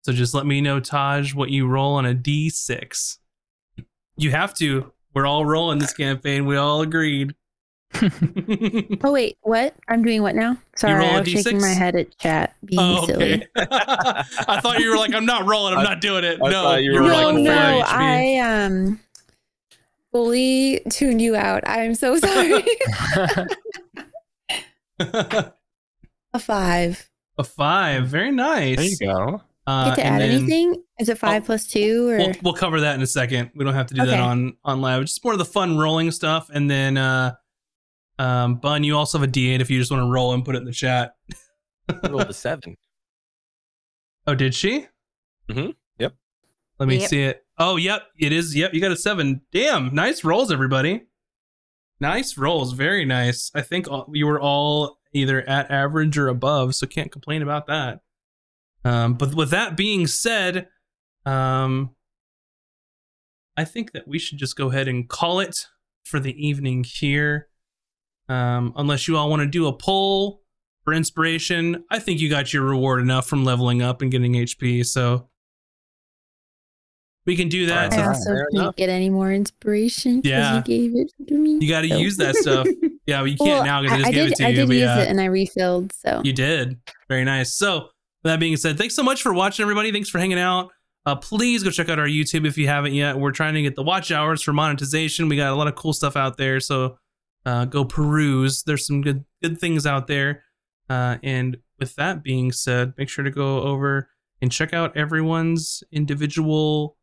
So 0.02 0.12
just 0.12 0.34
let 0.34 0.45
me 0.45 0.60
know, 0.60 0.82
Tahj, 0.82 1.34
what 1.34 1.52
you 1.52 1.66
roll 1.66 1.95
on 1.95 2.06
a 2.06 2.14
D6. 2.14 3.18
You 4.18 4.32
have 4.32 4.53
to. 4.56 4.92
We're 5.14 5.26
all 5.26 5.45
rolling 5.45 5.80
this 5.80 5.94
campaign. 5.94 6.45
We 6.45 6.58
all 6.58 6.82
agreed. 6.82 7.34
Oh 9.03 9.11
wait, 9.11 9.38
what? 9.41 9.75
I'm 9.88 10.03
doing 10.03 10.22
what 10.23 10.35
now? 10.35 10.57
Sorry, 10.75 10.93
roll 10.99 11.09
a 11.09 11.13
I 11.17 11.19
was 11.19 11.30
shaking 11.30 11.57
D6? 11.57 11.61
my 11.61 11.67
head 11.69 11.95
at 11.95 12.17
chat, 12.17 12.55
being 12.65 12.80
Oh, 12.81 13.05
silly. 13.05 13.33
okay. 13.35 13.47
I 13.57 14.59
thought 14.61 14.80
you 14.80 14.89
were 14.89 14.97
like, 14.97 15.13
I'm 15.13 15.25
not 15.25 15.45
rolling. 15.45 15.73
I'm 15.73 15.80
I- 15.80 15.83
not 15.83 16.01
doing 16.01 16.23
it. 16.23 16.39
I 16.43 16.49
no, 16.49 16.75
you 16.75 16.91
you're 16.93 17.01
were 17.03 17.07
No, 17.09 17.22
rolling 17.22 17.45
like, 17.45 17.55
no, 17.55 17.83
HP. 17.83 17.88
I 17.88 18.38
um 18.39 18.99
fully 20.11 20.81
tuned 20.89 21.22
you 21.22 21.35
out. 21.35 21.63
I'm 21.67 21.93
so 21.95 22.17
sorry. 22.19 22.63
A 26.35 26.39
five. 26.39 27.09
a 27.38 27.43
five. 27.43 28.07
Very 28.07 28.31
nice. 28.31 28.77
There 28.77 28.85
you 28.85 28.97
go. 28.99 29.41
Uh, 29.65 29.89
Get 29.89 29.95
to 30.01 30.05
add 30.05 30.22
then 30.22 30.31
anything? 30.31 30.83
Is 30.99 31.09
it 31.09 31.17
five 31.17 31.43
Oh, 31.43 31.45
plus 31.45 31.67
two 31.67 32.09
or? 32.09 32.17
We'll, 32.17 32.33
we'll 32.43 32.53
cover 32.53 32.81
that 32.81 32.95
in 32.95 33.01
a 33.01 33.07
second. 33.07 33.51
We 33.55 33.63
don't 33.63 33.73
have 33.75 33.88
to 33.88 33.93
do 33.93 34.05
that 34.05 34.19
on 34.19 34.57
on 34.65 34.81
live. 34.81 35.01
Just 35.03 35.23
more 35.23 35.33
of 35.33 35.39
the 35.39 35.45
fun 35.45 35.77
rolling 35.77 36.11
stuff, 36.11 36.49
and 36.53 36.69
then 36.69 36.97
uh, 36.97 37.35
um, 38.19 38.56
Bun, 38.56 38.83
you 38.83 38.95
also 38.98 39.17
have 39.19 39.27
a 39.27 39.32
D8 39.32 39.59
if 39.59 39.69
you 39.69 39.80
just 39.80 39.92
want 39.92 40.01
to 40.03 40.09
roll 40.11 40.33
and 40.33 40.43
put 40.45 40.56
it 40.56 40.59
in 40.59 40.66
the 40.66 40.72
chat. 40.72 41.16
I 41.90 42.08
rolled 42.09 42.30
a 42.30 42.33
seven. 42.33 42.75
Oh, 44.25 44.35
did 44.35 44.56
she? 44.56 44.88
Mm-hmm. 45.50 45.72
Yep. 46.00 46.16
Let 46.80 46.88
me 46.88 46.98
Yep. 47.00 47.09
see 47.09 47.24
it. 47.24 47.43
Oh, 47.58 47.75
yep, 47.75 48.03
it 48.17 48.32
is. 48.32 48.56
Yep, 48.56 48.74
you 48.74 48.80
got 48.80 48.92
a 48.93 48.95
seven. 48.95 49.42
Damn, 49.51 49.93
nice 49.93 50.24
rolls, 50.24 50.50
everybody. 50.50 51.01
Nice 52.00 52.38
rolls, 52.38 52.72
very 52.72 53.03
nice. 53.03 53.51
I 53.53 53.59
think 53.59 53.90
all, 53.90 54.09
you 54.14 54.25
were 54.25 54.40
all 54.40 54.98
either 55.11 55.42
at 55.42 55.69
average 55.69 56.17
or 56.17 56.30
above, 56.30 56.74
so 56.75 56.88
can't 56.88 57.11
complain 57.11 57.42
about 57.42 57.67
that. 57.67 58.00
Um, 58.85 59.16
but 59.16 59.35
with 59.35 59.50
that 59.50 59.75
being 59.75 60.08
said, 60.08 60.67
um, 61.25 61.90
I 63.58 63.66
think 63.66 63.92
that 63.92 64.08
we 64.08 64.19
should 64.19 64.38
just 64.38 64.56
go 64.56 64.69
ahead 64.72 64.88
and 64.88 65.09
call 65.09 65.42
it 65.42 65.67
for 66.06 66.22
the 66.22 66.33
evening 66.48 66.85
here. 66.88 67.50
Um, 68.34 68.74
unless 68.76 69.08
you 69.08 69.18
all 69.18 69.30
want 69.30 69.42
to 69.42 69.48
do 69.48 69.68
a 69.68 69.74
poll 69.74 70.42
for 70.84 70.94
inspiration, 70.94 71.84
I 71.90 72.00
think 72.00 72.20
you 72.20 72.30
got 72.30 72.53
your 72.53 72.64
reward 72.64 73.00
enough 73.02 73.28
from 73.28 73.44
leveling 73.45 73.82
up 73.82 74.02
and 74.02 74.12
getting 74.12 74.34
HP, 74.34 74.86
so 74.86 75.30
we 77.26 77.36
can 77.38 77.48
do 77.48 77.66
that. 77.68 77.94
I 77.94 77.98
Alright. 77.98 78.08
also 78.16 78.34
can't 78.34 78.48
enough. 78.53 78.76
get 78.76 78.90
any 78.90 79.10
more 79.10 79.32
inspiration 79.32 80.18
because 80.22 80.30
Yeah. 80.30 80.56
you 80.58 80.62
gave 80.64 80.95
it 80.95 81.12
to 81.28 81.38
me. 81.38 81.58
You 81.62 81.70
got 81.70 81.82
to 81.82 81.90
So- 81.90 81.98
use 81.98 82.18
that 82.18 82.36
stuff. 82.36 82.68
Yeah, 83.06 83.18
well, 83.18 83.28
you 83.28 83.36
can't 83.36 83.50
Well, 83.50 83.66
now 83.66 83.82
because 83.82 84.02
I 84.02 84.08
I, 84.08 84.12
just 84.12 84.12
I 84.12 84.14
gave 84.14 84.24
did. 84.24 84.32
it 84.32 84.36
to 84.38 84.45
I 84.45 84.48
you. 84.48 84.56
did 84.56 84.70
use 84.70 84.80
yeah, 84.80 85.00
it 85.02 85.10
and 85.10 85.20
I 85.20 85.26
refilled. 85.26 85.92
So 85.92 86.22
you 86.24 86.32
did. 86.32 86.78
Very 87.10 87.26
nice. 87.26 87.53
So, 87.53 87.90
that 88.24 88.40
being 88.40 88.56
said, 88.56 88.78
thanks 88.78 88.95
so 88.95 89.03
much 89.03 89.22
for 89.22 89.34
watching, 89.34 89.62
everybody. 89.64 89.92
Thanks 89.92 90.08
for 90.08 90.20
hanging 90.20 90.40
out. 90.40 90.70
uh, 91.06 91.14
please 91.18 91.64
go 91.64 91.70
check 91.70 91.90
out 91.90 92.00
our 92.00 92.08
YouTube 92.08 92.48
if 92.48 92.58
you 92.58 92.66
haven't 92.70 92.94
yet. 92.94 93.20
We're 93.20 93.34
trying 93.34 93.56
to 93.56 93.62
get 93.62 93.76
the 93.76 93.84
watch 93.84 94.10
hours 94.10 94.42
for 94.42 94.53
monetization. 94.53 95.28
We 95.28 95.36
got 95.36 95.52
a 95.52 95.56
lot 95.56 95.68
of 95.68 95.76
cool 95.76 95.92
stuff 95.92 96.16
out 96.16 96.38
there, 96.38 96.62
so 96.62 96.98
uh, 97.45 97.65
go 97.65 97.85
peruse. 97.85 98.63
There's 98.63 98.85
some 98.85 99.01
good 99.01 99.25
good 99.41 99.59
things 99.59 99.85
out 99.85 100.07
there. 100.07 100.43
Uh, 100.89 101.17
and 101.23 101.57
with 101.80 101.95
that 101.95 102.23
being 102.23 102.51
said, 102.51 102.93
make 102.97 103.09
sure 103.09 103.23
to 103.23 103.31
go 103.31 103.61
over 103.61 104.09
and 104.41 104.51
check 104.51 104.73
out 104.73 104.95
everyone's 104.95 105.83
individual 105.91 106.97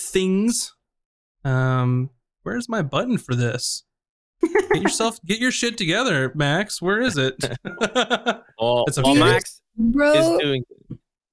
things. 0.00 0.74
Um, 1.44 2.10
where's 2.42 2.68
my 2.68 2.82
button 2.82 3.18
for 3.18 3.34
this? 3.34 3.84
Get 4.42 4.82
yourself 4.82 5.18
get 5.24 5.38
your 5.38 5.52
shit 5.52 5.78
together, 5.78 6.32
Max. 6.34 6.82
Where 6.82 7.00
is 7.00 7.16
it? 7.16 7.36
Well, 8.60 8.84
It's 8.86 8.96
a 8.96 9.14
Max 9.14 9.60
Bro, 9.76 10.12
is 10.12 10.40
doing 10.40 10.64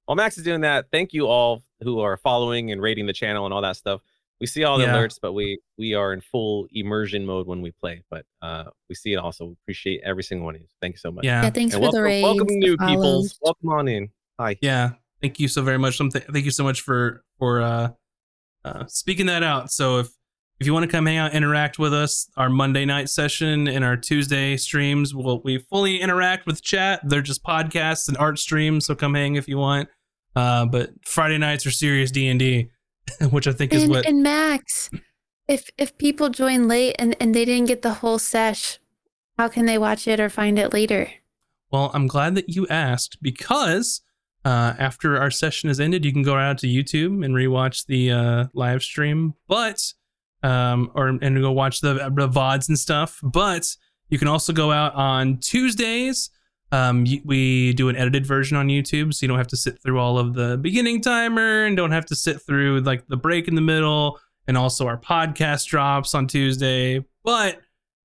while 0.09 0.15
Max 0.15 0.39
is 0.39 0.43
doing 0.43 0.61
that, 0.61 0.87
thank 0.91 1.13
you 1.13 1.27
all 1.27 1.61
who 1.81 1.99
are 1.99 2.17
following 2.17 2.71
and 2.71 2.81
rating 2.81 3.05
the 3.05 3.13
channel 3.13 3.45
and 3.45 3.53
all 3.53 3.61
that 3.61 3.75
stuff. 3.75 4.01
We 4.39 4.47
see 4.47 4.63
all 4.63 4.77
the 4.77 4.85
Yeah. 4.85 4.95
alerts, 4.95 5.17
but 5.21 5.33
we 5.33 5.59
we 5.77 5.93
are 5.93 6.13
in 6.13 6.21
full 6.21 6.67
immersion 6.71 7.25
mode 7.25 7.45
when 7.47 7.61
we 7.61 7.71
play. 7.71 8.03
But 8.09 8.25
uh 8.41 8.65
we 8.87 8.95
see 8.95 9.13
it 9.13 9.17
also. 9.17 9.45
We 9.47 9.55
appreciate 9.63 10.01
every 10.05 10.23
single 10.23 10.45
one 10.45 10.55
of 10.55 10.61
you. 10.61 10.67
Thank 10.81 10.95
you 10.95 10.99
so 10.99 11.11
much. 11.11 11.25
yeah, 11.25 11.43
yeah, 11.43 11.49
thanks 11.49 11.73
And 11.75 11.83
for 11.83 11.91
the 11.91 11.97
welcome, 11.97 12.01
raids. 12.03 12.23
welcome 12.23 12.47
new 12.49 12.77
people. 12.77 13.27
Welcome 13.41 13.69
on 13.69 13.87
in. 13.87 14.09
Hi. 14.39 14.57
yeah. 14.61 14.91
Thank 15.21 15.39
you 15.39 15.49
so 15.49 15.61
very 15.61 15.77
much. 15.77 15.97
Some 15.97 16.09
th- 16.09 16.23
thank 16.31 16.45
you 16.45 16.51
so 16.51 16.63
much 16.63 16.79
for 16.81 17.23
for 17.37 17.61
uh, 17.61 17.89
uh, 18.63 18.85
speaking 18.87 19.25
that 19.25 19.43
out. 19.43 19.71
So 19.71 19.97
if 19.99 20.07
if 20.61 20.67
you 20.67 20.73
want 20.73 20.83
to 20.85 20.91
come 20.91 21.05
hang 21.05 21.17
out, 21.17 21.33
interact 21.33 21.79
with 21.79 21.93
us, 21.93 22.29
our 22.37 22.49
Monday 22.49 22.83
night 22.85 23.09
session 23.09 23.67
and 23.67 23.83
our 23.83 23.95
Tuesday 23.97 24.55
streams, 24.57 25.13
will 25.15 25.41
we 25.41 25.57
fully 25.57 25.99
interact 26.01 26.45
with 26.45 26.61
chat. 26.61 26.99
They're 27.03 27.21
just 27.21 27.43
podcasts 27.43 28.07
and 28.09 28.17
art 28.17 28.39
streams, 28.39 28.85
so 28.85 28.93
come 28.95 29.13
hang 29.13 29.35
if 29.35 29.47
you 29.49 29.57
want. 29.57 29.87
Uh, 30.35 30.65
but 30.65 30.91
Friday 31.05 31.37
nights 31.37 31.65
are 31.65 31.71
serious 31.71 32.11
D 32.11 32.27
and 32.27 32.39
D, 32.39 32.69
which 33.29 33.47
I 33.47 33.53
think 33.53 33.73
is 33.73 33.83
And, 33.83 33.91
what 33.91 34.05
and 34.05 34.23
Max, 34.23 34.89
if 35.47 35.69
if 35.77 35.97
people 35.97 36.29
join 36.29 36.67
late 36.67 36.95
and, 36.99 37.15
and 37.19 37.33
they 37.33 37.45
didn't 37.45 37.67
get 37.67 37.81
the 37.81 37.95
whole 37.95 38.19
sesh, 38.19 38.79
how 39.37 39.47
can 39.47 39.65
they 39.65 39.77
watch 39.77 40.07
it 40.07 40.19
or 40.19 40.29
find 40.29 40.59
it 40.59 40.73
later? 40.73 41.09
Well, 41.71 41.91
I'm 41.93 42.07
glad 42.07 42.35
that 42.35 42.49
you 42.49 42.67
asked 42.67 43.21
because 43.21 44.01
uh, 44.45 44.73
after 44.79 45.17
our 45.17 45.29
session 45.29 45.69
has 45.69 45.79
ended, 45.79 46.05
you 46.05 46.11
can 46.11 46.23
go 46.23 46.35
out 46.35 46.57
to 46.59 46.67
YouTube 46.67 47.23
and 47.23 47.35
rewatch 47.35 47.85
the 47.85 48.11
uh, 48.11 48.45
live 48.53 48.81
stream, 48.81 49.35
but 49.47 49.93
um, 50.41 50.91
or 50.95 51.09
and 51.09 51.41
go 51.41 51.51
watch 51.51 51.81
the, 51.81 51.93
the 51.93 52.29
vods 52.29 52.69
and 52.69 52.79
stuff. 52.79 53.19
But 53.21 53.75
you 54.09 54.17
can 54.17 54.27
also 54.27 54.53
go 54.53 54.71
out 54.71 54.93
on 54.95 55.37
Tuesdays. 55.37 56.29
Um, 56.71 57.05
we 57.25 57.73
do 57.73 57.89
an 57.89 57.95
edited 57.95 58.25
version 58.25 58.57
on 58.57 58.67
YouTube, 58.67 59.13
so 59.13 59.23
you 59.23 59.27
don't 59.27 59.37
have 59.37 59.47
to 59.47 59.57
sit 59.57 59.81
through 59.81 59.99
all 59.99 60.17
of 60.17 60.33
the 60.33 60.57
beginning 60.57 61.01
timer 61.01 61.65
and 61.65 61.75
don't 61.75 61.91
have 61.91 62.05
to 62.07 62.15
sit 62.15 62.41
through 62.41 62.81
like 62.81 63.07
the 63.07 63.17
break 63.17 63.47
in 63.47 63.55
the 63.55 63.61
middle. 63.61 64.19
And 64.47 64.57
also 64.57 64.87
our 64.87 64.97
podcast 64.97 65.67
drops 65.67 66.15
on 66.15 66.25
Tuesday. 66.25 67.05
But 67.23 67.61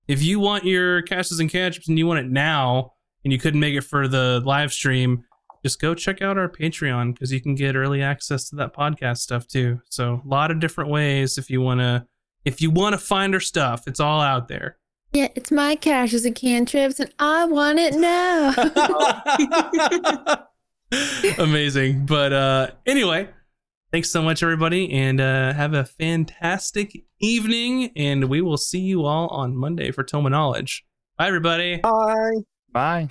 if 0.07 0.21
you 0.21 0.39
want 0.39 0.63
your 0.63 1.01
caches 1.01 1.39
and 1.39 1.49
catch-ups 1.49 1.87
and 1.87 1.97
you 1.97 2.05
want 2.05 2.19
it 2.19 2.29
now, 2.29 2.93
and 3.23 3.33
you 3.33 3.39
couldn't 3.39 3.59
make 3.59 3.75
it 3.75 3.81
for 3.81 4.07
the 4.07 4.41
live 4.45 4.71
stream, 4.71 5.25
just 5.63 5.81
go 5.81 5.95
check 5.95 6.21
out 6.21 6.37
our 6.37 6.47
Patreon 6.47 7.13
because 7.13 7.33
you 7.33 7.41
can 7.41 7.55
get 7.55 7.75
early 7.75 8.03
access 8.03 8.47
to 8.49 8.55
that 8.57 8.75
podcast 8.75 9.17
stuff 9.17 9.47
too. 9.47 9.81
So 9.89 10.21
a 10.23 10.27
lot 10.27 10.51
of 10.51 10.59
different 10.59 10.91
ways 10.91 11.39
if 11.39 11.49
you 11.49 11.59
wanna 11.59 12.07
if 12.45 12.61
you 12.61 12.69
wanna 12.69 12.99
find 12.99 13.33
our 13.33 13.39
stuff, 13.39 13.87
it's 13.87 13.99
all 13.99 14.21
out 14.21 14.47
there. 14.47 14.77
Yeah, 15.15 15.29
it's 15.33 15.49
my 15.49 15.77
Casters 15.77 16.25
and 16.25 16.35
Cantrips, 16.35 16.99
and 16.99 17.09
I 17.19 17.45
want 17.45 17.79
it 17.79 17.93
now. 17.95 18.53
Amazing. 21.41 22.05
But 22.05 22.33
uh 22.33 22.71
anyway, 22.85 23.29
thanks 23.93 24.11
so 24.11 24.21
much 24.21 24.43
everybody 24.43 24.91
and 24.91 25.21
uh 25.21 25.53
have 25.53 25.73
a 25.73 25.85
fantastic 25.85 27.05
evening 27.21 27.91
and 27.95 28.25
we 28.25 28.41
will 28.41 28.57
see 28.57 28.81
you 28.81 29.05
all 29.05 29.29
on 29.29 29.55
Monday 29.55 29.89
for 29.91 30.03
Tome 30.03 30.29
Knowledge. 30.29 30.85
Bye 31.17 31.27
everybody. 31.27 31.77
Bye. 31.77 32.41
Bye. 32.73 33.09